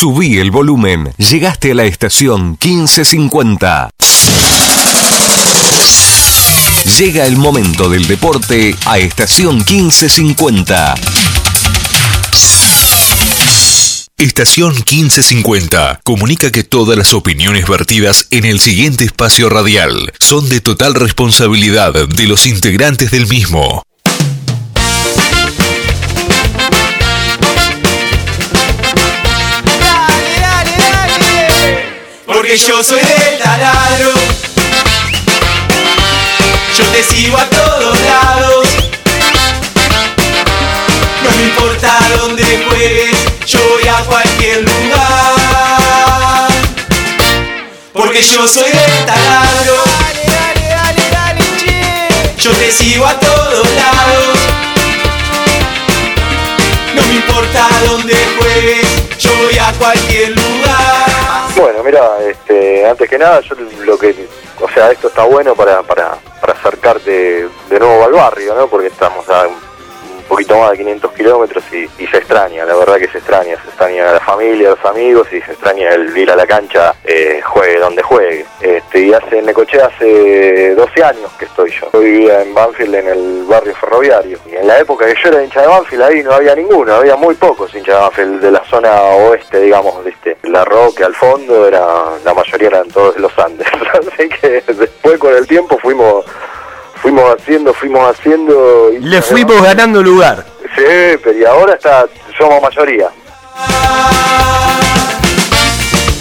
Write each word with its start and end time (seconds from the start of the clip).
Subí 0.00 0.38
el 0.38 0.50
volumen. 0.50 1.12
Llegaste 1.18 1.72
a 1.72 1.74
la 1.74 1.84
estación 1.84 2.52
1550. 2.52 3.90
Llega 6.98 7.26
el 7.26 7.36
momento 7.36 7.90
del 7.90 8.06
deporte 8.06 8.74
a 8.86 8.96
estación 8.96 9.56
1550. 9.56 10.94
Estación 14.16 14.72
1550 14.72 16.00
comunica 16.02 16.50
que 16.50 16.64
todas 16.64 16.96
las 16.96 17.12
opiniones 17.12 17.68
vertidas 17.68 18.26
en 18.30 18.46
el 18.46 18.58
siguiente 18.58 19.04
espacio 19.04 19.50
radial 19.50 20.14
son 20.18 20.48
de 20.48 20.62
total 20.62 20.94
responsabilidad 20.94 21.92
de 21.92 22.26
los 22.26 22.46
integrantes 22.46 23.10
del 23.10 23.26
mismo. 23.26 23.82
Porque 32.40 32.56
yo 32.56 32.82
soy 32.82 33.00
del 33.00 33.38
taladro. 33.38 34.12
Yo 36.74 36.84
te 36.86 37.04
sigo 37.04 37.36
a 37.36 37.44
todos 37.44 38.00
lados. 38.00 38.66
No 41.22 41.36
me 41.36 41.42
importa 41.42 41.98
dónde 42.16 42.64
juegues, 42.66 43.14
yo 43.44 43.58
voy 43.68 43.86
a 43.86 43.98
cualquier 44.06 44.62
lugar. 44.62 46.48
Porque 47.92 48.22
yo 48.22 48.48
soy 48.48 48.70
del 48.70 49.04
taladro. 49.04 49.74
Dale, 50.00 50.24
dale, 50.24 50.68
dale, 50.70 51.10
dale, 51.12 51.44
che. 51.58 52.42
Yo 52.42 52.52
te 52.52 52.72
sigo 52.72 53.06
a 53.06 53.20
todos 53.20 53.68
lados. 53.68 54.38
No 56.94 57.06
me 57.06 57.14
importa 57.16 57.68
dónde 57.84 58.16
juegues, 58.38 58.86
yo 59.20 59.30
voy 59.36 59.58
a 59.58 59.72
cualquier 59.78 60.30
lugar. 60.30 61.50
Bueno, 61.56 61.82
mira, 61.84 62.08
este, 62.26 62.88
antes 62.88 63.08
que 63.08 63.18
nada, 63.18 63.40
yo 63.40 63.54
lo 63.84 63.98
que, 63.98 64.14
o 64.60 64.68
sea, 64.70 64.90
esto 64.90 65.08
está 65.08 65.24
bueno 65.24 65.54
para, 65.54 65.82
para, 65.82 66.16
para 66.40 66.52
acercarte 66.54 67.48
de 67.68 67.78
nuevo 67.78 68.04
al 68.04 68.12
barrio, 68.12 68.54
¿no? 68.54 68.66
Porque 68.68 68.86
estamos 68.86 69.28
a 69.28 69.46
poquito 70.30 70.56
más 70.56 70.70
de 70.70 70.78
500 70.78 71.12
kilómetros 71.12 71.64
y, 71.72 71.88
y 71.98 72.06
se 72.06 72.18
extraña, 72.18 72.64
la 72.64 72.76
verdad 72.76 72.98
que 72.98 73.08
se 73.08 73.18
extraña, 73.18 73.56
se 73.60 73.68
extraña 73.68 74.10
a 74.10 74.12
la 74.12 74.20
familia, 74.20 74.68
a 74.68 74.70
los 74.76 74.84
amigos 74.84 75.26
y 75.32 75.40
se 75.40 75.52
extraña 75.52 75.90
el 75.90 76.16
ir 76.16 76.30
a 76.30 76.36
la 76.36 76.46
cancha, 76.46 76.94
eh, 77.04 77.40
juegue 77.44 77.80
donde 77.80 78.00
juegue. 78.02 78.46
Este, 78.60 79.00
y 79.00 79.12
hace 79.12 79.40
en 79.40 79.46
Necochea 79.46 79.86
hace 79.86 80.74
12 80.76 81.02
años 81.02 81.32
que 81.36 81.46
estoy 81.46 81.72
yo. 81.72 81.90
Yo 81.92 82.00
vivía 82.00 82.42
en 82.42 82.54
Banfield 82.54 82.94
en 82.94 83.08
el 83.08 83.44
barrio 83.48 83.74
ferroviario 83.74 84.38
y 84.50 84.54
en 84.54 84.68
la 84.68 84.78
época 84.78 85.04
que 85.06 85.20
yo 85.20 85.30
era 85.30 85.42
hincha 85.42 85.62
de 85.62 85.66
Banfield 85.66 86.02
ahí 86.02 86.22
no 86.22 86.32
había 86.32 86.54
ninguno, 86.54 86.94
había 86.94 87.16
muy 87.16 87.34
pocos 87.34 87.74
hinchas 87.74 87.96
de 87.96 88.00
Banfield 88.00 88.40
de 88.40 88.50
la 88.52 88.64
zona 88.66 89.00
oeste, 89.02 89.60
digamos, 89.60 90.04
¿viste? 90.04 90.36
La 90.44 90.64
Roque 90.64 91.02
al 91.02 91.14
fondo 91.14 91.66
era, 91.66 91.82
la 92.24 92.34
mayoría 92.34 92.68
eran 92.68 92.88
todos 92.88 93.16
los 93.16 93.36
Andes, 93.36 93.66
así 94.12 94.28
que 94.28 94.62
después 94.74 95.18
con 95.18 95.34
el 95.34 95.46
tiempo 95.48 95.76
fuimos 95.78 96.24
fuimos 97.02 97.34
haciendo, 97.36 97.72
fuimos 97.74 98.10
haciendo. 98.16 98.90
y- 98.92 98.98
Le 99.00 99.22
fuimos 99.22 99.62
ganando 99.62 100.02
lugar. 100.02 100.44
Sí, 100.76 101.18
pero 101.22 101.38
y 101.38 101.44
ahora 101.44 101.74
está, 101.74 102.06
somos 102.38 102.62
mayoría. 102.62 103.08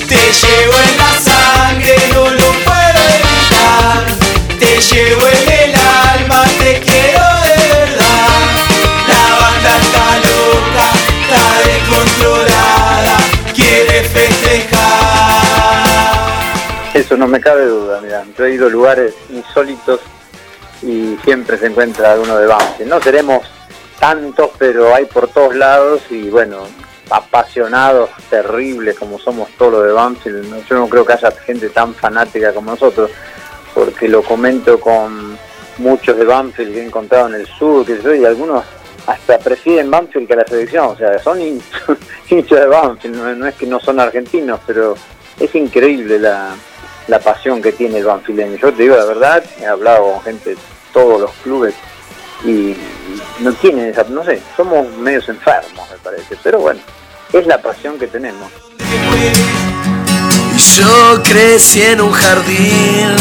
Te 0.08 0.16
llevo 0.16 0.74
en 0.74 0.98
la 0.98 1.14
sangre, 1.20 1.96
no 2.14 2.30
lo 2.30 2.52
puedo 2.66 3.02
evitar. 3.16 4.06
Te 4.60 4.82
llevo 4.82 5.22
en 5.28 5.52
el 5.64 5.76
alma, 5.76 6.44
te 6.60 6.80
quiero 6.80 7.26
de 7.46 7.56
verdad. 7.74 8.40
La 9.08 9.24
banda 9.40 9.72
está 9.78 10.06
loca, 10.30 10.88
está 11.22 11.44
descontrolada, 11.68 13.18
quiere 13.56 14.04
festejar. 14.04 14.80
Eso 16.96 17.16
no 17.18 17.28
me 17.28 17.40
cabe 17.40 17.66
duda, 17.66 18.02
mira, 18.02 18.24
yo 18.38 18.46
he 18.46 18.54
ido 18.54 18.68
a 18.68 18.70
lugares 18.70 19.14
insólitos 19.30 20.00
y 20.82 21.18
siempre 21.24 21.58
se 21.58 21.68
encuentra 21.68 22.14
alguno 22.14 22.38
de 22.38 22.48
Banfield. 22.48 22.90
No 22.90 23.02
seremos 23.02 23.46
tantos, 24.00 24.52
pero 24.58 24.94
hay 24.96 25.06
por 25.06 25.28
todos 25.28 25.56
lados 25.56 26.02
y 26.10 26.30
bueno, 26.30 26.68
apasionados, 27.10 28.10
terribles 28.30 28.98
como 28.98 29.20
somos 29.20 29.50
todos 29.58 29.74
los 29.74 29.84
de 29.86 29.92
Banfield. 29.92 30.66
Yo 30.68 30.76
no 30.78 30.88
creo 30.88 31.06
que 31.06 31.14
haya 31.14 31.32
gente 31.32 31.70
tan 31.70 31.94
fanática 31.94 32.54
como 32.54 32.72
nosotros, 32.72 33.10
porque 33.74 34.08
lo 34.08 34.22
comento 34.24 34.80
con 34.80 35.38
muchos 35.78 36.18
de 36.18 36.26
Banfield 36.26 36.74
que 36.74 36.82
he 36.82 36.86
encontrado 36.86 37.28
en 37.30 37.36
el 37.36 37.48
sur, 37.48 37.86
que 37.86 38.02
yo, 38.02 38.14
y 38.14 38.26
algunos 38.26 38.64
hasta 39.08 39.40
prefieren 39.40 39.90
Banfield 39.90 40.28
que 40.28 40.36
la 40.36 40.46
selección, 40.46 40.86
o 40.88 40.96
sea, 40.98 41.18
son 41.20 41.40
hin- 41.40 41.62
hinchas 42.30 42.60
de 42.60 42.68
Banfield, 42.68 43.38
no 43.38 43.48
es 43.48 43.56
que 43.56 43.66
no 43.66 43.80
son 43.80 44.00
argentinos, 44.00 44.60
pero 44.68 44.96
es 45.40 45.54
increíble 45.56 46.20
la, 46.20 46.50
la 47.10 47.20
pasión 47.20 47.62
que 47.62 47.72
tiene 47.72 47.98
el 47.98 48.06
banfileño. 48.06 48.56
Yo 48.58 48.72
te 48.72 48.84
digo 48.84 48.96
la 48.96 49.06
verdad, 49.06 49.44
he 49.60 49.66
hablado 49.66 50.14
con 50.14 50.22
gente 50.22 50.52
de 50.52 50.58
todos 50.94 51.20
los 51.20 51.32
clubes 51.44 51.74
y, 52.46 52.76
no 53.40 53.52
tienen 53.54 53.90
esa, 53.90 54.04
no 54.04 54.24
sé, 54.24 54.42
somos 54.56 54.88
medios 54.98 55.28
enfermos 55.30 55.90
me 55.90 55.98
parece, 55.98 56.38
pero 56.44 56.60
bueno, 56.60 56.80
es 57.34 57.48
la 57.48 57.60
pasión 57.62 57.98
que 57.98 58.08
tenemos. 58.08 58.50
Yo 60.76 61.24
crecí 61.24 61.82
en 61.82 62.02
un 62.02 62.12
jardín 62.12 63.16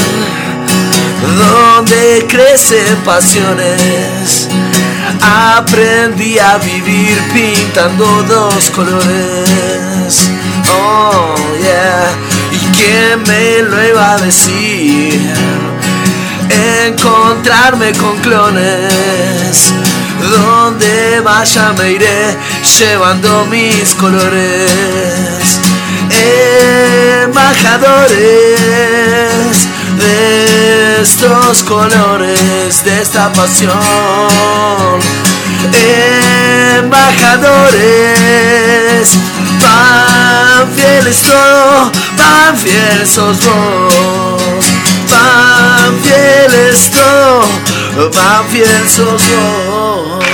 donde 1.38 2.26
crecen 2.28 2.96
pasiones. 3.04 4.48
Aprendí 5.22 6.38
a 6.38 6.58
vivir 6.58 7.18
pintando 7.32 8.22
dos 8.24 8.70
colores. 8.70 10.30
Oh, 10.70 11.34
yeah. 11.60 12.27
¿Y 12.52 12.58
quién 12.76 13.22
me 13.26 13.62
lo 13.62 13.88
iba 13.88 14.12
a 14.12 14.18
decir? 14.18 15.34
Encontrarme 16.86 17.92
con 17.92 18.18
clones. 18.18 19.72
Donde 20.30 21.20
vaya 21.20 21.72
me 21.78 21.92
iré 21.92 22.36
llevando 22.78 23.46
mis 23.46 23.94
colores 23.94 25.58
embajadores 27.24 29.68
de 29.98 31.02
estos 31.02 31.62
colores, 31.62 32.84
de 32.84 33.02
esta 33.02 33.32
pasión. 33.32 33.72
Embajadores, 36.78 39.18
pan 39.60 40.72
fieles 40.74 41.20
todo, 41.20 41.92
pan 42.16 42.56
fieles 42.56 43.10
sos 43.10 43.44
vos. 43.44 44.64
Pan 45.10 45.98
fieles 46.02 46.90
todo, 46.90 48.10
pan 48.10 48.48
fieles 48.48 48.90
sos 48.90 49.22
vos. 49.28 50.24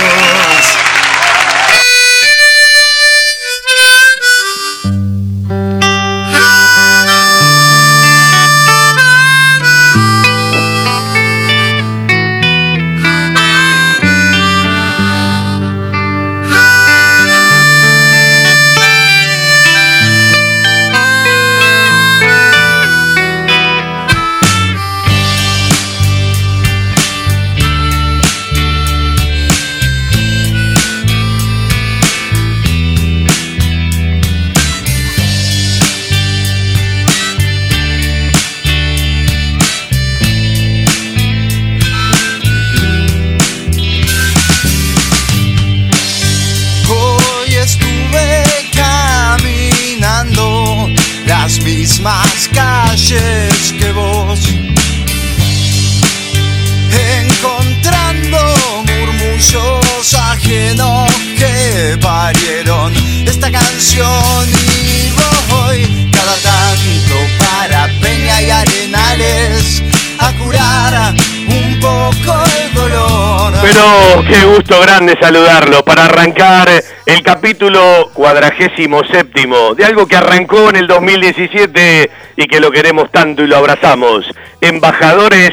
Qué 74.35 74.43
gusto 74.43 74.81
grande 74.81 75.17
saludarlo 75.21 75.83
para 75.85 76.05
arrancar 76.05 76.69
el 77.05 77.23
capítulo 77.23 78.09
cuadragésimo 78.13 79.01
séptimo 79.05 79.73
de 79.75 79.85
algo 79.85 80.07
que 80.07 80.17
arrancó 80.17 80.69
en 80.69 80.75
el 80.75 80.87
2017 80.87 82.11
y 82.35 82.45
que 82.47 82.59
lo 82.59 82.69
queremos 82.69 83.09
tanto 83.11 83.43
y 83.43 83.47
lo 83.47 83.55
abrazamos. 83.55 84.25
Embajadores 84.59 85.51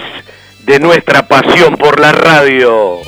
de 0.64 0.80
nuestra 0.80 1.28
pasión 1.28 1.76
por 1.76 2.00
la 2.00 2.10
radio. 2.10 2.98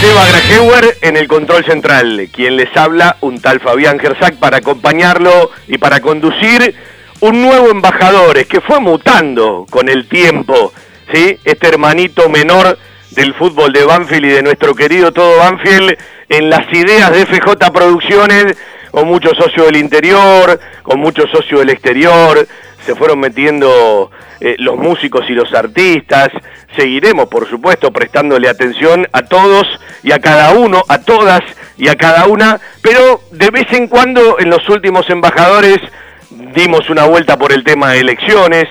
Seba 0.00 0.26
Grajeuer 0.28 0.96
en 1.02 1.16
el 1.18 1.28
control 1.28 1.64
central, 1.66 2.28
quien 2.32 2.56
les 2.56 2.74
habla, 2.74 3.16
un 3.20 3.38
tal 3.38 3.60
Fabián 3.60 3.98
Gersac, 3.98 4.36
para 4.36 4.58
acompañarlo 4.58 5.50
y 5.68 5.76
para 5.76 6.00
conducir 6.00 6.74
un 7.20 7.42
nuevo 7.42 7.70
embajador, 7.70 8.44
que 8.46 8.60
fue 8.60 8.80
mutando 8.80 9.66
con 9.70 9.88
el 9.88 10.08
tiempo, 10.08 10.72
¿sí? 11.12 11.38
Este 11.44 11.68
hermanito 11.68 12.28
menor 12.28 12.78
del 13.10 13.34
fútbol 13.34 13.72
de 13.72 13.84
Banfield 13.84 14.24
y 14.24 14.30
de 14.30 14.42
nuestro 14.42 14.74
querido 14.74 15.12
todo 15.12 15.38
Banfield 15.38 15.96
en 16.28 16.48
las 16.48 16.72
ideas 16.72 17.10
de 17.12 17.26
FJ 17.26 17.70
Producciones, 17.72 18.56
con 18.90 19.06
muchos 19.06 19.36
socios 19.36 19.66
del 19.66 19.76
interior, 19.76 20.58
con 20.82 20.98
muchos 21.00 21.30
socios 21.30 21.60
del 21.60 21.70
exterior, 21.70 22.46
se 22.84 22.94
fueron 22.94 23.20
metiendo 23.20 24.10
eh, 24.40 24.56
los 24.58 24.76
músicos 24.76 25.28
y 25.28 25.34
los 25.34 25.52
artistas, 25.52 26.30
seguiremos 26.76 27.28
por 27.28 27.48
supuesto 27.48 27.92
prestándole 27.92 28.48
atención 28.48 29.06
a 29.12 29.22
todos 29.22 29.66
y 30.02 30.12
a 30.12 30.20
cada 30.20 30.52
uno, 30.52 30.82
a 30.88 31.02
todas 31.02 31.40
y 31.76 31.88
a 31.88 31.96
cada 31.96 32.26
una, 32.26 32.58
pero 32.80 33.20
de 33.30 33.50
vez 33.50 33.70
en 33.72 33.88
cuando 33.88 34.38
en 34.38 34.48
los 34.48 34.66
últimos 34.68 35.10
embajadores 35.10 35.78
dimos 36.30 36.88
una 36.90 37.04
vuelta 37.04 37.36
por 37.36 37.52
el 37.52 37.64
tema 37.64 37.90
de 37.92 38.00
elecciones, 38.00 38.66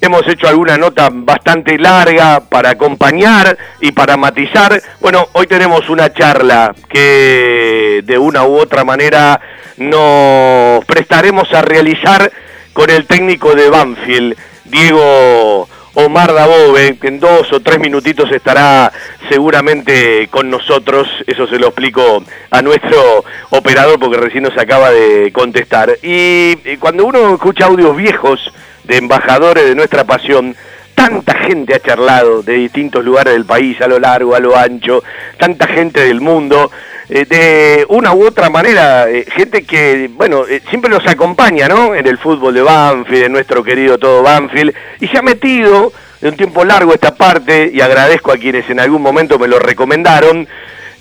hemos 0.00 0.26
hecho 0.28 0.48
alguna 0.48 0.78
nota 0.78 1.08
bastante 1.12 1.78
larga 1.78 2.40
para 2.40 2.70
acompañar 2.70 3.56
y 3.80 3.92
para 3.92 4.16
matizar. 4.16 4.80
Bueno, 5.00 5.28
hoy 5.32 5.46
tenemos 5.46 5.88
una 5.88 6.12
charla 6.12 6.74
que 6.88 8.02
de 8.04 8.18
una 8.18 8.44
u 8.44 8.58
otra 8.58 8.84
manera 8.84 9.40
nos 9.76 10.84
prestaremos 10.84 11.52
a 11.52 11.62
realizar 11.62 12.30
con 12.72 12.90
el 12.90 13.06
técnico 13.06 13.54
de 13.54 13.70
Banfield, 13.70 14.36
Diego 14.64 15.68
Omar 16.00 16.32
Dabove, 16.32 16.96
que 16.96 17.08
en 17.08 17.18
dos 17.18 17.52
o 17.52 17.58
tres 17.58 17.80
minutitos 17.80 18.30
estará 18.30 18.92
seguramente 19.28 20.28
con 20.30 20.48
nosotros, 20.48 21.08
eso 21.26 21.48
se 21.48 21.58
lo 21.58 21.66
explico 21.66 22.22
a 22.52 22.62
nuestro 22.62 23.24
operador 23.50 23.98
porque 23.98 24.16
recién 24.16 24.44
nos 24.44 24.56
acaba 24.56 24.92
de 24.92 25.32
contestar. 25.32 25.90
Y 26.02 26.76
cuando 26.76 27.04
uno 27.04 27.34
escucha 27.34 27.66
audios 27.66 27.96
viejos 27.96 28.52
de 28.84 28.98
embajadores 28.98 29.64
de 29.64 29.74
nuestra 29.74 30.04
pasión, 30.04 30.54
tanta 30.94 31.36
gente 31.36 31.74
ha 31.74 31.80
charlado 31.80 32.44
de 32.44 32.52
distintos 32.54 33.04
lugares 33.04 33.32
del 33.32 33.44
país, 33.44 33.80
a 33.80 33.88
lo 33.88 33.98
largo, 33.98 34.36
a 34.36 34.40
lo 34.40 34.56
ancho, 34.56 35.02
tanta 35.36 35.66
gente 35.66 36.04
del 36.06 36.20
mundo, 36.20 36.70
eh, 37.10 37.24
de 37.24 37.86
una 37.88 38.12
u 38.12 38.26
otra 38.26 38.50
manera, 38.50 39.08
eh, 39.08 39.24
gente 39.34 39.62
que, 39.62 40.10
bueno, 40.12 40.46
eh, 40.46 40.60
siempre 40.68 40.90
nos 40.90 41.06
acompaña, 41.06 41.66
¿no? 41.66 41.94
En 41.94 42.06
el 42.06 42.18
fútbol 42.18 42.52
de 42.54 42.62
Banfield, 42.62 43.24
en 43.24 43.32
nuestro 43.32 43.64
querido 43.64 43.98
todo 43.98 44.22
Banfield, 44.22 44.74
y 45.00 45.08
se 45.08 45.18
ha 45.18 45.22
metido 45.22 45.92
de 46.20 46.28
un 46.28 46.36
tiempo 46.36 46.64
largo 46.64 46.92
esta 46.92 47.14
parte, 47.14 47.70
y 47.72 47.80
agradezco 47.80 48.30
a 48.30 48.36
quienes 48.36 48.68
en 48.68 48.80
algún 48.80 49.00
momento 49.00 49.38
me 49.38 49.48
lo 49.48 49.58
recomendaron, 49.58 50.46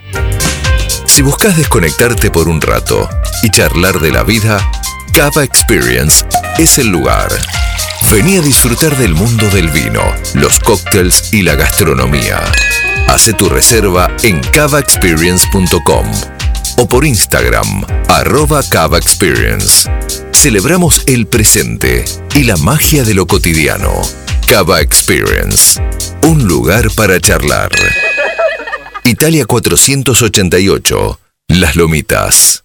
Si 1.06 1.22
buscas 1.22 1.56
desconectarte 1.56 2.30
por 2.30 2.48
un 2.48 2.60
rato 2.60 3.08
y 3.42 3.50
charlar 3.50 4.00
de 4.00 4.10
la 4.10 4.24
vida, 4.24 4.58
Cava 5.12 5.44
Experience 5.44 6.24
es 6.58 6.78
el 6.78 6.88
lugar. 6.88 7.28
Vení 8.10 8.36
a 8.36 8.40
disfrutar 8.40 8.96
del 8.96 9.14
mundo 9.14 9.48
del 9.50 9.68
vino, 9.68 10.02
los 10.34 10.58
cócteles 10.58 11.32
y 11.32 11.42
la 11.42 11.54
gastronomía. 11.54 12.40
Hace 13.08 13.32
tu 13.32 13.48
reserva 13.48 14.10
en 14.22 14.40
cavaexperience.com 14.40 16.33
o 16.76 16.86
por 16.86 17.04
Instagram, 17.04 17.84
arroba 18.08 18.62
Cava 18.62 18.98
Experience. 18.98 19.90
Celebramos 20.32 21.02
el 21.06 21.26
presente 21.26 22.04
y 22.34 22.44
la 22.44 22.56
magia 22.56 23.04
de 23.04 23.14
lo 23.14 23.26
cotidiano. 23.26 23.92
Cava 24.46 24.80
Experience, 24.80 25.80
un 26.22 26.46
lugar 26.46 26.90
para 26.94 27.20
charlar. 27.20 27.70
Italia 29.04 29.46
488, 29.46 31.20
Las 31.48 31.76
Lomitas. 31.76 32.64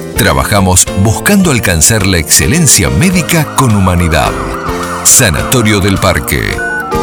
Trabajamos 0.15 0.85
buscando 1.03 1.51
alcanzar 1.51 2.05
la 2.05 2.17
excelencia 2.17 2.89
médica 2.89 3.55
con 3.55 3.73
humanidad. 3.75 4.31
Sanatorio 5.03 5.79
del 5.79 5.97
Parque. 5.97 6.41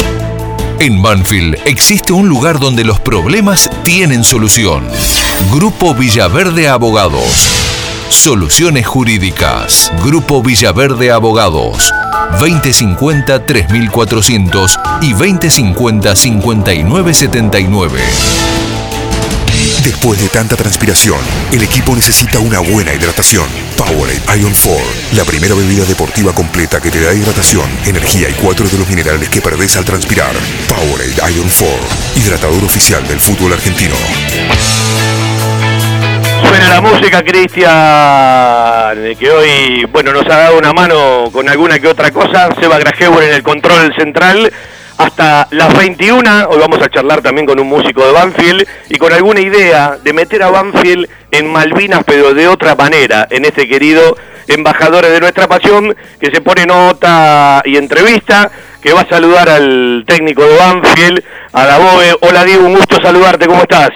En 0.79 1.01
Banfield 1.01 1.57
existe 1.65 2.13
un 2.13 2.29
lugar 2.29 2.59
donde 2.59 2.83
los 2.83 2.99
problemas 2.99 3.67
tienen 3.83 4.23
solución. 4.23 4.87
Grupo 5.51 5.95
Villaverde 5.95 6.67
Abogados. 6.67 7.47
Soluciones 8.09 8.85
Jurídicas. 8.88 9.91
Grupo 10.03 10.43
Villaverde 10.43 11.12
Abogados. 11.12 11.93
2050-3400 12.39 15.00
y 15.01 15.13
2050-5979. 15.13 17.91
Después 19.83 20.21
de 20.21 20.29
tanta 20.29 20.55
transpiración, 20.55 21.19
el 21.51 21.63
equipo 21.63 21.93
necesita 21.95 22.39
una 22.39 22.59
buena 22.59 22.93
hidratación. 22.93 23.45
Powerade 23.77 24.21
Ion 24.39 24.53
4, 24.53 24.74
la 25.13 25.25
primera 25.25 25.53
bebida 25.53 25.83
deportiva 25.85 26.33
completa 26.33 26.81
que 26.81 26.89
te 26.91 27.01
da 27.01 27.13
hidratación, 27.13 27.69
energía 27.85 28.29
y 28.29 28.33
cuatro 28.33 28.67
de 28.67 28.79
los 28.79 28.89
minerales 28.89 29.29
que 29.29 29.41
perdés 29.41 29.77
al 29.77 29.85
transpirar. 29.85 30.33
Powerade 30.67 31.15
Ion 31.33 31.50
4, 31.50 31.67
hidratador 32.15 32.63
oficial 32.63 33.07
del 33.07 33.19
fútbol 33.19 33.53
argentino. 33.53 33.95
Suena 36.44 36.70
la 36.70 36.82
música, 36.82 37.24
Cristian, 37.24 39.15
que 39.18 39.32
hoy, 39.32 39.86
bueno, 39.86 40.12
nos 40.13 40.25
ha 40.25 40.38
dado 40.38 40.58
una 40.58 40.74
mano 40.74 41.30
con 41.32 41.48
alguna 41.48 41.80
que 41.80 41.88
otra 41.88 42.12
cosa. 42.12 42.50
Seba 42.60 42.77
Grajeuer 42.77 43.30
en 43.30 43.36
el 43.36 43.44
control 43.44 43.94
central. 43.96 44.51
Hasta 44.98 45.48
las 45.51 45.77
21, 45.77 46.48
hoy 46.50 46.58
vamos 46.60 46.82
a 46.82 46.89
charlar 46.89 47.22
también 47.22 47.46
con 47.46 47.60
un 47.60 47.68
músico 47.68 48.06
de 48.06 48.13
Banfield 48.13 48.65
y 48.89 48.96
con 48.98 49.12
alguna 49.12 49.42
idea 49.42 49.98
de 50.01 50.13
meter 50.13 50.42
a 50.42 50.50
Banfield 50.50 51.10
en 51.32 51.51
Malvinas, 51.51 52.04
pero 52.06 52.34
de 52.34 52.48
otra 52.48 52.75
manera, 52.75 53.27
en 53.30 53.44
este 53.44 53.68
querido 53.68 54.15
embajador 54.48 55.06
de 55.06 55.20
nuestra 55.20 55.48
pasión, 55.48 55.94
que 56.20 56.32
se 56.32 56.39
pone 56.39 56.65
nota 56.65 57.62
y 57.65 57.75
entrevista, 57.75 58.50
que 58.82 58.94
va 58.94 59.01
a 59.01 59.10
saludar 59.10 59.50
al 59.50 60.06
técnico 60.08 60.44
de 60.44 60.56
Banfield, 60.58 61.24
a 61.51 61.65
la 61.65 61.77
BOE. 61.77 62.15
Hola 62.22 62.46
Diego, 62.46 62.65
un 62.65 62.75
gusto 62.75 62.96
saludarte, 63.01 63.48
¿cómo 63.48 63.63
estás? 63.63 63.89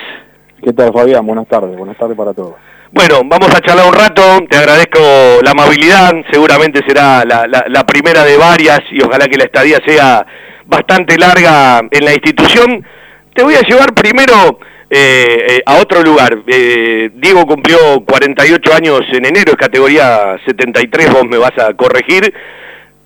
¿Qué 0.62 0.74
tal 0.74 0.92
Fabián? 0.92 1.26
Buenas 1.26 1.48
tardes, 1.48 1.78
buenas 1.78 1.98
tardes 1.98 2.18
para 2.18 2.34
todos. 2.34 2.56
Bueno, 2.92 3.22
vamos 3.24 3.54
a 3.56 3.62
charlar 3.62 3.88
un 3.88 3.94
rato, 3.94 4.22
te 4.50 4.58
agradezco 4.58 5.00
la 5.42 5.52
amabilidad, 5.52 6.12
seguramente 6.32 6.82
será 6.86 7.24
la, 7.24 7.48
la, 7.48 7.64
la 7.68 7.86
primera 7.86 8.26
de 8.26 8.36
varias 8.36 8.80
y 8.92 9.02
ojalá 9.02 9.28
que 9.28 9.38
la 9.38 9.46
estadía 9.46 9.80
sea 9.86 10.26
bastante 10.66 11.18
larga 11.18 11.82
en 11.90 12.04
la 12.04 12.14
institución. 12.14 12.86
Te 13.34 13.44
voy 13.44 13.56
a 13.56 13.62
llevar 13.62 13.94
primero 13.94 14.60
eh, 14.90 15.46
eh, 15.50 15.62
a 15.66 15.78
otro 15.78 16.02
lugar. 16.02 16.40
Eh, 16.48 17.12
Diego 17.14 17.46
cumplió 17.46 17.78
48 18.06 18.74
años 18.74 19.02
en 19.14 19.26
enero, 19.26 19.52
es 19.52 19.58
categoría 19.58 20.38
73, 20.46 21.14
vos 21.14 21.26
me 21.26 21.38
vas 21.38 21.58
a 21.58 21.74
corregir. 21.74 22.34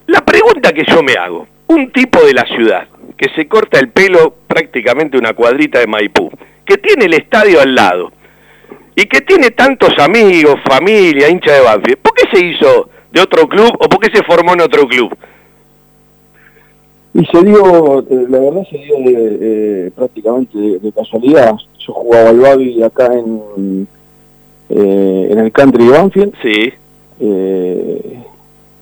La 0.07 0.22
pregunta 0.22 0.72
que 0.72 0.86
yo 0.86 1.03
me 1.03 1.13
hago, 1.13 1.48
un 1.67 1.91
tipo 1.91 2.19
de 2.25 2.33
la 2.33 2.45
ciudad 2.45 2.88
que 3.24 3.34
se 3.36 3.48
corta 3.48 3.80
el 3.80 3.88
pelo 3.88 4.36
prácticamente 4.48 5.18
una 5.18 5.34
cuadrita 5.34 5.80
de 5.80 5.88
Maipú, 5.88 6.30
que 6.65 6.77
tiene 6.77 7.06
el 7.06 7.13
estadio 7.13 7.62
al 7.62 7.74
lado 7.74 8.12
y 8.98 9.06
que 9.06 9.22
tiene 9.22 9.51
tantos 9.51 9.98
amigos, 9.98 10.60
familia, 10.70 11.30
hincha 11.30 11.53
de 11.53 11.62
Banfield, 11.62 12.00
¿por 12.00 12.13
qué 12.15 12.25
se 12.34 12.46
hizo 12.46 12.89
de 13.13 13.22
otro 13.22 13.48
club 13.48 13.72
o 13.80 13.88
por 13.88 14.00
qué 14.00 14.10
se 14.13 14.24
formó 14.25 14.53
en 14.56 14.62
otro 14.62 14.86
club? 14.89 15.15
Y 17.13 17.25
se 17.27 17.44
dio, 17.44 18.00
eh, 18.00 18.25
la 18.27 18.39
verdad 18.39 18.63
se 18.70 18.77
dio 18.80 18.98
de, 18.98 19.38
eh, 19.88 19.92
prácticamente 19.96 20.58
de, 20.58 20.80
de, 20.80 20.92
casualidad. 20.92 21.56
Yo 21.80 21.94
jugaba 21.94 22.30
al 22.30 22.39
Babi 22.42 22.84
acá 22.84 23.06
en, 23.13 23.88
eh, 24.68 25.27
en 25.32 25.39
el 25.39 25.51
country 25.53 25.86
de 25.86 25.92
Banfield. 25.92 26.34
Sí. 26.42 26.74
Eh, 27.22 28.20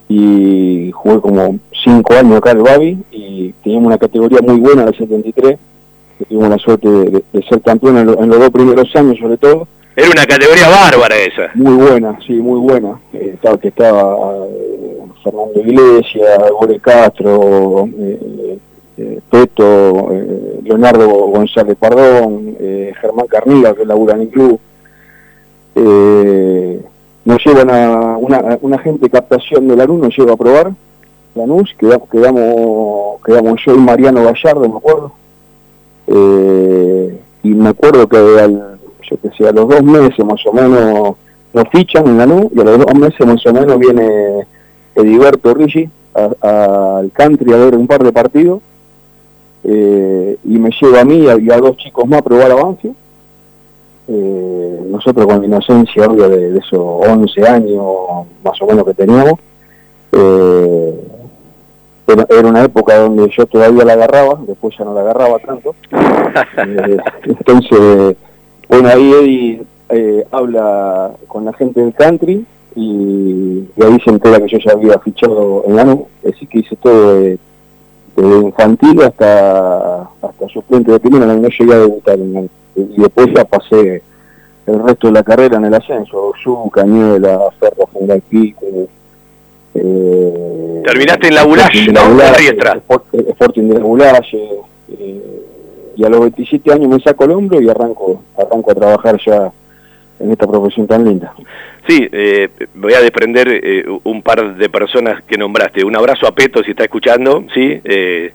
y 0.09 0.91
jugué 0.91 1.21
como 1.21 1.59
cinco 1.83 2.13
años 2.13 2.37
acá 2.37 2.51
al 2.51 2.59
Babi 2.59 2.97
y 3.11 3.53
teníamos 3.63 3.87
una 3.87 3.97
categoría 3.97 4.39
muy 4.41 4.59
buena, 4.59 4.85
la 4.85 4.91
73. 4.91 5.57
Que 6.17 6.25
tuvimos 6.25 6.49
la 6.49 6.57
suerte 6.57 6.87
de, 6.87 7.23
de 7.31 7.43
ser 7.43 7.61
campeón 7.61 7.97
en, 7.97 8.05
lo, 8.07 8.21
en, 8.21 8.29
los 8.29 8.39
dos 8.39 8.49
primeros 8.49 8.95
años 8.95 9.17
sobre 9.19 9.37
todo. 9.37 9.67
Era 9.95 10.07
una 10.07 10.25
categoría 10.25 10.69
bárbara 10.69 11.15
esa. 11.17 11.51
Muy 11.55 11.73
buena, 11.73 12.17
sí, 12.25 12.33
muy 12.33 12.59
buena. 12.59 12.99
Eh, 13.13 13.31
estaba, 13.33 13.57
que 13.57 13.67
estaba 13.69 14.15
Fernando 15.23 15.59
Iglesias, 15.59 16.39
Gore 16.51 16.79
Castro, 16.79 17.87
eh, 17.97 18.57
eh, 18.97 19.19
Peto, 19.29 20.11
eh, 20.11 20.59
Leonardo 20.63 21.07
González 21.07 21.75
Pardón, 21.79 22.55
Germán 22.99 23.27
Carniga, 23.27 23.73
que 23.73 23.85
labura 23.85 24.15
en 24.15 24.21
el 24.21 24.29
club. 24.29 24.59
nos 27.25 27.45
llevan 27.45 27.69
a 27.69 28.17
una, 28.17 28.57
una 28.61 28.79
gente 28.79 29.05
de 29.05 29.09
captación 29.09 29.67
de 29.67 29.75
Lanús, 29.75 30.01
nos 30.01 30.17
lleva 30.17 30.33
a 30.33 30.37
probar 30.37 30.71
Lanús, 31.35 31.73
quedamos, 31.77 32.09
quedamos, 32.09 33.21
quedamos 33.25 33.59
yo 33.65 33.75
y 33.75 33.77
Mariano 33.77 34.23
Gallardo, 34.23 34.67
me 34.67 34.77
acuerdo. 34.77 35.11
y 37.43 37.49
me 37.49 37.69
acuerdo 37.69 38.07
que 38.07 38.17
al, 38.17 38.79
yo 39.09 39.17
que 39.21 39.29
sé, 39.37 39.47
a 39.47 39.51
los 39.51 39.67
dos 39.67 39.83
meses 39.83 40.25
más 40.25 40.45
o 40.45 40.53
menos 40.53 41.15
nos 41.53 41.69
fichan 41.69 42.07
en 42.07 42.17
Lanús 42.17 42.47
y 42.53 42.59
a 42.59 42.63
los 42.63 42.77
dos 42.79 42.95
meses 42.95 43.25
más 43.25 43.45
o 43.45 43.53
menos 43.53 43.77
viene 43.79 44.45
Ediberto 44.95 45.53
Rigi 45.53 45.89
al 46.13 47.11
country 47.13 47.53
a 47.53 47.57
ver 47.57 47.75
un 47.75 47.87
par 47.87 48.03
de 48.03 48.11
partidos 48.11 48.61
eh, 49.63 50.37
y 50.43 50.59
me 50.59 50.69
lleva 50.81 51.01
a 51.01 51.05
mí 51.05 51.17
y 51.17 51.51
a, 51.51 51.57
dos 51.57 51.77
chicos 51.77 52.07
más 52.07 52.19
a 52.19 52.23
probar 52.23 52.51
avance. 52.51 52.91
Eh, 54.07 54.79
nosotros 54.87 55.25
con 55.27 55.39
la 55.39 55.45
inocencia 55.45 56.05
obvio 56.05 56.27
de, 56.27 56.57
esos 56.57 56.79
11 56.79 57.47
años 57.47 57.85
más 58.43 58.61
o 58.61 58.65
menos 58.65 58.85
que 58.85 58.93
teníamos, 58.93 59.39
eh, 60.11 61.01
era, 62.07 62.25
era, 62.29 62.47
una 62.47 62.63
época 62.63 62.97
donde 62.97 63.29
yo 63.35 63.45
todavía 63.45 63.85
la 63.85 63.93
agarraba, 63.93 64.39
después 64.47 64.75
ya 64.77 64.85
no 64.85 64.93
la 64.93 65.01
agarraba 65.01 65.39
tanto. 65.39 65.75
Eh, 66.57 66.97
entonces, 67.23 68.15
bueno, 68.69 68.87
ahí 68.87 69.11
Eddie 69.11 69.63
eh, 69.89 70.25
habla 70.31 71.11
con 71.27 71.43
la 71.43 71.51
gente 71.51 71.81
del 71.81 71.93
country 71.93 72.45
y, 72.73 73.67
y, 73.75 73.83
ahí 73.83 73.99
se 73.99 74.11
entera 74.11 74.39
que 74.39 74.47
yo 74.47 74.57
ya 74.59 74.71
había 74.71 74.97
fichado 74.99 75.63
en 75.67 75.75
Lanús, 75.75 76.03
así 76.25 76.47
que 76.47 76.59
hice 76.59 76.77
todo 76.77 77.15
de, 77.15 77.37
de 78.15 78.37
infantil 78.37 79.01
hasta 79.01 80.03
hasta 80.21 80.47
suplente 80.53 80.91
de 80.91 80.99
primera, 81.01 81.25
no, 81.25 81.35
no 81.35 81.49
llegué 81.49 81.73
a 81.73 81.79
debutar 81.79 82.17
en. 82.17 82.49
Y 82.75 83.01
después 83.01 83.27
ya 83.35 83.43
pasé 83.43 84.01
el 84.65 84.83
resto 84.83 85.07
de 85.07 85.13
la 85.13 85.23
carrera 85.23 85.57
en 85.57 85.65
el 85.65 85.73
ascenso, 85.73 86.31
Su, 86.41 86.69
Cañuela, 86.71 87.39
Ferro, 87.59 87.87
Fundal 87.91 88.21
Pico. 88.21 88.65
Eh, 89.73 90.81
Terminaste 90.85 91.27
en 91.27 91.35
la 91.35 91.43
Bulache, 91.43 91.91
¿no? 91.91 92.01
Sporting 93.29 93.69
de 93.69 93.79
la. 93.79 94.49
Eh, 94.89 95.21
y 95.95 96.03
a 96.03 96.09
los 96.09 96.19
27 96.21 96.73
años 96.73 96.87
me 96.87 96.99
saco 96.99 97.25
el 97.25 97.31
hombro 97.31 97.61
y 97.61 97.69
arranco, 97.69 98.23
arranco 98.37 98.71
a 98.71 98.75
trabajar 98.75 99.19
ya 99.23 99.51
en 100.19 100.31
esta 100.31 100.47
profesión 100.47 100.87
tan 100.87 101.05
linda. 101.05 101.33
Sí, 101.87 102.07
eh, 102.11 102.49
voy 102.75 102.93
a 102.93 103.01
desprender 103.01 103.47
eh, 103.49 103.83
un 104.03 104.21
par 104.21 104.55
de 104.55 104.69
personas 104.69 105.23
que 105.23 105.37
nombraste. 105.37 105.83
Un 105.83 105.95
abrazo 105.95 106.27
a 106.27 106.31
Peto 106.33 106.63
si 106.63 106.71
está 106.71 106.83
escuchando, 106.83 107.43
¿sí? 107.53 107.81
Eh, 107.83 108.31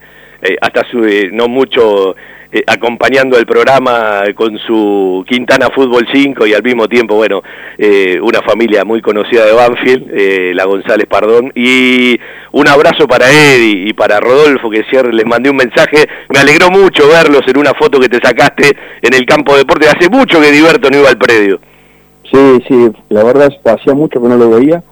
eh 0.49 0.57
hasta 0.61 0.89
su, 0.91 1.05
eh, 1.05 1.31
no 1.33 1.49
mucho 1.49 2.15
acompañando 2.67 3.37
el 3.37 3.45
programa 3.45 4.23
con 4.35 4.57
su 4.59 5.23
Quintana 5.29 5.69
Fútbol 5.75 6.07
5 6.11 6.47
y 6.47 6.55
al 6.55 6.63
mismo 6.63 6.89
tiempo, 6.89 7.17
bueno, 7.17 7.43
una 8.23 8.41
familia 8.41 8.83
muy 8.83 9.03
conocida 9.03 9.45
de 9.45 9.53
Banfield, 9.53 10.55
la 10.55 10.65
González 10.65 11.07
Pardón. 11.07 11.53
Y 11.55 12.19
un 12.53 12.67
abrazo 12.67 13.07
para 13.07 13.31
Eddie 13.31 13.91
y 13.91 13.93
para 13.93 14.21
Rodolfo, 14.21 14.71
que 14.71 14.83
ayer 14.89 15.13
les 15.13 15.27
mandé 15.27 15.51
un 15.51 15.57
mensaje. 15.57 16.09
Me 16.33 16.39
alegró 16.39 16.71
mucho 16.71 17.07
verlos 17.09 17.43
en 17.47 17.59
una 17.59 17.75
foto 17.75 18.01
que 18.01 18.09
te 18.09 18.27
sacaste 18.27 18.75
en 19.03 19.13
el 19.13 19.27
campo 19.27 19.53
de 19.53 19.59
deporte. 19.59 19.89
Hace 19.89 20.09
mucho 20.09 20.41
que 20.41 20.51
Diverto 20.51 20.89
no 20.89 21.01
iba 21.01 21.11
al 21.11 21.19
predio. 21.19 21.61
Sí, 22.33 22.65
sí, 22.67 22.89
la 23.09 23.23
verdad 23.23 23.49
es 23.53 23.59
que 23.63 23.71
hacía 23.71 23.95
mucho 23.95 24.21
que 24.21 24.29
no 24.29 24.37
lo 24.37 24.51
veía. 24.51 24.83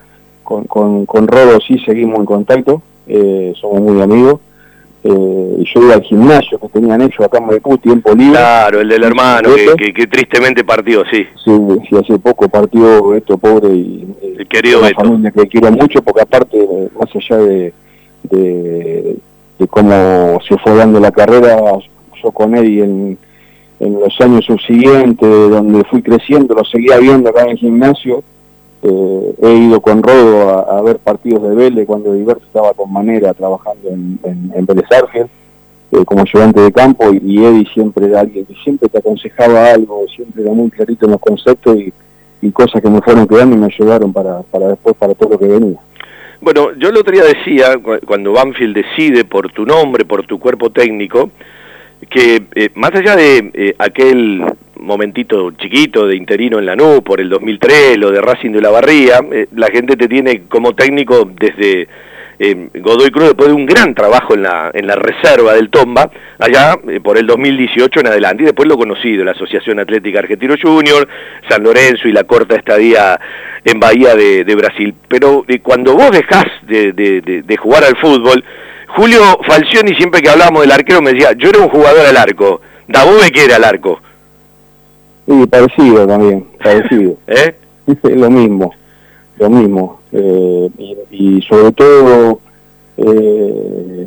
Con, 0.43 0.65
con, 0.65 1.07
con 1.07 1.27
Rodo 1.27 1.59
sí 1.67 1.79
seguimos 1.87 2.19
en 2.19 2.27
contacto, 2.27 2.83
eh, 3.07 3.55
somos 3.59 3.81
muy 3.81 4.03
amigos. 4.03 4.41
Eh, 5.05 5.57
y 5.59 5.65
yo 5.73 5.83
iba 5.83 5.95
al 5.95 6.03
gimnasio 6.03 6.59
que 6.59 6.69
tenían 6.69 7.03
hecho 7.03 7.25
acá 7.25 7.39
en 7.39 7.47
Maipú, 7.47 7.77
tiempo 7.77 8.15
libre. 8.15 8.39
Claro, 8.39 8.81
el 8.81 8.89
del 8.89 9.05
hermano, 9.05 9.55
que, 9.55 9.75
que, 9.77 9.93
que, 9.93 10.07
tristemente 10.07 10.65
partió, 10.65 11.05
sí. 11.11 11.27
Sí, 11.45 11.53
sí, 11.89 11.97
hace 11.97 12.19
poco 12.19 12.49
partió 12.49 13.15
esto 13.15 13.37
pobre 13.37 13.75
y 13.75 14.07
el 14.39 14.49
querido 14.49 14.79
una 14.79 14.89
Beto. 14.89 15.03
familia 15.03 15.31
que 15.31 15.47
quiero 15.47 15.71
mucho, 15.73 16.03
porque 16.03 16.23
aparte, 16.23 16.67
más 16.99 17.11
allá 17.15 17.37
de, 17.37 17.75
de, 18.23 19.17
de 19.59 19.69
cómo 19.69 20.41
se 20.49 20.57
fue 20.59 20.75
dando 20.75 20.99
la 21.01 21.13
carrera, 21.13 21.59
yo 22.23 22.31
con 22.33 22.57
Eddie 22.57 22.85
en 22.85 23.19
en 23.81 24.01
los 24.01 24.19
años 24.21 24.45
subsiguientes, 24.45 25.29
donde 25.51 25.85
fui 25.85 26.03
creciendo, 26.03 26.55
lo 26.55 26.65
seguía 26.65 26.99
viendo 26.99 27.31
acá 27.31 27.43
en 27.43 27.51
el 27.51 27.59
gimnasio. 27.59 28.23
Eh, 28.87 29.35
he 29.41 29.55
ido 29.55 29.81
con 29.81 30.03
Rodo 30.03 30.71
a, 30.71 30.83
ver 30.83 30.99
partidos 30.99 31.43
de 31.43 31.55
Vélez 31.55 31.87
cuando 31.87 32.13
Diverso 32.13 32.45
estaba 32.45 32.75
con 32.75 32.93
Manera 32.93 33.33
trabajando 33.33 33.89
en, 33.89 34.19
en, 34.23 34.53
en 34.55 34.67
eh, 35.91 36.05
como 36.05 36.21
ayudante 36.21 36.61
de 36.61 36.71
campo, 36.71 37.11
y, 37.15 37.19
y, 37.25 37.45
Eddie 37.45 37.67
siempre 37.73 38.07
era 38.07 38.21
alguien 38.21 38.45
que 38.45 38.55
siempre 38.63 38.91
te 38.91 38.99
aconsejaba 38.99 39.71
algo, 39.71 40.05
siempre 40.15 40.43
era 40.43 40.53
muy 40.53 40.69
clarito 40.71 41.07
en 41.07 41.13
los 41.13 41.21
conceptos 41.21 41.79
y, 41.79 41.95
y 42.43 42.51
cosas 42.51 42.83
que 42.83 42.91
me 42.91 43.01
fueron 43.01 43.27
quedando 43.27 43.57
y 43.57 43.59
me 43.59 43.67
ayudaron 43.67 44.13
para, 44.13 44.43
para 44.43 44.69
después, 44.69 44.95
para 44.97 45.15
todo 45.15 45.31
lo 45.31 45.39
que 45.39 45.47
venía. 45.47 45.79
Bueno, 46.43 46.75
yo 46.77 46.91
el 46.91 46.97
otro 46.99 47.11
día 47.11 47.25
decía, 47.25 47.79
cuando 48.07 48.33
Banfield 48.33 48.77
decide 48.77 49.25
por 49.25 49.51
tu 49.51 49.65
nombre, 49.65 50.05
por 50.05 50.27
tu 50.27 50.39
cuerpo 50.39 50.69
técnico, 50.69 51.31
que 52.11 52.43
eh, 52.55 52.69
más 52.75 52.95
allá 52.95 53.17
de 53.17 53.51
eh, 53.55 53.75
aquel 53.79 54.45
momentito 54.85 55.51
chiquito 55.53 56.07
de 56.07 56.17
interino 56.17 56.59
en 56.59 56.67
Lanús 56.67 57.01
por 57.01 57.21
el 57.21 57.29
2003, 57.29 57.99
lo 57.99 58.11
de 58.11 58.21
Racing 58.21 58.53
de 58.53 58.61
la 58.61 58.71
Barría, 58.71 59.21
eh, 59.33 59.49
la 59.55 59.69
gente 59.69 59.97
te 59.97 60.09
tiene 60.09 60.43
como 60.49 60.75
técnico 60.75 61.31
desde 61.39 61.89
eh, 62.39 62.69
Godoy 62.75 63.11
Cruz 63.11 63.27
después 63.27 63.49
de 63.49 63.55
un 63.55 63.67
gran 63.67 63.95
trabajo 63.95 64.35
en 64.35 64.43
la, 64.43 64.71
en 64.75 64.87
la 64.87 64.97
reserva 64.97 65.55
del 65.55 65.71
Tomba, 65.71 66.11
allá 66.39 66.77
eh, 66.89 67.01
por 67.01 67.17
el 67.17 67.27
2018 67.27 68.01
en 68.01 68.07
adelante, 68.09 68.43
y 68.43 68.47
después 68.47 68.69
lo 68.69 68.77
conocido, 68.77 69.25
la 69.25 69.33
Asociación 69.33 69.79
Atlética 69.79 70.19
Argentino 70.19 70.55
Junior, 70.61 71.09
San 71.49 71.63
Lorenzo 71.63 72.09
y 72.09 72.13
la 72.13 72.25
corta 72.25 72.57
estadía 72.57 73.19
en 73.65 73.81
Bahía 73.81 74.15
de, 74.15 74.55
Brasil. 74.55 74.95
Pero 75.09 75.45
cuando 75.63 75.95
vos 75.95 76.11
dejás 76.11 76.47
de, 76.63 76.93
de, 76.93 77.57
jugar 77.57 77.85
al 77.85 77.97
fútbol, 77.97 78.45
Julio 78.89 79.21
Falcioni 79.47 79.95
siempre 79.97 80.21
que 80.21 80.29
hablábamos 80.29 80.63
del 80.63 80.73
arquero 80.73 81.01
me 81.01 81.13
decía, 81.13 81.33
yo 81.37 81.49
era 81.49 81.61
un 81.61 81.69
jugador 81.69 82.07
al 82.07 82.17
arco, 82.17 82.61
Dabove 82.87 83.31
que 83.31 83.45
era 83.45 83.57
al 83.57 83.65
arco. 83.65 84.01
Sí, 85.27 85.47
parecido 85.47 86.07
también, 86.07 86.47
parecido. 86.63 87.17
¿Eh? 87.27 87.55
lo 88.03 88.31
mismo, 88.31 88.73
lo 89.39 89.51
mismo. 89.51 90.01
Eh, 90.13 90.71
y, 91.11 91.43
sobre 91.43 91.73
todo, 91.73 92.41
eh, 92.97 94.07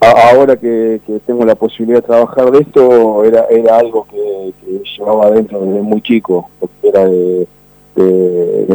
ahora 0.00 0.56
que, 0.56 1.00
tengo 1.26 1.44
la 1.44 1.54
posibilidad 1.54 2.00
de 2.00 2.06
trabajar 2.06 2.50
de 2.50 2.60
esto, 2.60 3.24
era, 3.24 3.46
era 3.46 3.78
algo 3.78 4.06
que, 4.10 4.52
llevaba 4.98 5.26
adentro 5.26 5.60
desde 5.60 5.80
muy 5.80 6.02
chico, 6.02 6.50
porque 6.60 6.88
era 6.88 7.06
de, 7.06 7.46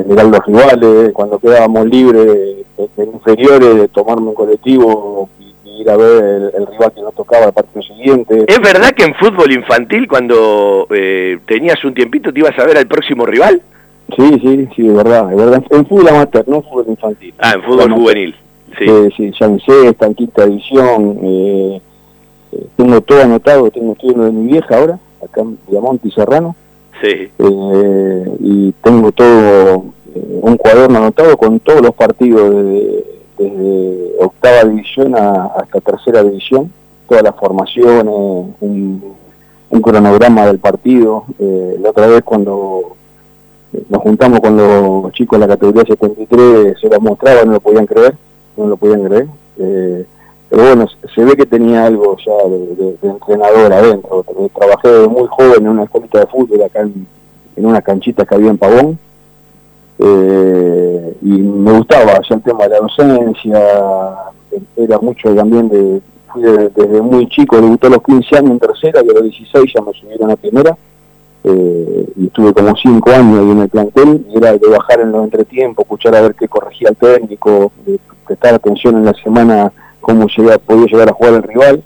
mirar 0.07 0.25
los 0.27 0.45
rivales, 0.45 1.11
cuando 1.13 1.37
quedábamos 1.39 1.85
libres 1.87 2.65
en 2.97 3.13
inferiores, 3.13 3.75
de 3.75 3.87
tomarme 3.89 4.29
un 4.29 4.33
colectivo 4.33 5.29
y 5.39 5.48
ir 5.77 5.89
a 5.89 5.97
ver 5.97 6.51
el, 6.55 6.67
rival 6.67 6.91
que 6.93 7.01
nos 7.01 7.13
tocaba 7.15 7.45
el 7.45 7.53
partido 7.53 7.81
siguiente. 7.81 8.45
¿Es 8.47 8.59
verdad 8.59 8.91
que 8.91 9.03
en 9.03 9.15
fútbol 9.15 9.51
infantil, 9.51 10.07
cuando 10.07 10.87
eh, 10.91 11.39
tenías 11.45 11.83
un 11.83 11.93
tiempito, 11.93 12.31
te 12.31 12.39
ibas 12.39 12.57
a 12.57 12.65
ver 12.65 12.77
al 12.77 12.87
próximo 12.87 13.25
rival? 13.25 13.61
Sí, 14.15 14.39
sí, 14.41 14.67
sí, 14.75 14.83
de 14.83 14.93
verdad, 14.93 15.31
es 15.31 15.37
verdad. 15.37 15.63
En 15.69 15.85
fútbol 15.85 16.07
amateur, 16.09 16.47
no 16.47 16.57
en 16.57 16.63
fútbol 16.63 16.85
infantil. 16.87 17.33
Ah, 17.37 17.53
en 17.55 17.63
fútbol 17.63 17.91
juvenil. 17.93 18.35
Sí, 18.77 18.85
eh, 18.87 19.09
sí, 19.15 19.31
ya 19.39 19.45
en 19.45 19.59
sexta, 19.59 20.05
en 20.07 20.15
quinta 20.15 20.45
división. 20.45 21.19
Eh, 21.23 21.81
eh, 22.51 22.65
tengo 22.75 23.01
todo 23.01 23.21
anotado, 23.21 23.69
tengo 23.69 23.93
estudio 23.93 24.23
de 24.23 24.31
mi 24.31 24.51
vieja 24.51 24.77
ahora, 24.77 24.99
acá 25.23 25.41
en 25.41 25.57
Diamante 25.67 26.07
y 26.07 26.11
Serrano. 26.11 26.55
Sí. 27.01 27.29
Eh, 27.37 28.31
y 28.39 28.71
tengo 28.83 29.11
todo 29.11 29.85
un 30.15 30.57
cuaderno 30.57 30.97
anotado 30.97 31.37
con 31.37 31.59
todos 31.59 31.81
los 31.81 31.93
partidos 31.93 32.51
desde, 33.39 34.15
octava 34.19 34.65
división 34.65 35.15
hasta 35.15 35.81
tercera 35.81 36.23
división, 36.23 36.71
todas 37.07 37.23
las 37.23 37.35
formaciones, 37.35 38.05
un, 38.59 39.17
cronograma 39.81 40.45
del 40.45 40.59
partido. 40.59 41.23
la 41.39 41.89
otra 41.89 42.07
vez 42.07 42.21
cuando 42.23 42.97
nos 43.87 44.01
juntamos 44.01 44.39
con 44.39 44.57
los 44.57 45.11
chicos 45.13 45.39
de 45.39 45.47
la 45.47 45.53
categoría 45.53 45.83
73, 45.85 46.79
se 46.79 46.89
los 46.89 47.01
mostraba, 47.01 47.43
no 47.43 47.53
lo 47.53 47.59
podían 47.59 47.85
creer, 47.85 48.15
no 48.57 48.67
lo 48.67 48.77
podían 48.77 49.03
creer. 49.03 49.27
Eh, 49.57 50.05
pero 50.49 50.63
bueno, 50.63 50.87
se 51.13 51.23
ve 51.23 51.35
que 51.35 51.45
tenía 51.45 51.85
algo 51.85 52.17
ya 52.17 52.49
de, 52.49 53.09
entrenador 53.09 53.71
adentro. 53.71 54.25
Trabajé 54.55 55.07
muy 55.07 55.27
joven 55.27 55.61
en 55.61 55.67
una 55.67 55.83
escuelita 55.83 56.19
de 56.19 56.27
fútbol 56.27 56.63
acá 56.63 56.81
en, 56.81 57.07
una 57.57 57.81
canchita 57.81 58.25
que 58.25 58.35
había 58.35 58.49
en 58.49 58.57
Pavón. 58.57 58.97
Eh, 59.99 61.17
y 61.21 61.29
me 61.29 61.73
gustaba 61.73 62.21
ya 62.27 62.35
el 62.35 62.41
tema 62.41 62.63
de 62.63 62.69
la 62.69 62.79
docencia, 62.79 63.59
era 64.75 64.97
mucho 64.99 65.35
también 65.35 65.67
de, 65.69 66.01
fui 66.31 66.41
desde, 66.41 67.01
muy 67.01 67.27
chico, 67.27 67.59
debutó 67.59 67.87
a 67.87 67.91
los 67.91 68.03
15 68.03 68.37
años 68.37 68.51
en 68.51 68.59
tercera, 68.59 69.01
y 69.05 69.09
a 69.09 69.13
los 69.13 69.23
16 69.23 69.73
ya 69.73 69.81
me 69.81 69.93
subieron 69.93 70.31
a 70.31 70.35
primera 70.35 70.77
eh, 71.43 72.05
y 72.17 72.25
estuve 72.27 72.53
como 72.53 72.75
cinco 72.75 73.11
años 73.11 73.39
ahí 73.39 73.51
en 73.51 73.59
el 73.59 73.69
plantel, 73.69 74.25
y 74.29 74.37
era 74.37 74.53
de 74.53 74.67
bajar 74.67 75.01
en 75.01 75.11
los 75.11 75.23
entretiempos, 75.23 75.83
escuchar 75.83 76.15
a 76.15 76.21
ver 76.21 76.35
qué 76.35 76.47
corregía 76.47 76.89
el 76.89 76.95
técnico, 76.95 77.71
de 77.85 77.99
prestar 78.25 78.55
atención 78.55 78.97
en 78.97 79.05
la 79.05 79.13
semana 79.13 79.71
cómo 80.01 80.27
podía 80.65 80.85
llegar 80.85 81.09
a 81.09 81.13
jugar 81.13 81.33
el 81.35 81.43
rival, 81.43 81.83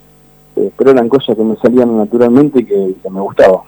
eh, 0.55 0.71
pero 0.77 0.91
eran 0.91 1.09
cosas 1.09 1.35
que 1.35 1.43
me 1.43 1.55
salían 1.57 1.97
naturalmente 1.97 2.61
y 2.61 2.65
que, 2.65 3.09
me 3.09 3.21
gustaban. 3.21 3.61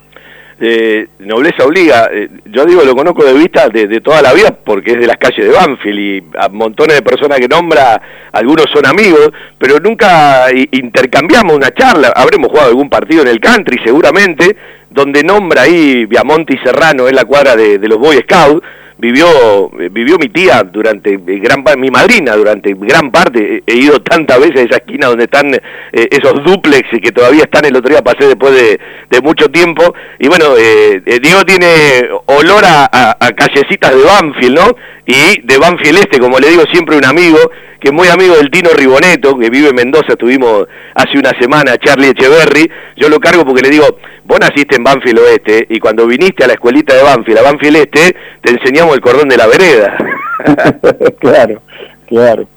Eh, 0.57 1.07
nobleza 1.19 1.65
obliga, 1.65 2.07
eh, 2.13 2.29
yo 2.45 2.65
digo, 2.65 2.81
lo 2.83 2.95
conozco 2.95 3.25
de 3.25 3.33
vista 3.33 3.67
de, 3.67 3.99
toda 3.99 4.21
la 4.21 4.31
vida 4.31 4.57
porque 4.63 4.93
es 4.93 4.99
de 5.01 5.07
las 5.07 5.17
calles 5.17 5.45
de 5.45 5.51
Banfield 5.51 5.99
y 5.99 6.23
a 6.37 6.47
montones 6.47 6.95
de 6.95 7.01
personas 7.01 7.39
que 7.39 7.47
nombra, 7.49 8.01
algunos 8.31 8.65
son 8.73 8.85
amigos, 8.85 9.31
pero 9.57 9.79
nunca 9.79 10.45
intercambiamos 10.71 11.57
una 11.57 11.71
charla, 11.71 12.13
habremos 12.15 12.47
jugado 12.49 12.69
algún 12.69 12.89
partido 12.89 13.23
en 13.23 13.27
el 13.27 13.41
country 13.41 13.81
seguramente, 13.83 14.55
donde 14.89 15.23
nombra 15.23 15.63
ahí 15.63 16.05
Viamonte 16.05 16.53
y 16.53 16.65
Serrano, 16.65 17.09
en 17.09 17.15
la 17.15 17.25
cuadra 17.25 17.57
de, 17.57 17.77
los 17.79 17.99
Boy 17.99 18.15
Scouts, 18.19 18.65
vivió 18.97 19.69
vivió 19.91 20.17
mi 20.17 20.29
tía 20.29 20.63
durante 20.63 21.17
gran 21.17 21.63
mi 21.77 21.89
madrina 21.89 22.33
durante 22.35 22.73
gran 22.73 23.11
parte 23.11 23.63
he 23.67 23.75
ido 23.75 23.99
tantas 24.01 24.39
veces 24.39 24.57
a 24.57 24.63
esa 24.63 24.77
esquina 24.77 25.07
donde 25.07 25.25
están 25.25 25.53
eh, 25.53 26.07
esos 26.11 26.43
duplex 26.45 26.87
que 27.01 27.11
todavía 27.11 27.43
están 27.43 27.65
el 27.65 27.75
otro 27.75 27.89
día 27.89 28.01
pasé 28.01 28.27
después 28.27 28.53
de, 28.53 28.79
mucho 29.23 29.49
tiempo. 29.49 29.95
Y 30.19 30.27
bueno 30.27 30.57
eh, 30.57 31.01
eh, 31.05 31.19
Diego 31.21 31.43
tiene 31.45 32.09
olor 32.25 32.63
a, 32.65 32.85
a, 33.19 33.31
callecitas 33.31 33.95
de 33.95 34.03
Banfield 34.03 34.55
no 34.55 34.75
y 35.05 35.41
de 35.41 35.57
Banfield 35.57 35.99
Este 35.99 36.19
como 36.19 36.37
le 36.37 36.49
digo 36.49 36.63
siempre 36.71 36.97
un 36.97 37.05
amigo 37.05 37.39
que 37.85 37.89
es 37.89 37.93
muy 37.93 38.07
amigo 38.07 38.35
del 38.35 38.49
Tino 38.49 38.71
Riboneto, 38.71 39.37
que 39.37 39.51
vive 39.51 39.69
en 39.69 39.75
Mendoza, 39.75 40.13
estuvimos 40.13 40.65
hace 40.95 41.19
una 41.19 41.31
semana, 41.39 41.77
Charlie 41.77 42.09
Echeverry, 42.09 42.67
yo 42.97 43.09
lo 43.09 43.19
cargo 43.19 43.45
porque 43.45 43.61
le 43.61 43.69
digo, 43.69 43.85
vos 44.23 44.39
naciste 44.39 44.77
en 44.77 44.83
Banfield 44.83 45.19
Oeste, 45.19 45.67
y 45.69 45.79
cuando 45.79 46.07
viniste 46.07 46.43
a 46.43 46.47
la 46.47 46.53
escuelita 46.53 46.95
de 46.95 47.03
Banfield, 47.03 47.37
a 47.37 47.43
Banfield 47.43 47.75
Este, 47.75 48.15
te 48.41 48.53
el 48.93 49.01
cordón 49.01 49.29
de 49.29 49.37
la 49.37 49.47
vereda. 49.47 49.97
claro, 51.19 51.61
claro. 52.07 52.47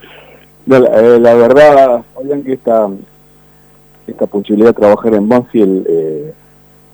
la, 0.66 0.78
eh, 0.78 1.18
la, 1.20 1.34
verdad, 1.34 2.02
que 2.44 2.52
esta, 2.52 2.88
esta 4.06 4.26
posibilidad 4.26 4.70
de 4.70 4.80
trabajar 4.80 5.14
en 5.14 5.28
Banfield... 5.28 5.86
Eh, 5.88 6.34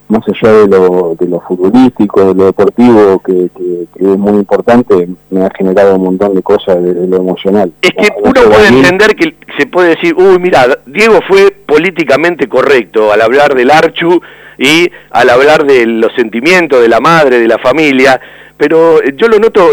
más 0.08 0.22
allá 0.28 0.52
de 0.52 0.68
lo, 0.68 1.16
de 1.18 1.26
lo 1.26 1.40
futbolístico, 1.40 2.26
de 2.26 2.34
lo 2.34 2.46
deportivo, 2.46 3.20
que, 3.20 3.50
es 3.96 4.18
muy 4.18 4.32
importante, 4.32 5.08
me 5.30 5.44
ha 5.44 5.50
generado 5.56 5.96
un 5.96 6.04
montón 6.04 6.34
de 6.34 6.42
cosas 6.42 6.82
de, 6.82 7.06
lo 7.06 7.16
emocional. 7.16 7.72
Es 7.80 7.90
que 7.90 8.12
uno 8.22 8.32
puede 8.32 8.68
entender 8.68 9.16
que 9.16 9.34
se 9.58 9.66
puede 9.66 9.90
decir, 9.90 10.14
uy, 10.16 10.38
mira, 10.38 10.66
Diego 10.86 11.20
fue 11.26 11.50
políticamente 11.66 12.48
correcto 12.48 13.12
al 13.12 13.22
hablar 13.22 13.54
del 13.54 13.70
Archu 13.70 14.20
y 14.58 14.90
al 15.10 15.30
hablar 15.30 15.64
de 15.64 15.86
los 15.86 16.12
sentimientos 16.14 16.80
de 16.80 16.88
la 16.88 17.00
madre, 17.00 17.38
de 17.38 17.48
la 17.48 17.58
familia, 17.58 18.20
pero 18.64 18.98
yo 19.02 19.28
lo 19.28 19.38
noto, 19.38 19.72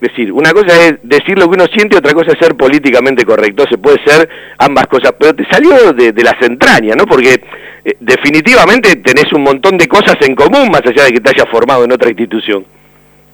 decir, 0.00 0.32
una 0.32 0.52
cosa 0.52 0.68
es 0.86 0.94
decir 1.02 1.38
lo 1.38 1.50
que 1.50 1.56
uno 1.56 1.66
siente, 1.66 1.98
otra 1.98 2.14
cosa 2.14 2.32
es 2.32 2.38
ser 2.38 2.56
políticamente 2.56 3.26
correcto, 3.26 3.64
se 3.68 3.76
puede 3.76 4.02
ser 4.06 4.26
ambas 4.56 4.86
cosas, 4.86 5.12
pero 5.18 5.34
te 5.34 5.44
salió 5.50 5.92
de, 5.92 6.14
las 6.24 6.40
entrañas, 6.40 6.96
¿no? 6.96 7.04
Porque 7.04 7.42
eh, 7.84 7.94
definitivamente 8.00 8.96
tenés 8.96 9.30
un 9.34 9.42
montón 9.42 9.76
de 9.76 9.86
cosas 9.86 10.16
en 10.22 10.34
común, 10.34 10.70
más 10.70 10.80
allá 10.80 11.04
de 11.04 11.12
que 11.12 11.20
te 11.20 11.28
hayas 11.28 11.46
formado 11.50 11.84
en 11.84 11.92
otra 11.92 12.08
institución. 12.08 12.64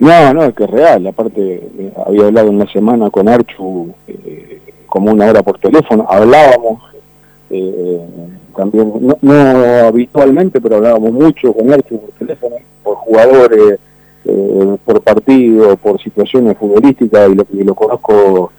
No, 0.01 0.35
no, 0.35 0.43
es 0.47 0.55
que 0.55 0.65
es 0.65 0.71
real, 0.71 1.07
aparte 1.07 1.41
eh, 1.43 1.93
había 2.05 2.25
hablado 2.25 2.51
una 2.51 2.67
semana 2.73 3.09
con 3.09 3.29
Archu 3.29 3.95
eh, 4.09 4.59
como 4.87 5.13
una 5.13 5.27
hora 5.27 5.45
por 5.45 5.61
teléfono, 5.61 6.09
hablábamos 6.11 6.83
también, 8.57 8.93
no, 9.01 9.17
no 9.23 9.87
habitualmente, 9.87 10.61
pero 10.61 10.79
hablábamos 10.79 11.13
mucho 11.13 11.53
con 11.53 11.73
Archu 11.73 12.01
por 12.01 12.11
teléfono, 12.19 12.57
por 12.83 12.97
jugadores 12.97 13.79
eh, 14.29 14.77
por 14.85 15.01
partido, 15.01 15.77
por 15.77 16.01
situaciones 16.03 16.57
futbolísticas 16.59 17.31
y 17.31 17.35
lo, 17.35 17.47
y 17.53 17.65
lo 17.65 17.75
conozco 17.75 18.53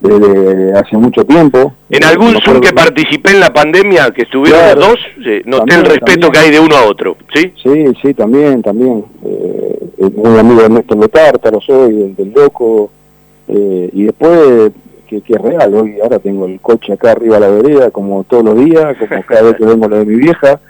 desde 0.00 0.72
hace 0.74 0.96
mucho 0.96 1.24
tiempo. 1.24 1.72
En 1.90 2.04
algún 2.04 2.36
Zoom 2.44 2.60
que 2.60 2.72
participé 2.72 3.32
en 3.32 3.40
la 3.40 3.52
pandemia, 3.52 4.10
que 4.10 4.22
estuvieron 4.22 4.78
los 4.78 4.88
dos, 4.88 4.98
noté 5.46 5.74
el 5.74 5.84
respeto 5.84 6.30
que 6.30 6.38
hay 6.38 6.50
de 6.50 6.60
uno 6.60 6.76
a 6.76 6.84
otro, 6.84 7.16
¿sí? 7.34 7.52
Sí, 7.62 7.86
sí, 8.02 8.14
también, 8.14 8.62
también. 8.62 9.04
Eh, 9.24 10.10
muy 10.14 10.38
amigo 10.38 10.62
de 10.62 10.68
Néstor 10.68 10.98
Letártaro 10.98 11.60
soy, 11.60 12.02
el 12.02 12.16
del 12.16 12.32
Loco, 12.32 12.90
eh, 13.48 13.90
y 13.92 14.04
después, 14.04 14.72
que, 15.08 15.20
que, 15.22 15.34
es 15.34 15.40
real, 15.40 15.74
hoy 15.74 15.98
ahora 16.02 16.18
tengo 16.18 16.46
el 16.46 16.60
coche 16.60 16.92
acá 16.92 17.12
arriba 17.12 17.38
a 17.38 17.40
la 17.40 17.48
vereda, 17.48 17.90
como 17.90 18.22
todos 18.24 18.44
los 18.44 18.64
días, 18.64 18.96
como 18.98 19.22
cada 19.24 19.42
vez 19.42 19.56
que 19.56 19.64
vengo 19.64 19.88
lo 19.88 19.98
de 19.98 20.04
mi 20.04 20.16
vieja, 20.16 20.60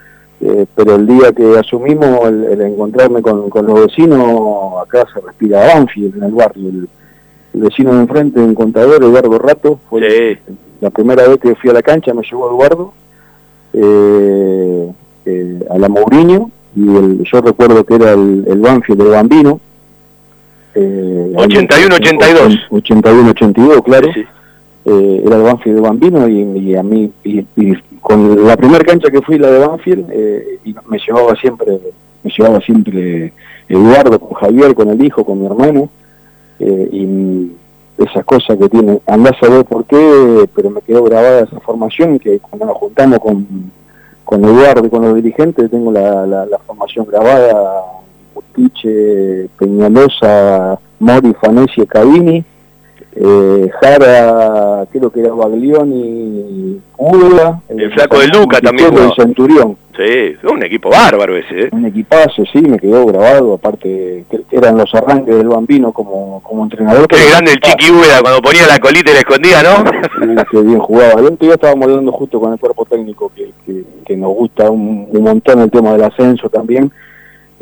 eh, 0.40 0.66
pero 0.74 0.96
el 0.96 1.06
día 1.06 1.32
que 1.32 1.58
asumimos 1.58 2.26
el, 2.26 2.60
encontrarme 2.60 3.22
con, 3.22 3.48
los 3.50 3.86
vecinos, 3.86 4.82
acá 4.82 5.06
se 5.12 5.20
respira 5.20 5.74
Banfield 5.74 6.16
en 6.16 6.22
el 6.24 6.32
barrio. 6.32 6.68
El, 6.68 6.88
vecino 7.54 7.94
de 7.94 8.00
enfrente, 8.00 8.38
un 8.38 8.54
contador, 8.54 9.02
Eduardo 9.02 9.38
Rato, 9.38 9.80
fue 9.88 10.38
la 10.82 10.90
primera 10.90 11.26
vez 11.26 11.40
que 11.40 11.54
fui 11.54 11.70
a 11.70 11.72
la 11.72 11.80
cancha, 11.80 12.12
me 12.12 12.20
llevó 12.22 12.50
Eduardo 12.50 12.92
eh, 13.72 14.92
eh, 15.24 15.66
a 15.70 15.78
la 15.78 15.88
Mourinho, 15.88 16.50
y 16.74 16.82
el, 16.94 17.22
yo 17.24 17.40
recuerdo 17.40 17.82
que 17.84 17.94
era 17.94 18.12
el, 18.12 18.44
el 18.46 18.58
Banfield 18.58 19.02
de 19.04 19.08
Bambino. 19.08 19.60
81-82. 20.74 22.68
81-82, 22.68 23.82
claro. 23.82 24.10
Era 24.84 25.36
el 25.36 25.42
Banfield 25.42 25.76
de 25.76 25.80
Bambino 25.80 26.28
y, 26.28 26.76
a 26.76 26.82
mí, 26.82 27.10
y, 27.24 27.42
con 28.06 28.46
la 28.46 28.56
primera 28.56 28.84
cancha 28.84 29.10
que 29.10 29.20
fui, 29.20 29.36
la 29.36 29.50
de 29.50 29.66
Banfield, 29.66 30.06
eh, 30.12 30.60
y 30.64 30.72
me 30.86 30.96
llevaba 30.96 31.34
siempre, 31.34 31.80
me 32.22 32.30
llevaba 32.30 32.60
siempre 32.60 33.32
Eduardo 33.68 34.20
con 34.20 34.34
Javier, 34.34 34.76
con 34.76 34.90
el 34.90 35.04
hijo, 35.04 35.24
con 35.24 35.40
mi 35.40 35.46
hermano, 35.46 35.88
eh, 36.60 36.88
y, 36.92 37.50
esas 37.98 38.24
cosas 38.24 38.58
que 38.58 38.68
tiene. 38.68 39.00
Andás 39.08 39.42
a 39.42 39.48
ver 39.48 39.64
por 39.64 39.86
qué, 39.86 40.48
pero 40.54 40.70
me 40.70 40.82
quedó 40.82 41.02
grabada 41.02 41.40
esa 41.40 41.58
formación 41.58 42.20
que 42.20 42.38
cuando 42.38 42.66
nos 42.66 42.76
juntamos 42.76 43.18
con, 43.18 43.72
con 44.24 44.44
Eduardo 44.44 44.86
y 44.86 44.90
con 44.90 45.02
los 45.02 45.16
dirigentes 45.16 45.68
tengo 45.68 45.90
la, 45.90 46.24
la, 46.26 46.58
formación 46.64 47.06
grabada, 47.06 47.82
Bustiche, 48.32 49.48
Peñalosa, 49.58 50.78
Mori, 51.00 51.34
Fanesi 51.40 51.80
y 51.80 51.86
Cabini 51.86 52.44
eh, 53.18 53.70
Jara, 53.80 54.86
creo 54.92 55.10
que 55.10 55.20
era 55.20 55.32
Baglioni, 55.32 56.80
Uda, 56.98 57.62
el, 57.68 57.92
flaco 57.92 58.18
de 58.18 58.28
Luca 58.28 58.60
también. 58.60 58.92
El 58.94 59.12
Centurión. 59.14 59.76
Sí, 59.96 60.36
un 60.50 60.62
equipo 60.62 60.90
bárbaro 60.90 61.34
ese. 61.36 61.62
¿eh? 61.62 61.68
Un 61.72 61.86
equipazo, 61.86 62.44
sí, 62.52 62.60
me 62.60 62.78
quedó 62.78 63.06
grabado, 63.06 63.54
aparte 63.54 64.26
que 64.30 64.42
eran 64.50 64.76
los 64.76 64.94
arranques 64.94 65.34
del 65.34 65.48
bambino 65.48 65.92
como, 65.92 66.42
como 66.42 66.64
entrenador. 66.64 67.08
Qué 67.08 67.30
grande 67.30 67.52
el 67.52 67.60
Chiqui 67.60 67.90
Ueda 67.90 68.20
cuando 68.20 68.42
ponía 68.42 68.66
la 68.66 68.78
colita 68.78 69.10
y 69.10 69.14
la 69.14 69.20
escondía, 69.20 69.62
¿no? 69.62 70.44
Sí, 70.50 70.58
bien 70.62 70.78
jugaba. 70.78 71.18
El 71.20 71.26
otro 71.26 71.38
día 71.40 71.54
estábamos 71.54 71.88
hablando 71.88 72.12
justo 72.12 72.38
con 72.38 72.52
el 72.52 72.58
cuerpo 72.58 72.84
técnico 72.84 73.32
que, 73.34 73.50
que, 74.04 74.16
nos 74.16 74.34
gusta 74.34 74.70
un, 74.70 75.08
montón 75.12 75.60
el 75.60 75.70
tema 75.70 75.92
del 75.92 76.04
ascenso 76.04 76.50
también. 76.50 76.92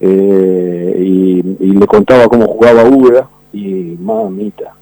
Eh, 0.01 0.95
y, 0.99 1.57
y, 1.61 1.71
le 1.71 1.87
contaba 1.87 2.27
cómo 2.27 2.47
jugaba 2.47 2.83
Ueda 2.85 3.29
y 3.53 3.97
mamita, 4.01 4.75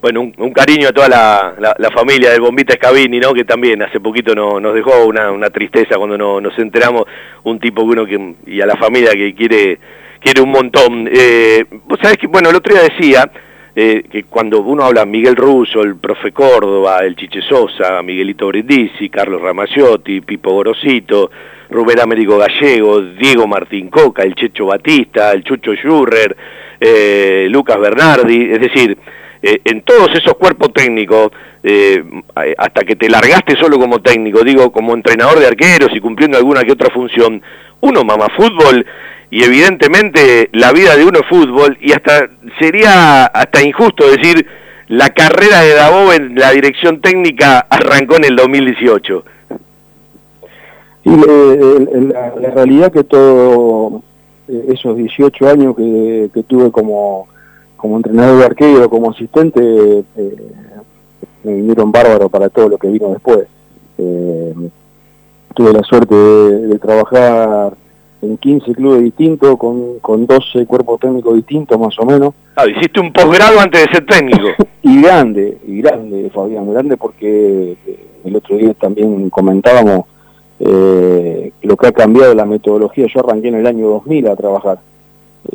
bueno, 0.00 0.20
un, 0.36 0.52
cariño 0.52 0.88
a 0.88 0.92
toda 0.92 1.08
la, 1.08 1.90
familia 1.90 2.30
del 2.30 2.40
Bombita 2.40 2.74
Scavini, 2.74 3.18
¿no? 3.18 3.32
Que 3.32 3.44
también 3.44 3.82
hace 3.82 4.00
poquito 4.00 4.34
nos 4.34 4.74
dejó 4.74 5.06
una, 5.06 5.50
tristeza 5.50 5.96
cuando 5.96 6.40
nos 6.40 6.58
enteramos, 6.58 7.04
un 7.44 7.58
tipo 7.58 7.82
que 7.82 7.88
uno 7.88 8.06
que, 8.06 8.34
y 8.46 8.60
a 8.60 8.66
la 8.66 8.76
familia 8.76 9.12
que 9.12 9.34
quiere, 9.34 9.78
quiere 10.20 10.40
un 10.40 10.50
montón. 10.50 11.08
Eh, 11.12 11.64
Vos 11.86 11.98
sabés 12.00 12.18
que, 12.18 12.26
bueno, 12.26 12.50
el 12.50 12.56
otro 12.56 12.74
día 12.74 12.82
decía 12.82 13.30
eh, 13.74 14.04
que 14.10 14.24
cuando 14.24 14.60
uno 14.60 14.84
habla 14.84 15.04
Miguel 15.04 15.36
Russo, 15.36 15.82
el 15.82 15.96
profe 15.96 16.32
Córdoba, 16.32 17.00
el 17.00 17.16
Chiche 17.16 17.42
Sosa, 17.42 18.02
Miguelito 18.02 18.48
Brindisi, 18.48 19.08
Carlos 19.08 19.40
Ramaciotti, 19.40 20.20
Pipo 20.20 20.52
Gorosito, 20.52 21.30
Rubén 21.70 22.00
Américo 22.00 22.38
Gallego, 22.38 23.02
Diego 23.02 23.46
Martín 23.46 23.88
Coca, 23.88 24.22
el 24.22 24.34
Checho 24.34 24.66
Batista, 24.66 25.32
el 25.32 25.42
Chucho 25.42 25.74
Schurrer, 25.74 26.36
eh, 26.80 27.48
Lucas 27.50 27.78
Bernardi, 27.78 28.52
es 28.52 28.60
decir, 28.60 28.96
eh, 29.48 29.60
en 29.64 29.82
todos 29.82 30.08
esos 30.12 30.34
cuerpos 30.34 30.72
técnicos, 30.72 31.30
eh, 31.62 32.02
hasta 32.58 32.80
que 32.82 32.96
te 32.96 33.08
largaste 33.08 33.54
solo 33.54 33.78
como 33.78 34.02
técnico, 34.02 34.42
digo, 34.42 34.72
como 34.72 34.92
entrenador 34.92 35.38
de 35.38 35.46
arqueros 35.46 35.90
y 35.94 36.00
cumpliendo 36.00 36.36
alguna 36.36 36.64
que 36.64 36.72
otra 36.72 36.90
función, 36.92 37.40
uno 37.80 38.02
mama 38.02 38.26
fútbol 38.36 38.84
y 39.30 39.44
evidentemente 39.44 40.50
la 40.52 40.72
vida 40.72 40.96
de 40.96 41.04
uno 41.04 41.20
es 41.20 41.28
fútbol 41.28 41.78
y 41.80 41.92
hasta 41.92 42.28
sería 42.58 43.26
hasta 43.26 43.62
injusto 43.62 44.10
decir 44.10 44.44
la 44.88 45.10
carrera 45.10 45.60
de 45.60 45.74
Dabov 45.74 46.12
en 46.12 46.34
la 46.34 46.50
dirección 46.50 47.00
técnica 47.00 47.68
arrancó 47.70 48.16
en 48.16 48.24
el 48.24 48.34
2018. 48.34 49.24
Y 51.04 51.10
la, 51.10 52.32
la, 52.40 52.50
realidad 52.50 52.92
que 52.92 53.04
todo 53.04 54.02
eh, 54.48 54.64
esos 54.70 54.96
18 54.96 55.48
años 55.48 55.76
que 55.76 56.42
tuve 56.48 56.72
como 56.72 57.28
como 57.76 57.96
entrenador 57.96 58.38
de 58.38 58.44
arquero, 58.44 58.90
como 58.90 59.10
asistente, 59.10 59.60
eh, 59.60 60.36
me 61.44 61.54
vinieron 61.54 61.92
bárbaro 61.92 62.28
para 62.28 62.48
todo 62.48 62.68
lo 62.68 62.78
que 62.78 62.88
vino 62.88 63.10
después. 63.10 63.46
Eh, 63.98 64.54
tuve 65.54 65.72
la 65.72 65.82
suerte 65.82 66.14
de, 66.14 66.78
trabajar 66.78 67.74
en 68.22 68.36
15 68.36 68.72
clubes 68.72 69.02
distintos, 69.02 69.56
con, 69.58 69.98
con 70.00 70.26
12 70.26 70.66
cuerpos 70.66 71.00
técnicos 71.00 71.34
distintos 71.36 71.78
más 71.78 71.98
o 71.98 72.04
menos. 72.04 72.34
Ah, 72.56 72.66
hiciste 72.66 73.00
un 73.00 73.12
posgrado 73.12 73.60
antes 73.60 73.86
de 73.86 73.92
ser 73.92 74.06
técnico. 74.06 74.48
y 74.82 75.02
grande, 75.02 75.58
y 75.66 75.80
grande, 75.80 76.30
Fabián, 76.34 76.72
grande 76.72 76.96
porque 76.96 77.76
eh, 77.86 78.06
el 78.24 78.36
otro 78.36 78.56
día 78.56 78.74
también 78.74 79.30
comentábamos 79.30 80.06
lo 80.58 81.76
que 81.76 81.86
ha 81.86 81.92
cambiado 81.92 82.34
la 82.34 82.46
metodología. 82.46 83.06
Yo 83.12 83.20
arranqué 83.20 83.48
en 83.48 83.56
el 83.56 83.66
año 83.66 83.88
2000 83.88 84.28
a 84.28 84.36
trabajar 84.36 84.78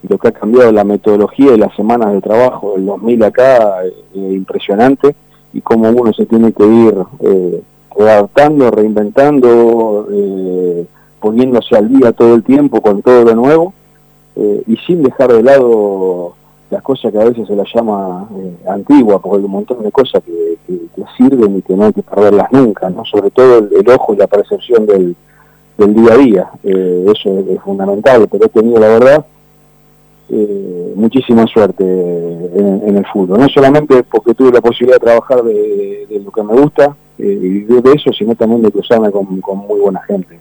lo 0.08 0.18
que 0.18 0.28
ha 0.28 0.32
cambiado 0.32 0.72
la 0.72 0.84
metodología 0.84 1.54
y 1.54 1.58
las 1.58 1.76
semanas 1.76 2.14
de 2.14 2.22
trabajo 2.22 2.74
del 2.76 2.86
2000 2.86 3.24
acá 3.24 3.84
eh, 3.86 3.90
impresionante 4.14 5.16
y 5.54 5.62
cómo 5.62 5.90
uno 5.90 6.14
se 6.14 6.26
tiene 6.26 6.52
que 6.54 6.66
ir 6.66 6.96
eh, 7.20 7.62
adaptando, 8.00 8.72
reinventando, 8.72 10.08
eh, 10.12 10.86
poniéndose 11.20 11.76
al 11.76 11.90
día 11.90 12.12
todo 12.12 12.36
el 12.36 12.44
tiempo 12.44 12.82
con 12.82 13.02
todo 13.02 13.24
lo 13.24 13.36
nuevo 13.36 13.74
y 14.66 14.78
sin 14.88 15.04
dejar 15.04 15.32
de 15.32 15.44
lado 15.44 16.34
las 16.72 16.82
cosas 16.82 17.12
que 17.12 17.20
a 17.20 17.26
veces 17.26 17.46
se 17.48 17.56
las 17.56 17.68
llama 17.72 18.28
antigua, 18.66 19.20
porque 19.20 19.38
hay 19.38 19.44
un 19.44 19.52
montón 19.52 19.84
de 19.84 19.92
cosas 19.92 20.24
que, 20.24 20.58
sirven 21.18 21.58
y 21.58 21.62
que 21.62 21.76
no 21.76 21.86
hay 21.86 21.94
que 21.94 22.02
perderlas 22.02 22.52
nunca, 22.52 22.90
¿no? 22.90 23.04
sobre 23.06 23.30
todo 23.30 23.58
el, 23.58 23.90
ojo 23.90 24.14
y 24.14 24.18
la 24.18 24.28
percepción 24.28 24.86
del, 24.86 25.16
día 25.78 26.14
a 26.14 26.18
día, 26.18 26.50
eso 26.64 27.40
es, 27.40 27.48
es 27.50 27.62
fundamental, 27.62 28.28
pero 28.32 28.46
he 28.46 28.50
tenido 28.50 28.80
la 28.80 28.88
verdad 28.88 29.26
eh, 30.34 30.94
muchísima 30.96 31.46
suerte 31.46 31.84
en, 31.84 32.96
el 32.96 33.06
fútbol. 33.08 33.40
No 33.40 33.50
solamente 33.50 34.02
porque 34.04 34.34
tuve 34.34 34.54
la 34.54 34.62
posibilidad 34.62 34.96
de 34.96 35.06
trabajar 35.06 35.44
de, 35.44 36.22
lo 36.24 36.32
que 36.32 36.44
me 36.44 36.54
gusta 36.54 36.96
eh, 37.20 37.40
y 37.42 37.60
de, 37.66 37.92
eso, 37.94 38.14
sino 38.14 38.34
también 38.36 38.62
de 38.62 38.72
cruzarme 38.72 39.12
con, 39.12 39.26
muy 39.26 39.80
buena 39.82 40.02
gente. 40.04 40.40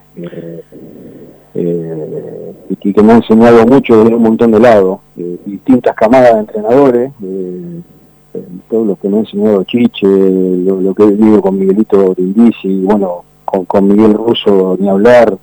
Eh, 1.54 2.54
y 2.68 2.92
que, 2.92 3.02
me 3.02 3.14
ha 3.14 3.16
enseñado 3.16 3.66
mucho 3.66 4.04
de 4.04 4.14
un 4.14 4.22
montón 4.22 4.52
de 4.52 4.60
lados, 4.60 5.00
distintas 5.44 5.96
camadas 5.96 6.34
de 6.34 6.40
entrenadores, 6.40 7.12
todo 8.68 8.84
lo 8.84 8.94
que 8.94 9.08
me 9.08 9.16
ha 9.16 9.20
enseñado 9.20 9.64
Chiche, 9.64 10.06
lo, 10.06 10.94
que 10.94 11.02
he 11.02 11.10
vivido 11.10 11.42
con 11.42 11.58
Miguelito 11.58 12.14
Brindisi, 12.14 12.82
bueno, 12.84 13.24
con, 13.44 13.88
Miguel 13.88 14.14
Russo 14.14 14.76
ni 14.78 14.88
hablar, 14.88 15.36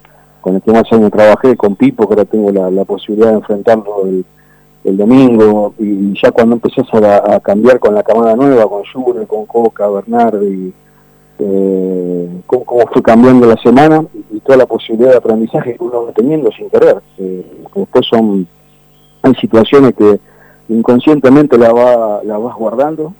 con 0.48 0.56
el 0.56 0.62
que 0.62 0.72
más 0.72 0.90
años 0.94 1.12
trabajé, 1.12 1.58
con 1.58 1.76
Pipo, 1.76 2.08
que 2.08 2.14
ahora 2.14 2.24
tengo 2.24 2.52
la, 2.52 2.86
posibilidad 2.86 3.32
de 3.32 3.36
enfrentarlo 3.36 4.06
el, 4.06 4.98
domingo, 4.98 5.74
y 5.78 6.18
ya 6.18 6.32
cuando 6.32 6.56
empezás 6.56 6.88
a, 6.94 7.38
cambiar 7.42 7.80
con 7.80 7.94
la 7.94 8.02
camada 8.02 8.34
nueva, 8.34 8.66
con 8.70 8.84
Jure, 8.86 9.28
con 9.28 9.46
Coca, 9.46 9.90
Bernardi, 9.90 10.74
eh, 11.40 12.30
cómo, 12.46 12.88
fue 12.94 13.02
cambiando 13.04 13.46
la 13.46 13.58
semana 13.58 14.06
y, 14.32 14.40
toda 14.40 14.60
la 14.60 14.66
posibilidad 14.66 15.12
de 15.12 15.18
aprendizaje 15.18 15.76
que 15.76 15.84
uno 15.84 16.06
va 16.06 16.14
teniendo 16.14 16.50
sin 16.54 16.70
querer. 16.70 17.02
Eh, 17.18 17.46
después 17.76 18.06
son, 18.08 18.48
hay 19.24 19.36
situaciones 19.36 19.96
que 19.96 20.18
inconscientemente 20.70 21.58
la, 21.58 22.22
la 22.24 22.38
vas 22.38 22.56
guardando 22.56 23.12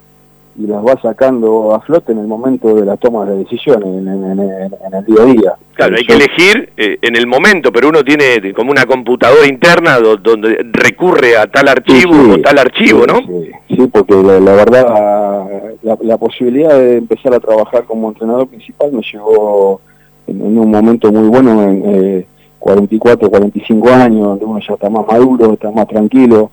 y 0.58 0.66
las 0.66 0.84
va 0.84 1.00
sacando 1.00 1.76
a 1.76 1.82
flote 1.82 2.12
en 2.12 2.18
el 2.18 2.28
momento 2.28 2.74
de 2.74 2.84
la 2.84 2.98
toma 2.98 3.26
de 3.26 3.38
decisiones, 3.38 3.88
en, 3.88 4.08
el 4.08 5.06
día 5.06 5.22
a 5.22 5.26
día. 5.26 5.54
Claro, 5.74 5.96
hay 5.96 6.04
que 6.04 6.14
elegir 6.14 6.72
eh, 6.76 6.98
en 7.04 7.16
el 7.16 7.28
momento, 7.28 7.72
pero 7.72 7.90
uno 7.90 8.04
tiene 8.04 8.54
como 8.54 8.72
una 8.72 8.88
computadora 8.88 9.48
interna 9.48 10.00
donde 10.00 10.66
recurre 10.72 11.38
a 11.38 11.46
tal 11.46 11.68
archivo 11.68 12.34
o 12.34 12.40
tal 12.40 12.58
archivo, 12.58 13.06
¿no? 13.06 13.20
Sí, 13.68 13.88
porque 13.92 14.16
la, 14.16 14.40
verdad, 14.40 15.46
la, 15.84 16.18
posibilidad 16.18 16.76
de 16.76 16.98
empezar 16.98 17.36
a 17.36 17.40
trabajar 17.40 17.84
como 17.84 18.10
entrenador 18.10 18.48
principal 18.48 18.92
me 18.92 19.04
llegó 19.04 19.80
en, 20.26 20.42
un 20.42 20.72
momento 20.72 21.12
muy 21.12 21.28
bueno, 21.30 21.62
en 21.62 22.26
44, 22.58 23.28
eh, 23.28 23.30
45 23.30 23.90
años, 23.90 24.26
donde 24.26 24.46
uno 24.46 24.60
ya 24.68 24.74
está 24.74 24.90
más 24.90 25.06
maduro, 25.06 25.54
está 25.54 25.70
más 25.70 25.88
tranquilo, 25.88 26.50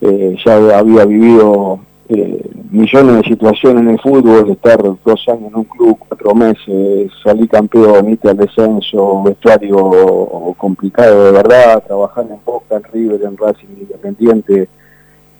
eh, 0.00 0.34
ya 0.42 0.78
había 0.78 1.04
vivido 1.04 1.80
eh, 2.10 2.42
millones 2.70 3.16
de 3.16 3.28
situaciones 3.28 3.82
en 3.82 3.90
el 3.90 4.00
fútbol, 4.00 4.50
estar 4.50 4.82
dos 4.82 5.28
años 5.28 5.48
en 5.48 5.56
un 5.56 5.64
club, 5.64 5.98
cuatro 5.98 6.34
meses, 6.34 7.10
salir 7.22 7.48
campeón, 7.48 8.08
irte 8.08 8.30
al 8.30 8.36
descenso, 8.38 9.22
vestuario 9.24 10.54
complicado 10.56 11.26
de 11.26 11.32
verdad, 11.32 11.82
trabajar 11.86 12.26
en 12.30 12.38
Boca, 12.44 12.76
en 12.76 12.84
River, 12.84 13.22
en 13.24 13.36
Racing 13.36 13.66
Independiente, 13.80 14.68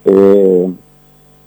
eh, 0.05 0.69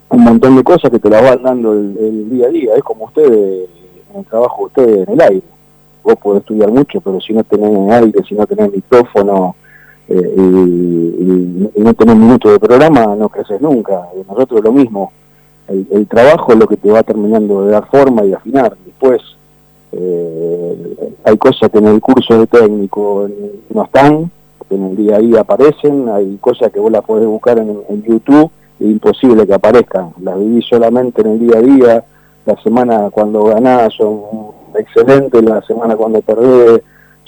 un 0.09 0.25
montón 0.25 0.57
de 0.57 0.65
cosas 0.65 0.91
que 0.91 0.99
te 0.99 1.09
las 1.09 1.23
van 1.23 1.43
dando 1.43 1.73
el, 1.73 2.29
día 2.29 2.47
a 2.47 2.51
día, 2.51 2.75
es 2.75 2.83
como 2.83 3.05
ustedes, 3.05 3.69
en 4.13 4.21
el 4.21 4.27
trabajo 4.27 4.59
de 4.59 4.65
ustedes 4.67 5.09
en 5.09 5.15
el 5.15 5.21
aire. 5.21 5.47
Vos 6.03 6.17
podés 6.17 6.41
estudiar 6.41 6.71
mucho, 6.71 7.01
pero 7.01 7.21
si 7.21 7.33
no 7.33 7.45
tenés 7.45 7.93
aire, 7.93 8.25
si 8.29 8.35
no 8.35 8.45
tenés 8.45 8.73
micrófono, 8.73 9.55
eh, 10.13 10.35
y, 10.37 11.81
no 11.83 11.95
tener 11.95 12.15
minutos 12.15 12.53
de 12.53 12.61
programa 12.61 13.17
no 13.17 13.29
creces 13.29 13.61
nunca. 13.61 14.03
Nosotros 14.29 14.63
lo 14.63 14.73
mismo. 14.73 15.11
El, 15.69 16.07
trabajo 16.07 16.53
es 16.53 16.59
lo 16.59 16.67
que 16.67 16.77
te 16.77 16.91
va 16.91 17.03
terminando 17.03 17.65
de 17.65 17.73
dar 17.73 17.87
forma 17.87 18.25
y 18.25 18.33
afinar. 18.33 18.77
Después 18.85 19.23
eh, 19.93 21.15
hay 21.25 21.37
cosas 21.39 21.71
que 21.71 21.79
en 21.79 21.87
el 21.89 22.01
curso 22.01 22.39
de 22.39 22.47
técnico 22.47 23.29
no 23.71 23.85
están, 23.85 24.31
en 24.71 24.85
el 24.85 24.97
día 24.97 25.17
a 25.17 25.21
día 25.21 25.41
aparecen, 25.41 26.09
hay 26.09 26.37
cosas 26.41 26.71
que 26.71 26.81
vos 26.81 26.93
las 26.93 27.05
podés 27.05 27.27
buscar 27.27 27.59
en, 27.59 28.03
YouTube, 28.03 28.51
es 28.79 28.87
imposible 28.87 29.47
que 29.47 29.55
aparezcan. 29.55 30.13
Las 30.21 30.39
vivís 30.39 30.67
solamente 30.67 31.23
en 31.23 31.29
el 31.29 31.39
día 31.41 31.59
a 31.59 31.63
día, 31.63 32.05
la 32.45 32.63
semana 32.63 33.09
cuando 33.11 33.45
ganás 33.45 33.95
son 33.95 34.21
excelentes, 34.79 35.43
la 35.43 35.63
semana 35.63 35.97
cuando 35.97 36.21
perdés 36.21 36.83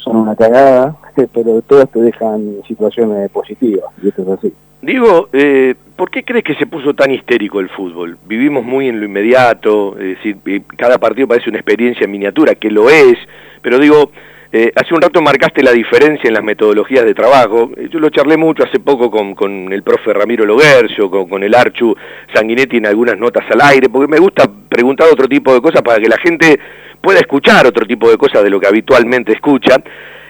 son 0.04 0.16
una 0.16 0.36
cagada, 0.36 0.96
pero 1.32 1.62
todas 1.62 1.90
te 1.90 2.00
dejan 2.00 2.56
situaciones 2.68 3.30
positivas, 3.30 3.86
y 4.02 4.08
esto 4.08 4.22
es 4.22 4.28
así. 4.28 4.52
Digo, 4.82 5.30
eh, 5.32 5.74
¿por 5.96 6.10
qué 6.10 6.22
crees 6.22 6.44
que 6.44 6.54
se 6.56 6.66
puso 6.66 6.92
tan 6.92 7.10
histérico 7.10 7.58
el 7.60 7.70
fútbol? 7.70 8.18
Vivimos 8.26 8.64
muy 8.64 8.88
en 8.88 9.00
lo 9.00 9.06
inmediato, 9.06 9.98
es 9.98 10.18
decir, 10.18 10.36
eh, 10.44 10.60
cada 10.76 10.98
partido 10.98 11.26
parece 11.26 11.48
una 11.48 11.58
experiencia 11.58 12.04
en 12.04 12.10
miniatura, 12.10 12.54
que 12.54 12.70
lo 12.70 12.90
es, 12.90 13.16
pero 13.62 13.78
digo, 13.78 14.10
eh, 14.56 14.70
hace 14.76 14.94
un 14.94 15.02
rato 15.02 15.20
marcaste 15.20 15.64
la 15.64 15.72
diferencia 15.72 16.28
en 16.28 16.34
las 16.34 16.44
metodologías 16.44 17.04
de 17.04 17.12
trabajo. 17.12 17.72
Eh, 17.76 17.88
yo 17.90 17.98
lo 17.98 18.10
charlé 18.10 18.36
mucho 18.36 18.62
hace 18.62 18.78
poco 18.78 19.10
con, 19.10 19.34
con 19.34 19.72
el 19.72 19.82
profe 19.82 20.12
Ramiro 20.12 20.46
Loguercio, 20.46 21.10
con, 21.10 21.28
con, 21.28 21.42
el 21.42 21.52
Archu 21.56 21.96
Sanguinetti 22.32 22.76
en 22.76 22.86
algunas 22.86 23.18
notas 23.18 23.44
al 23.50 23.60
aire, 23.62 23.88
porque 23.88 24.06
me 24.06 24.20
gusta 24.20 24.48
preguntar 24.68 25.08
otro 25.10 25.26
tipo 25.26 25.52
de 25.52 25.60
cosas 25.60 25.82
para 25.82 26.00
que 26.00 26.08
la 26.08 26.18
gente 26.18 26.60
pueda 27.04 27.20
escuchar 27.20 27.66
otro 27.66 27.86
tipo 27.86 28.10
de 28.10 28.16
cosas 28.16 28.42
de 28.42 28.50
lo 28.50 28.58
que 28.58 28.66
habitualmente 28.66 29.32
escucha. 29.32 29.76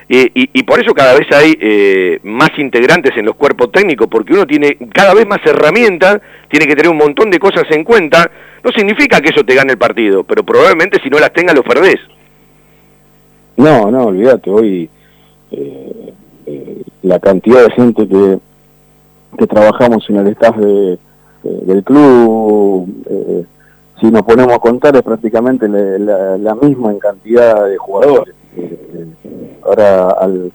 Eh, 0.07 0.31
y, 0.35 0.51
y, 0.53 0.63
por 0.65 0.79
eso 0.83 0.93
cada 0.93 1.15
vez 1.15 1.27
hay 1.33 1.57
eh, 1.59 2.21
más 2.25 2.51
integrantes 2.59 3.17
en 3.17 3.25
los 3.25 3.37
cuerpos 3.37 3.73
técnicos, 3.73 4.09
porque 4.09 4.35
uno 4.35 4.47
tiene 4.47 4.77
cada 4.93 5.15
vez 5.15 5.27
más 5.27 5.39
herramientas, 5.47 6.21
tiene 6.49 6.67
que 6.67 6.77
tener 6.77 6.91
un 6.91 6.99
montón 6.99 7.31
de 7.31 7.39
cosas 7.39 7.65
en 7.71 7.85
cuenta. 7.85 8.31
No 8.63 8.71
significa 8.73 9.21
que 9.21 9.31
eso 9.31 9.45
te 9.45 9.55
gane 9.55 9.73
el 9.73 9.79
partido, 9.79 10.25
pero 10.25 10.43
probablemente 10.43 11.01
si 11.03 11.09
no 11.09 11.19
las 11.19 11.33
tengas 11.33 11.55
lo 11.55 11.63
perdés. 11.63 12.01
No, 13.57 13.91
no, 13.91 14.07
olvídate, 14.07 14.51
hoy 14.51 14.91
eh, 15.53 16.13
eh, 16.47 16.83
la 17.03 17.19
cantidad 17.21 17.65
de 17.65 17.71
gente 17.71 18.09
que, 18.09 18.39
que 19.39 19.47
trabajamos 19.47 20.05
en 20.11 20.17
el 20.17 20.29
staff 20.29 20.57
de, 20.57 20.99
del 21.45 21.85
club, 21.85 22.89
eh, 23.09 23.45
si 24.05 24.11
nos 24.11 24.23
ponemos 24.23 24.55
a 24.55 24.59
contar 24.59 24.95
es 24.97 25.03
prácticamente 25.03 25.67
la, 25.67 26.55
misma 26.57 26.93
en 26.93 26.99
cantidad 26.99 27.65
de 27.65 27.79
jugadores 27.79 28.35
ahora 29.63 30.11
al, 30.11 30.53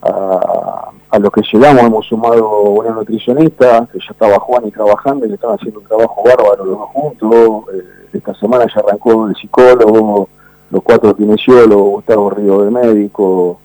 a, 0.00 0.90
a, 1.10 1.18
lo 1.18 1.30
que 1.30 1.42
llegamos 1.52 1.82
hemos 1.82 2.06
sumado 2.06 2.62
una 2.70 2.90
nutricionista, 2.90 3.86
que 3.92 3.98
ya 3.98 4.12
estaba 4.12 4.38
Juan 4.38 4.66
y 4.66 4.70
trabajando 4.70 5.26
y 5.26 5.28
le 5.28 5.34
están 5.34 5.52
haciendo 5.52 5.80
un 5.80 5.86
trabajo 5.86 6.22
bárbaro 6.24 6.64
los 6.64 6.78
dos 6.78 6.88
juntos. 6.88 7.64
Eh, 7.74 7.82
esta 8.14 8.34
semana 8.36 8.64
ya 8.74 8.80
arrancó 8.80 9.28
el 9.28 9.36
psicólogo, 9.36 10.30
los 10.70 10.82
cuatro 10.82 11.14
kinesiólogos, 11.14 11.96
Gustavo 11.96 12.30
Río 12.30 12.62
de 12.62 12.70
médico. 12.70 13.60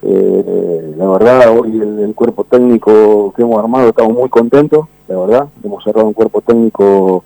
Eh, 0.00 0.94
la 0.96 1.06
verdad, 1.06 1.58
hoy 1.58 1.78
el, 1.78 1.98
el, 1.98 2.14
cuerpo 2.14 2.44
técnico 2.44 3.34
que 3.36 3.42
hemos 3.42 3.58
armado 3.58 3.90
estamos 3.90 4.14
muy 4.14 4.30
contentos, 4.30 4.86
la 5.06 5.18
verdad. 5.18 5.48
Hemos 5.62 5.84
cerrado 5.84 6.06
un 6.06 6.14
cuerpo 6.14 6.40
técnico 6.40 7.24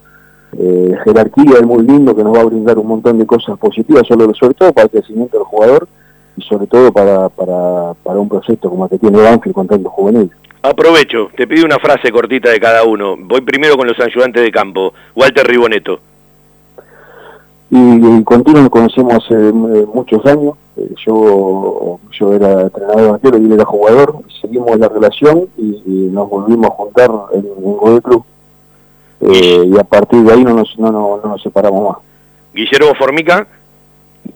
eh, 0.59 0.97
jerarquía 1.05 1.59
y 1.61 1.65
muy 1.65 1.85
lindo 1.87 2.15
que 2.15 2.23
nos 2.23 2.37
va 2.37 2.41
a 2.41 2.45
brindar 2.45 2.79
un 2.79 2.87
montón 2.87 3.19
de 3.19 3.27
cosas 3.27 3.59
positivas, 3.59 4.07
sobre, 4.07 4.33
sobre 4.35 4.55
todo 4.55 4.73
para 4.73 4.85
el 4.85 4.91
crecimiento 4.91 5.39
del 5.39 5.47
jugador 5.47 5.89
y 6.37 6.43
sobre 6.43 6.67
todo 6.67 6.93
para, 6.93 7.29
para, 7.29 7.95
para 8.03 8.19
un 8.19 8.29
proyecto 8.29 8.71
como 8.71 8.85
el 8.85 8.91
que 8.91 8.99
tiene 8.99 9.21
Banfield 9.21 9.55
con 9.55 9.67
tanto 9.67 9.91
juvenil. 9.91 10.31
Aprovecho, 10.63 11.29
te 11.37 11.47
pido 11.47 11.65
una 11.65 11.79
frase 11.79 12.13
cortita 12.13 12.51
de 12.51 12.61
cada 12.61 12.85
uno. 12.85 13.17
Voy 13.19 13.41
primero 13.41 13.77
con 13.77 13.89
los 13.89 13.99
ayudantes 13.99 14.43
de 14.43 14.53
campo. 14.53 14.93
Walter 15.17 15.45
Riboneto. 15.45 15.99
Y, 17.69 18.19
y 18.19 18.23
Continuo 18.23 18.61
nos 18.61 18.71
conocemos 18.71 19.15
hace 19.15 19.35
eh, 19.35 19.87
muchos 19.93 20.25
años. 20.25 20.55
Eh, 20.77 20.95
yo 21.05 21.99
yo 22.13 22.33
era 22.33 22.63
entrenador 22.63 23.21
de 23.21 23.39
y 23.39 23.45
él 23.47 23.53
era 23.53 23.65
jugador. 23.65 24.19
Seguimos 24.41 24.79
la 24.79 24.89
relación 24.89 25.49
y, 25.57 25.83
y 25.85 26.11
nos 26.13 26.29
volvimos 26.29 26.67
a 26.67 26.75
juntar 26.75 27.11
en, 27.33 27.43
Godoy 27.59 28.01
Club. 28.01 28.25
Eh, 29.23 29.65
y 29.73 29.79
a 29.79 29.85
partir 29.85 30.23
de 30.23 30.33
ahí 30.33 30.43
no 30.45 30.55
nos, 30.55 30.77
no, 30.79 30.91
no, 30.91 31.21
no 31.23 31.29
nos 31.31 31.43
separamos 31.43 31.83
más. 31.89 31.99
Guillermo 32.53 32.95
Formica. 32.99 33.47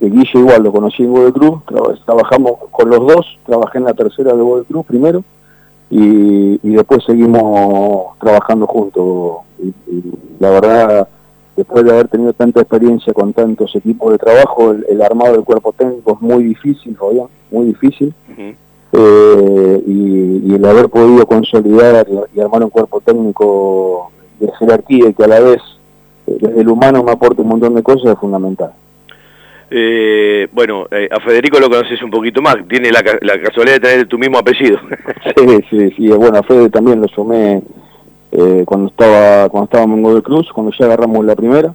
Eh, 0.01 0.09
Guille 0.11 0.31
igual, 0.35 0.63
lo 0.63 0.73
conocí 0.73 1.03
en 1.03 1.13
Godoy 1.13 1.33
Cruz, 1.33 1.61
trabajamos 2.05 2.53
con 2.71 2.91
los 2.91 3.01
dos, 3.01 3.39
trabajé 3.47 3.79
en 3.79 3.85
la 3.85 3.95
tercera 3.95 4.33
de 4.33 4.43
Godoy 4.43 4.65
Cruz 4.65 4.85
primero 4.87 5.23
y, 5.91 6.59
y 6.63 6.75
después 6.75 7.05
seguimos 7.05 8.17
trabajando 8.19 8.67
juntos. 8.67 9.39
Y, 9.63 9.69
y, 9.91 10.03
la 10.39 10.51
verdad, 10.51 11.09
después 11.57 11.85
de 11.85 11.93
haber 11.93 12.09
tenido 12.09 12.33
tanta 12.33 12.61
experiencia 12.61 13.13
con 13.13 13.33
tantos 13.33 13.75
equipos 13.75 14.13
de 14.13 14.19
trabajo, 14.19 14.73
el, 14.73 14.85
el 14.89 15.03
armado 15.03 15.33
del 15.33 15.45
cuerpo 15.45 15.73
técnico 15.73 16.13
es 16.15 16.21
muy 16.21 16.45
difícil, 16.45 16.97
Fabián, 16.97 17.27
muy 17.51 17.67
difícil. 17.67 18.13
Uh 18.29 18.41
-huh. 18.41 18.55
eh, 18.93 19.83
y, 19.87 20.53
y, 20.53 20.55
el 20.55 20.65
haber 20.65 20.89
podido 20.89 21.27
consolidar 21.27 22.07
y 22.35 22.41
armar 22.41 22.63
un 22.65 22.71
cuerpo 22.71 23.01
técnico 23.01 24.11
de 24.41 24.51
jerarquía 24.59 25.09
y 25.09 25.15
que 25.15 25.25
a 25.25 25.29
la 25.29 25.41
vez 25.41 25.63
eh, 26.27 26.37
desde 26.41 26.61
el 26.61 26.69
humano 26.69 27.03
me 27.03 27.13
aporta 27.13 27.43
un 27.43 27.49
montón 27.49 27.75
de 27.75 27.83
cosas 27.83 28.13
es 28.13 28.19
fundamental. 28.19 28.73
Eh, 29.69 30.49
bueno, 30.53 30.87
eh, 30.91 31.09
a 31.11 31.19
Federico 31.21 31.59
lo 31.59 31.69
conoces 31.69 32.01
un 32.03 32.11
poquito 32.11 32.41
más, 32.41 32.57
tiene 32.69 32.91
la, 32.93 33.03
la 33.21 33.41
casualidad 33.41 33.81
de 33.81 33.89
tener 33.89 34.09
tu 34.09 34.19
mismo 34.19 34.39
apellido. 34.39 34.79
sí, 35.37 35.65
sí, 35.71 35.91
sí, 35.97 36.09
bueno, 36.09 36.39
a 36.39 36.43
Fede 36.43 36.71
también 36.71 37.01
lo 37.01 37.09
sumé 37.09 37.63
eh, 38.33 38.65
cuando 38.67 38.89
estaba 38.89 39.49
cuando 39.49 39.65
estábamos 39.65 39.97
en 39.97 40.03
Godoy 40.03 40.23
Cruz, 40.23 40.53
cuando 40.53 40.73
ya 40.79 40.87
agarramos 40.87 41.25
la 41.25 41.35
primera. 41.35 41.75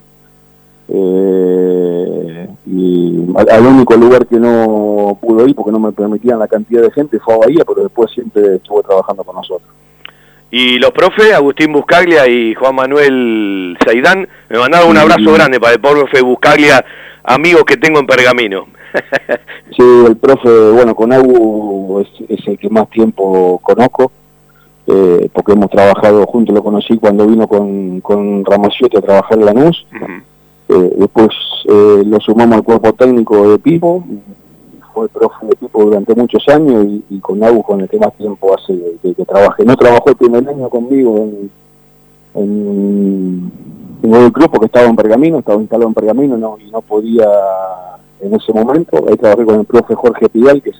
Eh, 0.88 2.48
y 2.66 3.24
al, 3.36 3.50
al, 3.50 3.66
único 3.66 3.94
lugar 3.96 4.26
que 4.26 4.36
no 4.36 5.18
pudo 5.20 5.46
ir 5.46 5.54
porque 5.54 5.72
no 5.72 5.78
me 5.78 5.92
permitían 5.92 6.38
la 6.38 6.48
cantidad 6.48 6.82
de 6.82 6.90
gente 6.90 7.18
fue 7.18 7.34
a 7.34 7.38
Bahía, 7.38 7.64
pero 7.66 7.82
después 7.82 8.10
siempre 8.10 8.56
estuvo 8.56 8.82
trabajando 8.82 9.24
con 9.24 9.36
nosotros. 9.36 9.70
Y 10.54 10.78
los 10.78 10.90
profes, 10.90 11.32
Agustín 11.32 11.72
Buscaglia 11.72 12.28
y 12.28 12.52
Juan 12.52 12.74
Manuel 12.74 13.74
Zaidán, 13.82 14.28
me 14.50 14.58
mandaron 14.58 14.90
un 14.90 14.98
abrazo 14.98 15.32
grande 15.32 15.58
para 15.58 15.72
el 15.72 15.80
profe 15.80 16.20
Buscaglia, 16.20 16.84
amigos 17.24 17.64
que 17.64 17.78
tengo 17.78 17.98
en 17.98 18.06
Pergamino. 18.06 18.66
sí, 19.74 19.82
el 20.06 20.18
profe, 20.18 20.50
bueno, 20.72 20.94
con 20.94 21.10
Agu 21.10 22.00
es, 22.02 22.30
es 22.38 22.46
el 22.46 22.58
que 22.58 22.68
más 22.68 22.90
tiempo 22.90 23.60
conozco, 23.62 24.12
eh, 24.88 25.26
porque 25.32 25.52
hemos 25.52 25.70
trabajado 25.70 26.26
juntos, 26.26 26.54
lo 26.54 26.62
conocí 26.62 26.98
cuando 26.98 27.26
vino 27.26 27.48
con, 27.48 28.02
con 28.02 28.44
Ramaciotti 28.44 28.98
a 28.98 29.00
trabajar 29.00 29.38
en. 29.38 29.86
Uh 29.90 30.04
-huh. 30.04 30.22
eh, 30.68 30.92
después 30.98 31.30
eh, 31.64 32.02
lo 32.04 32.20
sumamos 32.20 32.58
al 32.58 32.62
cuerpo 32.62 32.92
técnico 32.92 33.52
de 33.52 33.58
Pipo, 33.58 34.04
fue 34.92 35.08
profe 35.08 35.46
de 35.46 35.56
Pipo 35.56 35.84
durante 35.84 36.14
muchos 36.14 36.46
años 36.48 36.86
y, 37.08 37.18
con 37.20 37.42
Agu 37.42 37.62
con 37.62 37.80
el 37.80 37.88
que 37.88 37.98
más 37.98 38.12
tiempo 38.14 38.54
hace 38.54 38.78
que, 39.02 39.14
que 39.14 39.24
trabaje. 39.24 39.64
No 39.64 39.76
trabajó 39.76 40.10
el 40.10 40.16
primer 40.16 40.48
año 40.48 40.68
conmigo 40.68 41.16
en, 41.16 41.50
en, 42.34 43.52
en 44.02 44.14
el 44.14 44.32
club 44.32 44.50
porque 44.50 44.66
estaba 44.66 44.86
en 44.86 44.96
Pergamino, 44.96 45.38
estaba 45.38 45.60
instalado 45.60 45.88
en 45.88 45.94
Pergamino 45.94 46.36
no, 46.36 46.58
y 46.58 46.70
no 46.70 46.80
podía 46.82 47.28
en 48.20 48.34
ese 48.34 48.52
momento. 48.52 49.04
Ahí 49.08 49.16
trabajé 49.16 49.44
con 49.44 49.60
el 49.60 49.64
profe 49.64 49.94
Jorge 49.94 50.28
Pidal, 50.28 50.62
que 50.62 50.70
es 50.70 50.76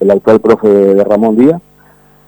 el, 0.00 0.10
actual 0.10 0.40
profe 0.40 0.68
de 0.68 1.04
Ramón 1.04 1.36
Díaz. 1.36 1.60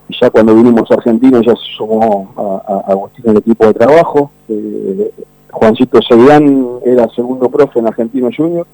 Y 0.09 0.17
ya 0.19 0.31
cuando 0.31 0.55
vinimos 0.55 0.91
a 0.91 0.95
Argentina 0.95 1.41
ya 1.45 1.55
se 1.55 1.77
sumó 1.77 2.33
a, 2.37 2.73
a, 2.73 2.77
a 2.77 2.93
Agustín 2.93 3.31
el 3.31 3.39
equipo 3.39 3.67
de 3.67 3.75
trabajo. 3.75 4.31
Eh, 4.49 5.13
Juancito 5.51 6.01
Seguidán 6.03 6.79
era 6.85 7.09
segundo 7.11 7.49
profe 7.49 7.79
en 7.79 7.87
Argentino 7.87 8.29
Junior 8.35 8.67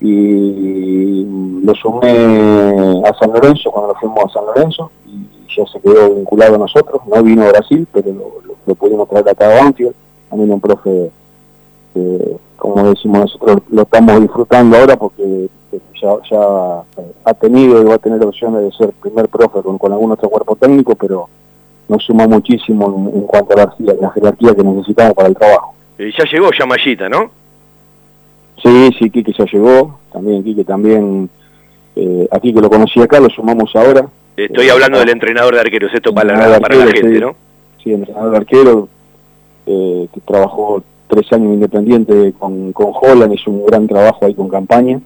y 0.00 1.24
lo 1.62 1.74
sumé 1.74 3.02
a 3.06 3.14
San 3.18 3.32
Lorenzo 3.32 3.70
cuando 3.70 3.92
nos 3.92 4.00
fuimos 4.00 4.24
a 4.24 4.32
San 4.32 4.46
Lorenzo 4.46 4.90
y 5.06 5.26
ya 5.54 5.66
se 5.66 5.80
quedó 5.80 6.14
vinculado 6.14 6.54
a 6.54 6.58
nosotros, 6.58 7.02
no 7.06 7.22
vino 7.22 7.44
a 7.44 7.50
Brasil, 7.50 7.86
pero 7.92 8.12
lo, 8.12 8.40
lo, 8.46 8.54
lo 8.66 8.74
pudimos 8.74 9.08
traer 9.08 9.28
acá 9.28 9.46
a 9.46 9.62
Banfield, 9.62 9.94
también 10.28 10.52
un 10.52 10.60
profe 10.60 11.10
que, 11.92 12.36
como 12.56 12.90
decimos 12.90 13.20
nosotros, 13.20 13.58
lo 13.70 13.82
estamos 13.82 14.20
disfrutando 14.20 14.76
ahora 14.76 14.96
porque 14.96 15.48
ya, 16.00 16.16
ya 16.30 16.82
ha 17.24 17.34
tenido 17.34 17.80
y 17.80 17.84
va 17.84 17.94
a 17.94 17.98
tener 17.98 18.22
opciones 18.24 18.62
de 18.62 18.72
ser 18.72 18.90
primer 18.92 19.28
profe 19.28 19.60
con, 19.62 19.92
algún 19.92 20.12
otro 20.12 20.28
cuerpo 20.28 20.56
técnico, 20.56 20.94
pero 20.94 21.28
nos 21.88 22.04
suma 22.04 22.26
muchísimo 22.26 23.10
en, 23.14 23.22
cuanto 23.22 23.54
a 23.54 23.56
la, 23.56 23.94
la, 24.00 24.10
jerarquía 24.12 24.54
que 24.54 24.62
necesitamos 24.62 25.14
para 25.14 25.28
el 25.28 25.36
trabajo. 25.36 25.74
Y 25.98 26.12
ya 26.16 26.24
llegó 26.30 26.50
Yamayita, 26.52 27.08
¿no? 27.08 27.30
Sí, 28.62 28.90
sí, 28.98 29.10
Quique 29.10 29.32
ya 29.36 29.44
llegó, 29.46 29.98
también 30.12 30.44
Quique 30.44 30.64
también, 30.64 31.30
eh, 31.96 32.28
aquí 32.30 32.52
que 32.52 32.60
lo 32.60 32.68
conocí 32.68 33.00
acá, 33.00 33.18
lo 33.20 33.30
sumamos 33.30 33.74
ahora. 33.74 34.08
Estoy 34.36 34.66
eh, 34.66 34.70
hablando 34.70 34.98
del 34.98 35.08
entrenador 35.10 35.54
de 35.54 35.60
arqueros, 35.60 35.90
esto 35.94 36.12
para, 36.12 36.48
la, 36.48 36.60
para 36.60 36.76
la 36.76 36.86
gente, 36.86 37.14
sí, 37.14 37.20
¿no? 37.20 37.34
Sí, 37.82 37.92
entrenador 37.92 38.32
de 38.32 38.36
arquero, 38.36 38.88
eh, 39.66 40.08
que 40.12 40.20
trabajó 40.20 40.82
tres 41.08 41.32
años 41.32 41.54
independiente 41.54 42.34
con, 42.38 42.72
con 42.72 42.92
Holland, 43.00 43.32
hizo 43.34 43.50
un 43.50 43.64
gran 43.66 43.88
trabajo 43.88 44.26
ahí 44.26 44.34
con 44.34 44.48
campaña, 44.48 45.00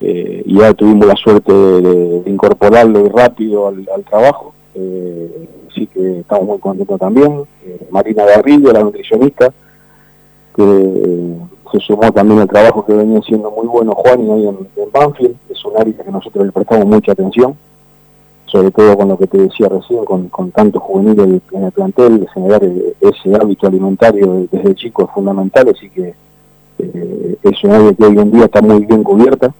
eh, 0.00 0.42
y 0.46 0.58
ya 0.58 0.72
tuvimos 0.74 1.06
la 1.06 1.16
suerte 1.16 1.52
de, 1.52 2.20
de 2.22 2.30
incorporarlo 2.30 3.08
rápido 3.08 3.68
al, 3.68 3.86
al 3.94 4.04
trabajo, 4.04 4.54
así 5.70 5.86
que 5.88 6.20
estamos 6.20 6.44
muy 6.46 6.58
contentos 6.58 6.98
también. 6.98 7.42
Marina 7.90 8.24
Garrido, 8.24 8.72
la 8.72 8.80
nutricionista, 8.80 9.52
que 10.58 11.36
se 11.70 11.78
sumó 11.80 12.10
también 12.10 12.40
el 12.40 12.48
trabajo 12.48 12.84
que 12.84 12.92
venía 12.92 13.20
siendo 13.22 13.48
muy 13.52 13.68
bueno 13.68 13.94
Juan 13.94 14.26
y 14.26 14.30
ahí 14.32 14.48
en, 14.48 14.58
en, 14.76 14.90
Banfield, 14.92 15.36
es 15.48 15.64
un 15.64 15.76
área 15.76 15.94
que 15.94 16.10
nosotros 16.10 16.46
le 16.46 16.52
prestamos 16.52 16.86
mucha 16.86 17.12
atención, 17.12 17.56
sobre 18.46 18.72
todo 18.72 18.96
con 18.96 19.08
lo 19.08 19.16
que 19.16 19.28
te 19.28 19.38
decía 19.38 19.68
recién, 19.68 20.04
con, 20.04 20.28
con 20.28 20.50
tanto 20.50 20.80
juvenil 20.80 21.40
en 21.52 21.64
el 21.64 21.70
plantel, 21.70 22.20
de 22.20 22.26
generar 22.28 22.64
ese 22.64 23.34
hábito 23.36 23.68
alimentario 23.68 24.48
desde 24.50 24.74
chico 24.74 25.04
es 25.04 25.10
fundamental, 25.10 25.68
así 25.68 25.88
que 25.90 26.14
eh, 26.80 27.36
es 27.40 27.64
un 27.64 27.70
área 27.70 27.92
que 27.92 28.04
hoy 28.04 28.18
en 28.18 28.32
día 28.32 28.46
está 28.46 28.60
muy 28.60 28.84
bien 28.84 29.04
cubierta. 29.04 29.54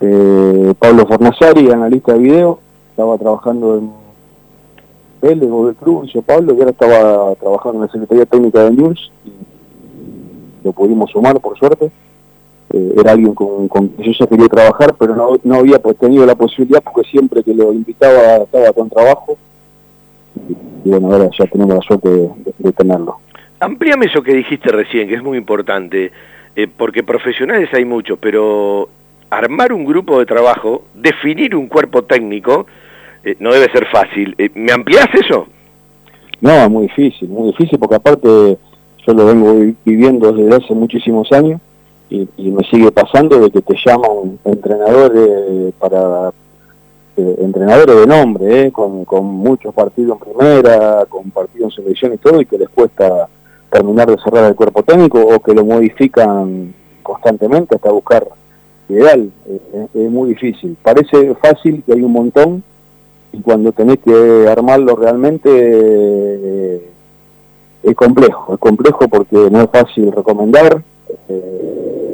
Eh, 0.00 0.74
Pablo 0.78 1.06
Fornazari, 1.06 1.70
analista 1.70 2.14
de 2.14 2.18
video, 2.18 2.60
estaba 2.90 3.18
trabajando 3.18 3.78
en, 3.78 3.90
Vélez, 5.20 5.50
de 5.50 5.74
Cruz, 5.74 6.12
Pablo, 6.24 6.54
que 6.54 6.60
ahora 6.60 6.70
estaba 6.70 7.34
trabajando 7.34 7.78
en 7.78 7.86
la 7.86 7.92
Secretaría 7.92 8.26
Técnica 8.26 8.64
de 8.64 8.70
News, 8.70 9.10
y 9.24 9.30
lo 10.66 10.72
pudimos 10.72 11.10
sumar 11.10 11.40
por 11.40 11.56
suerte. 11.58 11.90
Eh, 12.72 12.94
era 12.98 13.12
alguien 13.12 13.34
con, 13.34 13.68
con 13.68 13.88
que 13.90 14.04
yo 14.04 14.12
ya 14.18 14.26
quería 14.26 14.48
trabajar, 14.48 14.94
pero 14.98 15.14
no, 15.14 15.38
no 15.44 15.54
había 15.56 15.78
pues, 15.78 15.96
tenido 15.96 16.26
la 16.26 16.34
posibilidad 16.34 16.82
porque 16.82 17.08
siempre 17.08 17.42
que 17.42 17.54
lo 17.54 17.72
invitaba 17.72 18.38
estaba 18.38 18.72
con 18.72 18.90
trabajo. 18.90 19.38
Y, 20.84 20.90
bueno, 20.90 21.12
ahora 21.12 21.30
ya 21.38 21.46
tenemos 21.46 21.76
la 21.76 21.80
suerte 21.82 22.08
de, 22.10 22.72
tenerlo. 22.72 23.18
Amplíame 23.60 24.06
eso 24.06 24.22
que 24.22 24.34
dijiste 24.34 24.70
recién, 24.70 25.08
que 25.08 25.14
es 25.14 25.22
muy 25.22 25.38
importante, 25.38 26.12
eh, 26.56 26.68
porque 26.76 27.02
profesionales 27.02 27.70
hay 27.72 27.84
muchos, 27.84 28.18
pero 28.18 28.88
armar 29.30 29.72
un 29.72 29.84
grupo 29.86 30.18
de 30.18 30.26
trabajo, 30.26 30.82
definir 30.94 31.54
un 31.54 31.68
cuerpo 31.68 32.02
técnico, 32.02 32.66
eh, 33.24 33.36
no 33.38 33.52
debe 33.52 33.70
ser 33.72 33.86
fácil. 33.86 34.36
¿Me 34.54 34.72
ampliás 34.72 35.08
eso? 35.14 35.46
No, 36.40 36.68
muy 36.68 36.88
difícil, 36.88 37.28
muy 37.28 37.52
difícil 37.52 37.78
porque 37.78 37.94
aparte 37.94 38.58
yo 39.06 39.14
lo 39.14 39.26
vengo 39.26 39.54
viviendo 39.84 40.32
desde 40.32 40.56
hace 40.56 40.74
muchísimos 40.74 41.30
años 41.32 41.60
y, 42.10 42.26
me 42.38 42.64
sigue 42.64 42.90
pasando 42.92 43.38
de 43.40 43.50
que 43.50 43.60
te 43.62 43.74
llaman 43.84 44.38
entrenadores 44.44 45.74
para 45.78 46.30
eh, 47.16 47.36
entrenadores 47.40 47.96
de 47.96 48.06
nombre, 48.06 48.66
eh, 48.66 48.72
con, 48.72 49.04
muchos 49.24 49.74
partidos 49.74 50.18
en 50.18 50.32
primera, 50.32 51.04
con 51.08 51.30
partidos 51.30 51.76
en 51.78 51.84
selección 51.84 52.14
y 52.14 52.18
todo, 52.18 52.40
y 52.40 52.46
que 52.46 52.58
les 52.58 52.68
cuesta 52.68 53.28
terminar 53.70 54.08
de 54.08 54.18
cerrar 54.22 54.44
el 54.44 54.54
cuerpo 54.54 54.82
técnico 54.82 55.20
o 55.20 55.40
que 55.40 55.54
lo 55.54 55.64
modifican 55.64 56.72
constantemente 57.02 57.74
hasta 57.74 57.90
buscar 57.90 58.26
ideal. 58.88 59.30
Eh, 59.48 59.86
es 59.94 60.10
muy 60.10 60.30
difícil. 60.30 60.76
Parece 60.82 61.34
fácil 61.34 61.82
que 61.84 61.92
hay 61.92 62.02
un 62.02 62.12
montón 62.12 62.62
y 63.32 63.40
cuando 63.40 63.72
tenés 63.72 63.98
que 63.98 64.48
armarlo 64.48 64.94
realmente 64.94 66.80
es 67.90 67.96
complejo. 67.96 68.54
Es 68.54 68.60
complejo 68.60 69.08
porque 69.08 69.48
no 69.50 69.62
es 69.62 69.70
fácil 69.70 70.12
recomendar. 70.12 70.82
Eh, 71.28 72.06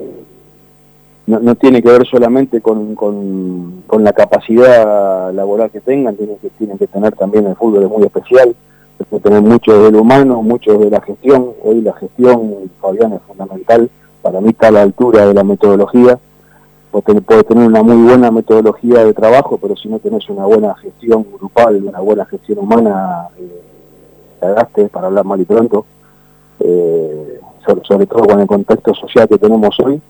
no, 1.26 1.54
tiene 1.54 1.82
que 1.82 1.90
ver 1.90 2.06
solamente 2.06 2.60
con, 2.60 2.94
con, 2.94 4.04
la 4.04 4.12
capacidad 4.12 5.32
laboral 5.32 5.70
que 5.70 5.80
tengan, 5.80 6.16
tienen 6.16 6.36
que, 6.38 6.50
tienen 6.50 6.76
que 6.76 6.86
tener 6.86 7.14
también 7.14 7.46
el 7.46 7.56
fútbol 7.56 7.84
es 7.84 7.88
muy 7.88 8.02
especial, 8.02 8.54
que 8.98 9.20
tener 9.20 9.40
mucho 9.40 9.84
del 9.84 9.96
humano, 9.96 10.42
mucho 10.42 10.78
de 10.78 10.90
la 10.90 11.00
gestión, 11.00 11.50
hoy 11.62 11.80
la 11.80 11.92
gestión, 11.94 12.54
Fabián, 12.80 13.12
es 13.12 13.22
fundamental, 13.22 13.88
para 14.20 14.40
mí 14.40 14.50
está 14.50 14.68
a 14.68 14.72
la 14.72 14.82
altura 14.82 15.26
de 15.26 15.34
la 15.34 15.44
metodología, 15.44 16.18
puede 16.90 17.44
tener 17.44 17.68
una 17.68 17.82
muy 17.82 17.96
buena 17.96 18.30
metodología 18.30 19.04
de 19.04 19.14
trabajo, 19.14 19.58
pero 19.58 19.76
si 19.76 19.88
no 19.88 19.98
tenés 20.00 20.28
una 20.28 20.44
buena 20.44 20.74
gestión 20.74 21.24
grupal, 21.38 21.84
una 21.84 22.00
buena 22.00 22.24
gestión 22.26 22.58
humana, 22.58 23.28
eh, 23.38 23.62
cagaste, 24.42 24.88
para 24.88 25.06
hablar 25.06 25.24
mal 25.24 25.40
y 25.40 25.44
pronto, 25.44 25.86
eh, 26.60 27.40
sobre, 27.86 28.06
todo 28.06 28.24
con 28.24 28.40
el 28.40 28.46
contexto 28.46 28.92
social 28.94 29.28
que 29.28 29.38
tenemos 29.38 29.78
hoy, 29.80 30.00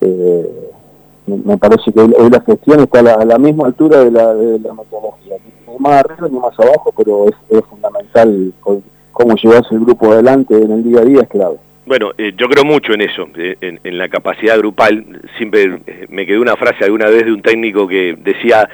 eh, 0.00 0.70
me 1.26 1.56
parece 1.56 1.92
que 1.92 2.00
hoy 2.00 2.30
la 2.30 2.40
gestión 2.40 2.80
está 2.80 2.98
a 2.98 3.24
la, 3.24 3.38
misma 3.38 3.66
altura 3.66 4.02
de 4.04 4.10
la, 4.10 4.34
de 4.34 4.58
la 4.58 4.74
metodología, 4.74 5.36
ni 5.68 5.78
más 5.78 6.04
arriba 6.04 6.28
ni 6.28 6.38
más 6.38 6.58
abajo, 6.58 6.92
pero 6.96 7.26
es, 7.28 7.64
fundamental 7.66 8.52
cómo 9.12 9.36
llevas 9.36 9.70
el 9.70 9.80
grupo 9.80 10.12
adelante 10.12 10.56
en 10.56 10.72
el 10.72 10.82
día 10.82 11.00
a 11.00 11.04
día, 11.04 11.20
es 11.22 11.28
clave. 11.28 11.56
Bueno, 11.86 12.10
eh, 12.18 12.32
yo 12.36 12.48
creo 12.48 12.64
mucho 12.64 12.92
en 12.92 13.02
eso, 13.02 13.28
eh, 13.36 13.56
en, 13.60 13.98
la 13.98 14.08
capacidad 14.08 14.58
grupal. 14.58 15.22
Siempre 15.36 15.80
me 16.08 16.26
quedó 16.26 16.40
una 16.40 16.56
frase 16.56 16.84
alguna 16.84 17.06
vez 17.06 17.24
de 17.24 17.32
un 17.32 17.42
técnico 17.42 17.86
que 17.86 18.16
decía, 18.18 18.68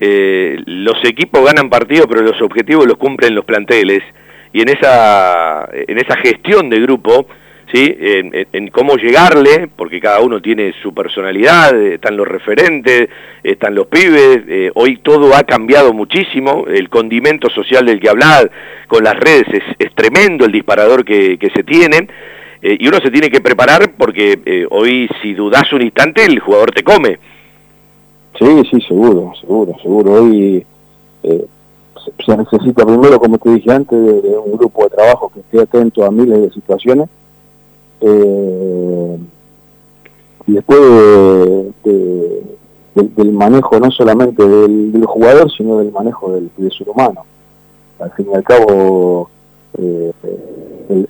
los 0.00 0.96
equipos 1.04 1.44
ganan 1.44 1.68
partidos, 1.68 2.06
pero 2.08 2.22
los 2.22 2.40
objetivos 2.40 2.86
los 2.86 2.96
cumplen 2.96 3.34
los 3.34 3.44
planteles. 3.44 4.02
Y 4.52 4.62
en 4.62 4.68
esa, 4.68 5.68
en 5.72 5.98
esa 5.98 6.16
gestión 6.16 6.70
de 6.70 6.80
grupo, 6.80 7.26
¿sí? 7.72 7.96
En, 8.00 8.68
cómo 8.68 8.96
llegarle, 8.96 9.68
porque 9.76 10.00
cada 10.00 10.20
uno 10.20 10.40
tiene 10.40 10.72
su 10.82 10.92
personalidad, 10.92 11.74
eh, 11.80 11.94
están 11.94 12.16
los 12.16 12.26
referentes, 12.26 13.08
están 13.42 13.74
los 13.74 13.86
pibes, 13.86 14.42
eh, 14.48 14.70
hoy 14.74 14.98
todo 14.98 15.34
ha 15.34 15.42
cambiado 15.44 15.92
muchísimo, 15.92 16.64
el 16.66 16.88
condimento 16.88 17.48
social 17.50 17.86
del 17.86 18.00
que 18.00 18.08
hablar 18.08 18.50
con 18.86 19.04
las 19.04 19.14
redes 19.18 19.46
es, 19.78 19.94
tremendo 19.94 20.44
el 20.44 20.52
disparador 20.52 21.04
que, 21.04 21.38
se 21.54 21.62
tiene, 21.62 22.08
eh, 22.62 22.76
y 22.78 22.88
uno 22.88 22.98
se 23.00 23.10
tiene 23.10 23.30
que 23.30 23.40
preparar 23.40 23.92
porque 23.96 24.66
hoy 24.70 25.08
si 25.22 25.34
dudas 25.34 25.72
un 25.72 25.82
instante 25.82 26.24
el 26.24 26.38
jugador 26.40 26.72
te 26.72 26.82
come. 26.82 27.18
Sí, 28.38 28.62
sí, 28.70 28.80
seguro, 28.86 29.32
seguro, 29.40 29.76
seguro. 29.82 30.12
Hoy 30.12 30.64
se 32.24 32.36
necesita 32.36 32.84
primero, 32.84 33.18
como 33.18 33.38
te 33.38 33.50
dije 33.50 33.72
antes, 33.72 33.98
de 34.22 34.38
un 34.38 34.56
grupo 34.56 34.84
de 34.84 34.90
trabajo 34.90 35.30
que 35.32 35.40
esté 35.40 35.60
atento 35.60 36.04
a 36.04 36.10
miles 36.10 36.40
de 36.40 36.50
situaciones 36.52 37.08
eh, 38.00 39.18
y 40.46 40.52
después 40.52 40.80
del 42.94 43.32
manejo 43.32 43.78
no 43.78 43.90
solamente 43.90 44.46
del, 44.46 45.04
jugador, 45.06 45.50
sino 45.52 45.78
del 45.78 45.92
manejo 45.92 46.32
del, 46.32 46.50
ser 46.76 46.88
humano. 46.88 47.24
Al 47.98 48.10
fin 48.12 48.26
y 48.32 48.34
al 48.34 48.42
cabo, 48.42 49.28
eh, 49.78 50.12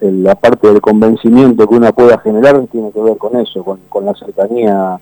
la 0.00 0.34
parte 0.34 0.68
del 0.68 0.80
convencimiento 0.80 1.66
que 1.66 1.74
uno 1.74 1.92
pueda 1.92 2.18
generar 2.18 2.66
tiene 2.70 2.90
que 2.92 3.00
ver 3.00 3.16
con 3.16 3.36
eso, 3.36 3.64
con, 3.64 4.04
la 4.04 4.14
cercanía, 4.14 4.98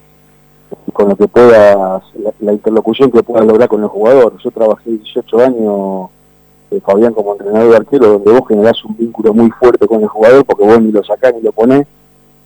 con 0.93 1.09
lo 1.11 1.17
que 1.17 1.29
pueda, 1.29 2.03
la, 2.41 2.53
interlocución 2.53 3.11
que 3.11 3.23
pueda 3.23 3.45
lograr 3.45 3.69
con 3.69 3.83
el 3.83 3.89
jugador. 3.89 4.37
Yo 4.43 4.51
trabajé 4.51 4.91
18 4.91 5.39
años 5.41 6.11
eh, 6.71 6.81
Fabián 6.85 7.15
como 7.15 7.33
entrenador 7.33 7.71
de 7.71 7.77
arquero, 7.77 8.09
donde 8.15 8.33
vos 8.33 8.49
generás 8.49 8.85
un 8.85 8.97
vínculo 8.97 9.33
muy 9.33 9.51
fuerte 9.51 9.87
con 9.87 10.03
el 10.03 10.09
jugador, 10.09 10.45
porque 10.45 10.65
vos 10.65 10.81
ni 10.81 10.93
lo 10.93 11.03
sacás 11.05 11.35
ni 11.35 11.43
lo 11.43 11.53
ponés. 11.53 11.87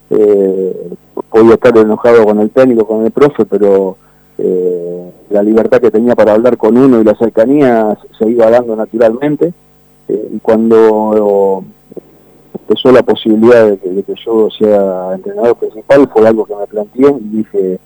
Eh, 0.09 0.89
podía 1.29 1.55
estar 1.55 1.75
enojado 1.77 2.25
con 2.25 2.39
el 2.39 2.51
técnico, 2.51 2.85
con 2.85 3.05
el 3.05 3.11
profe, 3.11 3.45
pero 3.45 3.97
eh, 4.37 5.11
la 5.29 5.41
libertad 5.41 5.79
que 5.79 5.91
tenía 5.91 6.15
para 6.15 6.33
hablar 6.33 6.57
con 6.57 6.77
uno 6.77 7.01
y 7.01 7.03
la 7.03 7.15
cercanía 7.15 7.97
se 8.17 8.29
iba 8.29 8.49
dando 8.49 8.75
naturalmente. 8.75 9.53
Eh, 10.07 10.29
y 10.33 10.39
cuando 10.39 11.63
empezó 12.53 12.91
la 12.91 13.03
posibilidad 13.03 13.69
de 13.69 13.77
que, 13.77 14.15
yo 14.23 14.49
sea 14.51 15.13
entrenador 15.15 15.55
principal, 15.55 16.07
fue 16.13 16.27
algo 16.27 16.45
que 16.45 16.55
me 16.55 16.67
planteé 16.67 17.15
y 17.19 17.37
dije, 17.37 17.79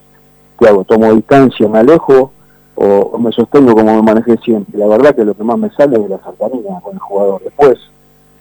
¿qué 0.57 0.67
hago? 0.67 0.83
¿Tomo 0.83 1.13
distancia, 1.13 1.67
me 1.67 1.79
alejo? 1.79 2.31
o, 2.77 3.17
me 3.17 3.31
sostengo 3.31 3.73
como 3.75 3.95
me 3.95 4.01
manejé 4.01 4.37
siempre. 4.37 4.77
La 4.77 4.87
verdad 4.87 5.15
que 5.15 5.25
lo 5.25 5.33
que 5.33 5.43
más 5.43 5.57
me 5.57 5.69
sale 5.71 5.99
es 5.99 6.09
la 6.09 6.19
cercanía 6.19 6.79
con 6.81 6.93
el 6.93 6.99
jugador. 6.99 7.41
Después, 7.43 7.77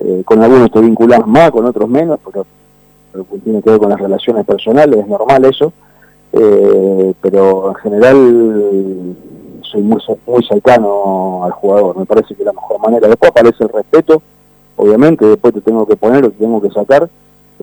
eh, 0.00 0.22
con 0.24 0.42
algunos 0.42 0.70
te 0.70 0.80
vinculas 0.80 1.26
más, 1.26 1.50
con 1.50 1.64
otros 1.64 1.88
menos, 1.88 2.18
porque, 2.22 2.42
tiene 3.42 3.62
que 3.62 3.70
ver 3.70 3.78
con 3.78 3.88
las 3.88 3.98
relaciones 3.98 4.44
personales, 4.44 5.00
es 5.00 5.08
normal 5.08 5.42
eso, 5.46 5.72
eh, 6.32 7.14
pero 7.22 7.68
en 7.70 7.74
general 7.76 9.16
soy 9.62 9.80
muy, 9.80 10.02
muy 10.26 10.44
cercano 10.44 11.42
al 11.44 11.52
jugador, 11.52 11.96
me 11.96 12.04
parece 12.04 12.34
que 12.34 12.44
la 12.44 12.52
mejor 12.52 12.78
manera. 12.78 13.08
Después 13.08 13.30
aparece 13.30 13.64
el 13.64 13.70
respeto, 13.70 14.20
obviamente, 14.76 15.24
después 15.24 15.54
te 15.54 15.62
tengo 15.62 15.86
que 15.86 15.96
poner 15.96 16.26
o 16.26 16.30
te 16.30 16.36
tengo 16.36 16.60
que 16.60 16.70
sacar, 16.70 17.08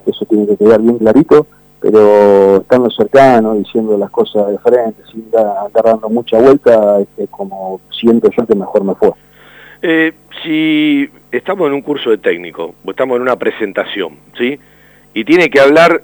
eso 0.08 0.26
tiene 0.26 0.48
que 0.48 0.58
quedar 0.58 0.82
bien 0.82 0.98
clarito, 0.98 1.46
pero 1.84 2.62
estando 2.62 2.90
cercano, 2.90 3.56
diciendo 3.56 3.98
las 3.98 4.10
cosas 4.10 4.48
de 4.48 4.58
frente, 4.60 5.04
sin 5.12 5.26
andar 5.36 5.84
dando 5.84 6.10
mucha 6.10 6.40
vuelta, 6.40 7.02
es 7.18 7.30
como 7.30 7.82
siento 7.92 8.30
yo 8.32 8.48
que 8.48 8.56
mejor 8.56 8.86
me 8.86 8.96
fue. 8.96 9.12
Eh, 9.82 10.14
si 10.42 11.10
estamos 11.30 11.68
en 11.68 11.74
un 11.74 11.82
curso 11.82 12.10
de 12.10 12.20
técnico, 12.20 12.74
o 12.86 12.92
estamos 12.92 13.18
en 13.18 13.24
una 13.24 13.36
presentación, 13.36 14.14
¿sí? 14.38 14.58
Y 15.14 15.26
tiene 15.26 15.50
que 15.50 15.60
hablar 15.60 16.02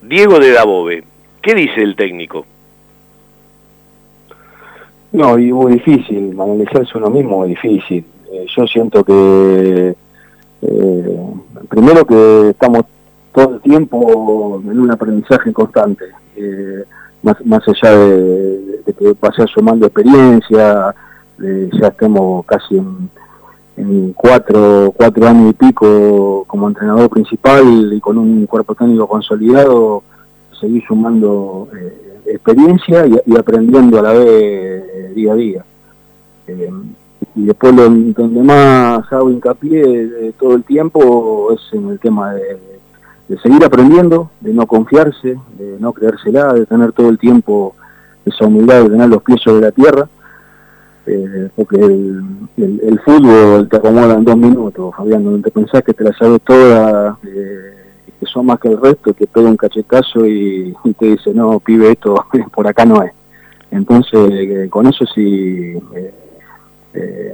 Diego 0.00 0.38
de 0.38 0.52
Dabove, 0.52 1.04
¿qué 1.42 1.54
dice 1.54 1.82
el 1.82 1.94
técnico? 1.94 2.46
No, 5.12 5.38
y 5.38 5.52
muy 5.52 5.74
difícil, 5.74 6.40
analizarse 6.40 6.96
uno 6.96 7.10
mismo 7.10 7.44
es 7.44 7.50
difícil. 7.50 8.02
Eh, 8.32 8.46
yo 8.56 8.66
siento 8.66 9.04
que, 9.04 9.94
eh, 10.62 11.16
primero 11.68 12.06
que 12.06 12.50
estamos 12.50 12.86
todo 13.32 13.54
el 13.54 13.60
tiempo 13.60 14.60
en 14.64 14.80
un 14.80 14.90
aprendizaje 14.90 15.52
constante, 15.52 16.04
eh, 16.36 16.84
más, 17.22 17.44
más 17.44 17.62
allá 17.68 17.96
de, 17.96 18.82
que 18.98 19.14
pase 19.14 19.46
sumando 19.46 19.86
experiencia, 19.86 20.94
ya 21.38 21.88
estemos 21.88 22.44
casi 22.46 22.78
en, 23.76 24.12
cuatro, 24.14 24.92
cuatro 24.96 25.28
años 25.28 25.50
y 25.50 25.52
pico 25.52 26.44
como 26.48 26.66
entrenador 26.66 27.08
principal 27.08 27.92
y 27.92 28.00
con 28.00 28.18
un 28.18 28.44
cuerpo 28.46 28.74
técnico 28.74 29.06
consolidado, 29.06 30.02
seguir 30.58 30.82
sumando 30.88 31.68
eh, 31.76 32.22
experiencia 32.26 33.06
y, 33.06 33.36
aprendiendo 33.36 34.00
a 34.00 34.02
la 34.02 34.12
vez 34.12 34.26
eh, 34.26 35.12
día 35.14 35.32
a 35.32 35.36
día. 35.36 35.64
y 37.36 37.44
después 37.44 37.76
donde 37.76 38.42
más 38.42 39.12
hago 39.12 39.30
hincapié 39.30 40.32
todo 40.38 40.54
el 40.54 40.64
tiempo 40.64 41.52
es 41.52 41.60
en 41.72 41.90
el 41.90 42.00
tema 42.00 42.34
de 42.34 42.77
de 43.28 43.38
seguir 43.38 43.62
aprendiendo, 43.64 44.30
de 44.40 44.54
no 44.54 44.66
confiarse, 44.66 45.38
de 45.58 45.76
no 45.78 45.92
creérsela, 45.92 46.54
de 46.54 46.66
tener 46.66 46.92
todo 46.92 47.10
el 47.10 47.18
tiempo 47.18 47.74
esa 48.24 48.46
humildad 48.46 48.82
de 48.82 48.90
tener 48.90 49.08
los 49.08 49.22
pies 49.22 49.40
sobre 49.42 49.62
la 49.62 49.72
tierra. 49.72 50.08
eh, 51.06 51.48
porque 51.56 51.76
el, 51.76 52.22
el, 52.58 53.00
fútbol 53.00 53.66
te 53.66 53.78
acomoda 53.78 54.14
en 54.14 54.24
dos 54.24 54.36
minutos, 54.36 54.94
Fabián, 54.94 55.24
donde 55.24 55.42
te 55.42 55.50
pensás 55.50 55.82
que 55.82 55.94
te 55.94 56.04
la 56.04 56.12
sabes 56.12 56.42
toda, 56.42 57.18
eh, 57.24 57.74
que 58.20 58.26
son 58.26 58.44
más 58.44 58.60
que 58.60 58.68
el 58.68 58.78
resto, 58.78 59.14
que 59.14 59.26
pega 59.26 59.48
un 59.48 59.56
cachetazo 59.56 60.26
y, 60.26 60.74
te 60.98 61.06
dice, 61.06 61.32
no, 61.32 61.60
pibe, 61.60 61.92
esto 61.92 62.26
por 62.52 62.66
acá 62.66 62.84
no 62.84 63.02
es. 63.02 63.12
Entonces, 63.70 64.30
eh, 64.32 64.68
con 64.68 64.86
eso 64.86 65.06
sí, 65.06 65.74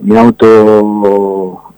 mi 0.03 0.17
auto 0.17 1.74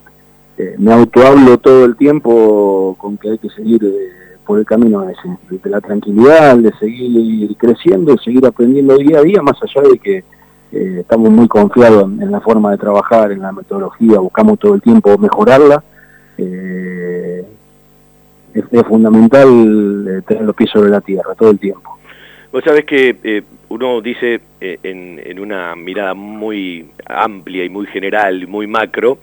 me 0.79 0.93
auto 0.93 1.27
hablo 1.27 1.59
todo 1.59 1.85
el 1.85 1.97
tiempo 1.97 2.97
con 2.99 3.17
que 3.19 3.31
hay 3.31 3.39
que 3.39 3.51
seguir 3.51 3.81
por 4.47 4.59
el 4.59 4.65
camino 4.65 5.05
de 5.05 5.71
la 5.71 5.81
tranquilidad, 5.81 6.57
de 6.57 6.73
seguir 6.79 7.57
creciendo, 7.57 8.13
de 8.13 8.19
seguir 8.19 8.47
aprendiendo 8.47 8.97
día 8.97 9.19
a 9.19 9.23
día, 9.23 9.43
más 9.43 9.57
allá 9.63 9.89
de 9.89 9.99
que 9.99 10.25
eh, 10.73 10.99
estamos 11.01 11.31
muy 11.31 11.49
confiados 11.49 12.05
en, 12.05 12.31
la 12.31 12.41
forma 12.41 12.71
de 12.71 12.79
trabajar, 12.79 13.33
en 13.33 13.41
la 13.41 13.53
metodología, 13.53 14.19
buscamos 14.19 14.59
todo 14.59 14.75
el 14.75 14.83
tiempo 14.83 15.17
mejorarla. 15.19 15.83
Eh, 16.39 17.45
es, 18.55 18.87
fundamental 18.87 20.07
eh, 20.09 20.23
tener 20.27 20.45
los 20.45 20.57
pies 20.57 20.71
sobre 20.71 20.91
la 20.91 21.01
tierra 21.01 21.35
todo 21.35 21.51
el 21.51 21.59
tiempo. 21.59 21.99
Vos 22.53 22.63
sabés 22.65 22.85
que 22.85 23.45
uno 23.69 24.01
dice 24.01 24.41
en, 24.61 25.39
una 25.39 25.75
mirada 25.77 26.15
muy 26.15 26.91
amplia 27.07 27.65
y 27.65 27.69
muy 27.69 27.87
general, 27.87 28.47
muy 28.47 28.67
macro, 28.67 29.19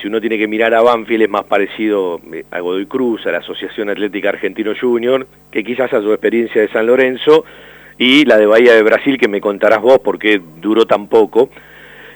si 0.00 0.08
uno 0.08 0.20
tiene 0.20 0.38
que 0.38 0.48
mirar 0.48 0.74
a 0.74 0.82
Banfield 0.82 1.22
es 1.22 1.30
más 1.30 1.44
parecido 1.44 2.20
a 2.50 2.60
Godoy 2.60 2.86
Cruz, 2.86 3.26
a 3.26 3.32
la 3.32 3.38
Asociación 3.38 3.90
Atlética 3.90 4.30
Argentino 4.30 4.72
Junior, 4.78 5.26
que 5.50 5.64
quizás 5.64 5.92
a 5.92 6.00
su 6.00 6.10
experiencia 6.12 6.60
de 6.60 6.68
San 6.68 6.86
Lorenzo, 6.86 7.44
y 7.98 8.24
la 8.24 8.38
de 8.38 8.46
Bahía 8.46 8.74
de 8.74 8.82
Brasil, 8.82 9.18
que 9.18 9.28
me 9.28 9.42
contarás 9.42 9.82
vos 9.82 9.98
porque 10.02 10.40
duró 10.60 10.86
tan 10.86 11.06
poco. 11.08 11.50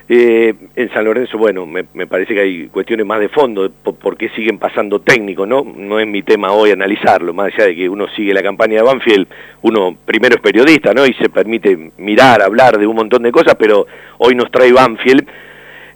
Eh, 0.08 0.54
en 0.76 0.92
San 0.92 1.04
Lorenzo, 1.04 1.36
bueno, 1.36 1.66
me, 1.66 1.84
parece 2.06 2.34
que 2.34 2.40
hay 2.40 2.66
cuestiones 2.68 3.06
más 3.06 3.20
de 3.20 3.28
fondo, 3.28 3.70
por, 3.70 4.16
qué 4.16 4.28
siguen 4.30 4.58
pasando 4.58 5.00
técnicos, 5.00 5.46
¿no? 5.46 5.62
No 5.62 6.00
es 6.00 6.06
mi 6.06 6.22
tema 6.22 6.52
hoy 6.52 6.70
analizarlo, 6.70 7.32
más 7.32 7.52
allá 7.54 7.66
de 7.66 7.76
que 7.76 7.88
uno 7.88 8.06
sigue 8.16 8.34
la 8.34 8.42
campaña 8.42 8.76
de 8.76 8.82
Banfield, 8.82 9.26
uno 9.62 9.96
primero 10.04 10.36
es 10.36 10.42
periodista, 10.42 10.92
¿no? 10.92 11.06
Y 11.06 11.14
se 11.14 11.28
permite 11.28 11.90
mirar, 11.98 12.42
hablar 12.42 12.78
de 12.78 12.86
un 12.86 12.96
montón 12.96 13.22
de 13.22 13.32
cosas, 13.32 13.54
pero 13.58 13.86
hoy 14.18 14.34
nos 14.34 14.50
trae 14.50 14.72
Banfield 14.72 15.26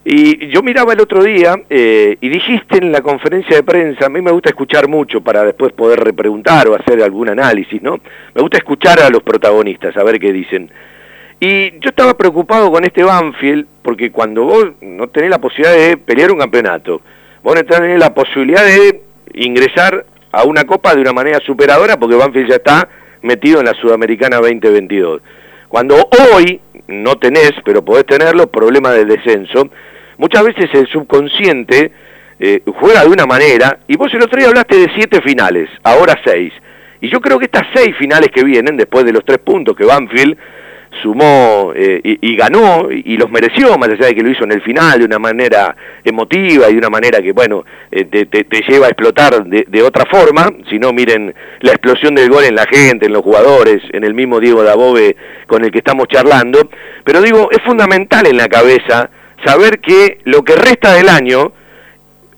y 0.04 0.48
yo 0.48 0.62
miraba 0.62 0.92
el 0.92 1.00
otro 1.00 1.22
día 1.22 1.60
eh, 1.68 2.16
y 2.20 2.28
dijiste 2.28 2.78
en 2.78 2.92
la 2.92 3.02
conferencia 3.02 3.56
de 3.56 3.62
prensa, 3.62 4.06
a 4.06 4.08
mí 4.08 4.20
me 4.20 4.30
gusta 4.30 4.48
escuchar 4.50 4.88
mucho 4.88 5.20
para 5.20 5.44
después 5.44 5.72
poder 5.72 6.00
repreguntar 6.00 6.68
o 6.68 6.74
hacer 6.74 7.02
algún 7.02 7.28
análisis, 7.28 7.82
¿no? 7.82 7.98
Me 8.34 8.40
gusta 8.40 8.58
escuchar 8.58 9.00
a 9.00 9.10
los 9.10 9.22
protagonistas, 9.22 9.96
a 9.96 10.04
ver 10.04 10.18
qué 10.18 10.32
dicen. 10.32 10.70
Y 11.40 11.78
yo 11.80 11.90
estaba 11.90 12.16
preocupado 12.16 12.70
con 12.70 12.84
este 12.84 13.04
Banfield 13.04 13.66
porque 13.82 14.10
cuando 14.10 14.44
vos 14.44 14.66
no 14.80 15.08
tenés 15.08 15.30
la 15.30 15.38
posibilidad 15.38 15.74
de 15.74 15.96
pelear 15.96 16.32
un 16.32 16.38
campeonato, 16.38 17.00
vos 17.42 17.54
no 17.54 17.64
tenés 17.64 17.98
la 17.98 18.14
posibilidad 18.14 18.64
de 18.64 19.02
ingresar 19.34 20.04
a 20.32 20.44
una 20.44 20.64
copa 20.64 20.94
de 20.94 21.00
una 21.00 21.12
manera 21.12 21.38
superadora 21.40 21.98
porque 21.98 22.16
Banfield 22.16 22.48
ya 22.48 22.56
está 22.56 22.88
metido 23.22 23.60
en 23.60 23.66
la 23.66 23.74
Sudamericana 23.74 24.38
2022. 24.38 25.20
Cuando 25.68 26.08
hoy 26.34 26.60
no 26.88 27.16
tenés, 27.16 27.52
pero 27.64 27.84
podés 27.84 28.06
tenerlo, 28.06 28.50
problema 28.50 28.90
de 28.92 29.04
descenso, 29.04 29.70
muchas 30.16 30.42
veces 30.44 30.68
el 30.72 30.88
subconsciente 30.88 31.92
eh, 32.40 32.62
juega 32.66 33.02
de 33.02 33.10
una 33.10 33.26
manera, 33.26 33.78
y 33.86 33.96
vos 33.96 34.12
el 34.14 34.22
otro 34.22 34.38
día 34.38 34.48
hablaste 34.48 34.76
de 34.76 34.90
siete 34.94 35.20
finales, 35.20 35.68
ahora 35.84 36.18
seis. 36.24 36.52
Y 37.00 37.08
yo 37.10 37.20
creo 37.20 37.38
que 37.38 37.44
estas 37.44 37.66
seis 37.74 37.94
finales 37.96 38.30
que 38.34 38.42
vienen, 38.42 38.76
después 38.76 39.04
de 39.04 39.12
los 39.12 39.24
tres 39.24 39.38
puntos 39.38 39.76
que 39.76 39.84
Banfield 39.84 40.36
sumó 41.02 41.72
eh, 41.74 42.00
y, 42.02 42.36
ganó 42.36 42.88
y, 42.90 43.16
los 43.16 43.30
mereció, 43.30 43.76
más 43.78 43.88
allá 43.88 44.06
de 44.06 44.14
que 44.14 44.22
lo 44.22 44.30
hizo 44.30 44.44
en 44.44 44.52
el 44.52 44.62
final 44.62 44.98
de 44.98 45.04
una 45.04 45.18
manera 45.18 45.76
emotiva 46.04 46.68
y 46.68 46.72
de 46.72 46.78
una 46.78 46.90
manera 46.90 47.20
que, 47.20 47.32
bueno, 47.32 47.64
eh, 47.90 48.04
te, 48.04 48.44
lleva 48.68 48.86
a 48.86 48.90
explotar 48.90 49.44
de, 49.44 49.64
de, 49.68 49.82
otra 49.82 50.06
forma, 50.06 50.50
si 50.68 50.78
no 50.78 50.92
miren 50.92 51.34
la 51.60 51.72
explosión 51.72 52.14
del 52.14 52.30
gol 52.30 52.44
en 52.44 52.54
la 52.54 52.66
gente, 52.66 53.06
en 53.06 53.12
los 53.12 53.22
jugadores, 53.22 53.82
en 53.92 54.04
el 54.04 54.14
mismo 54.14 54.40
Diego 54.40 54.62
Dabove 54.62 55.16
con 55.46 55.64
el 55.64 55.70
que 55.70 55.78
estamos 55.78 56.08
charlando, 56.08 56.68
pero 57.04 57.22
digo, 57.22 57.48
es 57.50 57.62
fundamental 57.62 58.26
en 58.26 58.36
la 58.36 58.48
cabeza 58.48 59.10
saber 59.44 59.80
que 59.80 60.18
lo 60.24 60.42
que 60.42 60.56
resta 60.56 60.94
del 60.94 61.08
año 61.08 61.52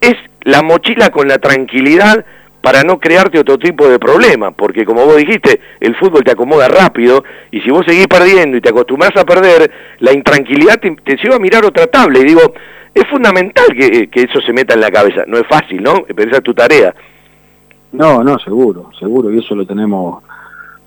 es 0.01 0.15
la 0.43 0.63
mochila 0.63 1.11
con 1.11 1.29
la 1.29 1.39
tranquilidad 1.39 2.25
para 2.61 2.83
no 2.83 2.99
crearte 2.99 3.39
otro 3.39 3.59
tipo 3.59 3.89
de 3.89 3.99
problema, 3.99 4.51
porque 4.51 4.85
como 4.85 5.05
vos 5.05 5.17
dijiste, 5.17 5.61
el 5.81 5.97
fútbol 5.97 6.23
te 6.25 6.33
acomoda 6.33 6.69
rápido 6.69 7.25
y 7.51 7.61
si 7.61 7.71
vos 7.71 7.87
seguís 7.87 8.07
perdiendo 8.07 8.57
y 8.57 8.61
te 8.61 8.69
acostumbras 8.69 9.17
a 9.17 9.25
perder, 9.25 9.71
la 10.01 10.13
intranquilidad 10.13 10.79
te, 10.79 11.17
lleva 11.17 11.37
a 11.37 11.41
mirar 11.41 11.65
otra 11.65 11.87
tabla 11.87 12.19
y 12.19 12.25
digo, 12.25 12.53
es 12.95 13.07
fundamental 13.09 13.67
que, 13.75 14.09
eso 14.13 14.41
se 14.41 14.53
meta 14.53 14.75
en 14.75 14.81
la 14.81 14.91
cabeza, 14.91 15.25
no 15.27 15.39
es 15.39 15.47
fácil, 15.47 15.83
¿no? 15.83 16.03
Pensar 16.05 16.43
tu 16.43 16.53
tarea. 16.53 16.95
No, 17.93 18.23
no, 18.23 18.39
seguro, 18.39 18.91
seguro, 18.99 19.33
y 19.33 19.39
eso 19.39 19.55
lo 19.55 19.67
tenemos, 19.67 20.23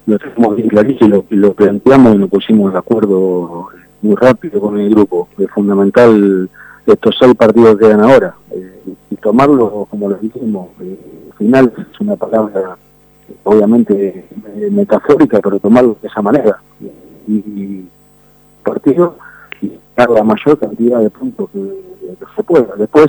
lo 0.06 0.20
tenemos 0.20 0.56
bien 0.56 0.70
clarísimo 0.70 1.26
y 1.30 1.36
lo, 1.36 1.54
planteamos 1.54 2.16
y 2.16 2.18
nos 2.20 2.30
pusimos 2.30 2.72
de 2.72 2.80
acuerdo 2.80 3.70
muy 4.02 4.16
rápido 4.16 4.62
con 4.62 4.80
el 4.80 4.90
grupo. 4.90 5.28
Es 5.38 5.50
fundamental 5.50 6.50
estos 6.86 7.16
seis 7.20 7.36
partidos 7.36 7.78
que 7.78 7.86
quedan 7.86 8.02
ahora 8.02 8.36
eh, 8.52 8.82
y 9.10 9.16
tomarlo 9.16 9.88
como 9.90 10.10
lo 10.10 10.16
dijimos. 10.16 10.70
Eh, 10.82 11.00
final 11.38 11.74
es 11.78 12.00
una 12.00 12.16
palabra 12.16 12.78
obviamente 13.44 14.26
eh, 14.56 14.70
metafórica, 14.72 15.40
pero 15.42 15.60
tomarlo 15.60 15.98
de 16.02 16.08
esa 16.08 16.22
manera. 16.22 16.62
Y, 17.28 17.86
partido 18.64 19.18
y 19.62 19.74
dar 19.96 20.10
la 20.10 20.24
mayor 20.24 20.58
cantidad 20.58 21.00
de 21.00 21.10
puntos 21.10 21.50
que, 21.52 21.60
se 22.36 22.44
pueda. 22.44 22.76
Después, 22.78 23.08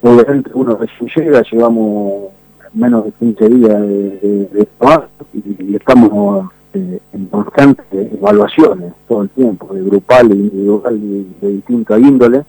obviamente 0.00 0.50
uno 0.54 0.76
recién 0.76 1.08
llega, 1.14 1.42
llevamos 1.42 2.32
menos 2.72 3.04
de 3.04 3.12
15 3.12 3.48
días 3.48 3.80
de, 3.80 4.48
de, 4.52 4.68
trabajo 4.78 5.08
y, 5.32 5.76
estamos 5.76 6.50
eh, 6.74 7.00
en 7.12 7.26
constantes 7.26 7.84
evaluaciones 7.92 8.94
todo 9.06 9.24
el 9.24 9.28
tiempo, 9.28 9.74
de 9.74 9.82
grupal 9.82 10.30
e 10.30 10.34
individual 10.34 10.96
y 10.96 11.36
de 11.38 11.48
distinta 11.48 11.98
índole. 11.98 12.44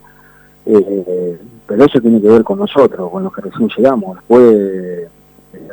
Eh, 0.65 1.38
pero 1.67 1.84
eso 1.84 1.99
tiene 1.99 2.21
que 2.21 2.30
ver 2.30 2.43
con 2.43 2.59
nosotros, 2.59 3.11
con 3.11 3.24
los 3.24 3.34
que 3.34 3.41
recién 3.41 3.69
llegamos. 3.76 4.15
Después 4.15 4.43
eh, 4.55 5.09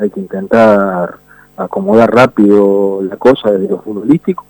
hay 0.01 0.11
que 0.11 0.19
intentar 0.19 1.15
acomodar 1.57 2.13
rápido 2.13 3.03
la 3.03 3.17
cosa 3.17 3.53
desde 3.53 3.69
lo 3.69 3.83
futbolístico, 3.83 4.45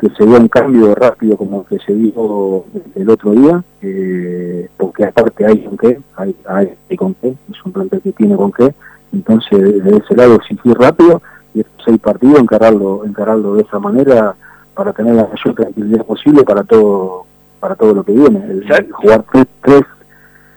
que 0.00 0.10
se 0.10 0.24
vea 0.24 0.40
un 0.40 0.48
cambio 0.48 0.92
rápido 0.96 1.36
como 1.36 1.64
que 1.66 1.78
se 1.78 1.92
vio 1.92 2.64
el 2.96 3.08
otro 3.08 3.30
día, 3.30 3.62
porque 4.76 5.04
aparte 5.04 5.46
hay 5.46 5.64
con 5.64 5.76
qué, 5.76 6.00
hay, 6.16 6.34
hay, 6.48 6.96
con 6.96 7.14
qué, 7.14 7.28
es 7.28 7.64
un 7.64 7.72
plantel 7.72 8.00
que 8.00 8.12
tiene 8.12 8.36
con 8.36 8.50
qué, 8.50 8.74
entonces 9.12 9.84
desde 9.84 9.98
ese 9.98 10.16
lado 10.16 10.34
exigir 10.34 10.76
rápido 10.76 11.22
seis 11.84 11.98
partidos 12.00 12.38
encararlo, 12.40 13.04
encararlo 13.04 13.54
de 13.54 13.62
esa 13.62 13.78
manera 13.78 14.34
para 14.74 14.92
tener 14.92 15.14
la 15.14 15.28
mayor 15.28 15.54
tranquilidad 15.54 16.04
posible 16.04 16.42
para 16.42 16.64
todo 16.64 17.24
para 17.60 17.74
todo 17.74 17.94
lo 17.94 18.04
que 18.04 18.12
viene. 18.12 18.44
El, 18.48 18.92
jugar 18.92 19.24
tres, 19.32 19.46
tres 19.62 19.82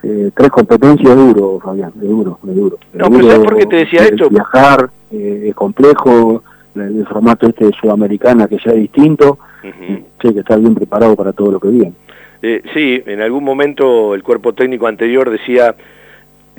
eh, 0.04 0.32
tres 0.34 0.50
competencias 0.50 1.16
duro, 1.16 1.60
Fabián, 1.60 1.92
de 1.96 2.08
duro, 2.08 2.40
de 2.44 2.54
duro. 2.54 2.78
No, 2.94 3.10
pero 3.10 3.30
¿sabes 3.30 3.40
por 3.40 3.58
qué 3.58 3.66
te 3.66 3.76
decía 3.78 4.02
esto? 4.06 4.30
Viajar, 4.30 4.90
eh, 5.12 5.48
es 5.50 5.56
complejo, 5.56 6.44
el, 6.76 7.06
formato 7.06 7.48
este 7.48 7.66
de 7.66 7.72
Sudamericana 7.74 8.48
que 8.48 8.60
sea 8.60 8.74
distinto, 8.74 9.40
uh 9.64 10.10
que 10.20 10.40
estar 10.40 10.60
bien 10.60 10.76
preparado 10.76 11.16
para 11.16 11.34
todo 11.34 11.52
lo 11.52 11.60
que 11.60 11.70
viene. 11.70 11.94
Eh, 12.42 12.62
sí, 12.74 13.02
en 13.06 13.22
algún 13.22 13.44
momento 13.44 14.14
el 14.16 14.24
cuerpo 14.24 14.54
técnico 14.54 14.88
anterior 14.88 15.30
decía 15.30 15.76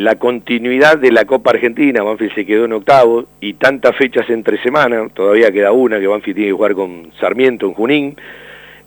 la 0.01 0.15
continuidad 0.15 0.97
de 0.97 1.13
la 1.13 1.27
Copa 1.27 1.51
Argentina, 1.51 2.03
Banfield 2.03 2.35
se 2.35 2.47
quedó 2.47 2.65
en 2.65 2.73
octavo, 2.73 3.27
y 3.39 3.53
tantas 3.55 3.95
fechas 3.97 4.31
entre 4.31 4.61
semanas, 4.63 5.13
todavía 5.13 5.53
queda 5.53 5.73
una 5.73 6.01
que 6.01 6.07
Banfield 6.07 6.37
tiene 6.37 6.49
que 6.49 6.57
jugar 6.57 6.75
con 6.75 7.13
Sarmiento 7.21 7.67
en 7.67 7.75
Junín, 7.75 8.17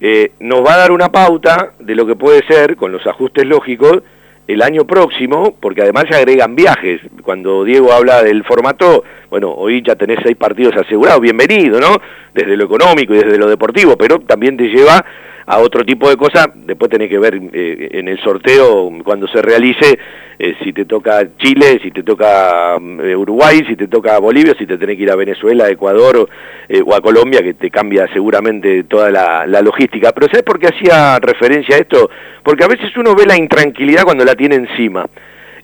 eh, 0.01 0.31
nos 0.39 0.65
va 0.65 0.73
a 0.73 0.77
dar 0.77 0.91
una 0.91 1.11
pauta 1.11 1.73
de 1.79 1.93
lo 1.93 2.07
que 2.07 2.15
puede 2.15 2.43
ser, 2.47 2.75
con 2.75 2.91
los 2.91 3.05
ajustes 3.05 3.45
lógicos, 3.45 4.01
el 4.47 4.63
año 4.63 4.85
próximo, 4.85 5.55
porque 5.59 5.83
además 5.83 6.05
se 6.09 6.15
agregan 6.15 6.55
viajes. 6.55 6.99
Cuando 7.21 7.63
Diego 7.63 7.93
habla 7.93 8.23
del 8.23 8.43
formato, 8.43 9.03
bueno, 9.29 9.51
hoy 9.51 9.83
ya 9.83 9.95
tenés 9.95 10.17
seis 10.23 10.35
partidos 10.35 10.75
asegurados, 10.75 11.21
bienvenido, 11.21 11.79
¿no? 11.79 12.01
Desde 12.33 12.57
lo 12.57 12.65
económico 12.65 13.13
y 13.13 13.19
desde 13.19 13.37
lo 13.37 13.47
deportivo, 13.47 13.95
pero 13.97 14.19
también 14.19 14.57
te 14.57 14.67
lleva 14.67 15.05
a 15.45 15.59
otro 15.59 15.83
tipo 15.85 16.09
de 16.09 16.15
cosas, 16.15 16.47
después 16.55 16.89
tenés 16.89 17.09
que 17.09 17.19
ver 17.19 17.35
eh, 17.35 17.89
en 17.91 18.07
el 18.07 18.19
sorteo 18.19 18.89
cuando 19.03 19.27
se 19.27 19.41
realice 19.41 19.99
eh, 20.39 20.55
si 20.63 20.71
te 20.71 20.85
toca 20.85 21.27
Chile, 21.37 21.79
si 21.83 21.91
te 21.91 22.01
toca 22.01 22.77
mm, 22.79 22.99
Uruguay, 23.17 23.63
si 23.67 23.75
te 23.75 23.87
toca 23.87 24.17
Bolivia, 24.19 24.55
si 24.57 24.65
te 24.65 24.77
tenés 24.77 24.97
que 24.97 25.03
ir 25.03 25.11
a 25.11 25.15
Venezuela, 25.15 25.69
Ecuador 25.69 26.29
eh, 26.69 26.81
o 26.85 26.95
a 26.95 27.01
Colombia, 27.01 27.41
que 27.43 27.53
te 27.55 27.69
cambia 27.69 28.07
seguramente 28.13 28.85
toda 28.85 29.11
la, 29.11 29.61
logística. 29.61 30.11
Pero 30.13 30.27
¿sabes 30.27 30.43
por 30.43 30.59
qué 30.59 30.67
hacía 30.67 31.19
referencia 31.19 31.75
a 31.75 31.79
esto? 31.79 32.09
Porque 32.41 32.63
a 32.63 32.67
veces 32.67 32.95
uno 32.97 33.13
ve 33.15 33.25
la 33.25 33.37
intranquilidad 33.37 34.03
cuando 34.03 34.25
la 34.25 34.35
tiene 34.35 34.55
encima. 34.55 35.05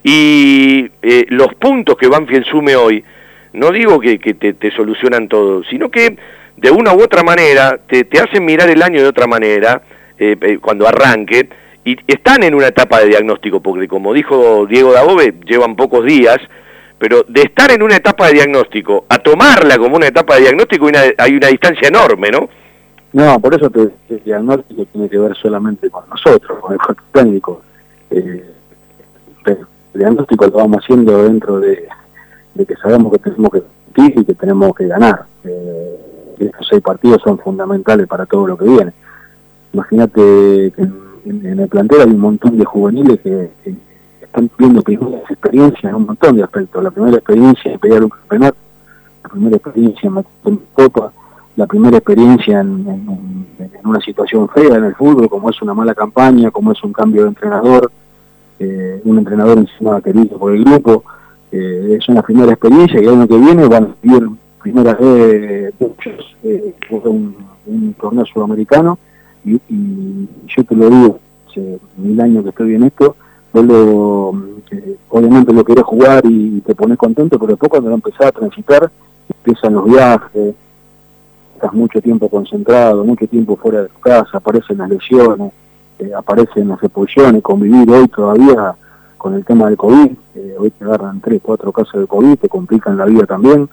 Y 0.04 0.90
los 1.30 1.54
puntos 1.56 1.98
que 1.98 2.08
Banfield 2.08 2.46
sume 2.46 2.76
hoy, 2.76 3.04
no 3.52 3.72
digo 3.72 4.00
que, 4.00 4.18
que 4.18 4.34
te, 4.34 4.54
te 4.54 4.72
solucionan 4.72 5.28
todo, 5.28 5.64
sino 5.66 5.90
que 5.90 6.16
de 6.60 6.72
una 6.72 6.94
u 6.94 7.02
otra 7.02 7.24
manera 7.24 7.80
te, 7.88 8.04
te 8.04 8.20
hacen 8.20 8.46
mirar 8.46 8.70
el 8.70 8.82
año 8.82 9.02
de 9.02 9.08
otra 9.08 9.28
manera, 9.28 9.82
eh, 10.18 10.36
eh, 10.42 10.58
cuando 10.60 10.88
arranque, 10.88 11.50
y 11.86 11.98
están 12.08 12.44
en 12.44 12.54
una 12.54 12.68
etapa 12.68 13.00
de 13.00 13.08
diagnóstico, 13.08 13.62
porque 13.62 13.88
como 13.88 14.14
dijo 14.14 14.66
Diego 14.66 14.92
Dabove, 14.92 15.34
llevan 15.46 15.76
pocos 15.76 16.06
días, 16.06 16.38
pero 16.98 17.24
de 17.28 17.42
estar 17.42 17.72
en 17.72 17.82
una 17.82 17.96
etapa 17.96 18.28
de 18.28 18.34
diagnóstico 18.34 19.06
a 19.08 19.20
tomarla 19.20 19.78
como 19.78 19.96
una 19.96 20.08
etapa 20.08 20.36
de 20.36 20.42
diagnóstico 20.42 20.88
hay 20.88 20.90
una, 20.90 21.02
hay 21.18 21.36
una 21.36 21.48
distancia 21.48 21.88
enorme, 21.88 22.30
¿no? 22.30 22.50
No, 23.14 23.40
por 23.40 23.56
eso 23.56 23.70
te, 23.70 23.90
el 24.10 24.24
diagnóstico 24.24 24.86
tiene 24.86 25.10
que 25.10 25.18
ver 25.18 25.36
solamente 25.38 25.90
con 25.90 26.08
nosotros, 26.10 26.60
con 26.60 26.74
el 26.74 26.80
cuerpo 26.80 27.04
técnico. 27.12 27.62
Eh, 28.12 28.46
el 29.46 29.58
diagnóstico 29.94 30.46
lo 30.46 30.52
vamos 30.52 30.84
haciendo 30.84 31.24
dentro 31.24 31.60
de, 31.60 31.88
que 32.56 32.76
sabemos 32.76 33.12
que 33.14 33.20
tenemos 33.20 33.52
que 33.52 33.64
y 33.98 34.26
que 34.26 34.36
tenemos 34.36 34.76
que 34.76 34.88
ganar. 34.88 35.24
Eh, 35.44 36.09
estos 36.46 36.68
seis 36.68 36.82
partidos 36.82 37.22
son 37.24 37.38
fundamentales 37.38 38.08
para 38.08 38.26
todo 38.26 38.48
lo 38.48 38.58
que 38.58 38.66
viene. 38.66 38.94
Imagínate 39.74 40.74
que 40.76 40.88
en, 41.26 41.60
el 41.60 41.68
plantel 41.68 42.02
hay 42.02 42.08
un 42.08 42.20
montón 42.20 42.58
de 42.58 42.66
juveniles 42.66 43.20
que, 43.20 43.52
están 44.22 44.50
viendo 44.60 44.84
primeras 44.84 45.24
experiencias 45.30 45.86
en 45.86 45.96
un 45.96 46.06
montón 46.06 46.36
de 46.36 46.44
aspectos. 46.44 46.84
La 46.84 46.92
primera 46.92 47.18
experiencia 47.18 47.72
en 47.72 47.80
pelear 47.80 48.04
un 48.04 48.10
campeonato, 48.10 48.58
la 49.24 49.30
primera 49.30 49.56
experiencia 49.56 50.08
en 50.08 50.14
meter 50.14 50.66
copa, 50.74 51.12
la 51.56 51.66
primera 51.66 51.98
experiencia 51.98 52.62
en, 52.62 53.18
una 53.84 54.00
situación 54.02 54.48
fea 54.50 54.76
en 54.76 54.84
el 54.84 54.96
fútbol, 54.96 55.30
como 55.30 55.50
es 55.50 55.62
una 55.62 55.74
mala 55.74 55.96
campaña, 55.96 56.52
como 56.52 56.72
es 56.72 56.84
un 56.84 56.94
cambio 56.94 57.24
de 57.24 57.30
entrenador, 57.30 57.92
eh, 58.60 59.02
un 59.04 59.18
entrenador 59.18 59.58
encima 59.58 60.00
querido 60.02 60.38
por 60.38 60.54
el 60.54 60.64
grupo. 60.64 61.04
Eh, 61.52 61.98
es 62.00 62.08
una 62.08 62.22
primera 62.22 62.52
experiencia 62.52 63.02
y 63.02 63.06
el 63.06 63.14
año 63.16 63.28
que 63.28 63.38
viene 63.38 63.68
van 63.68 63.84
a 63.84 63.96
vivir 64.02 64.30
primera 64.72 64.94
vez 64.94 65.74
muchos 65.80 66.38
eh, 66.44 66.74
un, 66.90 67.96
torneo 68.00 68.26
sudamericano 68.26 68.98
y, 69.44 69.60
yo 70.48 70.64
te 70.64 70.76
lo 70.76 70.90
digo, 70.90 71.20
hace 71.48 71.80
mil 71.98 72.20
años 72.22 72.44
que 72.44 72.50
estoy 72.50 72.76
en 72.76 72.84
esto, 72.84 73.16
lo, 73.54 74.34
eh, 74.72 74.96
obviamente 75.10 75.54
lo 75.54 75.64
querés 75.64 75.84
jugar 75.84 76.24
y 76.26 76.62
te 76.62 76.76
pones 76.76 76.98
contento, 76.98 77.40
pero 77.40 77.54
después 77.54 77.70
cuando 77.70 77.90
lo 77.90 77.96
empezás 77.96 78.28
a 78.28 78.32
transitar, 78.32 78.92
empiezan 79.38 79.74
los 79.74 79.86
viajes, 79.86 80.56
estás 81.56 81.74
mucho 81.74 82.02
tiempo 82.02 82.30
concentrado, 82.30 83.04
mucho 83.04 83.28
tiempo 83.28 83.56
fuera 83.56 83.84
de 83.84 83.90
tu 83.90 84.00
casa, 84.00 84.38
aparecen 84.38 84.78
las 84.78 84.90
lesiones, 84.90 85.52
eh, 86.00 86.12
aparecen 86.16 86.68
las 86.68 86.82
expulsiones, 86.84 87.42
convivir 87.42 87.90
hoy 87.90 88.08
todavía 88.08 88.76
con 89.18 89.34
el 89.34 89.46
tema 89.46 89.68
del 89.68 89.78
COVID, 89.78 90.12
eh, 90.36 90.56
hoy 90.60 90.72
te 90.72 90.86
agarran 90.86 91.22
tres, 91.22 91.42
cuatro 91.44 91.72
casos 91.72 92.02
de 92.02 92.08
COVID, 92.08 92.38
te 92.38 92.50
complican 92.50 92.98
la 92.98 93.06
vida 93.06 93.26
también, 93.26 93.70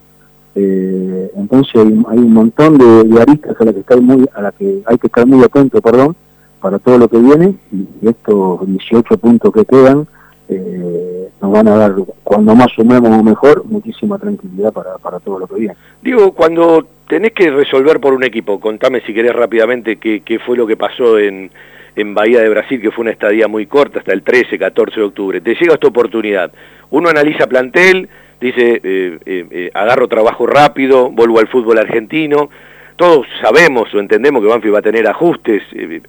eh, 0.58 1.30
entonces 1.36 1.74
hay, 1.76 2.18
un 2.18 2.32
montón 2.32 2.78
de, 2.78 3.20
aristas 3.20 3.54
a 3.60 3.64
la 3.66 3.74
que 3.74 3.80
está 3.80 3.96
muy, 3.98 4.26
a 4.34 4.40
la 4.40 4.52
que 4.52 4.82
hay 4.86 4.96
que 4.96 5.06
estar 5.06 5.26
muy 5.26 5.44
atento, 5.44 5.82
perdón, 5.82 6.16
para 6.62 6.78
todo 6.78 6.96
lo 6.96 7.08
que 7.08 7.18
viene 7.18 7.54
y, 7.70 8.08
estos 8.08 8.66
18 8.66 9.18
puntos 9.18 9.52
que 9.52 9.66
quedan 9.66 10.06
eh, 10.48 11.28
nos 11.42 11.52
van 11.52 11.68
a 11.68 11.76
dar, 11.76 11.94
cuando 12.24 12.54
más 12.54 12.68
sumemos 12.74 13.22
mejor, 13.22 13.66
muchísima 13.66 14.18
tranquilidad 14.18 14.72
para, 14.72 14.96
para 14.96 15.20
todo 15.20 15.38
lo 15.40 15.46
que 15.46 15.56
viene. 15.56 15.76
Digo, 16.00 16.32
cuando 16.32 16.86
tenés 17.06 17.32
que 17.32 17.50
resolver 17.50 18.00
por 18.00 18.14
un 18.14 18.24
equipo, 18.24 18.58
contame 18.58 19.02
si 19.02 19.12
querés 19.12 19.34
rápidamente 19.34 19.96
qué, 19.96 20.22
qué 20.24 20.38
fue 20.38 20.56
lo 20.56 20.66
que 20.66 20.78
pasó 20.78 21.18
en, 21.18 21.50
en 21.96 22.14
Bahía 22.14 22.40
de 22.40 22.48
Brasil, 22.48 22.80
que 22.80 22.90
fue 22.90 23.02
una 23.02 23.10
estadía 23.10 23.46
muy 23.46 23.66
corta, 23.66 23.98
hasta 23.98 24.14
el 24.14 24.22
13, 24.22 24.58
14 24.58 25.00
de 25.00 25.06
octubre. 25.06 25.40
Te 25.42 25.54
llega 25.54 25.74
esta 25.74 25.88
oportunidad. 25.88 26.50
Uno 26.88 27.10
analiza 27.10 27.46
plantel, 27.46 28.08
dice, 28.40 28.80
eh, 28.82 29.18
eh, 29.24 29.46
eh, 29.50 29.70
agarro 29.74 30.08
trabajo 30.08 30.46
rápido, 30.46 31.10
vuelvo 31.10 31.38
al 31.38 31.48
fútbol 31.48 31.78
argentino. 31.78 32.50
Todos 32.96 33.26
sabemos 33.40 33.92
o 33.94 34.00
entendemos 34.00 34.42
que 34.42 34.48
Banfield 34.48 34.74
va 34.74 34.78
a 34.78 34.82
tener 34.82 35.06
ajustes 35.06 35.62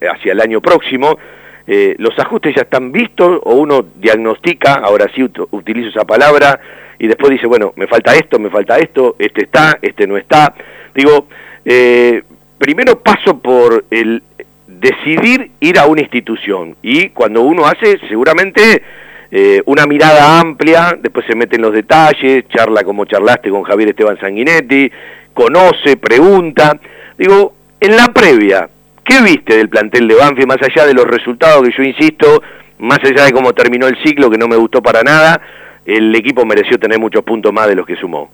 hacia 0.09 0.31
el 0.31 0.41
año 0.41 0.61
próximo. 0.61 1.17
los 1.67 2.17
ajustes 2.17 2.55
ya 2.55 2.61
están 2.61 2.93
vistos 2.93 3.41
o 3.43 3.55
uno 3.55 3.85
diagnostica, 3.95 4.75
ahora 4.75 5.07
sí 5.13 5.21
utilizo 5.51 5.89
esa 5.89 6.05
palabra, 6.05 6.59
y 6.97 7.07
después 7.07 7.31
dice, 7.31 7.45
bueno, 7.45 7.73
me 7.75 7.87
falta 7.87 8.15
esto, 8.15 8.39
me 8.39 8.49
falta 8.49 8.77
esto, 8.77 9.17
este 9.19 9.43
está, 9.43 9.77
este 9.81 10.07
no 10.07 10.15
está. 10.15 10.53
Digo, 10.95 11.27
primero 12.57 12.99
paso 12.99 13.37
por 13.39 13.83
el 13.91 14.23
decidir 14.65 15.51
ir 15.59 15.77
a 15.77 15.87
una 15.87 16.01
institución 16.01 16.77
y 16.81 17.09
cuando 17.09 17.41
uno 17.41 17.65
hace 17.65 17.99
seguramente 18.07 18.81
eh, 19.29 19.61
una 19.65 19.85
mirada 19.85 20.39
amplia, 20.39 20.97
después 21.01 21.25
se 21.25 21.35
mete 21.35 21.57
en 21.57 21.63
los 21.63 21.73
detalles, 21.73 22.47
charla 22.47 22.83
como 22.83 23.05
charlaste 23.05 23.49
con 23.49 23.63
Javier 23.63 23.89
Esteban 23.89 24.19
Sanguinetti, 24.19 24.89
conoce, 25.33 25.97
pregunta. 25.97 26.79
Digo, 27.17 27.53
en 27.79 27.95
la 27.95 28.07
previa, 28.07 28.69
¿qué 29.03 29.21
viste 29.21 29.57
del 29.57 29.69
plantel 29.69 30.07
de 30.07 30.15
Banfield 30.15 30.47
más 30.47 30.61
allá 30.61 30.85
de 30.85 30.93
los 30.93 31.05
resultados 31.05 31.63
que 31.63 31.75
yo 31.75 31.83
insisto, 31.83 32.41
más 32.79 32.99
allá 33.03 33.25
de 33.25 33.33
cómo 33.33 33.53
terminó 33.53 33.87
el 33.87 34.01
ciclo 34.01 34.29
que 34.29 34.37
no 34.37 34.47
me 34.47 34.55
gustó 34.55 34.81
para 34.81 35.03
nada, 35.03 35.41
el 35.85 36.15
equipo 36.15 36.45
mereció 36.45 36.79
tener 36.79 36.99
muchos 36.99 37.23
puntos 37.23 37.51
más 37.51 37.67
de 37.67 37.75
los 37.75 37.85
que 37.85 37.95
sumó? 37.95 38.29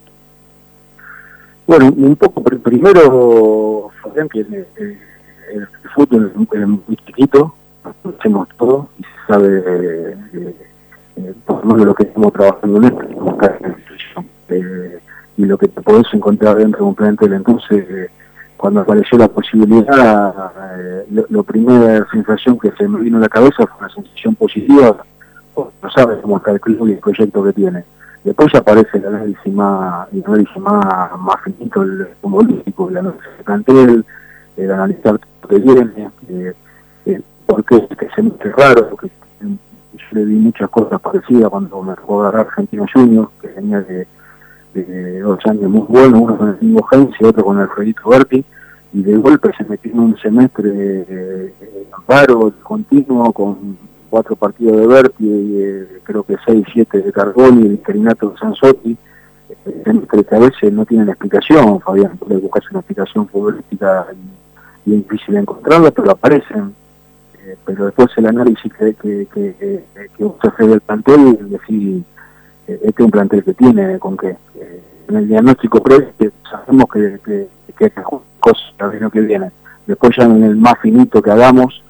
Bueno, 1.66 1.92
un 1.96 2.16
poco 2.18 2.44
primero, 2.44 3.90
Fabián, 4.02 4.28
eh, 4.36 4.66
el 5.54 5.68
fútbol 5.96 6.32
es 6.54 6.68
muy 6.68 6.98
chiquito, 7.06 7.56
hacemos 8.20 8.48
todo 8.58 8.90
y 9.00 9.04
se 9.04 9.10
sabe 9.28 9.64
eh, 9.66 10.56
eh, 11.16 11.34
por 11.46 11.66
lo 11.66 11.76
lo 11.78 11.96
que 11.96 12.04
estamos 12.04 12.34
trabajando 12.34 12.78
en 12.78 12.84
esto, 12.86 13.38
eh, 14.50 15.00
y 15.38 15.46
lo 15.46 15.58
que 15.58 15.68
te 15.68 15.82
podés 15.82 16.14
encontrar 16.14 16.58
dentro 16.58 16.80
de 16.80 16.90
un 16.90 16.96
plantel. 16.96 17.34
Entonces, 17.34 17.86
eh, 17.90 18.10
cuando 18.58 18.82
apareció 18.82 19.18
la 19.18 19.28
posibilidad, 19.28 20.52
eh, 20.78 21.26
lo, 21.30 21.44
primera 21.44 22.08
sensación 22.12 22.58
que 22.58 22.72
se 22.72 22.88
me 22.88 23.00
vino 23.00 23.18
a 23.18 23.22
la 23.22 23.28
cabeza 23.28 23.68
fue 23.68 23.78
una 23.80 23.94
sensación 23.94 24.36
positiva, 24.36 25.04
no 25.56 25.92
sabes 25.94 26.20
cómo 26.22 26.38
está 26.38 26.52
el 26.52 26.62
club 26.62 26.88
y 26.88 26.94
el 26.94 27.00
proyecto 27.00 27.44
que 27.44 27.54
tiene. 27.54 27.84
Después 28.24 28.54
ya 28.54 28.60
aparece 28.60 29.00
el 29.00 29.06
análisis 29.06 29.54
más, 29.54 30.08
el 30.14 30.24
más, 30.58 31.42
finito, 31.44 31.82
el 31.82 32.08
futbolístico, 32.22 32.90
el 32.90 32.98
análisis 32.98 33.26
del 33.36 33.44
plantel, 33.44 34.06
el 34.56 34.72
analizar 34.72 35.20
lo 35.42 35.48
que 35.50 35.60
viene, 35.60 36.10
eh, 36.30 36.54
eh, 37.06 37.22
porque 37.46 37.86
que 38.00 38.10
se 38.16 38.22
me 38.22 38.32
hace 38.40 38.50
raro, 38.52 38.90
porque 38.92 39.10
yo 39.98 40.20
le 40.20 40.26
di 40.26 40.36
muchas 40.36 40.70
cosas 40.70 41.00
parecidas 41.00 41.50
cuando 41.50 41.82
me 41.82 41.96
tocó 41.96 42.22
agarrar 42.22 42.48
Argentino 42.48 42.86
Junior, 42.92 43.30
que 43.42 43.48
venía 43.48 43.82
de, 43.82 44.08
dos 45.22 45.40
años 45.46 45.70
muy 45.70 45.86
buenos, 45.88 46.20
uno 46.20 46.38
con 46.38 46.50
el 46.50 46.58
Tingo 46.58 46.88
y 47.20 47.26
otro 47.26 47.44
con 47.44 47.60
Alfredito 47.60 48.10
Berti, 48.10 48.44
y 48.94 49.04
de 49.04 49.18
golpe 49.18 49.52
se 49.58 49.64
metió 49.66 49.92
en 49.92 50.00
un 50.00 50.18
semestre 50.18 50.72
eh, 51.08 51.54
paro 52.06 52.52
continuo 52.64 53.32
con 53.32 53.78
cuatro 54.10 54.36
partidos 54.36 54.78
de 54.78 54.88
Berti, 54.88 55.26
y, 55.26 55.62
eh, 55.62 55.88
creo 56.04 56.24
que 56.24 56.38
seis, 56.46 56.66
siete 56.74 57.02
de 57.02 57.12
Cargoni, 57.12 57.68
el 57.68 57.74
interinato 57.74 58.30
de 58.30 58.38
Sansotti, 58.38 58.98
eh, 59.66 60.02
que 60.10 60.36
a 60.36 60.40
veces 60.40 60.74
no 60.74 60.86
tienen 60.86 61.10
explicación, 61.10 61.80
Fabián, 61.82 62.18
puede 62.18 62.38
buscarse 62.38 62.70
una 62.72 62.80
explicación 62.80 63.28
futbolística 63.28 64.08
y, 64.86 64.94
es 64.96 65.08
difícil 65.08 65.38
encontrarla, 65.38 65.92
pero 65.92 66.12
aparecen. 66.12 66.74
Eh, 67.46 67.58
pero 67.66 67.86
después 67.86 68.10
el 68.18 68.28
análisis 68.28 68.74
que, 68.74 68.94
que, 68.94 69.28
que, 69.34 69.84
que 70.18 70.26
usted 70.26 70.50
hace 70.50 70.68
del 70.68 70.82
plantel, 70.82 71.38
es 71.42 71.50
decir, 71.50 72.04
eh, 72.68 72.80
este 72.84 73.02
es 73.02 73.06
un 73.06 73.12
plantel 73.12 73.44
que 73.44 73.54
tiene 73.54 74.00
con 74.00 74.16
que 74.16 74.38
en 75.10 75.16
el 75.16 75.28
diagnóstico 75.28 75.84
previo 75.84 76.10
sabemos 76.50 76.86
que, 76.92 77.20
que, 77.26 77.48
que 77.78 77.86
hay 77.86 77.92
cosas 78.40 78.74
el 78.80 79.12
que 79.12 79.22
viene. 79.22 79.52
Después 79.86 80.16
ya 80.18 80.24
en 80.24 80.44
el 80.44 80.56
más 80.56 80.76
finito 80.82 81.22
que 81.22 81.32
hagamos, 81.32 81.84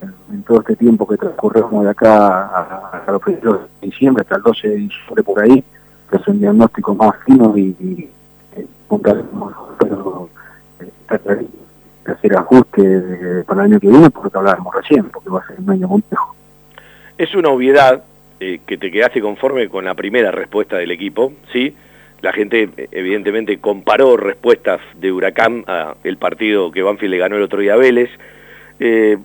en, 0.00 0.42
todo 0.44 0.60
este 0.60 0.76
tiempo 0.76 1.06
que 1.06 1.16
transcurremos 1.16 1.84
de 1.84 1.90
acá 1.90 2.46
a, 2.46 3.02
a 3.06 3.12
los 3.12 3.20
primeros 3.20 3.62
de 3.80 3.88
diciembre, 3.88 4.22
hasta 4.22 4.36
el 4.36 4.42
12 4.42 4.68
de 4.68 4.76
diciembre 4.76 5.22
por 5.24 5.40
ahí, 5.40 5.64
que 6.08 6.16
es 6.16 6.28
un 6.28 6.38
diagnóstico 6.38 6.94
más 6.94 7.16
fino 7.24 7.56
y, 7.56 7.76
y, 7.80 8.10
eh, 8.56 8.66
pero 9.78 10.28
eh, 10.80 11.46
hacer 12.06 12.36
ajustes 12.36 13.44
para 13.46 13.64
el 13.64 13.72
año 13.72 13.80
que 13.80 13.88
viene 13.88 14.10
porque 14.10 14.36
hablábamos 14.36 14.74
recién, 14.74 15.08
porque 15.10 15.30
va 15.30 15.40
a 15.40 15.46
ser 15.46 15.60
un 15.60 15.70
año 15.70 15.88
complejo. 15.88 16.34
Es 17.18 17.34
una 17.34 17.50
obviedad 17.50 18.02
eh, 18.40 18.60
que 18.66 18.78
te 18.78 18.90
quedaste 18.90 19.20
conforme 19.20 19.68
con 19.68 19.84
la 19.84 19.94
primera 19.94 20.30
respuesta 20.30 20.78
del 20.78 20.90
equipo, 20.90 21.32
¿sí? 21.52 21.74
La 22.22 22.32
gente 22.32 22.68
evidentemente 22.90 23.58
comparó 23.58 24.16
respuestas 24.16 24.80
de 24.94 25.10
Huracán 25.10 25.64
a 25.66 25.94
el 26.04 26.18
partido 26.18 26.70
que 26.70 26.82
Banfield 26.82 27.12
le 27.12 27.18
ganó 27.18 27.36
el 27.36 27.42
otro 27.42 27.60
día 27.60 27.74
a 27.74 27.76
Vélez. 27.76 28.10
Eh, 28.78 29.16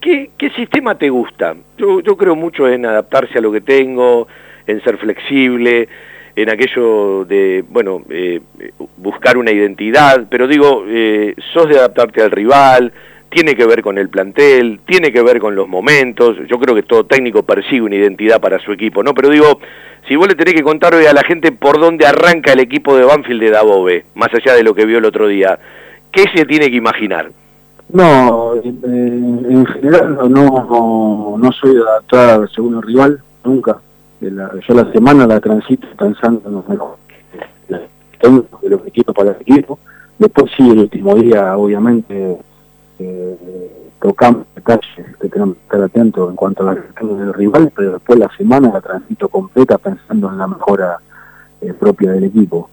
¿qué, 0.00 0.30
¿qué, 0.36 0.50
sistema 0.50 0.96
te 0.96 1.10
gusta? 1.10 1.54
Yo, 1.78 2.00
yo 2.00 2.16
creo 2.16 2.34
mucho 2.34 2.68
en 2.68 2.86
adaptarse 2.86 3.38
a 3.38 3.40
lo 3.40 3.52
que 3.52 3.60
tengo, 3.60 4.26
en 4.66 4.82
ser 4.82 4.98
flexible, 4.98 5.88
en 6.34 6.48
aquello 6.48 7.24
de, 7.24 7.64
bueno, 7.68 8.02
eh, 8.08 8.40
buscar 8.96 9.36
una 9.36 9.50
identidad, 9.50 10.26
pero 10.30 10.46
digo, 10.46 10.84
eh, 10.88 11.34
sos 11.52 11.68
de 11.68 11.78
adaptarte 11.78 12.22
al 12.22 12.30
rival, 12.30 12.92
tiene 13.28 13.54
que 13.54 13.66
ver 13.66 13.82
con 13.82 13.98
el 13.98 14.08
plantel, 14.08 14.80
tiene 14.86 15.10
que 15.10 15.22
ver 15.22 15.40
con 15.40 15.54
los 15.54 15.66
momentos, 15.66 16.36
yo 16.48 16.58
creo 16.58 16.74
que 16.74 16.82
todo 16.82 17.04
técnico 17.04 17.42
persigue 17.42 17.82
una 17.82 17.96
identidad 17.96 18.40
para 18.40 18.58
su 18.58 18.72
equipo, 18.72 19.02
¿no? 19.02 19.14
Pero 19.14 19.30
digo, 19.30 19.58
si 20.06 20.16
vos 20.16 20.28
le 20.28 20.34
tenés 20.34 20.54
que 20.54 20.62
contar 20.62 20.94
hoy 20.94 21.06
a 21.06 21.12
la 21.12 21.22
gente 21.22 21.52
por 21.52 21.80
dónde 21.80 22.06
arranca 22.06 22.52
el 22.52 22.60
equipo 22.60 22.96
de 22.96 23.04
Banfield 23.04 23.42
de 23.42 23.50
Dabove, 23.50 24.04
más 24.14 24.32
allá 24.34 24.54
de 24.54 24.62
lo 24.62 24.74
que 24.74 24.84
vio 24.84 24.98
el 24.98 25.04
otro 25.04 25.28
día, 25.28 25.58
¿qué 26.10 26.24
se 26.34 26.44
tiene 26.44 26.70
que 26.70 26.76
imaginar? 26.76 27.30
No, 27.90 28.54
eh, 28.56 28.62
en 28.64 29.66
general 29.66 30.16
no, 30.30 31.36
no, 31.38 31.52
soy 31.52 31.76
adaptada 31.76 32.46
según 32.54 32.76
el 32.76 32.82
rival, 32.82 33.22
nunca. 33.44 33.78
Yo 34.30 34.74
la 34.74 34.92
semana 34.92 35.26
la 35.26 35.40
transito 35.40 35.86
pensando 35.98 36.48
en 36.48 36.54
los 36.54 36.68
mejores 36.68 36.98
de 38.20 38.68
los 38.70 38.86
equipos 38.86 39.14
para 39.14 39.30
el 39.30 39.40
equipo. 39.40 39.78
Después 40.18 40.50
sí, 40.56 40.68
el 40.68 40.78
último 40.80 41.14
día, 41.16 41.56
obviamente, 41.56 42.38
eh, 42.98 43.90
tocamos 44.00 44.46
detalles 44.54 44.84
que 45.20 45.28
tenemos 45.28 45.56
que 45.56 45.62
estar 45.62 45.82
atentos 45.82 46.30
en 46.30 46.36
cuanto 46.36 46.68
a 46.68 46.74
la 46.74 46.80
gestión 46.80 47.18
del 47.18 47.34
rival, 47.34 47.72
pero 47.74 47.92
después 47.92 48.18
la 48.18 48.30
semana 48.36 48.70
la 48.72 48.80
transito 48.80 49.28
completa 49.28 49.78
pensando 49.78 50.28
en 50.28 50.38
la 50.38 50.46
mejora 50.46 50.98
eh, 51.60 51.72
propia 51.72 52.12
del 52.12 52.24
equipo 52.24 52.68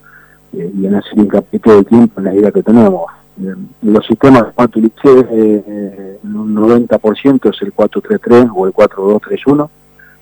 eh, 0.53 0.71
y 0.75 0.85
en 0.85 0.95
hacer 0.95 1.17
hincapié 1.17 1.59
todo 1.59 1.79
el 1.79 1.85
tiempo 1.85 2.19
en 2.19 2.25
la 2.25 2.35
idea 2.35 2.51
que 2.51 2.63
tenemos. 2.63 3.05
Eh, 3.41 3.55
los 3.83 4.05
sistemas 4.05 4.45
que 4.55 4.63
utilicé 4.63 5.27
eh, 5.31 6.19
en 6.23 6.35
un 6.35 6.55
90% 6.55 7.53
es 7.53 7.61
el 7.61 7.73
433 7.73 8.49
o 8.53 8.65
el 8.65 8.73
4231, 8.73 9.69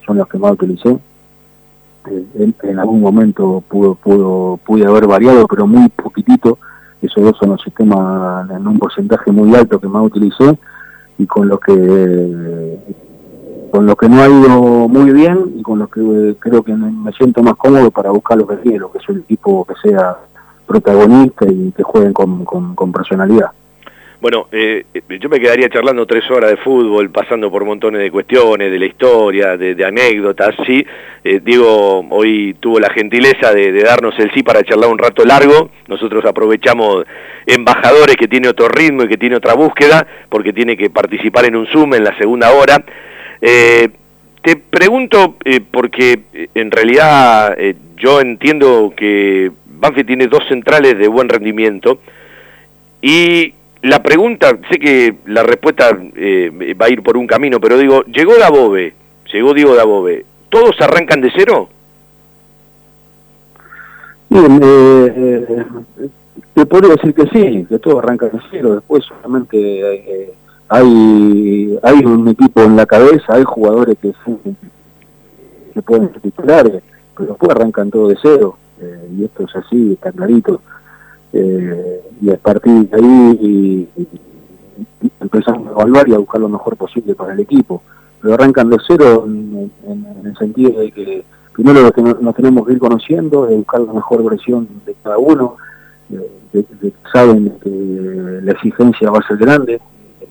son 0.05 0.17
los 0.17 0.27
que 0.27 0.37
más 0.37 0.51
utilicé. 0.53 0.97
En, 2.63 2.79
algún 2.79 3.01
momento 3.01 3.63
pudo, 3.67 3.95
pudo, 3.95 4.59
pude 4.65 4.85
haber 4.85 5.07
variado, 5.07 5.47
pero 5.47 5.67
muy 5.67 5.89
poquitito. 5.89 6.57
Esos 7.01 7.23
dos 7.23 7.37
son 7.37 7.49
los 7.49 7.61
sistemas 7.61 8.49
en 8.49 8.67
un 8.67 8.79
porcentaje 8.79 9.31
muy 9.31 9.53
alto 9.55 9.79
que 9.79 9.87
más 9.87 10.03
utilicé 10.03 10.57
y 11.17 11.25
con 11.25 11.47
lo 11.47 11.59
que 11.59 12.77
con 13.71 13.85
lo 13.85 13.95
que 13.95 14.09
no 14.09 14.21
ha 14.21 14.27
ido 14.27 14.87
muy 14.87 15.11
bien 15.11 15.53
y 15.55 15.61
con 15.61 15.79
lo 15.79 15.87
que 15.87 16.35
creo 16.39 16.63
que 16.63 16.73
me 16.73 17.11
siento 17.13 17.43
más 17.43 17.55
cómodo 17.55 17.91
para 17.91 18.11
buscar 18.11 18.37
lo 18.37 18.47
que 18.47 18.57
quiero, 18.57 18.91
que 18.91 18.97
es 18.99 19.09
un 19.09 19.19
equipo 19.19 19.65
que 19.65 19.75
sea 19.89 20.17
protagonista 20.65 21.45
y 21.47 21.71
que 21.71 21.83
jueguen 21.83 22.13
con, 22.13 22.45
con, 22.45 22.91
personalidad. 22.91 23.51
Bueno, 24.19 24.47
eh, 24.51 24.83
yo 25.19 25.29
me 25.29 25.39
quedaría 25.39 25.69
charlando 25.69 26.07
tres 26.07 26.29
horas 26.31 26.49
de 26.49 26.57
fútbol, 26.57 27.11
pasando 27.11 27.51
por 27.51 27.63
montones 27.65 28.01
de 28.01 28.09
cuestiones, 28.09 28.71
de 28.71 28.79
la 28.79 28.85
historia, 28.87 29.55
de, 29.57 29.85
anécdotas, 29.85 30.55
sí. 30.65 30.83
Eh, 31.23 31.39
Diego 31.43 31.99
hoy 32.09 32.55
tuvo 32.59 32.79
la 32.79 32.89
gentileza 32.89 33.53
de, 33.53 33.71
darnos 33.83 34.17
el 34.17 34.33
sí 34.33 34.41
para 34.41 34.63
charlar 34.63 34.89
un 34.89 34.97
rato 34.97 35.23
largo. 35.23 35.69
Nosotros 35.87 36.25
aprovechamos 36.25 37.05
embajadores 37.45 38.15
que 38.15 38.27
tiene 38.27 38.47
otro 38.47 38.67
ritmo 38.67 39.03
y 39.03 39.07
que 39.07 39.17
tiene 39.17 39.35
otra 39.35 39.53
búsqueda, 39.53 40.07
porque 40.29 40.51
tiene 40.51 40.75
que 40.75 40.89
participar 40.89 41.45
en 41.45 41.55
un 41.55 41.67
Zoom 41.67 41.93
en 41.93 42.03
la 42.03 42.17
segunda 42.17 42.51
hora. 42.53 42.83
Eh, 43.39 43.89
te 44.41 44.55
pregunto, 44.55 45.35
porque 45.69 46.21
en 46.55 46.71
realidad 46.71 47.55
yo 47.97 48.21
entiendo 48.21 48.93
que 48.95 49.51
Banfield 49.65 50.07
tiene 50.07 50.27
dos 50.27 50.43
centrales 50.47 50.97
de 50.97 51.07
buen 51.07 51.29
rendimiento 51.29 51.99
y 53.01 53.53
la 53.87 54.01
pregunta, 54.01 54.57
sé 54.69 54.79
que 54.79 55.17
la 55.25 55.43
respuesta 55.43 55.97
eh, 56.15 56.75
va 56.79 56.87
a 56.87 56.89
ir 56.89 57.01
por 57.03 57.17
un 57.17 57.27
camino, 57.27 57.59
pero 57.59 57.77
digo, 57.77 58.03
llegó 58.05 58.37
Dabove, 58.37 58.93
llegó 59.31 59.53
Diego 59.53 59.75
Dabove, 59.75 60.25
¿todos 60.49 60.79
arrancan 60.81 61.21
de 61.21 61.31
cero? 61.35 61.69
Bien, 64.29 64.59
eh, 64.61 65.65
te 66.53 66.65
podría 66.65 66.95
decir 66.95 67.13
que 67.13 67.27
sí, 67.27 67.65
que 67.67 67.79
todos 67.79 68.03
arrancan 68.03 68.31
de 68.31 68.39
cero, 68.51 68.75
después 68.75 69.03
solamente 69.05 69.57
eh, 69.57 70.33
hay, 70.69 71.77
hay 71.81 72.05
un 72.05 72.27
equipo 72.27 72.61
en 72.61 72.75
la 72.75 72.85
cabeza, 72.85 73.35
hay 73.35 73.43
jugadores 73.43 73.97
que, 74.01 74.13
que 75.73 75.81
pueden 75.81 76.11
ser 76.11 76.21
titulares, 76.21 76.83
pero 77.15 77.29
después 77.29 77.51
arrancan 77.51 77.89
todos 77.89 78.09
de 78.09 78.17
cero. 78.21 78.57
Eh, 78.79 79.09
y 79.17 79.23
esto 79.25 79.43
es 79.43 79.55
así, 79.55 79.93
está 79.93 80.11
clarito. 80.11 80.61
Eh, 81.33 82.01
y 82.21 82.31
a 82.31 82.37
partir 82.37 82.89
de 82.89 82.97
ahí 82.97 83.89
empezamos 85.19 85.67
a 85.67 85.71
evaluar 85.71 86.07
y 86.07 86.13
a 86.13 86.17
buscar 86.17 86.41
lo 86.41 86.49
mejor 86.49 86.75
posible 86.77 87.15
para 87.15 87.33
el 87.33 87.39
equipo. 87.39 87.81
Pero 88.21 88.33
arrancan 88.33 88.69
de 88.69 88.77
cero 88.87 89.25
en, 89.27 89.71
el 90.23 90.37
sentido 90.37 90.79
de 90.79 90.91
que 90.91 91.23
primero 91.53 91.81
lo 91.81 91.91
que 91.91 92.01
nos 92.01 92.35
tenemos 92.35 92.65
que 92.65 92.73
ir 92.73 92.79
conociendo, 92.79 93.45
de 93.45 93.55
buscar 93.55 93.81
la 93.81 93.93
mejor 93.93 94.23
versión 94.23 94.67
de 94.85 94.95
cada 95.03 95.17
uno, 95.17 95.57
saben 97.11 97.53
que 97.61 98.39
la 98.43 98.51
exigencia 98.51 99.11
va 99.11 99.19
a 99.19 99.27
ser 99.27 99.37
grande, 99.37 99.79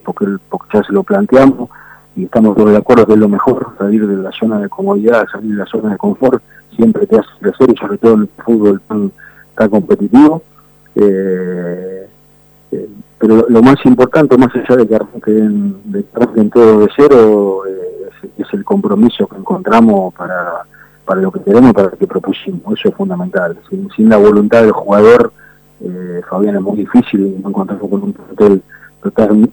porque, 0.04 0.26
porque 0.48 0.78
ya 0.78 0.84
se 0.84 0.92
lo 0.92 1.02
planteamos 1.02 1.68
y 2.16 2.24
estamos 2.24 2.56
todos 2.56 2.70
de 2.70 2.78
acuerdo 2.78 3.06
que 3.06 3.12
es 3.12 3.18
lo 3.18 3.28
mejor, 3.28 3.74
salir 3.78 4.06
de 4.06 4.16
la 4.16 4.32
zona 4.32 4.58
de 4.58 4.70
comodidad, 4.70 5.26
salir 5.30 5.52
de 5.52 5.58
la 5.58 5.66
zona 5.66 5.90
de 5.90 5.98
confort, 5.98 6.42
siempre 6.74 7.06
te 7.06 7.18
hace 7.18 7.28
crecer 7.40 7.70
y 7.70 7.76
sobre 7.76 7.98
todo 7.98 8.14
en 8.14 8.20
el 8.22 8.28
fútbol 8.42 8.80
tan, 8.88 9.12
tan 9.54 9.68
competitivo. 9.68 10.42
Eh, 10.96 12.08
eh, 12.72 12.88
pero 13.18 13.46
lo 13.48 13.62
más 13.62 13.76
importante, 13.84 14.36
más 14.38 14.54
allá 14.54 14.76
de 14.76 14.88
que 14.88 14.94
arranquen, 14.94 15.76
de 15.84 16.04
en 16.36 16.50
todo 16.50 16.80
de 16.80 16.88
cero, 16.96 17.62
eh, 17.66 18.30
es, 18.38 18.46
el 18.54 18.64
compromiso 18.64 19.26
que 19.26 19.36
encontramos 19.36 20.14
para, 20.14 20.62
para 21.04 21.20
lo 21.20 21.30
que 21.30 21.40
queremos 21.40 21.70
y 21.70 21.74
para 21.74 21.90
lo 21.90 21.98
que 21.98 22.06
propusimos. 22.06 22.78
Eso 22.78 22.88
es 22.88 22.94
fundamental. 22.94 23.58
Sin, 23.94 24.08
la 24.08 24.16
voluntad 24.16 24.62
del 24.62 24.72
jugador, 24.72 25.32
Fabián, 26.28 26.56
es 26.56 26.62
muy 26.62 26.78
difícil 26.78 27.36
encontrarnos 27.44 27.90
con 27.90 28.02
un 28.02 28.12
plantel 28.12 28.62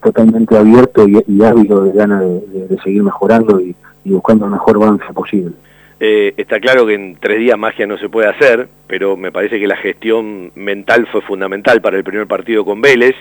totalmente 0.01 0.57
abierto 0.57 1.05
y, 1.07 1.43
ávido 1.43 1.83
de 1.83 1.91
ganas 1.91 2.21
de, 2.21 2.77
seguir 2.83 3.03
mejorando 3.03 3.59
y, 3.59 3.75
buscando 4.05 4.45
el 4.45 4.51
mejor 4.51 4.77
avance 4.77 5.05
posible. 5.13 5.53
Eh, 5.99 6.33
está 6.37 6.59
claro 6.59 6.85
que 6.85 6.95
en 6.95 7.15
tres 7.15 7.39
días 7.39 7.57
magia 7.57 7.87
no 7.87 7.97
se 7.97 8.09
puede 8.09 8.27
hacer, 8.27 8.67
pero 8.87 9.15
me 9.15 9.31
parece 9.31 9.59
que 9.59 9.67
la 9.67 9.77
gestión 9.77 10.51
mental 10.55 11.07
fue 11.11 11.21
fundamental 11.21 11.81
para 11.81 11.97
el 11.97 12.03
primer 12.03 12.27
partido 12.27 12.65
con 12.65 12.81
Vélez. 12.81 13.15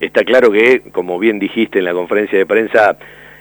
Está 0.00 0.24
claro 0.24 0.50
que, 0.52 0.82
como 0.92 1.18
bien 1.18 1.38
dijiste 1.38 1.80
en 1.80 1.84
la 1.84 1.92
conferencia 1.92 2.38
de 2.38 2.46
prensa, 2.46 2.96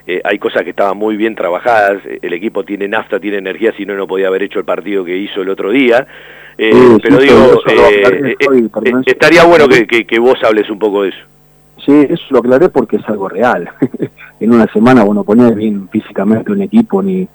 eh, 0.07 0.21
hay 0.23 0.39
cosas 0.39 0.63
que 0.63 0.69
estaban 0.69 0.97
muy 0.97 1.17
bien 1.17 1.35
trabajadas, 1.35 2.01
el 2.21 2.33
equipo 2.33 2.63
tiene 2.63 2.87
nafta, 2.87 3.19
tiene 3.19 3.37
energía, 3.37 3.73
si 3.75 3.85
no, 3.85 3.93
no 3.93 4.07
podía 4.07 4.27
haber 4.27 4.43
hecho 4.43 4.59
el 4.59 4.65
partido 4.65 5.03
que 5.03 5.17
hizo 5.17 5.41
el 5.41 5.49
otro 5.49 5.69
día. 5.69 6.07
Eh, 6.57 6.97
pero 7.03 7.17
digo, 7.17 7.61
estaría 9.05 9.43
bueno 9.43 9.67
que, 9.67 9.85
que, 9.85 10.19
vos 10.19 10.41
hables 10.43 10.69
un 10.69 10.79
poco 10.79 11.03
de 11.03 11.09
eso. 11.09 11.19
Sí, 11.85 12.07
eso 12.09 12.23
lo 12.31 12.39
aclaré 12.39 12.69
porque 12.69 12.95
es 12.95 13.07
algo 13.07 13.29
real. 13.29 13.69
en 14.39 14.53
una 14.53 14.65
semana 14.73 15.03
vos 15.03 15.13
no 15.13 15.23
ponés 15.23 15.53
bien 15.55 15.87
físicamente 15.89 16.51
un 16.51 16.61
equipo 16.61 17.03
ni 17.03 17.27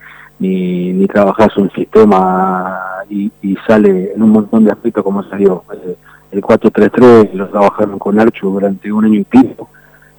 ni, 0.43 0.93
ni 0.93 1.07
trabajás 1.07 1.57
un 1.57 1.71
sistema 1.71 2.81
y, 3.09 3.31
sale 3.67 4.13
en 4.13 4.23
un 4.23 4.31
montón 4.31 4.65
de 4.65 4.73
aspectos 4.73 5.05
como 5.05 5.23
salió. 5.25 5.63
Eh, 5.73 5.97
el 6.33 6.43
4-3-3 6.43 7.33
lo 7.35 7.49
trabajaron 7.49 7.99
con 7.99 8.19
Archo 8.19 8.49
durante 8.49 8.91
un 8.91 9.05
año 9.05 9.21
y 9.21 9.25
pico. 9.25 9.69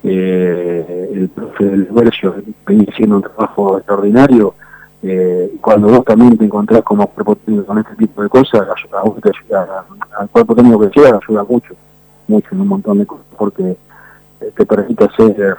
Eh, 0.03 1.09
el 1.13 1.30
profe 1.30 1.65
del 1.65 1.84
Versio 1.86 2.36
venía 2.65 2.88
haciendo 2.89 3.17
un 3.17 3.24
trabajo 3.24 3.78
extraordinario. 3.78 4.55
Eh, 5.01 5.55
cuando 5.59 5.89
vos 5.89 6.05
también 6.05 6.38
te 6.38 6.45
encontrás 6.45 6.82
como 6.84 7.11
técnico 7.45 7.65
con 7.65 7.80
este 7.80 7.95
tipo 7.95 8.24
de 8.24 8.30
cosas, 8.30 8.67
al 10.17 10.30
cuerpo 10.30 10.55
técnico 10.55 10.80
que 10.80 10.99
llega 10.99 11.19
ayuda 11.21 11.43
mucho, 11.43 11.74
mucho 12.28 12.47
en 12.51 12.61
un 12.61 12.67
montón 12.69 12.99
de 12.99 13.05
cosas, 13.05 13.26
porque 13.38 13.76
te 14.55 14.65
permite 14.65 15.03
hacer 15.03 15.57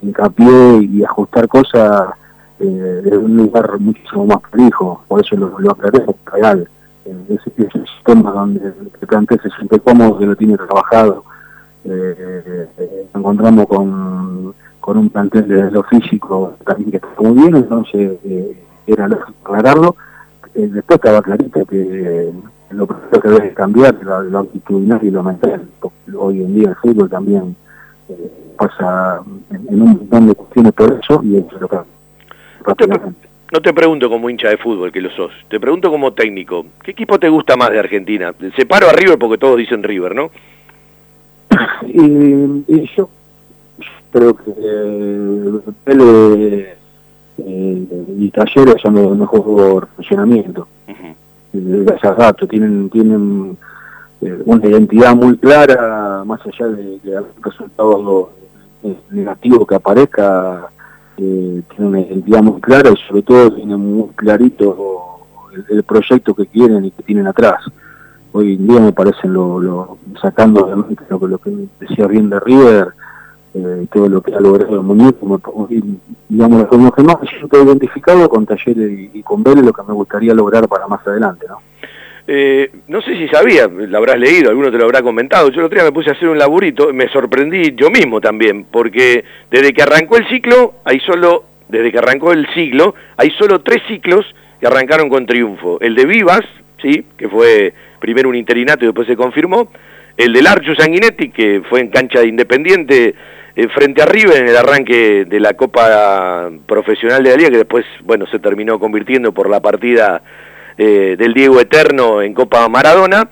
hincapié 0.00 0.82
y 0.90 1.04
ajustar 1.04 1.46
cosas 1.48 2.08
eh, 2.58 3.02
es 3.04 3.12
un 3.12 3.36
lugar 3.36 3.78
muchísimo 3.78 4.26
más 4.26 4.40
prolijo, 4.50 5.02
por 5.08 5.20
eso 5.20 5.36
lo, 5.36 5.58
lo 5.58 5.72
aclaré, 5.72 5.98
es 5.98 6.32
real. 6.32 6.68
Eh, 7.06 7.24
ese, 7.28 7.52
ese, 7.62 7.84
sistema 7.86 8.32
donde 8.32 8.66
el 8.66 9.06
plantel 9.06 9.40
se 9.40 9.50
siente 9.50 9.78
cómodo, 9.78 10.18
que 10.18 10.26
lo 10.26 10.36
tiene 10.36 10.56
trabajado. 10.56 11.24
Eh, 11.84 12.68
eh, 12.78 13.06
encontramos 13.14 13.66
con, 13.66 14.54
con 14.80 14.98
un 14.98 15.08
plantel 15.10 15.46
de 15.46 15.70
lo 15.70 15.84
físico 15.84 16.54
también 16.64 16.90
que 16.90 16.96
está 16.96 17.08
muy 17.20 17.42
bien, 17.42 17.56
entonces 17.56 18.18
era 18.86 19.06
lógico 19.06 19.38
aclararlo. 19.42 19.96
después 20.54 20.96
estaba 20.96 21.22
clarito 21.22 21.64
que 21.64 22.32
lo 22.70 22.86
primero 22.88 23.20
que 23.20 23.28
debe 23.28 23.54
cambiar 23.54 23.94
lo, 24.02 24.22
lo 24.22 24.38
actitudinal 24.40 24.98
y 25.04 25.10
lo 25.10 25.22
mental, 25.22 25.68
hoy 26.18 26.42
en 26.42 26.54
día 26.54 26.70
el 26.70 26.76
fútbol 26.76 27.08
también 27.08 27.54
pasa 28.58 29.20
en, 29.50 29.80
un 29.80 29.90
montón 29.90 30.26
de 30.26 30.34
cuestiones 30.34 30.72
por 30.72 30.92
eso 30.92 31.20
y 31.22 31.36
eso 31.36 31.54
es 31.54 31.60
lo 31.60 31.68
no 32.66 33.60
te, 33.60 33.72
pregunto 33.72 34.08
como 34.08 34.28
hincha 34.28 34.48
de 34.48 34.56
fútbol, 34.56 34.90
que 34.90 35.00
lo 35.00 35.10
sos, 35.10 35.32
te 35.48 35.60
pregunto 35.60 35.90
como 35.90 36.12
técnico, 36.12 36.66
¿qué 36.82 36.90
equipo 36.90 37.18
te 37.18 37.28
gusta 37.28 37.56
más 37.56 37.70
de 37.70 37.78
Argentina? 37.78 38.34
Separo 38.56 38.88
a 38.88 38.92
River 38.92 39.18
porque 39.18 39.38
todos 39.38 39.56
dicen 39.56 39.82
River, 39.82 40.14
¿no? 40.14 40.30
Y, 41.86 42.86
yo 42.96 43.08
creo 44.10 44.36
que 44.36 44.50
eh, 44.50 45.60
eh, 47.38 47.86
y 48.18 48.30
Talleres 48.30 48.80
son 48.82 48.94
los 48.94 49.16
mejores 49.16 49.88
funcionamiento. 49.94 50.66
Uh 50.88 50.92
-huh. 51.52 52.48
tienen, 52.48 52.90
tienen 52.90 53.56
eh, 54.20 54.42
una 54.44 54.66
identidad 54.66 55.14
muy 55.14 55.36
clara, 55.36 56.22
más 56.24 56.40
allá 56.46 56.66
de, 56.68 56.98
de 57.00 57.16
algún 57.16 57.42
resultado 57.42 58.30
eh, 58.82 58.96
negativo 59.10 59.66
que 59.66 59.74
aparezca, 59.74 60.68
eh, 61.18 61.62
tiene 61.70 61.86
una 61.88 62.00
identidad 62.00 62.42
muy 62.42 62.60
clara 62.60 62.90
y 62.90 62.96
sobre 63.08 63.22
todo 63.22 63.52
tiene 63.52 63.76
muy 63.76 64.08
clarito 64.14 65.20
el, 65.70 65.82
proyecto 65.82 66.34
que 66.34 66.46
quieren 66.46 66.84
y 66.84 66.90
que 66.90 67.02
tienen 67.02 67.26
atrás. 67.26 67.64
Hoy 68.32 68.54
en 68.54 68.66
día 68.66 68.80
me 68.80 68.92
parecen, 68.92 69.32
lo, 69.32 69.58
lo 69.60 69.98
sacando 70.20 70.86
lo, 71.08 71.28
lo 71.28 71.38
que 71.38 71.68
decía 71.80 72.06
bien 72.06 72.28
de 72.28 72.40
River, 72.40 72.88
eh, 73.54 73.86
todo 73.90 74.08
lo 74.08 74.20
que 74.20 74.34
ha 74.34 74.40
logrado 74.40 74.74
el 74.74 74.82
muñeco, 74.82 75.40
digamos, 76.28 76.66
como 76.66 76.92
que 76.92 77.02
más 77.02 77.20
me 77.22 77.28
siento 77.28 77.62
identificado 77.62 78.28
con 78.28 78.44
Talleres 78.44 78.90
y, 78.90 79.10
y 79.14 79.22
con 79.22 79.42
Vélez 79.42 79.64
lo 79.64 79.72
que 79.72 79.82
me 79.82 79.94
gustaría 79.94 80.34
lograr 80.34 80.68
para 80.68 80.86
más 80.86 81.06
adelante, 81.06 81.46
¿no? 81.48 81.58
Eh, 82.28 82.70
no 82.88 83.00
sé 83.02 83.16
si 83.16 83.28
sabía, 83.28 83.68
lo 83.68 83.98
habrás 83.98 84.18
leído, 84.18 84.50
alguno 84.50 84.72
te 84.72 84.78
lo 84.78 84.84
habrá 84.84 85.02
comentado. 85.02 85.48
Yo 85.50 85.60
el 85.60 85.66
otro 85.66 85.76
día 85.76 85.84
me 85.84 85.92
puse 85.92 86.10
a 86.10 86.14
hacer 86.14 86.28
un 86.28 86.38
laburito, 86.38 86.92
me 86.92 87.08
sorprendí 87.08 87.74
yo 87.76 87.90
mismo 87.90 88.20
también, 88.20 88.64
porque 88.64 89.24
desde 89.50 89.72
que 89.72 89.82
arrancó 89.82 90.16
el 90.16 90.26
ciclo, 90.28 90.74
hay 90.84 90.98
solo, 91.00 91.44
desde 91.68 91.92
que 91.92 91.98
arrancó 91.98 92.32
el 92.32 92.46
siglo, 92.52 92.94
hay 93.16 93.30
solo 93.32 93.60
tres 93.60 93.82
ciclos 93.86 94.26
que 94.60 94.66
arrancaron 94.66 95.08
con 95.08 95.26
triunfo. 95.26 95.78
El 95.80 95.94
de 95.94 96.04
Vivas, 96.04 96.42
sí, 96.82 97.04
que 97.16 97.28
fue 97.28 97.72
primero 98.00 98.28
un 98.28 98.34
interinato 98.34 98.84
y 98.84 98.88
después 98.88 99.06
se 99.06 99.16
confirmó. 99.16 99.70
El 100.16 100.32
del 100.32 100.46
Archu 100.46 100.74
Sanguinetti, 100.74 101.30
que 101.30 101.62
fue 101.68 101.80
en 101.80 101.88
cancha 101.88 102.20
de 102.20 102.28
Independiente 102.28 103.14
eh, 103.54 103.68
frente 103.68 104.02
a 104.02 104.06
River 104.06 104.38
en 104.38 104.48
el 104.48 104.56
arranque 104.56 105.26
de 105.26 105.40
la 105.40 105.54
Copa 105.54 106.50
Profesional 106.66 107.22
de 107.22 107.30
la 107.30 107.36
Liga, 107.36 107.50
que 107.50 107.58
después, 107.58 107.84
bueno, 108.02 108.26
se 108.26 108.38
terminó 108.38 108.80
convirtiendo 108.80 109.32
por 109.32 109.48
la 109.48 109.60
partida 109.60 110.22
eh, 110.78 111.16
del 111.18 111.34
Diego 111.34 111.60
Eterno 111.60 112.22
en 112.22 112.34
Copa 112.34 112.68
Maradona, 112.68 113.28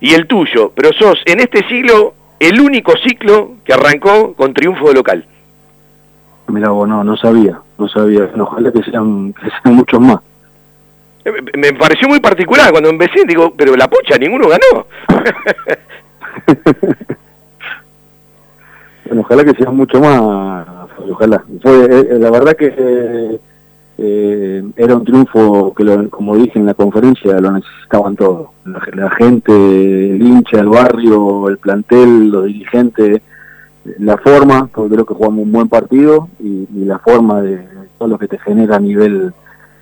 y 0.00 0.14
el 0.14 0.26
tuyo, 0.26 0.72
pero 0.74 0.92
sos 0.92 1.20
en 1.24 1.40
este 1.40 1.66
siglo 1.68 2.14
el 2.38 2.60
único 2.60 2.92
ciclo 2.98 3.52
que 3.64 3.72
arrancó 3.72 4.34
con 4.34 4.52
triunfo 4.52 4.88
de 4.88 4.94
local. 4.94 5.24
Mira 6.48 6.70
vos, 6.70 6.88
no, 6.88 7.02
no 7.02 7.16
sabía, 7.16 7.58
no 7.78 7.88
sabía, 7.88 8.30
ojalá 8.38 8.70
que 8.70 8.82
sean, 8.82 9.32
que 9.32 9.48
sean 9.62 9.74
muchos 9.74 10.00
más. 10.00 10.20
Eh, 11.24 11.32
Me 11.56 11.72
pareció 11.72 12.08
muy 12.08 12.20
particular 12.20 12.70
cuando 12.70 12.90
empecé, 12.90 13.24
digo, 13.26 13.54
pero 13.56 13.74
la 13.74 13.88
pocha, 13.88 14.18
ninguno 14.18 14.48
ganó. 14.48 14.86
Bueno, 19.06 19.22
ojalá 19.22 19.44
que 19.44 19.54
sean 19.54 19.76
mucho 19.76 20.00
más, 20.00 20.66
ojalá. 21.08 21.44
Fue, 21.62 21.84
eh, 21.84 22.18
la 22.18 22.30
verdad 22.30 22.56
que 22.56 22.74
eh, 22.76 23.40
eh, 23.98 24.62
era 24.76 24.94
un 24.96 25.04
triunfo 25.04 25.72
que, 25.74 25.84
lo- 25.84 26.08
como 26.10 26.36
dije 26.36 26.58
en 26.58 26.66
la 26.66 26.74
conferencia, 26.74 27.38
lo 27.40 27.52
necesitaban 27.52 28.14
todos. 28.16 28.48
La, 28.64 28.80
la 28.94 29.10
gente, 29.10 29.52
el 29.52 30.22
hincha, 30.22 30.60
el 30.60 30.68
barrio, 30.68 31.48
el 31.48 31.58
plantel, 31.58 32.28
los 32.30 32.46
dirigentes, 32.46 33.22
la 33.98 34.16
forma, 34.18 34.68
porque 34.72 34.94
creo 34.94 35.06
que 35.06 35.14
jugamos 35.14 35.44
un 35.44 35.52
buen 35.52 35.68
partido, 35.68 36.28
y, 36.40 36.66
y 36.74 36.84
la 36.84 36.98
forma 36.98 37.40
de 37.40 37.60
todo 37.98 38.08
lo 38.08 38.18
que 38.18 38.28
te 38.28 38.38
genera 38.38 38.76
a 38.76 38.80
nivel 38.80 39.32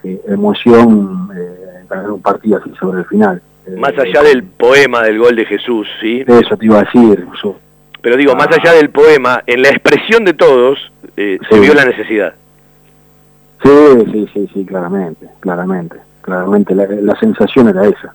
eh, 0.04 0.20
emoción 0.28 1.28
eh, 1.34 1.84
ganar 1.88 2.10
un 2.10 2.20
partido 2.20 2.58
así 2.58 2.70
sobre 2.78 3.00
el 3.00 3.06
final. 3.06 3.40
Eh, 3.66 3.76
más 3.78 3.98
allá 3.98 4.22
del 4.22 4.42
poema 4.44 5.02
del 5.02 5.18
gol 5.18 5.34
de 5.34 5.46
Jesús, 5.46 5.88
¿sí? 6.00 6.22
Eso 6.26 6.56
te 6.56 6.66
iba 6.66 6.80
a 6.80 6.84
decir. 6.84 7.26
Pero 8.02 8.16
digo, 8.18 8.34
más 8.36 8.48
allá 8.48 8.72
del 8.74 8.90
poema, 8.90 9.42
en 9.46 9.62
la 9.62 9.70
expresión 9.70 10.24
de 10.26 10.34
todos 10.34 10.78
eh, 11.16 11.38
se 11.48 11.58
vio 11.58 11.72
la 11.72 11.86
necesidad. 11.86 12.34
Sí, 13.64 14.04
sí, 14.12 14.28
sí, 14.34 14.50
sí, 14.52 14.66
claramente, 14.66 15.26
claramente, 15.40 15.96
claramente. 16.20 16.74
La, 16.74 17.18
sensación 17.18 17.68
era 17.68 17.86
esa. 17.86 18.14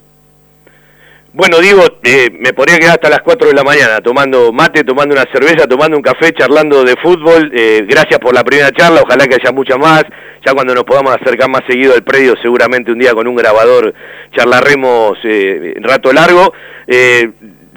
Bueno, 1.33 1.57
Diego, 1.59 1.81
eh, 2.03 2.29
me 2.39 2.53
podría 2.53 2.77
quedar 2.77 2.93
hasta 2.93 3.09
las 3.09 3.21
4 3.21 3.47
de 3.47 3.53
la 3.55 3.63
mañana 3.63 3.99
tomando 3.99 4.51
mate, 4.51 4.83
tomando 4.83 5.15
una 5.15 5.25
cerveza, 5.31 5.67
tomando 5.67 5.97
un 5.97 6.03
café, 6.03 6.31
charlando 6.33 6.83
de 6.83 6.95
fútbol. 6.97 7.51
Eh, 7.51 7.83
gracias 7.87 8.19
por 8.19 8.35
la 8.35 8.43
primera 8.43 8.71
charla, 8.71 9.01
ojalá 9.01 9.25
que 9.25 9.37
haya 9.41 9.51
mucha 9.51 9.75
más. 9.77 10.03
Ya 10.45 10.53
cuando 10.53 10.75
nos 10.75 10.83
podamos 10.83 11.15
acercar 11.15 11.49
más 11.49 11.61
seguido 11.67 11.95
al 11.95 12.03
predio, 12.03 12.35
seguramente 12.41 12.91
un 12.91 12.99
día 12.99 13.13
con 13.13 13.27
un 13.27 13.35
grabador 13.35 13.93
charlaremos 14.35 15.17
eh, 15.23 15.73
rato 15.81 16.13
largo. 16.13 16.53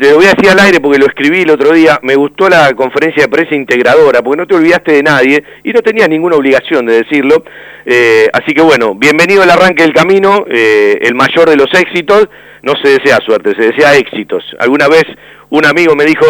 Te 0.02 0.10
lo 0.10 0.16
voy 0.16 0.26
a 0.26 0.34
decir 0.34 0.50
al 0.50 0.58
aire 0.58 0.80
porque 0.80 0.98
lo 0.98 1.06
escribí 1.06 1.42
el 1.42 1.50
otro 1.50 1.72
día, 1.72 2.00
me 2.02 2.16
gustó 2.16 2.48
la 2.48 2.74
conferencia 2.74 3.22
de 3.22 3.28
prensa 3.28 3.54
integradora, 3.54 4.20
porque 4.20 4.36
no 4.36 4.48
te 4.48 4.56
olvidaste 4.56 4.94
de 4.94 5.02
nadie 5.04 5.44
y 5.62 5.72
no 5.72 5.80
tenías 5.80 6.08
ninguna 6.08 6.34
obligación 6.34 6.86
de 6.86 6.94
decirlo. 7.04 7.44
Eh, 7.86 8.28
así 8.32 8.52
que 8.52 8.62
bueno, 8.62 8.96
bienvenido 8.96 9.44
al 9.44 9.50
arranque 9.50 9.84
del 9.84 9.92
camino, 9.92 10.44
eh, 10.48 10.98
el 11.02 11.14
mayor 11.14 11.48
de 11.48 11.54
los 11.54 11.72
éxitos. 11.72 12.28
No 12.64 12.72
se 12.82 12.98
desea 12.98 13.18
suerte, 13.18 13.54
se 13.54 13.70
desea 13.70 13.94
éxitos. 13.94 14.42
Alguna 14.58 14.88
vez 14.88 15.04
un 15.50 15.64
amigo 15.66 15.94
me 15.94 16.04
dijo, 16.04 16.26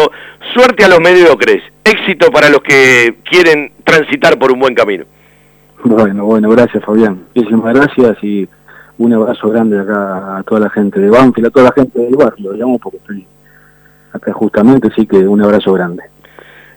suerte 0.53 0.85
a 0.85 0.87
los 0.87 0.99
mediocres, 0.99 1.63
éxito 1.83 2.29
para 2.29 2.49
los 2.49 2.61
que 2.61 3.15
quieren 3.27 3.71
transitar 3.83 4.37
por 4.37 4.51
un 4.51 4.59
buen 4.59 4.75
camino. 4.75 5.05
Bueno, 5.83 6.25
bueno, 6.25 6.47
gracias 6.51 6.85
Fabián. 6.85 7.23
Muchísimas 7.33 7.73
gracias 7.73 8.23
y 8.23 8.47
un 8.99 9.13
abrazo 9.13 9.49
grande 9.49 9.79
acá 9.79 10.37
a 10.37 10.43
toda 10.43 10.59
la 10.59 10.69
gente 10.69 10.99
de 10.99 11.09
Banfield, 11.09 11.47
a 11.47 11.49
toda 11.49 11.65
la 11.65 11.71
gente 11.71 11.99
del 11.99 12.15
barrio, 12.15 12.53
digamos, 12.53 12.79
porque 12.79 12.97
estoy 12.97 13.25
acá 14.13 14.31
justamente, 14.33 14.87
así 14.91 15.05
que 15.07 15.17
un 15.17 15.41
abrazo 15.41 15.73
grande. 15.73 16.03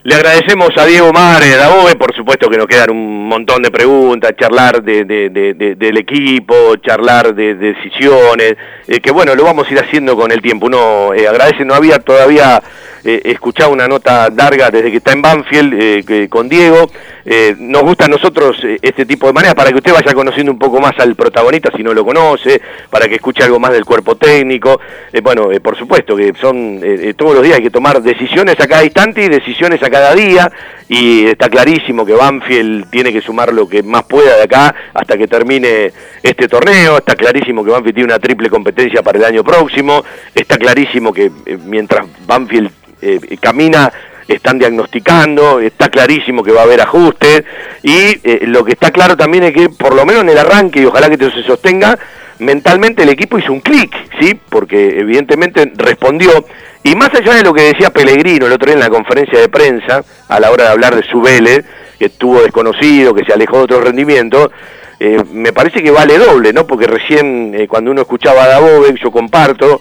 Le 0.03 0.15
agradecemos 0.15 0.69
a 0.77 0.85
Diego 0.87 1.13
Mare, 1.13 1.53
a 1.55 1.57
Dabobe, 1.57 1.97
por 1.97 2.15
supuesto 2.15 2.49
que 2.49 2.57
nos 2.57 2.69
quedan 2.69 2.91
un 2.93 3.27
montón 3.29 3.61
de 3.61 3.73
preguntas, 3.73 4.35
charlar 4.39 4.81
de, 4.81 5.05
de- 5.05 5.31
de- 5.31 5.55
de- 5.55 5.75
del 5.75 5.97
equipo, 5.97 6.77
charlar 6.77 7.35
de 7.35 7.57
decisiones, 7.57 8.55
eh, 8.87 9.01
que 9.01 9.11
bueno, 9.11 9.35
lo 9.35 9.43
vamos 9.43 9.67
a 9.69 9.73
ir 9.73 9.81
haciendo 9.81 10.17
con 10.17 10.31
el 10.31 10.41
tiempo. 10.41 10.67
Uno 10.67 11.13
eh, 11.13 11.27
agradece, 11.27 11.65
no 11.65 11.75
había 11.75 11.99
todavía 11.99 12.63
eh, 13.07 13.23
escuchado 13.25 13.71
una 13.71 13.87
nota 13.89 14.29
larga 14.31 14.71
desde 14.71 14.91
que 14.91 14.97
está 14.99 15.13
en 15.13 15.23
Banfield 15.23 15.75
eh, 15.81 16.05
que- 16.07 16.29
con 16.29 16.49
Diego. 16.49 16.91
Eh, 17.29 17.57
nos 17.59 17.83
gusta 17.83 18.05
a 18.05 18.09
nosotros 18.09 18.57
eh, 18.65 18.79
este 18.83 19.05
tipo 19.05 19.27
de 19.27 19.33
maneras 19.33 19.55
para 19.57 19.71
que 19.71 19.77
usted 19.77 19.93
vaya 19.93 20.15
conociendo 20.15 20.53
un 20.53 20.59
poco 20.59 20.81
más 20.81 20.93
al 20.99 21.17
protagonista 21.17 21.71
si 21.77 21.83
no 21.83 21.93
lo 21.93 22.05
conoce, 22.05 22.61
para 22.91 23.09
que 23.09 23.17
escuche 23.17 23.43
algo 23.43 23.59
más 23.59 23.73
del 23.73 23.85
cuerpo 23.85 24.17
técnico. 24.17 24.79
Eh, 25.13 25.21
bueno, 25.21 25.49
por 25.63 25.77
supuesto 25.77 26.15
que 26.17 26.33
son 26.41 26.81
todos 27.17 27.35
los 27.35 27.43
días 27.43 27.57
hay 27.57 27.63
que 27.65 27.71
tomar 27.71 28.01
decisiones 28.03 28.59
a 28.61 28.67
cada 28.69 28.85
instante 28.85 29.25
y 29.25 29.29
decisiones 29.29 29.83
a 29.83 29.91
cada 29.91 30.15
día 30.15 30.51
y 30.89 31.27
está 31.27 31.49
clarísimo 31.49 32.07
que 32.07 32.13
Banfield 32.13 32.91
tiene 32.91 33.13
que 33.13 33.21
sumar 33.21 33.53
lo 33.53 33.69
que 33.69 33.83
más 33.83 34.05
pueda 34.05 34.37
de 34.37 34.43
acá 34.45 34.75
hasta 34.95 35.17
que 35.19 35.27
termine 35.27 35.93
este 36.23 36.47
torneo, 36.49 36.99
está 36.99 37.17
clarísimo 37.17 37.65
que 37.65 37.71
Banfield 37.71 37.95
tiene 37.95 38.13
una 38.13 38.19
triple 38.21 38.49
competencia 38.51 39.03
para 39.03 39.19
el 39.19 39.25
año 39.25 39.43
próximo, 39.43 40.05
está 40.35 40.57
clarísimo 40.59 41.13
que 41.13 41.31
mientras 41.65 42.07
Banfield 42.27 42.71
eh, 43.15 43.37
camina 43.41 43.93
están 44.29 44.59
diagnosticando, 44.59 45.61
está 45.61 45.89
clarísimo 45.89 46.43
que 46.43 46.53
va 46.53 46.63
a 46.63 46.65
haber 46.65 46.81
ajustes 46.81 47.45
y 47.83 48.19
eh, 48.25 48.41
lo 48.43 48.65
que 48.65 48.73
está 48.73 48.91
claro 48.91 49.17
también 49.17 49.45
es 49.45 49.53
que 49.53 49.69
por 49.69 49.95
lo 49.95 50.05
menos 50.05 50.23
en 50.23 50.31
el 50.31 50.39
arranque 50.39 50.81
y 50.81 50.85
ojalá 50.85 51.09
que 51.09 51.15
esto 51.15 51.31
se 51.31 51.43
sostenga, 51.43 51.99
mentalmente 52.39 53.05
el 53.05 53.09
equipo 53.09 53.39
hizo 53.39 53.53
un 53.53 53.61
clic, 53.61 53.95
¿sí? 54.21 54.39
Porque 54.49 54.99
evidentemente 54.99 55.73
respondió 55.77 56.45
y 56.83 56.95
más 56.95 57.15
allá 57.15 57.35
de 57.35 57.45
lo 57.45 57.55
que 57.55 57.63
decía 57.63 57.91
Pellegrino 57.91 58.47
el 58.47 58.53
otro 58.53 58.67
día 58.67 58.75
en 58.75 58.81
la 58.81 58.91
conferencia 58.91 59.39
de 59.39 59.49
prensa 59.49 60.05
a 60.29 60.41
la 60.41 60.51
hora 60.51 60.65
de 60.65 60.71
hablar 60.71 60.95
de 60.97 61.03
su 61.05 61.21
Vélez, 61.21 61.65
que 61.99 62.07
estuvo 62.07 62.43
desconocido, 62.43 63.15
que 63.15 63.25
se 63.25 63.33
alejó 63.33 63.59
de 63.59 63.63
otro 63.65 63.81
rendimiento, 63.81 64.51
eh, 64.99 65.23
me 65.33 65.53
parece 65.53 65.83
que 65.83 65.91
vale 65.91 66.19
doble, 66.19 66.53
¿no? 66.53 66.67
Porque 66.67 66.87
recién 66.87 67.55
eh, 67.55 67.69
cuando 67.69 67.91
uno 67.91 68.03
escuchaba 68.03 68.45
a 68.45 68.49
Dabove, 68.49 68.95
yo 69.03 69.11
comparto, 69.11 69.81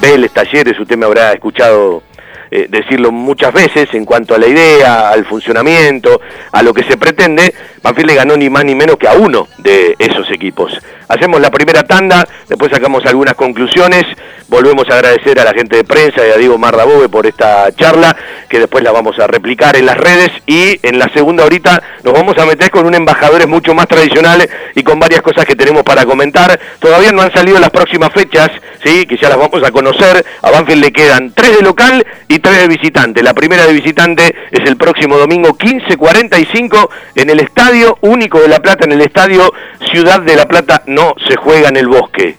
Vélez, 0.00 0.32
Talleres, 0.32 0.78
usted 0.78 0.96
me 0.96 1.06
habrá 1.06 1.32
escuchado 1.32 2.02
eh, 2.50 2.66
decirlo 2.68 3.12
muchas 3.12 3.52
veces 3.52 3.88
en 3.92 4.04
cuanto 4.04 4.34
a 4.34 4.38
la 4.38 4.46
idea, 4.46 5.10
al 5.10 5.24
funcionamiento, 5.24 6.20
a 6.52 6.62
lo 6.62 6.72
que 6.72 6.84
se 6.84 6.96
pretende, 6.96 7.54
Banfield 7.84 8.08
le 8.08 8.14
ganó 8.14 8.34
ni 8.34 8.48
más 8.48 8.64
ni 8.64 8.74
menos 8.74 8.96
que 8.96 9.06
a 9.06 9.12
uno 9.12 9.46
de 9.58 9.94
esos 9.98 10.30
equipos. 10.30 10.72
Hacemos 11.06 11.38
la 11.38 11.50
primera 11.50 11.82
tanda, 11.82 12.26
después 12.48 12.72
sacamos 12.72 13.04
algunas 13.04 13.34
conclusiones, 13.34 14.06
volvemos 14.48 14.88
a 14.88 14.94
agradecer 14.94 15.38
a 15.38 15.44
la 15.44 15.52
gente 15.52 15.76
de 15.76 15.84
prensa 15.84 16.26
y 16.26 16.30
a 16.30 16.38
Diego 16.38 16.56
Mardabove 16.56 17.10
por 17.10 17.26
esta 17.26 17.70
charla, 17.76 18.16
que 18.48 18.58
después 18.58 18.82
la 18.82 18.90
vamos 18.90 19.18
a 19.18 19.26
replicar 19.26 19.76
en 19.76 19.84
las 19.84 19.98
redes 19.98 20.30
y 20.46 20.80
en 20.82 20.98
la 20.98 21.12
segunda 21.12 21.44
horita 21.44 21.82
nos 22.02 22.14
vamos 22.14 22.38
a 22.38 22.46
meter 22.46 22.70
con 22.70 22.86
un 22.86 22.94
embajadores 22.94 23.46
mucho 23.46 23.74
más 23.74 23.86
tradicionales 23.86 24.48
y 24.74 24.82
con 24.82 24.98
varias 24.98 25.20
cosas 25.20 25.44
que 25.44 25.54
tenemos 25.54 25.82
para 25.82 26.06
comentar. 26.06 26.58
Todavía 26.78 27.12
no 27.12 27.20
han 27.20 27.32
salido 27.34 27.58
las 27.58 27.70
próximas 27.70 28.10
fechas, 28.14 28.50
sí, 28.82 29.04
que 29.04 29.18
ya 29.18 29.28
las 29.28 29.38
vamos 29.38 29.62
a 29.62 29.70
conocer. 29.70 30.24
A 30.40 30.50
Banfield 30.50 30.84
le 30.84 30.92
quedan 30.92 31.32
tres 31.34 31.58
de 31.58 31.62
local 31.62 32.06
y 32.28 32.38
tres 32.38 32.60
de 32.60 32.68
visitante. 32.68 33.22
La 33.22 33.34
primera 33.34 33.66
de 33.66 33.74
visitante 33.74 34.34
es 34.50 34.66
el 34.68 34.78
próximo 34.78 35.18
domingo 35.18 35.50
15:45 35.50 36.88
en 37.16 37.28
el 37.28 37.40
Estadio 37.40 37.73
Único 38.02 38.40
de 38.40 38.48
La 38.48 38.60
Plata, 38.60 38.84
en 38.84 38.92
el 38.92 39.00
Estadio 39.00 39.52
Ciudad 39.90 40.20
de 40.20 40.36
La 40.36 40.46
Plata. 40.46 40.82
No 40.86 41.14
se 41.26 41.34
juega 41.36 41.68
en 41.68 41.76
el 41.76 41.88
bosque. 41.88 42.36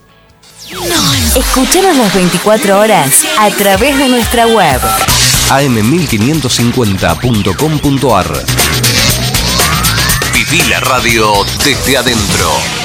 Escuchanos 1.35 1.97
las 1.97 2.13
24 2.13 2.79
horas 2.79 3.25
a 3.37 3.49
través 3.51 3.97
de 3.97 4.07
nuestra 4.07 4.47
web. 4.47 4.79
am1550.com.ar 5.49 8.25
Viví 10.33 10.61
la 10.69 10.79
radio 10.79 11.45
desde 11.63 11.97
adentro. 11.97 12.84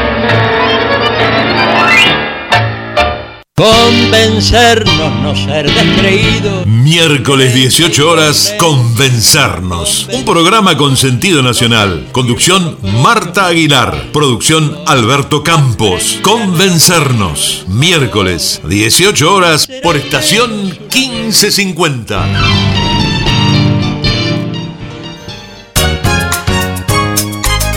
Convencernos, 3.55 5.19
no 5.21 5.35
ser 5.35 5.69
descreídos. 5.71 6.65
Miércoles 6.65 7.53
18 7.53 8.09
horas, 8.09 8.55
Convencernos. 8.57 10.07
Un 10.11 10.25
programa 10.25 10.77
con 10.77 10.95
sentido 10.95 11.43
nacional. 11.43 12.07
Conducción 12.11 12.77
Marta 13.03 13.47
Aguilar. 13.47 14.09
Producción 14.13 14.77
Alberto 14.87 15.43
Campos. 15.43 16.19
Convencernos. 16.23 17.65
Miércoles 17.67 18.61
18 18.63 19.33
horas 19.33 19.67
por 19.83 19.97
estación 19.97 20.69
1550. 20.93 22.80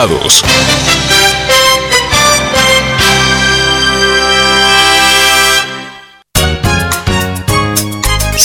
invitados. 0.00 1.29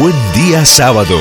Buen 0.00 0.16
día 0.32 0.64
sábado. 0.64 1.20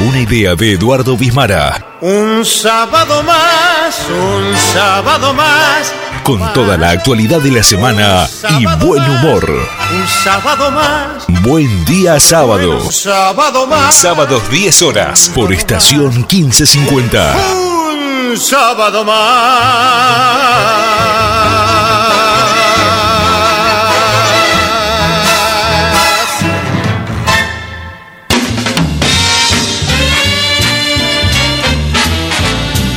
Una 0.00 0.20
idea 0.20 0.54
de 0.54 0.72
Eduardo 0.74 1.16
Bismara. 1.16 1.96
Un 2.02 2.44
sábado 2.44 3.22
más, 3.22 4.06
un 4.10 4.54
sábado 4.54 5.32
más. 5.32 5.94
Con 6.24 6.52
toda 6.52 6.76
la 6.76 6.90
actualidad 6.90 7.40
de 7.40 7.52
la 7.52 7.62
semana 7.62 8.28
y 8.58 8.66
buen 8.84 9.02
humor. 9.02 9.50
Un 9.50 10.06
sábado 10.06 10.70
más. 10.70 11.24
Buen 11.40 11.86
día 11.86 12.20
sábado. 12.20 12.82
Un 12.82 12.92
sábado 12.92 13.66
más. 13.66 13.94
Sábados 13.94 14.42
10 14.50 14.82
horas 14.82 15.32
por 15.34 15.50
estación 15.50 16.14
1550. 16.30 17.34
Un 17.54 18.36
sábado 18.36 19.06
más. 19.06 20.87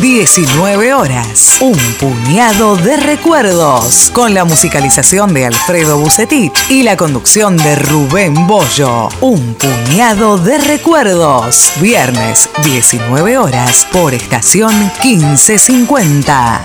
19 0.00 0.94
horas. 0.94 1.58
Un 1.60 1.76
puñado 2.00 2.76
de 2.76 2.96
recuerdos. 2.96 4.10
Con 4.12 4.32
la 4.32 4.44
musicalización 4.44 5.34
de 5.34 5.46
Alfredo 5.46 5.98
Bucetich 5.98 6.52
y 6.70 6.82
la 6.82 6.96
conducción 6.96 7.56
de 7.56 7.76
Rubén 7.76 8.46
Bollo. 8.46 9.08
Un 9.20 9.54
puñado 9.54 10.38
de 10.38 10.58
recuerdos. 10.58 11.72
Viernes, 11.80 12.48
19 12.64 13.38
horas. 13.38 13.86
Por 13.92 14.14
estación 14.14 14.72
1550. 15.04 16.64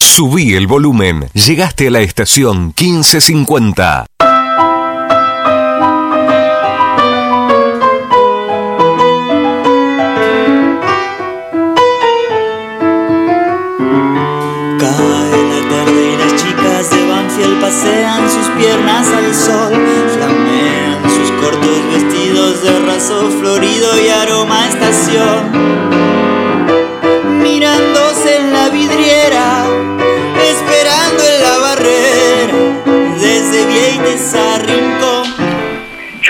Subí 0.00 0.54
el 0.54 0.66
volumen. 0.66 1.28
Llegaste 1.34 1.88
a 1.88 1.90
la 1.90 2.00
estación 2.00 2.74
1550. 2.78 4.06
Banfield 17.38 17.60
pasean 17.60 18.28
sus 18.28 18.48
piernas 18.56 19.06
al 19.08 19.32
sol, 19.32 19.72
flamean 20.14 21.02
sus 21.08 21.30
cortos 21.40 21.86
vestidos 21.92 22.62
de 22.62 22.80
raso 22.80 23.30
florido 23.30 24.00
y 24.00 24.08
aroma 24.08 24.66
estación. 24.66 26.27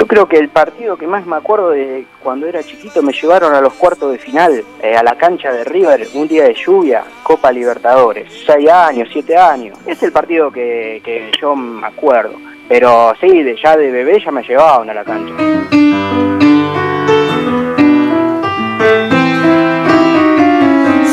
Creo 0.07 0.26
que 0.26 0.38
el 0.38 0.49
partido 0.49 0.96
que 0.96 1.07
más 1.07 1.26
me 1.26 1.36
acuerdo 1.36 1.70
de 1.70 2.07
cuando 2.22 2.46
era 2.46 2.62
chiquito 2.62 3.03
me 3.03 3.12
llevaron 3.12 3.55
a 3.55 3.61
los 3.61 3.72
cuartos 3.74 4.12
de 4.12 4.18
final, 4.18 4.64
eh, 4.82 4.96
a 4.96 5.03
la 5.03 5.16
cancha 5.16 5.53
de 5.53 5.64
River, 5.64 6.07
un 6.14 6.28
día 6.28 6.44
de 6.44 6.55
lluvia, 6.55 7.05
Copa 7.22 7.51
Libertadores, 7.51 8.32
seis 8.46 8.68
años, 8.70 9.09
siete 9.12 9.36
años. 9.36 9.78
Es 9.86 10.03
el 10.03 10.12
partido 10.12 10.51
que, 10.51 11.01
que 11.05 11.30
yo 11.40 11.57
me 11.57 11.86
acuerdo. 11.86 12.34
Pero 12.68 13.14
sí, 13.20 13.42
de, 13.42 13.57
ya 13.57 13.76
de 13.76 13.90
bebé 13.90 14.22
ya 14.22 14.30
me 14.30 14.42
llevaban 14.42 14.90
a 14.90 14.94
la 14.94 15.05
cancha. 15.05 16.38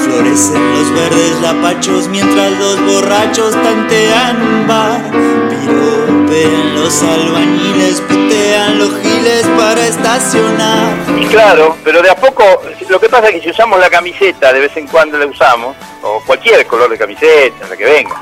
Florecen 0.06 0.74
los 0.76 0.94
verdes 0.94 1.42
lapachos 1.42 2.08
mientras 2.10 2.52
los 2.60 2.80
borrachos 2.86 3.54
tantean 3.54 4.40
un 4.40 4.68
bar. 4.68 5.02
Piropean 5.50 6.76
los 6.76 7.02
albañiles, 7.02 8.02
putean 8.02 8.78
los 8.78 8.92
giles 9.02 9.48
para 9.58 9.88
estacionar. 9.88 10.94
Y 11.20 11.26
claro, 11.26 11.76
pero 11.84 12.04
de 12.04 12.12
a 12.12 12.16
poco, 12.16 12.44
lo 12.88 13.00
que 13.00 13.10
pasa 13.10 13.30
es 13.30 13.34
que 13.34 13.42
si 13.42 13.50
usamos 13.50 13.80
la 13.80 13.90
camiseta, 13.90 14.54
de 14.54 14.60
vez 14.60 14.78
en 14.78 14.86
cuando 14.86 15.18
la 15.18 15.26
usamos, 15.26 15.76
o 16.04 16.22
cualquier 16.24 16.68
color 16.68 16.92
de 16.92 17.00
camiseta, 17.00 17.68
la 17.68 17.76
que 17.76 17.86
venga, 17.86 18.22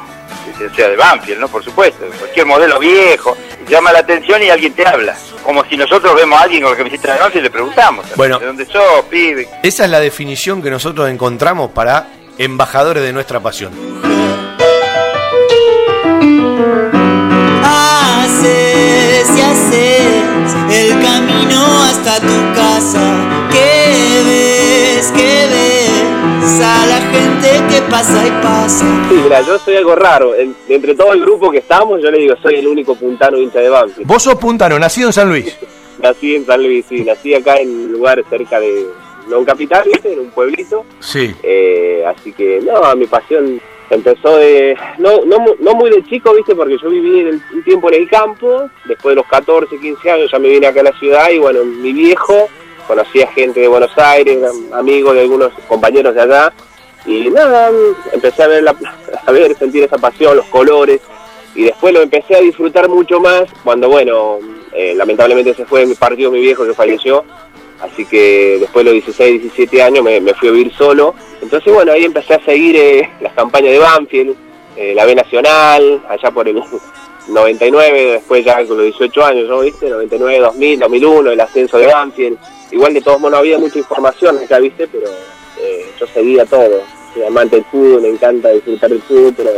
que 0.58 0.70
sea 0.76 0.90
de 0.90 0.96
Banfield, 0.96 1.40
¿no? 1.40 1.48
Por 1.48 1.64
supuesto, 1.64 2.06
cualquier 2.20 2.46
modelo 2.46 2.80
viejo, 2.80 3.36
llama 3.68 3.92
la 3.92 4.00
atención 4.00 4.42
y 4.44 4.50
alguien 4.50 4.74
te 4.74 4.86
habla. 4.88 5.16
Como 5.44 5.64
si 5.66 5.76
nosotros 5.78 6.16
vemos 6.16 6.40
a 6.40 6.44
alguien 6.44 6.62
con 6.64 6.72
la 6.72 6.78
camiseta 6.78 7.14
de 7.14 7.20
Banfield 7.20 7.42
y 7.42 7.44
le 7.44 7.52
preguntamos, 7.52 8.06
Bueno. 8.16 8.40
¿de 8.40 8.46
dónde 8.46 8.66
sos, 8.66 9.06
pibe? 9.10 9.48
Esa 9.64 9.86
es 9.86 9.90
la 9.90 10.00
definición 10.00 10.62
que 10.62 10.70
nosotros 10.70 11.10
encontramos 11.10 11.72
para 11.72 12.08
embajadores 12.38 13.04
de 13.04 13.14
nuestra 13.14 13.40
pasión. 13.40 13.72
Haces 17.64 19.30
y 19.38 19.42
haces 19.42 20.54
el 20.72 21.02
camino 21.02 21.84
hasta 21.84 22.20
tu 22.20 22.54
casa. 22.56 23.02
Que 23.52 24.24
ves, 24.26 25.12
que 25.12 25.48
ves 25.52 25.73
a 26.62 26.86
la 26.86 26.98
gente 27.12 27.50
que 27.70 27.82
pasa 27.90 28.28
y 28.28 28.32
pasa. 28.44 28.86
Sí, 29.10 29.16
mira, 29.24 29.42
yo 29.42 29.58
soy 29.60 29.76
algo 29.76 29.96
raro. 29.96 30.36
En- 30.36 30.56
entre 30.70 30.96
todo 30.96 31.14
el 31.14 31.22
grupo 31.22 31.52
que 31.52 31.60
estamos, 31.60 32.02
yo 32.02 32.12
le 32.12 32.20
digo, 32.20 32.36
soy 32.42 32.56
el 32.56 32.68
único 32.68 32.96
puntano 32.96 33.38
hincha 33.38 33.60
de 33.60 33.70
Banfield. 33.70 34.08
Vos 34.08 34.24
sos 34.24 34.36
puntano, 34.36 34.78
nacido 34.80 35.08
en 35.08 35.14
San 35.14 35.30
Luis. 35.30 35.58
Nací 36.00 36.36
en 36.36 36.46
San 36.46 36.62
Luis, 36.62 36.86
sí, 36.90 37.02
nací 37.04 37.34
acá 37.34 37.56
en 37.58 37.70
un 37.70 37.92
lugar 37.94 38.22
cerca 38.30 38.60
de, 38.60 38.86
no 39.30 39.38
en 39.38 39.46
capital, 39.46 39.84
¿viste? 39.86 40.12
En 40.12 40.20
un 40.20 40.32
pueblito. 40.32 40.84
Sí. 41.00 41.34
Eh, 41.44 42.04
así 42.06 42.34
que, 42.34 42.60
no, 42.62 42.94
mi 42.96 43.06
pasión 43.06 43.62
empezó 43.90 44.36
de, 44.38 44.76
no, 44.98 45.24
no, 45.26 45.38
no 45.60 45.74
muy 45.76 45.90
de 45.92 46.04
chico, 46.04 46.34
¿viste? 46.34 46.56
Porque 46.56 46.78
yo 46.82 46.90
viví 46.90 47.20
en 47.22 47.28
el- 47.28 47.42
un 47.54 47.64
tiempo 47.64 47.90
en 47.90 48.02
el 48.02 48.10
campo, 48.10 48.70
después 48.86 49.14
de 49.14 49.16
los 49.22 49.28
14, 49.28 49.78
15 49.80 50.12
años 50.12 50.30
ya 50.32 50.40
me 50.40 50.50
vine 50.50 50.68
acá 50.68 50.82
a 50.82 50.84
la 50.84 51.00
ciudad 51.00 51.30
y 51.30 51.38
bueno, 51.38 51.64
mi 51.64 51.94
viejo 51.94 52.50
conocía 52.88 53.28
gente 53.28 53.60
de 53.60 53.68
Buenos 53.68 53.98
Aires, 53.98 54.40
amigos 54.74 55.16
de 55.16 55.22
algunos 55.22 55.52
compañeros 55.68 56.16
de 56.16 56.22
allá 56.22 56.54
y 57.06 57.30
nada, 57.30 57.72
empecé 58.12 58.44
a 58.44 58.48
ver, 58.48 58.64
la, 58.64 58.76
a 59.26 59.32
ver, 59.32 59.56
sentir 59.58 59.84
esa 59.84 59.98
pasión, 59.98 60.38
los 60.38 60.46
colores 60.46 61.02
y 61.56 61.64
después 61.64 61.94
lo 61.94 62.02
empecé 62.02 62.36
a 62.36 62.42
disfrutar 62.42 62.90
mucho 62.90 63.20
más 63.20 63.44
cuando, 63.64 63.90
bueno, 63.90 64.40
eh, 64.74 64.94
lamentablemente 64.96 65.54
se 65.54 65.66
fue 65.66 65.86
mi 65.86 65.96
partido 65.96 66.32
mi 66.32 66.42
viejo 66.42 66.66
que 66.66 66.74
falleció, 66.74 67.24
así 67.82 68.06
que 68.06 68.58
después 68.60 68.86
de 68.86 68.92
los 68.92 69.06
16, 69.06 69.42
17 69.42 69.84
años 69.84 70.04
me, 70.04 70.34
fui 70.34 70.50
a 70.50 70.52
vivir 70.52 70.74
solo. 70.74 71.14
Entonces, 71.42 71.72
bueno, 71.72 71.92
ahí 71.92 72.06
empecé 72.06 72.34
a 72.36 72.44
seguir 72.44 72.76
eh, 72.76 73.10
las 73.22 73.34
campañas 73.34 73.72
de 73.72 73.80
Banfield, 73.80 74.36
eh, 74.76 74.94
la 74.96 75.06
B 75.06 75.14
Nacional, 75.14 76.04
allá 76.10 76.32
por 76.32 76.48
el 76.48 76.62
99, 77.28 78.14
después 78.14 78.44
ya 78.44 78.66
con 78.66 78.78
los 78.78 78.86
18 78.86 79.26
años, 79.26 79.50
¿no 79.50 79.60
viste? 79.60 79.90
99, 79.90 80.40
2000, 80.40 80.80
2001, 80.80 81.32
el 81.32 81.40
ascenso 81.40 81.78
de 81.78 81.88
Banfield. 81.88 82.38
Igual 82.74 82.92
de 82.96 83.02
todos 83.02 83.20
modos 83.20 83.34
no 83.34 83.38
había 83.38 83.60
mucha 83.60 83.78
información 83.78 84.40
acá, 84.40 84.58
¿viste? 84.58 84.88
Pero 84.88 85.06
eh, 85.62 85.92
yo 86.00 86.08
seguía 86.08 86.44
todo. 86.44 86.82
Soy 87.14 87.24
amante 87.24 87.58
del 87.58 87.66
fútbol, 87.66 88.02
me 88.02 88.10
encanta 88.10 88.50
disfrutar 88.50 88.90
del 88.90 89.02
fútbol, 89.04 89.34
pero 89.38 89.52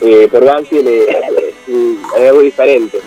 eh, 0.00 0.28
por 0.28 0.44
Banfield 0.44 0.88
eh, 0.88 1.06
es, 1.08 1.68
es 2.18 2.28
algo 2.28 2.40
diferente. 2.40 3.00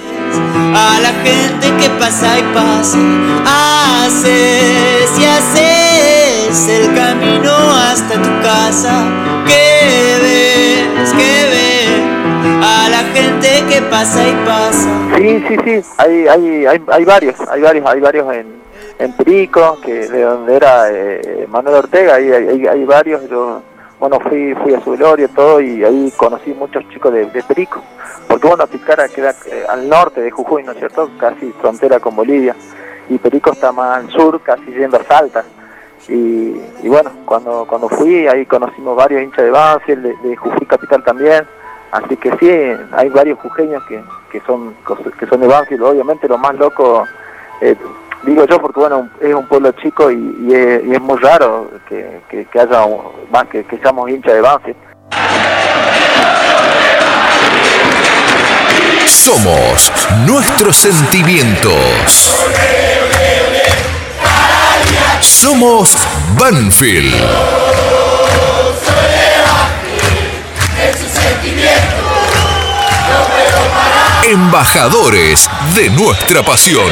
A 0.73 0.97
la 1.01 1.11
gente 1.25 1.67
que 1.77 1.89
pasa 1.99 2.39
y 2.39 2.43
pasa. 2.53 2.97
Haces 4.05 5.11
y 5.19 5.25
haces 5.25 6.69
el 6.69 6.95
camino 6.95 7.51
hasta 7.51 8.13
tu 8.13 8.41
casa. 8.41 9.03
Que 9.45 10.19
ves, 10.23 11.11
que 11.11 11.49
ves 11.51 12.63
a 12.63 12.87
la 12.89 13.03
gente 13.11 13.65
que 13.69 13.81
pasa 13.89 14.25
y 14.25 14.45
pasa. 14.45 15.17
Sí, 15.17 15.43
sí, 15.49 15.57
sí, 15.65 15.89
hay, 15.97 16.27
hay, 16.29 16.65
hay, 16.65 16.81
hay 16.87 17.03
varios, 17.03 17.35
hay 17.49 17.61
varios, 17.61 17.85
hay 17.85 17.99
varios 17.99 18.33
en, 18.33 18.62
en 18.99 19.11
Perico, 19.13 19.79
que 19.81 20.07
de 20.07 20.21
donde 20.21 20.55
era 20.55 20.91
eh, 20.91 21.47
Manuel 21.49 21.77
Ortega, 21.77 22.15
ahí 22.15 22.31
hay, 22.31 22.85
varios, 22.85 23.27
yo, 23.29 23.61
bueno, 23.99 24.19
fui, 24.19 24.53
fui 24.55 24.73
a 24.73 24.81
su 24.81 24.93
y 24.93 25.27
todo, 25.27 25.61
y 25.61 25.83
ahí 25.83 26.13
conocí 26.15 26.53
muchos 26.53 26.87
chicos 26.89 27.11
de, 27.13 27.25
de 27.25 27.43
Perico, 27.43 27.81
porque 28.27 28.47
bueno, 28.47 28.67
Picara 28.67 29.07
queda 29.09 29.33
eh, 29.51 29.65
al 29.67 29.89
norte 29.89 30.21
de 30.21 30.31
Jujuy, 30.31 30.63
¿no 30.63 30.71
es 30.71 30.77
cierto?, 30.77 31.09
casi 31.19 31.51
frontera 31.53 31.99
con 31.99 32.15
Bolivia, 32.15 32.55
y 33.09 33.17
Perico 33.17 33.51
está 33.51 33.71
más 33.71 33.97
al 33.97 34.09
sur, 34.11 34.41
casi 34.41 34.65
yendo 34.71 34.97
a 34.97 35.03
Salta, 35.03 35.43
y, 36.07 36.59
bueno, 36.89 37.11
cuando, 37.25 37.65
cuando 37.65 37.87
fui, 37.87 38.27
ahí 38.27 38.45
conocimos 38.45 38.95
varios 38.95 39.23
hinchas 39.23 39.45
de 39.45 39.51
Banfield, 39.51 40.21
de, 40.21 40.35
Jujuy 40.35 40.65
Capital 40.65 41.03
también, 41.03 41.45
Así 41.93 42.17
que 42.17 42.31
sí, 42.39 42.49
hay 42.91 43.09
varios 43.09 43.37
jujeños 43.37 43.83
que, 43.83 44.03
que 44.31 44.41
son 44.47 44.73
que 45.19 45.27
son 45.27 45.39
de 45.41 45.45
Banfield, 45.45 45.83
obviamente 45.83 46.27
lo 46.27 46.39
más 46.39 46.55
loco, 46.55 47.05
eh, 47.61 47.75
digo 48.25 48.45
yo 48.45 48.59
porque 48.61 48.79
bueno, 48.79 49.09
es 49.21 49.33
un 49.33 49.47
pueblo 49.47 49.71
chico 49.73 50.11
y, 50.11 50.53
es, 50.53 51.01
muy 51.01 51.19
raro 51.19 51.69
que, 51.87 52.21
que, 52.29 52.59
haya 52.59 52.83
un- 52.83 53.47
que, 53.51 53.63
que 53.65 53.77
seamos 53.77 54.09
hinchas 54.09 54.33
de 54.33 54.41
Banfield. 54.41 54.77
Somos 59.05 59.91
nuestros 60.25 60.77
sentimientos. 60.77 62.45
Somos 65.21 65.97
Banfield. 66.37 67.13
Embajadores 74.25 75.49
de 75.75 75.89
nuestra 75.89 76.43
pasión. 76.43 76.91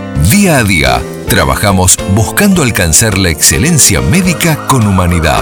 Día 0.29 0.59
a 0.59 0.63
día, 0.63 1.01
trabajamos 1.27 1.97
buscando 2.13 2.61
alcanzar 2.63 3.17
la 3.17 3.29
excelencia 3.29 4.01
médica 4.01 4.67
con 4.67 4.85
humanidad. 4.85 5.41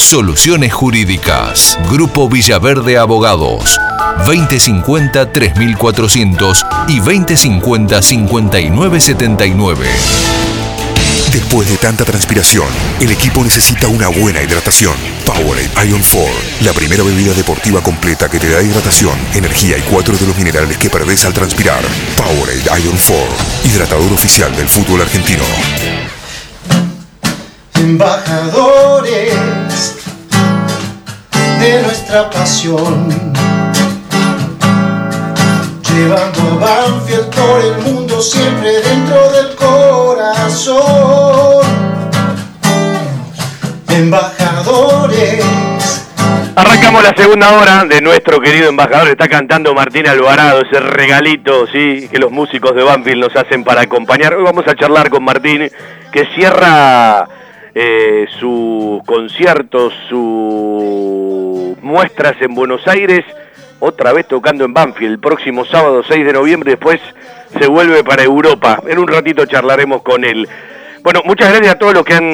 Soluciones 0.01 0.73
Jurídicas. 0.73 1.79
Grupo 1.91 2.27
Villaverde 2.29 2.97
Abogados. 2.97 3.79
2050-3400 4.25 6.87
y 6.89 7.01
2050-5979. 7.01 9.77
Después 11.31 11.71
de 11.71 11.77
tanta 11.77 12.05
transpiración, 12.05 12.67
el 12.99 13.13
equipo 13.13 13.45
necesita 13.45 13.87
una 13.89 14.09
buena 14.09 14.43
hidratación. 14.43 14.97
Powerade 15.25 15.71
Ion 15.89 16.03
4, 16.03 16.29
la 16.63 16.73
primera 16.73 17.05
bebida 17.05 17.33
deportiva 17.35 17.81
completa 17.83 18.29
que 18.29 18.41
te 18.41 18.51
da 18.51 18.61
hidratación, 18.63 19.17
energía 19.35 19.79
y 19.79 19.83
cuatro 19.83 20.17
de 20.17 20.27
los 20.27 20.37
minerales 20.37 20.77
que 20.79 20.91
perdés 20.91 21.25
al 21.27 21.35
transpirar. 21.35 21.85
Powerade 22.17 22.65
Ion 22.83 22.99
4, 23.07 23.29
hidratador 23.65 24.13
oficial 24.13 24.57
del 24.57 24.69
fútbol 24.69 25.03
argentino. 25.03 25.45
Embajadores 27.75 29.60
de 31.61 31.83
nuestra 31.83 32.31
pasión, 32.31 33.09
llevando 35.83 36.41
a 36.41 36.55
Banfield 36.57 37.29
por 37.37 37.61
el 37.61 37.77
mundo 37.85 38.23
siempre 38.23 38.81
dentro 38.81 39.31
del 39.33 39.55
corazón. 39.57 40.81
Embajadores. 43.89 45.45
Arrancamos 46.57 47.03
la 47.03 47.15
segunda 47.15 47.53
hora 47.53 47.85
de 47.85 48.01
nuestro 48.01 48.41
querido 48.41 48.71
embajador. 48.71 49.09
Está 49.09 49.29
cantando 49.29 49.75
Martín 49.75 50.09
Alvarado, 50.09 50.63
ese 50.63 50.81
regalito 50.81 51.67
sí 51.67 52.09
que 52.11 52.19
los 52.19 52.31
músicos 52.33 52.75
de 52.75 52.83
Banfield 52.85 53.21
nos 53.21 53.37
hacen 53.37 53.65
para 53.65 53.83
acompañar. 53.83 54.35
Hoy 54.35 54.45
vamos 54.45 54.67
a 54.67 54.75
charlar 54.75 55.11
con 55.11 55.25
Martín, 55.25 55.71
que 56.11 56.27
cierra 56.35 57.29
eh, 57.75 58.27
sus 58.39 59.03
conciertos, 59.05 59.93
sus 60.09 61.30
muestras 61.83 62.35
en 62.41 62.55
Buenos 62.55 62.87
Aires, 62.87 63.25
otra 63.79 64.13
vez 64.13 64.27
tocando 64.29 64.65
en 64.65 64.75
Banfield. 64.75 65.13
El 65.13 65.19
próximo 65.19 65.65
sábado 65.65 66.03
6 66.07 66.25
de 66.27 66.33
noviembre, 66.33 66.73
después 66.73 67.01
se 67.59 67.67
vuelve 67.67 68.05
para 68.05 68.23
Europa. 68.23 68.83
En 68.87 68.99
un 68.99 69.09
ratito 69.09 69.45
charlaremos 69.47 70.03
con 70.03 70.25
él. 70.25 70.49
Bueno, 71.03 71.23
muchas 71.25 71.49
gracias 71.51 71.75
a 71.75 71.79
todos 71.79 71.95
los 71.95 72.05
que 72.05 72.13
han 72.13 72.25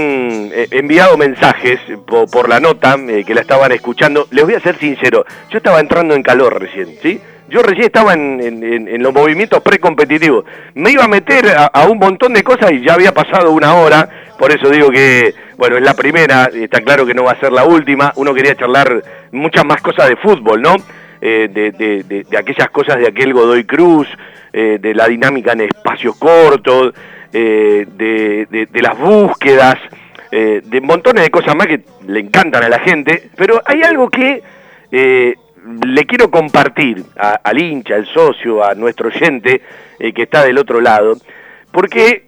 eh, 0.52 0.66
enviado 0.72 1.16
mensajes 1.16 1.78
po- 2.04 2.26
por, 2.26 2.48
la 2.48 2.58
nota, 2.58 2.96
eh, 3.08 3.22
que 3.24 3.32
la 3.32 3.42
estaban 3.42 3.70
escuchando. 3.70 4.26
Les 4.32 4.44
voy 4.44 4.54
a 4.54 4.60
ser 4.60 4.76
sincero, 4.78 5.24
yo 5.50 5.58
estaba 5.58 5.78
entrando 5.78 6.14
en 6.14 6.22
calor 6.24 6.60
recién, 6.60 6.96
¿sí? 7.00 7.20
Yo 7.48 7.62
recién 7.62 7.84
estaba 7.86 8.14
en- 8.14 8.40
en 8.88 9.02
los 9.04 9.14
movimientos 9.14 9.62
precompetitivos. 9.62 10.44
Me 10.74 10.90
iba 10.90 11.04
a 11.04 11.08
meter 11.08 11.46
a, 11.56 11.66
a 11.66 11.86
un 11.86 11.96
montón 11.98 12.32
de 12.34 12.42
cosas 12.42 12.72
y 12.72 12.84
ya 12.84 12.94
había 12.94 13.14
pasado 13.14 13.52
una 13.52 13.76
hora, 13.76 14.08
por 14.36 14.50
eso 14.50 14.68
digo 14.68 14.90
que, 14.90 15.32
bueno, 15.56 15.76
es 15.76 15.84
la 15.84 15.94
primera, 15.94 16.50
está 16.52 16.80
claro 16.80 17.06
que 17.06 17.14
no 17.14 17.22
va 17.22 17.32
a 17.32 17.38
ser 17.40 17.52
la 17.52 17.62
última. 17.64 18.12
Uno 18.16 18.34
quería 18.34 18.56
charlar 18.56 19.00
muchas 19.32 19.64
más 19.64 19.80
cosas 19.82 20.08
de 20.08 20.16
fútbol, 20.16 20.62
¿no? 20.62 20.76
Eh, 21.20 21.48
de, 21.52 21.72
de- 21.72 22.02
de- 22.02 22.24
de 22.24 22.38
aquellas 22.38 22.68
cosas 22.70 22.96
de 22.98 23.08
aquel 23.08 23.32
Godoy 23.32 23.64
Cruz, 23.64 24.06
eh, 24.52 24.78
de 24.80 24.94
la 24.94 25.08
dinámica 25.08 25.52
en 25.52 25.62
espacios 25.62 26.16
cortos, 26.16 26.94
eh, 27.32 27.86
de 27.88 28.80
las 28.82 28.98
búsquedas, 28.98 29.76
eh, 30.30 30.60
de 30.64 30.80
montones 30.80 31.24
de 31.24 31.30
cosas 31.30 31.54
más 31.56 31.66
que 31.66 31.80
le 32.06 32.20
encantan 32.20 32.62
a 32.64 32.68
la 32.68 32.78
gente, 32.80 33.30
pero 33.36 33.60
hay 33.64 33.82
algo 33.82 34.08
que 34.10 34.42
eh, 34.92 35.34
le 35.84 36.04
quiero 36.04 36.30
compartir 36.30 37.02
a- 37.18 37.40
al 37.42 37.58
hincha, 37.60 37.94
al 37.96 38.06
socio, 38.06 38.62
a 38.62 38.74
nuestro 38.74 39.08
oyente 39.08 39.60
eh, 39.98 40.12
que 40.12 40.22
está 40.22 40.44
del 40.44 40.58
otro 40.58 40.80
lado, 40.80 41.16
porque 41.72 42.25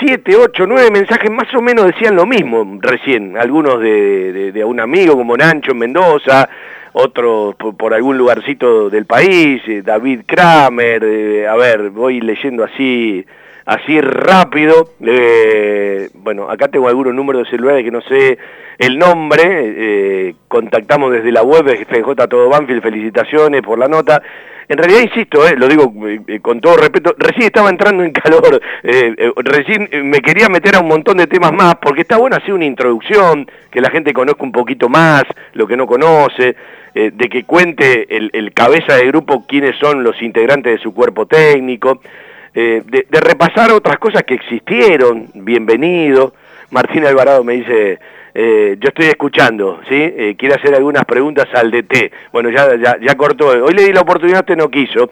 siete, 0.00 0.36
ocho, 0.36 0.66
nueve 0.66 0.90
mensajes 0.92 1.30
más 1.30 1.52
o 1.54 1.62
menos 1.62 1.86
decían 1.86 2.14
lo 2.16 2.26
mismo 2.26 2.78
recién. 2.80 3.36
Algunos 3.36 3.80
de, 3.80 4.32
de- 4.32 4.52
de 4.52 4.64
un 4.64 4.80
amigo 4.80 5.14
como 5.16 5.36
Nacho 5.36 5.72
en 5.72 5.78
Mendoza, 5.78 6.48
otros 6.92 7.54
por, 7.56 7.76
por 7.76 7.94
algún 7.94 8.18
lugarcito 8.18 8.90
del 8.90 9.06
país, 9.06 9.62
eh, 9.66 9.82
David 9.82 10.22
Kramer, 10.26 11.02
eh, 11.04 11.48
a 11.48 11.54
ver, 11.56 11.90
voy 11.90 12.20
leyendo 12.20 12.64
así 12.64 13.24
así 13.66 14.00
rápido. 14.00 14.90
eh, 15.04 16.08
bueno, 16.14 16.50
acá 16.50 16.68
tengo 16.68 16.88
algunos 16.88 17.14
números 17.14 17.44
de 17.44 17.50
celulares 17.50 17.84
que 17.84 17.90
no 17.90 18.00
sé 18.02 18.38
el 18.78 18.98
nombre, 18.98 19.42
eh, 19.46 20.34
contactamos 20.48 21.12
desde 21.12 21.30
la 21.30 21.42
web 21.42 21.64
de 21.64 21.84
FJ 21.84 22.26
Todo 22.28 22.48
Banfield, 22.48 22.82
felicitaciones 22.82 23.62
por 23.62 23.78
la 23.78 23.86
nota. 23.86 24.22
En 24.68 24.78
realidad, 24.78 25.02
insisto, 25.02 25.46
eh, 25.46 25.54
lo 25.56 25.68
digo 25.68 25.92
eh, 26.26 26.40
con 26.40 26.60
todo 26.60 26.76
respeto, 26.76 27.14
recién 27.18 27.46
estaba 27.46 27.68
entrando 27.68 28.02
en 28.02 28.12
calor, 28.12 28.60
recién 29.36 29.88
me 30.04 30.20
quería 30.20 30.48
meter 30.48 30.76
a 30.76 30.80
un 30.80 30.88
montón 30.88 31.18
de 31.18 31.26
temas 31.26 31.52
más, 31.52 31.76
porque 31.76 32.00
está 32.02 32.16
bueno 32.16 32.36
hacer 32.36 32.54
una 32.54 32.64
introducción, 32.64 33.46
que 33.70 33.80
la 33.80 33.90
gente 33.90 34.12
conozca 34.12 34.42
un 34.42 34.52
poquito 34.52 34.88
más, 34.88 35.24
lo 35.52 35.66
que 35.66 35.76
no 35.76 35.86
conoce, 35.86 36.56
de 36.94 37.28
que 37.28 37.44
cuente 37.44 38.16
el, 38.16 38.30
el 38.32 38.52
cabeza 38.52 38.96
de 38.96 39.06
grupo 39.06 39.46
quiénes 39.46 39.76
son 39.78 40.02
los 40.02 40.20
integrantes 40.22 40.72
de 40.74 40.82
su 40.82 40.92
cuerpo 40.92 41.26
técnico, 41.26 42.00
eh, 42.54 42.82
de, 42.84 43.06
de 43.08 43.20
repasar 43.20 43.72
otras 43.72 43.98
cosas 43.98 44.22
que 44.24 44.34
existieron, 44.34 45.28
bienvenido. 45.34 46.34
Martín 46.70 47.04
Alvarado 47.04 47.44
me 47.44 47.54
dice, 47.54 47.98
eh, 48.34 48.76
yo 48.80 48.88
estoy 48.88 49.06
escuchando, 49.06 49.80
¿sí? 49.88 49.94
Eh, 49.94 50.36
quiere 50.38 50.54
hacer 50.54 50.74
algunas 50.74 51.04
preguntas 51.04 51.46
al 51.54 51.70
DT. 51.70 52.12
Bueno, 52.32 52.50
ya, 52.50 52.76
ya, 52.76 52.96
ya 53.00 53.14
cortó. 53.14 53.48
Hoy 53.48 53.74
le 53.74 53.84
di 53.84 53.92
la 53.92 54.00
oportunidad, 54.00 54.40
usted 54.40 54.56
no 54.56 54.70
quiso. 54.70 55.10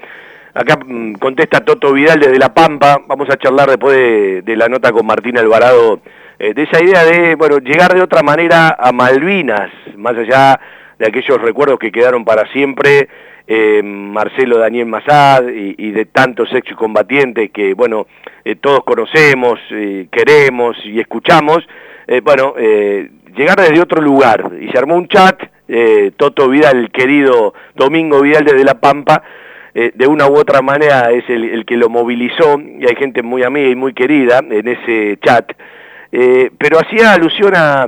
Acá 0.54 0.78
mm, 0.84 1.14
contesta 1.14 1.60
Toto 1.60 1.92
Vidal 1.92 2.20
desde 2.20 2.38
La 2.38 2.52
Pampa. 2.54 3.00
Vamos 3.06 3.28
a 3.30 3.36
charlar 3.36 3.68
después 3.68 3.96
de, 3.96 4.42
de 4.42 4.56
la 4.56 4.68
nota 4.68 4.90
con 4.90 5.06
Martín 5.06 5.36
Alvarado, 5.36 6.00
eh, 6.38 6.54
de 6.54 6.62
esa 6.62 6.82
idea 6.82 7.04
de, 7.04 7.34
bueno, 7.34 7.58
llegar 7.58 7.94
de 7.94 8.02
otra 8.02 8.22
manera 8.22 8.76
a 8.78 8.90
Malvinas, 8.92 9.70
más 9.96 10.16
allá 10.16 10.58
de 11.00 11.06
aquellos 11.06 11.40
recuerdos 11.40 11.78
que 11.78 11.90
quedaron 11.90 12.26
para 12.26 12.46
siempre, 12.52 13.08
eh, 13.48 13.82
Marcelo 13.82 14.58
Daniel 14.58 14.84
Mazad 14.84 15.48
y, 15.48 15.74
y 15.78 15.90
de 15.92 16.04
tantos 16.04 16.52
excombatientes 16.52 17.50
que, 17.52 17.72
bueno, 17.72 18.06
eh, 18.44 18.54
todos 18.56 18.84
conocemos, 18.84 19.58
eh, 19.70 20.08
queremos 20.12 20.76
y 20.84 21.00
escuchamos, 21.00 21.66
eh, 22.06 22.20
bueno, 22.22 22.52
eh, 22.58 23.10
llegar 23.34 23.58
desde 23.58 23.80
otro 23.80 24.02
lugar. 24.02 24.50
Y 24.60 24.68
se 24.68 24.76
armó 24.76 24.94
un 24.94 25.08
chat, 25.08 25.42
eh, 25.68 26.12
Toto 26.18 26.50
Vidal, 26.50 26.76
el 26.76 26.90
querido 26.90 27.54
Domingo 27.74 28.20
Vidal 28.20 28.44
desde 28.44 28.62
La 28.62 28.74
Pampa, 28.74 29.22
de 29.72 30.06
una 30.08 30.26
u 30.26 30.34
otra 30.36 30.62
manera 30.62 31.12
es 31.12 31.22
el, 31.30 31.44
el 31.44 31.64
que 31.64 31.76
lo 31.76 31.88
movilizó, 31.88 32.60
y 32.60 32.84
hay 32.86 32.96
gente 32.96 33.22
muy 33.22 33.44
amiga 33.44 33.68
y 33.68 33.76
muy 33.76 33.94
querida 33.94 34.40
en 34.40 34.66
ese 34.66 35.16
chat, 35.24 35.52
pero 36.10 36.80
hacía 36.80 37.12
alusión 37.12 37.52
a, 37.54 37.86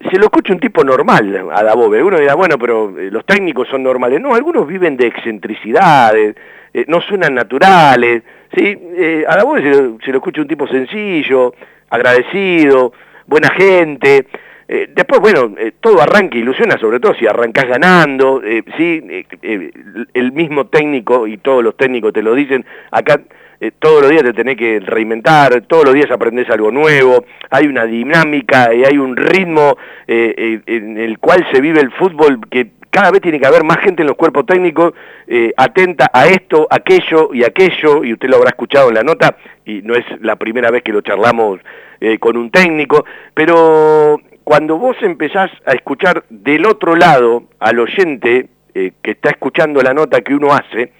se 0.00 0.18
lo 0.18 0.24
escucha 0.24 0.52
un 0.52 0.60
tipo 0.60 0.84
normal 0.84 1.48
a 1.52 1.62
Dabove. 1.62 2.02
Uno 2.02 2.18
dirá, 2.18 2.34
bueno, 2.34 2.58
pero 2.58 2.98
eh, 2.98 3.10
los 3.10 3.24
técnicos 3.24 3.68
son 3.68 3.82
normales. 3.82 4.20
No, 4.20 4.34
algunos 4.34 4.66
viven 4.66 4.96
de 4.96 5.06
excentricidades, 5.06 6.36
eh, 6.72 6.84
no 6.88 7.00
suenan 7.00 7.34
naturales. 7.34 8.22
¿sí? 8.54 8.76
Eh, 8.96 9.24
a 9.26 9.36
Dabove 9.36 9.62
se, 9.62 10.04
se 10.04 10.10
lo 10.12 10.18
escucha 10.18 10.42
un 10.42 10.48
tipo 10.48 10.66
sencillo, 10.66 11.54
agradecido, 11.90 12.92
buena 13.26 13.48
gente. 13.50 14.26
Eh, 14.68 14.90
después, 14.92 15.20
bueno, 15.20 15.54
eh, 15.58 15.72
todo 15.80 16.02
arranca, 16.02 16.36
ilusiona, 16.36 16.76
sobre 16.78 16.98
todo 16.98 17.14
si 17.14 17.26
arrancás 17.26 17.68
ganando, 17.68 18.42
eh, 18.42 18.64
sí, 18.76 19.00
eh, 19.08 19.24
eh, 19.42 19.70
el 20.12 20.32
mismo 20.32 20.66
técnico 20.66 21.26
y 21.28 21.36
todos 21.36 21.62
los 21.62 21.76
técnicos 21.76 22.12
te 22.12 22.22
lo 22.22 22.34
dicen, 22.34 22.64
acá 22.90 23.20
eh, 23.60 23.70
todos 23.78 24.02
los 24.02 24.10
días 24.10 24.22
te 24.22 24.32
tenés 24.32 24.56
que 24.56 24.80
reinventar, 24.80 25.62
todos 25.62 25.84
los 25.84 25.94
días 25.94 26.10
aprendés 26.10 26.48
algo 26.50 26.70
nuevo, 26.70 27.24
hay 27.50 27.66
una 27.66 27.84
dinámica 27.84 28.74
y 28.74 28.84
hay 28.84 28.98
un 28.98 29.16
ritmo 29.16 29.76
eh, 30.06 30.34
eh, 30.36 30.60
en 30.66 30.98
el 30.98 31.18
cual 31.18 31.46
se 31.52 31.60
vive 31.60 31.80
el 31.80 31.90
fútbol 31.92 32.40
que 32.50 32.70
cada 32.96 33.10
vez 33.10 33.20
tiene 33.20 33.38
que 33.38 33.46
haber 33.46 33.62
más 33.62 33.76
gente 33.80 34.00
en 34.02 34.08
los 34.08 34.16
cuerpos 34.16 34.46
técnicos 34.46 34.94
eh, 35.26 35.52
atenta 35.54 36.10
a 36.10 36.28
esto, 36.28 36.66
aquello 36.70 37.28
y 37.34 37.44
aquello, 37.44 38.02
y 38.02 38.14
usted 38.14 38.28
lo 38.30 38.36
habrá 38.36 38.48
escuchado 38.48 38.88
en 38.88 38.94
la 38.94 39.02
nota, 39.02 39.36
y 39.66 39.82
no 39.82 39.94
es 39.94 40.04
la 40.22 40.36
primera 40.36 40.70
vez 40.70 40.82
que 40.82 40.92
lo 40.92 41.02
charlamos 41.02 41.60
eh, 42.00 42.18
con 42.18 42.38
un 42.38 42.50
técnico, 42.50 43.04
pero 43.34 44.18
cuando 44.44 44.78
vos 44.78 44.96
empezás 45.02 45.50
a 45.66 45.72
escuchar 45.72 46.24
del 46.30 46.64
otro 46.64 46.96
lado 46.96 47.42
al 47.58 47.78
oyente 47.80 48.48
que 48.72 49.10
está 49.10 49.30
escuchando 49.30 49.80
la 49.82 49.92
nota 49.92 50.20
que 50.20 50.34
uno 50.34 50.52
hace, 50.52 50.92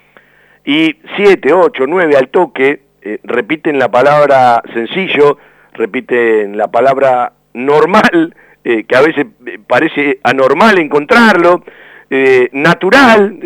y 0.66 0.96
7, 1.16 1.52
8, 1.52 1.84
9 1.86 2.16
al 2.16 2.28
toque 2.28 2.80
eh, 3.00 3.20
repiten 3.22 3.78
la 3.78 3.88
palabra 3.88 4.60
sencillo, 4.74 5.38
repiten 5.72 6.56
la 6.56 6.68
palabra 6.68 7.32
normal, 7.54 8.34
eh, 8.68 8.82
que 8.82 8.96
a 8.96 9.00
veces 9.00 9.26
eh, 9.46 9.60
parece 9.64 10.18
anormal 10.24 10.78
encontrarlo, 10.80 11.62
eh, 12.10 12.48
natural, 12.52 13.38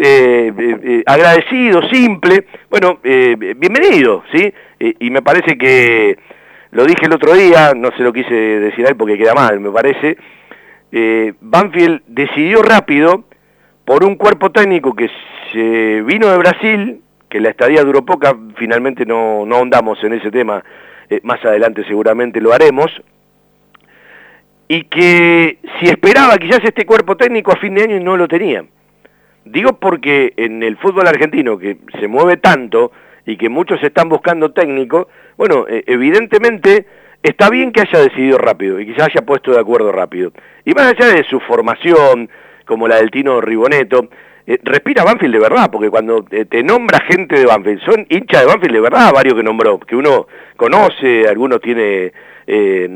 agradecido, 1.06 1.82
simple, 1.90 2.46
bueno, 2.70 2.98
bienvenido, 3.02 4.22
¿sí? 4.32 4.52
Y 4.78 5.10
me 5.10 5.20
parece 5.20 5.56
que, 5.58 6.18
lo 6.70 6.84
dije 6.84 7.04
el 7.06 7.12
otro 7.14 7.34
día, 7.34 7.72
no 7.74 7.90
se 7.96 8.02
lo 8.02 8.12
quise 8.12 8.34
decir 8.34 8.86
a 8.86 8.94
porque 8.94 9.16
queda 9.16 9.34
mal, 9.34 9.60
me 9.60 9.70
parece, 9.70 10.18
Banfield 11.40 12.02
decidió 12.06 12.62
rápido 12.62 13.24
por 13.86 14.04
un 14.04 14.16
cuerpo 14.16 14.50
técnico 14.50 14.94
que 14.94 15.10
se 15.52 16.02
vino 16.02 16.28
de 16.28 16.36
Brasil, 16.36 17.00
que 17.30 17.40
la 17.40 17.48
estadía 17.50 17.82
duró 17.82 18.04
poca, 18.04 18.36
finalmente 18.56 19.06
no, 19.06 19.46
no 19.46 19.56
ahondamos 19.56 20.02
en 20.04 20.12
ese 20.12 20.30
tema, 20.30 20.62
eh, 21.08 21.20
más 21.22 21.42
adelante 21.44 21.84
seguramente 21.86 22.40
lo 22.40 22.52
haremos, 22.52 22.90
y 24.68 24.84
que 24.84 25.58
si 25.78 25.86
esperaba 25.86 26.36
quizás 26.36 26.60
este 26.62 26.84
cuerpo 26.84 27.16
técnico 27.16 27.52
a 27.52 27.56
fin 27.56 27.74
de 27.74 27.84
año 27.84 28.00
no 28.00 28.16
lo 28.16 28.28
tenía. 28.28 28.64
Digo 29.44 29.80
porque 29.80 30.34
en 30.36 30.62
el 30.62 30.76
fútbol 30.76 31.08
argentino, 31.08 31.58
que 31.58 31.78
se 31.98 32.06
mueve 32.06 32.36
tanto 32.36 32.92
y 33.26 33.36
que 33.36 33.48
muchos 33.48 33.82
están 33.82 34.08
buscando 34.08 34.52
técnico, 34.52 35.08
bueno, 35.36 35.66
eh, 35.68 35.82
evidentemente 35.86 36.86
está 37.22 37.48
bien 37.50 37.72
que 37.72 37.80
haya 37.80 38.00
decidido 38.00 38.38
rápido 38.38 38.78
y 38.78 38.86
quizás 38.86 39.08
haya 39.08 39.26
puesto 39.26 39.52
de 39.52 39.60
acuerdo 39.60 39.92
rápido. 39.92 40.32
Y 40.64 40.72
más 40.72 40.86
allá 40.86 41.14
de 41.14 41.24
su 41.24 41.40
formación, 41.40 42.28
como 42.64 42.86
la 42.86 42.96
del 42.96 43.10
Tino 43.10 43.40
Riboneto, 43.40 44.08
eh, 44.54 44.60
respira 44.62 45.04
Banfield 45.04 45.34
de 45.34 45.40
verdad, 45.40 45.70
porque 45.70 45.90
cuando 45.90 46.24
eh, 46.30 46.44
te 46.44 46.62
nombra 46.62 47.00
gente 47.00 47.38
de 47.38 47.46
Banfield, 47.46 47.82
son 47.84 48.06
hinchas 48.08 48.40
de 48.40 48.46
Banfield 48.46 48.74
de 48.74 48.80
verdad, 48.80 49.12
varios 49.12 49.34
que 49.34 49.42
nombró, 49.42 49.78
que 49.78 49.96
uno 49.96 50.26
conoce, 50.56 51.26
algunos 51.28 51.60
tiene 51.60 52.12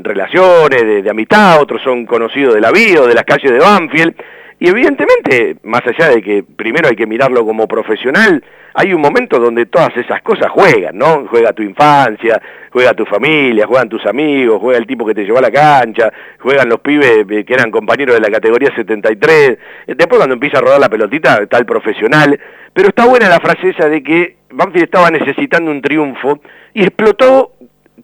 relaciones 0.03 0.81
de, 0.81 1.01
de, 1.01 1.09
amistad, 1.09 1.61
otros 1.61 1.81
son 1.81 2.05
conocidos 2.05 2.55
de 2.55 2.59
la 2.59 2.71
vida 2.71 3.07
de 3.07 3.13
las 3.13 3.23
calles 3.23 3.53
de 3.53 3.59
Banfield, 3.59 4.13
y 4.57 4.69
evidentemente, 4.69 5.57
más 5.63 5.81
allá 5.85 6.09
de 6.09 6.21
que 6.21 6.43
primero 6.43 6.87
hay 6.87 6.95
que 6.95 7.05
mirarlo 7.05 7.45
como 7.45 7.67
profesional, 7.67 8.41
hay 8.73 8.93
un 8.93 9.01
momento 9.01 9.37
donde 9.37 9.65
todas 9.65 9.95
esas 9.97 10.21
cosas 10.21 10.49
juegan, 10.49 10.97
¿no? 10.97 11.25
Juega 11.27 11.51
tu 11.51 11.61
infancia, 11.61 12.41
juega 12.71 12.93
tu 12.93 13.05
familia, 13.05 13.67
juegan 13.67 13.89
tus 13.89 14.05
amigos, 14.05 14.59
juega 14.61 14.79
el 14.79 14.87
tipo 14.87 15.05
que 15.05 15.13
te 15.13 15.23
llevó 15.23 15.39
a 15.39 15.41
la 15.41 15.51
cancha, 15.51 16.11
juegan 16.39 16.69
los 16.69 16.79
pibes 16.79 17.25
eh, 17.29 17.43
que 17.43 17.53
eran 17.53 17.69
compañeros 17.69 18.15
de 18.15 18.21
la 18.21 18.29
categoría 18.29 18.73
73. 18.73 19.57
Después 19.87 20.17
cuando 20.17 20.33
empieza 20.33 20.59
a 20.59 20.61
rodar 20.61 20.79
la 20.79 20.89
pelotita 20.89 21.37
está 21.41 21.57
el 21.57 21.65
profesional. 21.65 22.39
Pero 22.73 22.89
está 22.89 23.05
buena 23.05 23.29
la 23.29 23.39
frase 23.39 23.69
esa 23.69 23.87
de 23.87 24.03
que 24.03 24.37
Banfield 24.51 24.85
estaba 24.85 25.09
necesitando 25.09 25.71
un 25.71 25.81
triunfo 25.81 26.39
y 26.73 26.83
explotó 26.83 27.53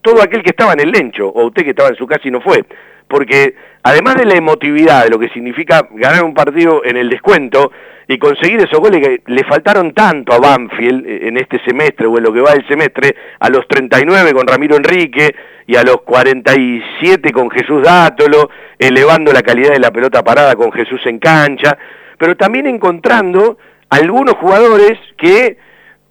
todo 0.01 0.21
aquel 0.21 0.43
que 0.43 0.51
estaba 0.51 0.73
en 0.73 0.81
el 0.81 0.91
lencho, 0.91 1.27
o 1.27 1.47
usted 1.47 1.63
que 1.63 1.71
estaba 1.71 1.89
en 1.89 1.95
su 1.95 2.07
casa 2.07 2.27
y 2.27 2.31
no 2.31 2.41
fue 2.41 2.63
porque 3.11 3.53
además 3.83 4.15
de 4.15 4.25
la 4.25 4.35
emotividad, 4.35 5.03
de 5.03 5.09
lo 5.09 5.19
que 5.19 5.27
significa 5.29 5.85
ganar 5.91 6.23
un 6.23 6.33
partido 6.33 6.81
en 6.85 6.95
el 6.95 7.09
descuento 7.09 7.73
y 8.07 8.17
conseguir 8.17 8.61
esos 8.61 8.79
goles 8.79 9.05
que 9.05 9.21
le 9.25 9.43
faltaron 9.43 9.93
tanto 9.93 10.33
a 10.33 10.39
Banfield 10.39 11.05
en 11.05 11.35
este 11.35 11.59
semestre 11.65 12.07
o 12.07 12.17
en 12.17 12.23
lo 12.23 12.33
que 12.33 12.39
va 12.39 12.53
del 12.53 12.65
semestre, 12.67 13.15
a 13.37 13.49
los 13.49 13.67
39 13.67 14.33
con 14.33 14.47
Ramiro 14.47 14.77
Enrique 14.77 15.35
y 15.67 15.75
a 15.75 15.83
los 15.83 16.01
47 16.03 17.31
con 17.33 17.49
Jesús 17.51 17.83
Dátolo, 17.83 18.49
elevando 18.79 19.33
la 19.33 19.41
calidad 19.41 19.73
de 19.73 19.79
la 19.79 19.91
pelota 19.91 20.23
parada 20.23 20.55
con 20.55 20.71
Jesús 20.71 21.01
en 21.05 21.19
cancha, 21.19 21.77
pero 22.17 22.37
también 22.37 22.65
encontrando 22.65 23.57
algunos 23.89 24.35
jugadores 24.35 24.97
que 25.17 25.57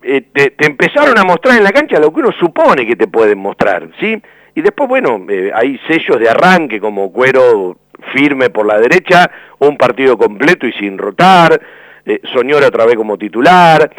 eh, 0.02 0.22
te, 0.32 0.54
empezaron 0.66 1.18
a 1.18 1.24
mostrar 1.24 1.56
en 1.56 1.64
la 1.64 1.72
cancha 1.72 1.98
lo 1.98 2.12
que 2.12 2.20
uno 2.20 2.32
supone 2.38 2.86
que 2.86 2.96
te 2.96 3.08
pueden 3.08 3.38
mostrar, 3.38 3.88
¿sí? 3.98 4.20
Y 4.54 4.62
después, 4.62 4.88
bueno, 4.88 5.24
eh, 5.28 5.50
hay 5.54 5.78
sellos 5.88 6.18
de 6.18 6.28
arranque 6.28 6.80
como 6.80 7.12
cuero 7.12 7.76
firme 8.12 8.50
por 8.50 8.66
la 8.66 8.78
derecha, 8.78 9.30
un 9.58 9.76
partido 9.76 10.16
completo 10.16 10.66
y 10.66 10.72
sin 10.72 10.98
rotar, 10.98 11.60
eh, 12.04 12.20
Soñora 12.32 12.68
otra 12.68 12.86
vez 12.86 12.96
como 12.96 13.18
titular, 13.18 13.90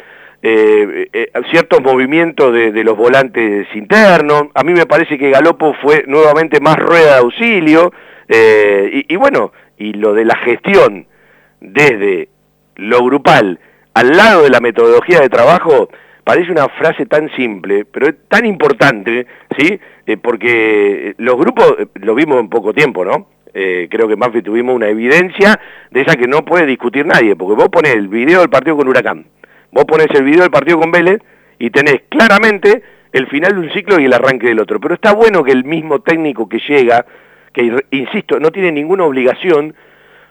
eh, 0.41 1.07
eh, 1.14 1.32
ciertos 1.52 1.82
movimientos 1.82 2.52
de, 2.53 2.84
los 2.84 2.98
volantes 2.98 3.68
internos. 3.76 4.48
A 4.56 4.64
mí 4.64 4.73
me 4.73 4.86
parece 4.86 5.18
que 5.18 5.30
Galopo 5.30 5.73
fue 5.76 6.03
nuevamente 6.07 6.60
más 6.60 6.78
rueda 6.78 7.14
de 7.14 7.19
auxilio. 7.19 7.94
Y, 8.30 9.14
y 9.14 9.15
bueno, 9.18 9.52
y 9.78 9.94
lo 9.94 10.14
de 10.14 10.23
la 10.23 10.38
gestión 10.38 11.06
desde 11.60 12.30
lo 12.76 13.03
grupal 13.03 13.60
al 13.94 14.15
lado 14.15 14.44
de 14.44 14.49
la 14.49 14.61
metodología 14.61 15.19
de 15.19 15.28
trabajo, 15.28 15.90
parece 16.23 16.52
una 16.52 16.69
frase 16.69 17.06
tan 17.06 17.30
simple, 17.35 17.85
pero 17.85 18.07
es 18.07 18.15
tan 18.27 18.45
importante, 18.45 19.26
¿sí? 19.57 19.80
Eh, 20.06 20.18
porque 20.18 21.15
los 21.18 21.38
grupos 21.38 21.76
eh, 21.80 21.88
lo 21.95 22.15
vimos 22.15 22.39
en 22.39 22.49
poco 22.49 22.73
tiempo, 22.73 23.03
¿no? 23.03 23.27
Eh, 23.53 23.88
creo 23.89 24.07
que 24.07 24.15
más 24.15 24.31
tuvimos 24.43 24.76
una 24.76 24.88
evidencia 24.88 25.60
de 25.89 26.02
esa 26.02 26.15
que 26.15 26.27
no 26.27 26.45
puede 26.45 26.65
discutir 26.65 27.06
nadie, 27.06 27.35
porque 27.35 27.56
vos 27.56 27.69
pones 27.69 27.95
el 27.95 28.07
video 28.07 28.39
del 28.39 28.49
partido 28.49 28.77
con 28.77 28.88
Huracán, 28.88 29.26
vos 29.72 29.85
pones 29.85 30.07
el 30.11 30.23
video 30.23 30.41
del 30.41 30.52
partido 30.52 30.80
con 30.80 30.91
Vélez 30.91 31.22
y 31.60 31.69
tenés 31.69 32.03
claramente 32.07 32.81
el 33.11 33.27
final 33.27 33.53
de 33.53 33.60
un 33.60 33.73
ciclo 33.73 33.99
y 33.99 34.06
el 34.06 34.14
arranque 34.14 34.48
del 34.48 34.60
otro. 34.60 34.80
Pero 34.80 34.95
está 34.95 35.14
bueno 35.14 35.43
que 35.43 35.52
el 35.52 35.65
mismo 35.65 35.99
técnico 35.99 36.48
que 36.48 36.60
llega, 36.60 37.06
que 37.52 37.84
insisto, 37.91 38.39
no 38.39 38.52
tiene 38.52 38.72
ninguna 38.72 39.03
obligación, 39.03 39.76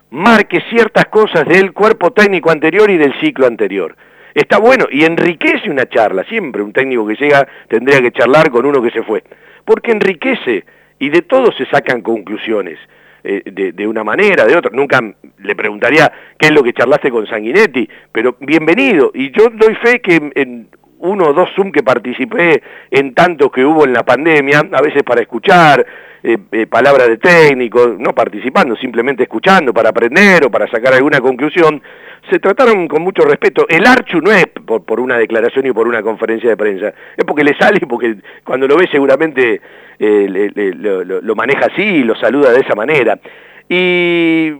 marque 0.08 0.62
ciertas 0.70 1.06
cosas 1.06 1.46
del 1.46 1.72
cuerpo 1.72 2.12
técnico 2.12 2.50
anterior 2.50 2.88
y 2.90 2.96
del 2.96 3.12
ciclo 3.20 3.46
anterior 3.46 3.94
está 4.34 4.58
bueno 4.58 4.86
y 4.90 5.04
enriquece 5.04 5.70
una 5.70 5.86
charla. 5.86 6.24
Siempre 6.24 6.62
un 6.62 6.72
técnico 6.72 7.06
que 7.06 7.14
llega 7.14 7.46
tendría 7.68 8.00
que 8.00 8.12
charlar 8.12 8.50
con 8.50 8.66
uno 8.66 8.82
que 8.82 8.90
se 8.90 9.02
fue. 9.02 9.22
Porque 9.64 9.92
enriquece 9.92 10.64
y 10.98 11.08
de 11.08 11.22
todo 11.22 11.52
se 11.52 11.66
sacan 11.66 12.02
conclusiones. 12.02 12.78
Eh, 13.22 13.42
de, 13.44 13.72
de, 13.72 13.86
una 13.86 14.02
manera, 14.02 14.46
de 14.46 14.56
otra. 14.56 14.70
Nunca 14.72 14.98
le 15.38 15.54
preguntaría 15.54 16.10
qué 16.38 16.46
es 16.46 16.52
lo 16.52 16.62
que 16.62 16.72
charlaste 16.72 17.10
con 17.10 17.26
Sanguinetti, 17.26 17.86
pero 18.10 18.36
bienvenido. 18.40 19.10
Y 19.12 19.30
yo 19.30 19.50
doy 19.50 19.74
fe 19.74 20.00
que 20.00 20.30
en 20.34 20.68
uno 21.00 21.28
o 21.28 21.32
dos 21.32 21.50
Zoom 21.54 21.72
que 21.72 21.82
participé 21.82 22.62
en 22.90 23.14
tantos 23.14 23.50
que 23.50 23.64
hubo 23.64 23.84
en 23.84 23.92
la 23.92 24.04
pandemia, 24.04 24.68
a 24.72 24.82
veces 24.82 25.02
para 25.02 25.20
escuchar, 25.22 25.84
eh, 26.22 26.36
eh, 26.52 26.66
palabras 26.66 27.08
de 27.08 27.16
técnico, 27.16 27.96
no 27.98 28.14
participando, 28.14 28.76
simplemente 28.76 29.22
escuchando 29.22 29.72
para 29.72 29.88
aprender 29.88 30.44
o 30.44 30.50
para 30.50 30.68
sacar 30.68 30.92
alguna 30.92 31.20
conclusión, 31.20 31.82
se 32.30 32.38
trataron 32.38 32.86
con 32.88 33.02
mucho 33.02 33.22
respeto. 33.22 33.66
El 33.68 33.86
Archu 33.86 34.20
no 34.20 34.30
es 34.30 34.44
por, 34.46 34.84
por 34.84 35.00
una 35.00 35.16
declaración 35.16 35.66
y 35.66 35.72
por 35.72 35.88
una 35.88 36.02
conferencia 36.02 36.50
de 36.50 36.56
prensa, 36.58 36.92
es 37.16 37.24
porque 37.24 37.44
le 37.44 37.56
sale, 37.56 37.80
porque 37.88 38.16
cuando 38.44 38.68
lo 38.68 38.76
ve 38.76 38.86
seguramente 38.92 39.62
eh, 39.98 40.50
le, 40.54 40.74
lo, 40.74 41.34
maneja 41.34 41.66
así 41.72 41.82
y 41.82 42.02
lo 42.02 42.14
saluda 42.16 42.52
de 42.52 42.60
esa 42.60 42.74
manera. 42.74 43.18
Y 43.66 44.50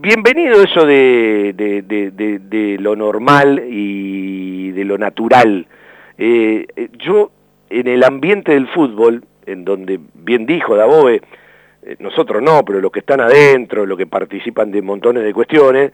bienvenido 0.00 0.62
eso 0.62 0.86
de, 0.86 1.52
de, 1.54 1.82
de, 1.82 2.38
de 2.38 2.78
lo 2.78 2.96
normal 2.96 3.62
y 3.68 4.70
de 4.70 4.84
lo 4.86 4.96
natural. 4.96 5.66
Eh, 6.18 6.66
yo, 6.98 7.30
en 7.70 7.88
el 7.88 8.04
ambiente 8.04 8.52
del 8.52 8.68
fútbol, 8.68 9.24
en 9.46 9.64
donde 9.64 9.98
bien 10.14 10.46
dijo 10.46 10.76
Daboe, 10.76 11.20
eh, 11.82 11.96
nosotros 11.98 12.42
no, 12.42 12.64
pero 12.64 12.80
los 12.80 12.92
que 12.92 13.00
están 13.00 13.20
adentro, 13.20 13.86
los 13.86 13.98
que 13.98 14.06
participan 14.06 14.70
de 14.70 14.82
montones 14.82 15.24
de 15.24 15.32
cuestiones, 15.32 15.92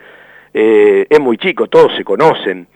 eh, 0.53 1.07
es 1.09 1.21
muy 1.21 1.37
chico, 1.39 1.67
todos 1.69 1.95
se 1.97 2.05
conocen. 2.05 2.67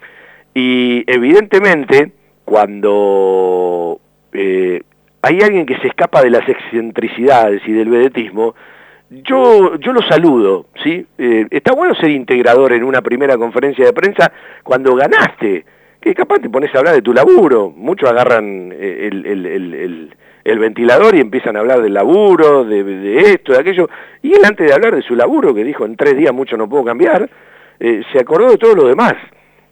Y 0.55 1.05
evidentemente, 1.07 2.13
cuando 2.45 4.01
eh, 4.33 4.83
hay 5.23 5.41
alguien 5.41 5.67
que 5.67 5.79
se 5.79 5.89
escapa 5.89 6.23
de 6.23 6.31
las 6.31 6.49
excentricidades 6.49 7.63
y 7.67 7.73
del 7.73 7.89
vedetismo, 7.89 8.55
yo, 9.11 9.77
yo 9.77 9.93
lo 9.93 10.03
saludo, 10.03 10.67
¿sí? 10.83 11.07
Eh, 11.19 11.47
está 11.51 11.73
bueno 11.75 11.95
ser 11.95 12.11
integrador 12.11 12.73
en 12.73 12.83
una 12.83 13.03
primera 13.03 13.37
conferencia 13.37 13.85
de 13.85 13.93
prensa 13.93 14.33
cuando 14.63 14.95
ganaste, 14.95 15.65
que 16.03 16.15
capaz 16.15 16.41
te 16.41 16.51
pones 16.51 16.75
a 16.75 16.79
hablar 16.79 16.95
de 16.95 17.03
tu 17.03 17.15
laburo, 17.15 17.73
muchos 17.75 18.11
agarran 18.11 18.73
el, 18.73 19.25
el, 19.25 19.47
el, 19.47 20.11
el 20.45 20.59
ventilador 20.59 21.15
y 21.15 21.21
empiezan 21.21 21.57
a 21.57 21.61
hablar 21.61 21.81
del 21.81 21.95
laburo, 21.95 22.65
de, 22.65 22.83
de, 22.83 23.19
esto, 23.33 23.53
de 23.53 23.61
aquello, 23.61 23.89
y 24.21 24.33
él 24.33 24.45
antes 24.45 24.67
de 24.67 24.75
hablar 24.75 24.95
de 24.97 25.03
su 25.03 25.15
laburo, 25.15 25.55
que 25.55 25.65
dijo 25.65 25.85
en 25.85 25.97
tres 25.97 26.17
días 26.17 26.35
mucho 26.35 26.57
no 26.57 26.69
puedo 26.69 26.85
cambiar, 26.85 27.31
eh, 27.79 28.03
se 28.13 28.19
acordó 28.19 28.51
de 28.51 28.59
todo 28.59 28.75
lo 28.75 28.89
demás. 28.89 29.15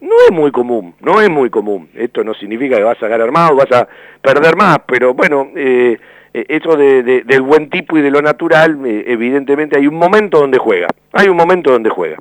No 0.00 0.14
es 0.26 0.32
muy 0.32 0.50
común, 0.50 0.94
no 1.00 1.20
es 1.20 1.28
muy 1.28 1.50
común. 1.50 1.90
Esto 1.94 2.24
no 2.24 2.32
significa 2.32 2.76
que 2.76 2.82
vas 2.82 3.02
a 3.02 3.08
ganar 3.08 3.30
más 3.32 3.50
o 3.50 3.56
vas 3.56 3.70
a 3.70 3.86
perder 4.22 4.56
más, 4.56 4.78
pero 4.86 5.12
bueno, 5.12 5.48
eh, 5.54 5.98
eh 6.32 6.44
eso 6.48 6.76
de, 6.76 7.02
de, 7.02 7.22
del 7.22 7.42
buen 7.42 7.68
tipo 7.68 7.98
y 7.98 8.02
de 8.02 8.10
lo 8.10 8.22
natural, 8.22 8.78
eh, 8.86 9.04
evidentemente 9.08 9.76
hay 9.76 9.86
un 9.86 9.96
momento 9.96 10.38
donde 10.38 10.58
juega, 10.58 10.86
hay 11.12 11.28
un 11.28 11.36
momento 11.36 11.70
donde 11.70 11.90
juega. 11.90 12.16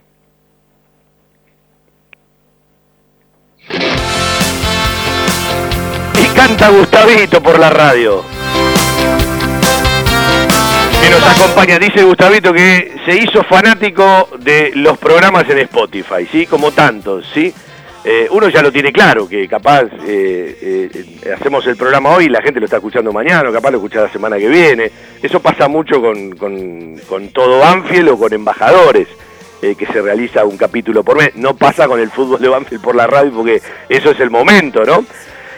Y 6.15 6.25
canta 6.35 6.69
Gustavito 6.69 7.41
por 7.41 7.59
la 7.59 7.69
radio 7.69 8.23
que 11.01 11.09
nos 11.09 11.23
acompaña. 11.23 11.79
Dice 11.79 12.03
Gustavito 12.03 12.53
que 12.53 12.93
se 13.05 13.15
hizo 13.15 13.43
fanático 13.43 14.29
de 14.39 14.71
los 14.75 14.97
programas 14.97 15.49
en 15.49 15.59
Spotify, 15.59 16.27
¿sí? 16.31 16.45
Como 16.45 16.71
tantos, 16.71 17.25
¿sí? 17.33 17.53
Eh, 18.03 18.27
uno 18.31 18.47
ya 18.47 18.61
lo 18.61 18.71
tiene 18.71 18.93
claro, 18.93 19.27
que 19.27 19.47
capaz 19.47 19.83
eh, 20.07 20.89
eh, 20.91 21.33
hacemos 21.33 21.67
el 21.67 21.75
programa 21.75 22.11
hoy 22.11 22.25
y 22.25 22.29
la 22.29 22.41
gente 22.41 22.59
lo 22.59 22.65
está 22.65 22.77
escuchando 22.77 23.11
mañana, 23.11 23.51
capaz 23.51 23.71
lo 23.71 23.77
escucha 23.77 24.01
la 24.01 24.11
semana 24.11 24.37
que 24.37 24.47
viene. 24.47 24.91
Eso 25.21 25.41
pasa 25.41 25.67
mucho 25.67 26.01
con, 26.01 26.31
con, 26.31 26.97
con 27.09 27.27
todo 27.29 27.59
Banfield 27.59 28.09
o 28.09 28.17
con 28.17 28.31
embajadores, 28.33 29.07
eh, 29.61 29.75
que 29.75 29.85
se 29.87 30.01
realiza 30.01 30.45
un 30.45 30.57
capítulo 30.57 31.03
por 31.03 31.17
mes. 31.17 31.35
No 31.35 31.55
pasa 31.55 31.87
con 31.87 31.99
el 31.99 32.09
fútbol 32.09 32.41
de 32.41 32.49
Banfield 32.49 32.81
por 32.81 32.95
la 32.95 33.07
radio 33.07 33.31
porque 33.31 33.61
eso 33.87 34.11
es 34.11 34.19
el 34.19 34.29
momento, 34.29 34.83
¿no? 34.85 35.05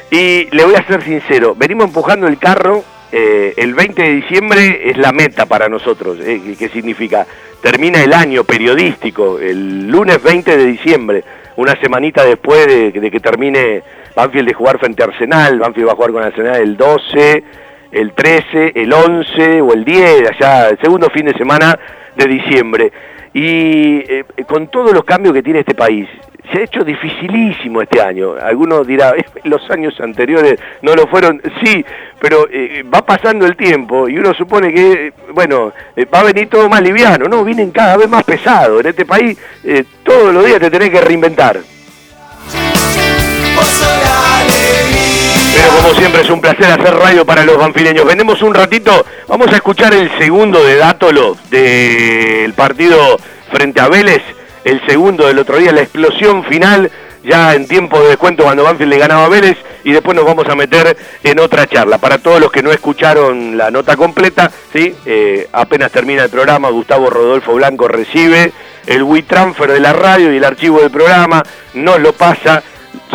Y 0.09 0.47
le 0.51 0.65
voy 0.65 0.75
a 0.75 0.85
ser 0.85 1.03
sincero, 1.03 1.55
venimos 1.55 1.85
empujando 1.85 2.27
el 2.27 2.37
carro 2.37 2.83
eh, 3.13 3.53
el 3.57 3.73
20 3.73 4.01
de 4.01 4.13
diciembre 4.13 4.89
es 4.89 4.97
la 4.97 5.11
meta 5.11 5.45
para 5.45 5.67
nosotros. 5.67 6.17
Eh, 6.21 6.55
¿Qué 6.57 6.69
significa? 6.69 7.25
Termina 7.61 8.01
el 8.01 8.13
año 8.13 8.43
periodístico, 8.43 9.37
el 9.37 9.87
lunes 9.87 10.23
20 10.23 10.57
de 10.57 10.65
diciembre, 10.65 11.23
una 11.57 11.79
semanita 11.79 12.23
después 12.23 12.65
de, 12.67 12.91
de 12.91 13.11
que 13.11 13.19
termine 13.19 13.83
Banfield 14.15 14.47
de 14.47 14.53
jugar 14.53 14.79
frente 14.79 15.03
a 15.03 15.07
Arsenal, 15.07 15.59
Banfield 15.59 15.89
va 15.89 15.91
a 15.91 15.95
jugar 15.95 16.11
con 16.11 16.23
Arsenal 16.23 16.55
el 16.55 16.77
12, 16.77 17.43
el 17.91 18.13
13, 18.13 18.71
el 18.75 18.93
11 18.93 19.61
o 19.61 19.73
el 19.73 19.83
10, 19.83 20.29
allá, 20.31 20.69
el 20.69 20.79
segundo 20.79 21.09
fin 21.09 21.25
de 21.25 21.33
semana 21.33 21.77
de 22.15 22.25
diciembre. 22.25 22.91
Y 23.33 23.99
eh, 24.09 24.25
con 24.47 24.67
todos 24.67 24.93
los 24.93 25.03
cambios 25.03 25.33
que 25.33 25.43
tiene 25.43 25.59
este 25.59 25.75
país, 25.75 26.07
se 26.51 26.59
ha 26.59 26.63
hecho 26.63 26.83
dificilísimo 26.83 27.81
este 27.81 28.01
año. 28.01 28.33
Algunos 28.41 28.85
dirán, 28.85 29.13
los 29.43 29.69
años 29.69 29.99
anteriores 29.99 30.59
no 30.81 30.95
lo 30.95 31.07
fueron, 31.07 31.41
sí, 31.63 31.85
pero 32.19 32.47
eh, 32.51 32.83
va 32.83 33.05
pasando 33.05 33.45
el 33.45 33.55
tiempo 33.55 34.09
y 34.09 34.17
uno 34.17 34.33
supone 34.33 34.73
que, 34.73 35.13
bueno, 35.33 35.71
eh, 35.95 36.05
va 36.05 36.19
a 36.19 36.23
venir 36.23 36.49
todo 36.49 36.67
más 36.69 36.81
liviano, 36.81 37.27
no, 37.27 37.43
vienen 37.43 37.71
cada 37.71 37.97
vez 37.97 38.09
más 38.09 38.23
pesados. 38.23 38.81
En 38.81 38.87
este 38.87 39.05
país 39.05 39.37
eh, 39.63 39.83
todos 40.03 40.33
los 40.33 40.45
días 40.45 40.59
te 40.59 40.69
tenés 40.69 40.89
que 40.89 41.01
reinventar. 41.01 41.59
Pero 45.53 45.69
como 45.75 45.93
siempre 45.95 46.21
es 46.21 46.29
un 46.29 46.41
placer 46.41 46.65
hacer 46.65 46.95
radio 46.95 47.25
para 47.25 47.43
los 47.43 47.57
banfileños. 47.57 48.05
Vendemos 48.05 48.41
un 48.41 48.53
ratito, 48.53 49.05
vamos 49.27 49.47
a 49.47 49.55
escuchar 49.55 49.93
el 49.93 50.09
segundo 50.17 50.63
de 50.63 50.77
Dátolo 50.77 51.37
del 51.49 52.53
partido 52.53 53.17
frente 53.51 53.81
a 53.81 53.87
Vélez 53.87 54.21
el 54.63 54.85
segundo 54.85 55.27
del 55.27 55.39
otro 55.39 55.57
día, 55.57 55.71
la 55.71 55.81
explosión 55.81 56.43
final, 56.45 56.91
ya 57.23 57.55
en 57.55 57.67
tiempo 57.67 57.99
de 57.99 58.09
descuento 58.09 58.43
cuando 58.43 58.63
Banfield 58.63 58.91
le 58.91 58.97
ganaba 58.97 59.25
a 59.25 59.29
Vélez, 59.29 59.57
y 59.83 59.91
después 59.91 60.15
nos 60.15 60.25
vamos 60.25 60.47
a 60.47 60.55
meter 60.55 60.95
en 61.23 61.39
otra 61.39 61.67
charla. 61.67 61.97
Para 61.97 62.19
todos 62.19 62.39
los 62.39 62.51
que 62.51 62.61
no 62.61 62.71
escucharon 62.71 63.57
la 63.57 63.71
nota 63.71 63.95
completa, 63.95 64.51
¿sí? 64.71 64.95
Eh, 65.05 65.47
apenas 65.51 65.91
termina 65.91 66.23
el 66.23 66.29
programa, 66.29 66.69
Gustavo 66.69 67.09
Rodolfo 67.09 67.53
Blanco 67.53 67.87
recibe 67.87 68.51
el 68.85 69.03
WeTransfer 69.03 69.71
de 69.71 69.79
la 69.79 69.93
radio 69.93 70.31
y 70.33 70.37
el 70.37 70.43
archivo 70.43 70.79
del 70.81 70.91
programa, 70.91 71.43
nos 71.73 71.99
lo 71.99 72.13
pasa, 72.13 72.63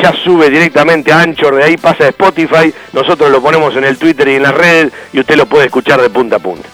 ya 0.03 0.13
sube 0.25 0.51
directamente 0.51 1.13
a 1.13 1.21
Anchor, 1.21 1.57
de 1.57 1.65
ahí 1.65 1.77
pasa 1.77 2.05
a 2.05 2.09
Spotify, 2.09 2.73
nosotros 2.93 3.31
lo 3.31 3.43
ponemos 3.43 3.75
en 3.77 3.85
el 3.85 3.97
Twitter 3.97 4.29
y 4.29 4.35
en 4.35 4.43
la 4.43 4.53
red, 4.53 4.93
y 5.13 5.21
usted 5.21 5.37
lo 5.37 5.47
puede 5.47 5.67
escuchar 5.67 6.01
de 6.01 6.11
punta 6.11 6.37
a 6.37 6.39
punta. 6.39 6.69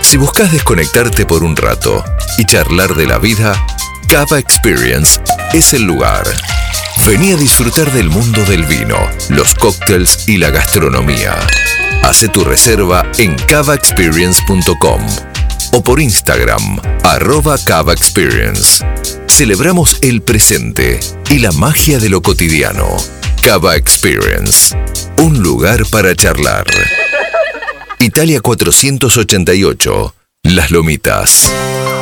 Si 0.00 0.16
buscas 0.18 0.52
desconectarte 0.52 1.24
por 1.24 1.42
un 1.42 1.56
rato 1.56 2.04
y 2.36 2.44
charlar 2.44 2.94
de 2.94 3.06
la 3.06 3.18
vida, 3.18 3.54
Cava 4.08 4.38
Experience 4.38 5.20
es 5.52 5.72
el 5.72 5.84
lugar. 5.84 6.24
Vení 7.06 7.32
a 7.32 7.36
disfrutar 7.36 7.90
del 7.92 8.10
mundo 8.10 8.44
del 8.44 8.64
vino, 8.64 8.98
los 9.30 9.54
cócteles 9.54 10.28
y 10.28 10.36
la 10.36 10.50
gastronomía. 10.50 11.34
Hace 12.02 12.28
tu 12.28 12.44
reserva 12.44 13.06
en 13.16 13.36
cavaexperience.com 13.36 15.31
o 15.72 15.82
por 15.82 16.00
Instagram, 16.00 16.78
arroba 17.02 17.56
Cava 17.58 17.92
Experience. 17.92 18.84
Celebramos 19.26 19.98
el 20.02 20.22
presente 20.22 21.00
y 21.28 21.38
la 21.38 21.52
magia 21.52 21.98
de 21.98 22.08
lo 22.08 22.22
cotidiano. 22.22 22.96
Cava 23.42 23.76
Experience, 23.76 24.76
un 25.18 25.42
lugar 25.42 25.84
para 25.90 26.14
charlar. 26.14 26.66
Italia 27.98 28.40
488, 28.40 30.14
Las 30.44 30.70
Lomitas. 30.70 31.52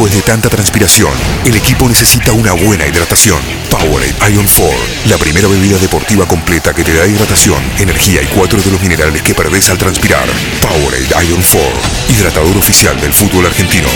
Después 0.00 0.16
de 0.16 0.32
tanta 0.32 0.48
transpiración, 0.48 1.12
el 1.44 1.54
equipo 1.54 1.86
necesita 1.86 2.32
una 2.32 2.54
buena 2.54 2.86
hidratación. 2.86 3.36
Powerade 3.68 4.32
Ion 4.32 4.46
4, 4.48 5.10
la 5.10 5.18
primera 5.18 5.46
bebida 5.46 5.76
deportiva 5.76 6.24
completa 6.24 6.72
que 6.72 6.82
te 6.82 6.96
da 6.96 7.06
hidratación, 7.06 7.60
energía 7.78 8.22
y 8.22 8.26
cuatro 8.34 8.58
de 8.62 8.70
los 8.70 8.80
minerales 8.80 9.20
que 9.20 9.34
perdés 9.34 9.68
al 9.68 9.76
transpirar. 9.76 10.24
Powerade 10.64 11.04
Ion 11.28 11.44
4, 11.44 12.16
hidratador 12.16 12.56
oficial 12.56 12.98
del 12.98 13.12
fútbol 13.12 13.44
argentino. 13.44 13.88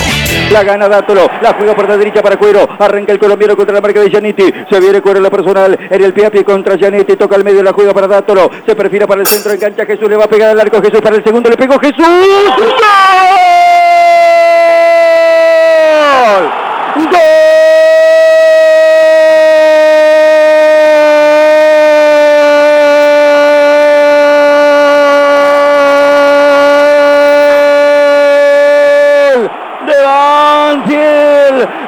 La 0.52 0.62
gana 0.62 0.90
Dátolo, 0.90 1.26
la 1.40 1.54
juega 1.54 1.74
por 1.74 1.88
la 1.88 1.96
derecha 1.96 2.20
para 2.20 2.36
Cuero, 2.36 2.68
arranca 2.78 3.10
el 3.10 3.18
colombiano 3.18 3.56
contra 3.56 3.74
la 3.74 3.80
marca 3.80 4.00
de 4.00 4.10
Giannitti, 4.10 4.52
se 4.68 4.80
viene 4.80 5.00
Cuero 5.00 5.20
en 5.20 5.22
la 5.22 5.30
personal, 5.30 5.88
en 5.88 6.04
el 6.04 6.12
pie 6.12 6.26
a 6.26 6.30
pie 6.30 6.44
contra 6.44 6.76
Giannitti, 6.76 7.16
toca 7.16 7.36
al 7.36 7.44
medio 7.44 7.62
la 7.62 7.72
juega 7.72 7.94
para 7.94 8.08
Dátolo, 8.08 8.50
se 8.66 8.76
perfila 8.76 9.06
para 9.06 9.22
el 9.22 9.26
centro, 9.26 9.52
engancha. 9.52 9.86
Jesús, 9.86 10.10
le 10.10 10.16
va 10.16 10.24
a 10.24 10.28
pegar 10.28 10.50
al 10.50 10.60
arco. 10.60 10.82
Jesús 10.82 11.00
para 11.00 11.16
el 11.16 11.24
segundo, 11.24 11.48
le 11.48 11.56
pegó 11.56 11.78
Jesús. 11.78 11.96
¡Gol! 12.04 13.54
de 16.24 16.34
Banfield. 16.34 16.64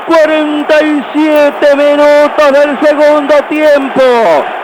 47 0.07 1.77
minutos 1.77 2.53
del 2.53 2.79
segundo 2.81 3.35
tiempo. 3.49 4.56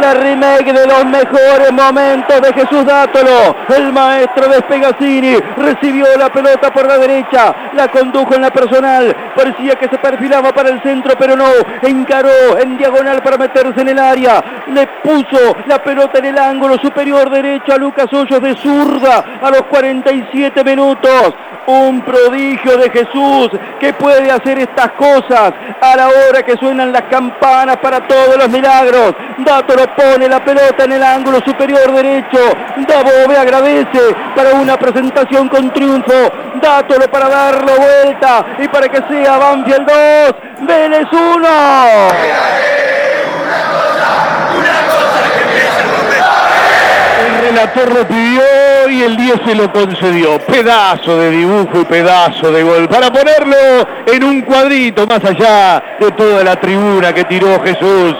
La 0.00 0.14
remake 0.14 0.72
de 0.72 0.86
los 0.86 1.04
mejores 1.04 1.72
momentos 1.72 2.40
de 2.40 2.52
Jesús 2.54 2.86
Dátolo. 2.86 3.54
El 3.76 3.92
maestro 3.92 4.48
de 4.48 4.58
Spegacini 4.60 5.36
recibió 5.58 6.06
la 6.18 6.30
pelota 6.32 6.72
por 6.72 6.86
la 6.86 6.96
derecha, 6.96 7.54
la 7.74 7.88
condujo 7.88 8.34
en 8.34 8.42
la 8.42 8.50
personal. 8.50 9.14
Parecía 9.36 9.74
que 9.76 9.88
se 9.88 9.98
perfilaba 9.98 10.52
para 10.52 10.70
el 10.70 10.82
centro, 10.82 11.14
pero 11.18 11.36
no. 11.36 11.44
Encaró 11.82 12.58
en 12.58 12.78
diagonal 12.78 13.22
para 13.22 13.36
meterse 13.36 13.80
en 13.82 13.88
el 13.88 13.98
área. 13.98 14.42
Le 14.68 14.86
puso 15.02 15.56
la 15.66 15.82
pelota 15.82 16.18
en 16.18 16.26
el 16.26 16.38
ángulo 16.38 16.78
superior 16.78 17.28
derecho 17.28 17.74
a 17.74 17.76
Lucas 17.76 18.10
Hoyos 18.12 18.40
de 18.40 18.56
zurda 18.56 19.24
a 19.42 19.50
los 19.50 19.62
47 19.62 20.64
minutos. 20.64 21.34
Un 21.70 22.02
prodigio 22.02 22.76
de 22.78 22.90
Jesús 22.90 23.48
que 23.78 23.92
puede 23.92 24.28
hacer 24.28 24.58
estas 24.58 24.90
cosas 24.92 25.52
a 25.80 25.96
la 25.96 26.08
hora 26.08 26.42
que 26.42 26.56
suenan 26.56 26.90
las 26.92 27.02
campanas 27.02 27.76
para 27.76 28.08
todos 28.08 28.36
los 28.36 28.48
milagros. 28.48 29.14
Dátolo 29.38 29.84
pone 29.94 30.28
la 30.28 30.44
pelota 30.44 30.82
en 30.82 30.92
el 30.92 31.02
ángulo 31.04 31.38
superior 31.44 31.92
derecho. 31.92 32.40
Dabove 32.88 33.36
agradece 33.38 34.00
para 34.34 34.54
una 34.54 34.76
presentación 34.76 35.48
con 35.48 35.72
triunfo. 35.72 36.32
Dátolo 36.60 37.08
para 37.08 37.28
darlo 37.28 37.72
vuelta 37.76 38.44
y 38.58 38.66
para 38.66 38.88
que 38.88 39.02
sea 39.08 39.38
Banfield 39.38 39.86
2, 39.86 40.66
Vélez 40.66 41.06
1. 41.12 41.48
El 47.26 47.40
relator 47.42 47.94
lo 47.94 48.08
pidió 48.08 48.42
y 48.90 49.02
el 49.02 49.16
10 49.16 49.40
se 49.46 49.54
lo 49.54 49.72
concedió. 49.72 50.38
Pedazo 50.40 51.16
de 51.18 51.30
dibujo 51.30 51.80
y 51.80 51.84
pedazo 51.84 52.50
de 52.50 52.62
gol. 52.62 52.88
Para 52.88 53.12
ponerlo 53.12 53.56
en 54.06 54.24
un 54.24 54.42
cuadrito 54.42 55.06
más 55.06 55.24
allá 55.24 55.82
de 55.98 56.10
toda 56.12 56.44
la 56.44 56.56
tribuna 56.56 57.12
que 57.12 57.24
tiró 57.24 57.60
Jesús. 57.62 58.16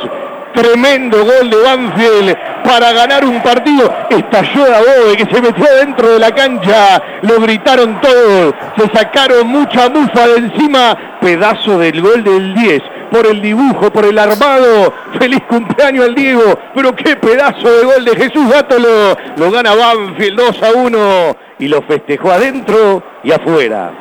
Tremendo 0.55 1.24
gol 1.24 1.48
de 1.48 1.56
Banfield 1.56 2.36
para 2.64 2.92
ganar 2.92 3.24
un 3.24 3.40
partido. 3.42 3.92
Estalló 4.10 4.64
Dabove 4.68 5.16
que 5.16 5.34
se 5.34 5.40
metió 5.40 5.64
dentro 5.76 6.10
de 6.10 6.18
la 6.18 6.32
cancha. 6.32 7.02
Lo 7.22 7.40
gritaron 7.40 8.01
todos. 8.01 8.55
Se 8.76 8.88
sacaron 8.97 9.47
mucha 9.47 9.88
mufa 9.88 10.26
de 10.26 10.36
encima. 10.38 10.97
Pedazo 11.20 11.78
del 11.78 12.01
gol 12.01 12.24
del 12.24 12.55
10 12.55 12.82
por 13.11 13.27
el 13.27 13.43
dibujo, 13.43 13.91
por 13.91 14.05
el 14.05 14.19
armado. 14.19 14.93
Feliz 15.19 15.43
cumpleaños 15.49 16.07
al 16.07 16.15
Diego. 16.15 16.59
Pero 16.74 16.95
qué 16.95 17.16
pedazo 17.16 17.69
de 17.69 17.85
gol 17.85 18.05
de 18.05 18.16
Jesús 18.16 18.49
Gátolo. 18.51 19.16
Lo 19.37 19.51
gana 19.51 19.74
Banfield 19.74 20.39
2 20.39 20.62
a 20.62 20.73
1 20.73 21.37
y 21.59 21.69
lo 21.69 21.82
festejó 21.82 22.31
adentro 22.31 23.03
y 23.23 23.32
afuera. 23.32 23.93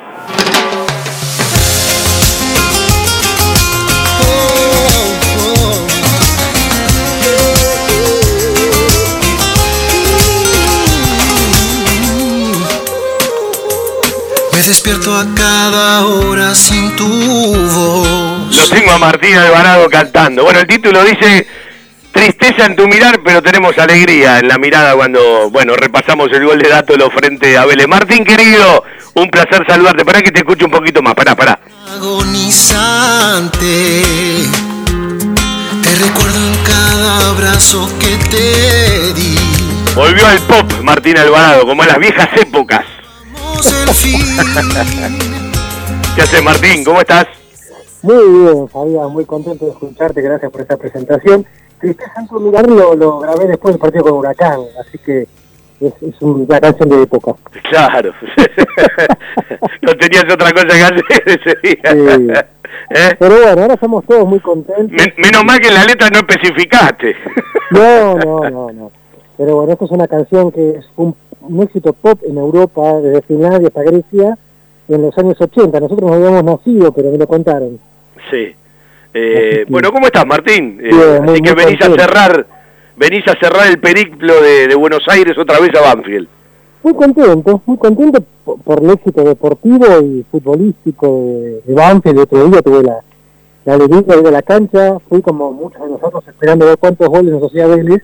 Me 14.54 14.64
despierto 14.68 15.16
a 15.16 15.26
cada 15.36 16.06
hora 16.06 16.54
sin 16.54 16.96
tu 16.96 17.08
voz 17.08 18.29
lo 18.56 18.70
tengo 18.70 18.92
a 18.92 18.98
Martín 18.98 19.36
Alvarado 19.36 19.90
cantando. 19.90 20.44
Bueno, 20.44 20.60
el 20.60 20.68
título 20.68 21.04
dice 21.04 21.48
tristeza 22.12 22.66
en 22.66 22.76
tu 22.76 22.88
mirar, 22.88 23.22
pero 23.24 23.42
tenemos 23.42 23.78
alegría 23.78 24.40
en 24.40 24.48
la 24.48 24.58
mirada 24.58 24.96
cuando, 24.96 25.50
bueno, 25.52 25.76
repasamos 25.76 26.30
el 26.34 26.46
gol 26.46 26.60
de 26.60 26.70
Dátolo 26.70 27.10
frente 27.12 27.58
a 27.58 27.66
Vélez. 27.66 27.88
Martín, 27.88 28.26
querido, 28.26 28.84
un 29.16 29.30
placer 29.30 29.64
saludarte. 29.68 30.04
Para 30.04 30.22
que 30.22 30.32
te 30.32 30.40
escuche 30.40 30.66
un 30.66 30.72
poquito 30.72 31.02
más. 31.02 31.16
Pará, 31.16 31.36
pará. 31.36 31.60
Agonizante. 31.94 34.04
Te 35.84 35.96
recuerdo 36.04 36.38
en 36.38 36.56
cada 36.64 37.30
abrazo 37.30 37.90
que 38.00 38.18
te 38.30 39.14
di. 39.14 39.38
Volvió 39.96 40.28
al 40.28 40.40
pop 40.40 40.72
Martín 40.82 41.18
Alvarado, 41.18 41.66
como 41.66 41.84
en 41.84 41.90
las 41.90 42.00
viejas 42.00 42.30
épocas. 42.36 42.86
¿Qué 46.16 46.22
haces, 46.22 46.44
Martín? 46.44 46.84
¿Cómo 46.84 47.02
estás? 47.02 47.28
Muy 48.02 48.30
bien, 48.40 48.68
Fabián, 48.70 49.12
muy 49.12 49.26
contento 49.26 49.66
de 49.66 49.72
escucharte, 49.72 50.22
gracias 50.22 50.52
por 50.52 50.62
esta 50.62 50.78
presentación. 50.78 51.46
Tristeza 51.80 52.14
en 52.20 52.28
tu 52.28 52.40
lugar 52.40 52.70
lo, 52.70 52.96
lo 52.96 53.20
grabé 53.20 53.48
después 53.48 53.74
del 53.74 53.80
partido 53.82 54.04
con 54.04 54.14
Huracán, 54.14 54.60
así 54.80 54.98
que 54.98 55.28
es, 55.82 55.94
es 56.02 56.22
una 56.22 56.60
canción 56.60 56.90
de 56.90 57.04
época. 57.04 57.36
Claro. 57.70 58.12
no 59.82 59.94
tenías 59.98 60.26
otra 60.32 60.52
cosa 60.52 60.68
que 60.68 60.84
hacer 60.84 61.04
ese 61.26 61.58
día. 61.64 62.48
¿Eh? 62.92 63.16
Pero 63.18 63.36
bueno, 63.42 63.62
ahora 63.62 63.78
somos 63.80 64.06
todos 64.06 64.28
muy 64.28 64.40
contentos. 64.40 64.92
Men- 64.92 65.14
menos 65.18 65.44
mal 65.46 65.60
que 65.60 65.68
en 65.68 65.74
la 65.74 65.86
letra 65.86 66.10
no 66.10 66.20
especificaste. 66.20 67.16
No, 67.72 68.16
no, 68.18 68.50
no, 68.50 68.72
no. 68.72 68.92
Pero 69.38 69.56
bueno, 69.58 69.72
esta 69.74 69.86
es 69.86 69.92
una 69.92 70.08
canción 70.08 70.52
que 70.52 70.72
es 70.72 70.86
un, 70.98 71.16
un 71.42 71.64
éxito 71.64 71.94
pop 71.94 72.20
en 72.28 72.38
Europa, 72.38 72.94
desde 73.02 73.22
Finlandia 73.22 73.68
hasta 73.70 73.84
Grecia, 73.84 74.38
en 74.90 75.02
los 75.02 75.18
años 75.18 75.40
80. 75.40 75.80
Nosotros 75.80 76.10
no 76.10 76.16
habíamos 76.16 76.44
nacido, 76.44 76.92
pero 76.92 77.12
me 77.12 77.18
lo 77.18 77.28
contaron. 77.28 77.80
Sí. 78.32 78.56
Eh, 79.14 79.66
bueno, 79.68 79.92
¿cómo 79.92 80.06
estás, 80.06 80.26
Martín? 80.26 80.80
Eh, 80.82 80.90
Bien, 80.92 81.24
muy- 81.24 81.34
así 81.34 81.42
que 81.42 81.54
venís 81.54 81.82
a 81.82 81.86
cerrar, 81.96 82.46
venís 82.96 83.28
a 83.28 83.34
cerrar 83.40 83.68
el 83.68 83.80
periplo 83.80 84.42
de, 84.42 84.68
de 84.68 84.76
Buenos 84.76 85.04
Aires 85.08 85.38
otra 85.38 85.60
vez 85.60 85.72
a 85.76 85.82
Banfield. 85.82 86.28
Muy 86.84 86.94
contento, 86.94 87.62
muy 87.66 87.78
contento 87.78 88.24
por, 88.46 88.60
por 88.62 88.84
el 88.84 88.92
éxito 88.92 89.24
deportivo 89.24 89.86
y 90.02 90.24
futbolístico 90.32 91.08
de, 91.08 91.62
de 91.66 91.74
Banfield. 91.74 92.18
El 92.18 92.24
otro 92.24 92.46
día 92.50 92.62
tuve 92.62 92.84
la, 92.84 93.00
la 93.66 93.74
alegría 93.74 94.02
de 94.22 94.32
la 94.32 94.42
cancha, 94.42 94.98
fui 95.10 95.22
como 95.22 95.52
muchos 95.52 95.82
de 95.82 95.90
nosotros 95.90 96.24
esperando 96.28 96.66
ver 96.68 96.78
cuántos 96.78 97.10
goles 97.10 97.34
nos 97.34 97.44
hacía 97.44 97.68
Vélez 97.68 98.04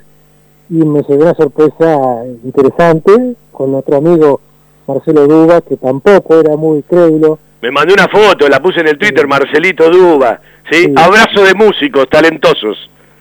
y 0.69 0.73
me 0.83 1.03
llevé 1.03 1.23
una 1.23 1.35
sorpresa 1.35 2.23
interesante 2.43 3.35
con 3.51 3.75
otro 3.75 3.97
amigo 3.97 4.41
Marcelo 4.87 5.27
Duba, 5.27 5.61
que 5.61 5.77
tampoco 5.77 6.39
era 6.39 6.55
muy 6.57 6.81
crédulo. 6.83 7.39
Me 7.65 7.71
mandé 7.71 7.93
una 7.95 8.07
foto, 8.07 8.47
la 8.47 8.61
puse 8.61 8.81
en 8.81 8.89
el 8.89 8.97
Twitter, 8.99 9.25
Marcelito 9.27 9.89
Duba. 9.89 10.39
¿sí? 10.69 10.93
Abrazo 10.95 11.41
de 11.43 11.55
músicos 11.55 12.07
talentosos. 12.07 12.77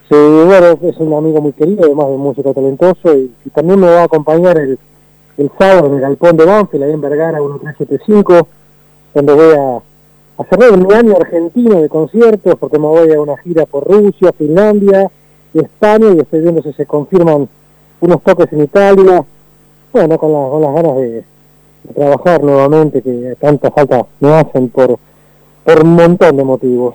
Sí, 0.07 0.15
bueno, 0.15 0.79
es 0.83 0.97
un 0.99 1.15
amigo 1.15 1.41
muy 1.41 1.53
querido, 1.55 1.85
además 1.87 2.09
de 2.09 2.17
músico 2.19 2.53
talentoso, 2.53 3.17
y, 3.17 3.33
y 3.43 3.49
también 3.51 3.81
me 3.81 3.87
va 3.87 4.03
a 4.03 4.05
acompañar 4.05 4.59
el, 4.59 4.79
el 5.39 5.51
sábado 5.59 5.87
en 5.87 5.95
el 5.95 6.01
Galpón 6.03 6.37
de 6.37 6.45
Banfield, 6.45 6.85
ahí 6.85 6.91
en 6.93 7.01
Vergara 7.01 7.41
1375, 7.41 8.47
donde 9.15 9.33
voy 9.33 9.55
a, 9.55 10.43
a 10.43 10.45
cerrar 10.51 10.77
mi 10.77 10.93
año 10.93 11.15
argentino 11.19 11.81
de 11.81 11.89
conciertos, 11.89 12.57
porque 12.61 12.79
me 12.79 12.87
voy 12.87 13.11
a 13.15 13.21
una 13.23 13.39
gira 13.39 13.65
por 13.65 13.85
Rusia, 13.91 14.31
Finlandia, 14.37 15.11
España, 15.55 16.09
y 16.15 16.21
estoy 16.21 16.41
viendo 16.43 16.63
si 16.63 16.75
se 16.75 16.85
confirman 16.85 17.49
unos 18.01 18.23
toques 18.23 18.53
en 18.53 18.65
Italia, 18.65 19.25
bueno, 19.91 20.19
con, 20.19 20.33
la- 20.35 20.49
con 20.51 20.61
las 20.61 20.75
ganas 20.75 20.97
de, 20.97 21.25
trabajar 21.95 22.43
nuevamente, 22.43 23.03
que 23.03 23.35
tanta 23.41 23.71
falta 23.71 24.03
me 24.21 24.31
hacen 24.33 24.69
por, 24.69 24.99
por 25.65 25.83
un 25.85 25.95
montón 25.95 26.37
de 26.37 26.45
motivos. 26.45 26.95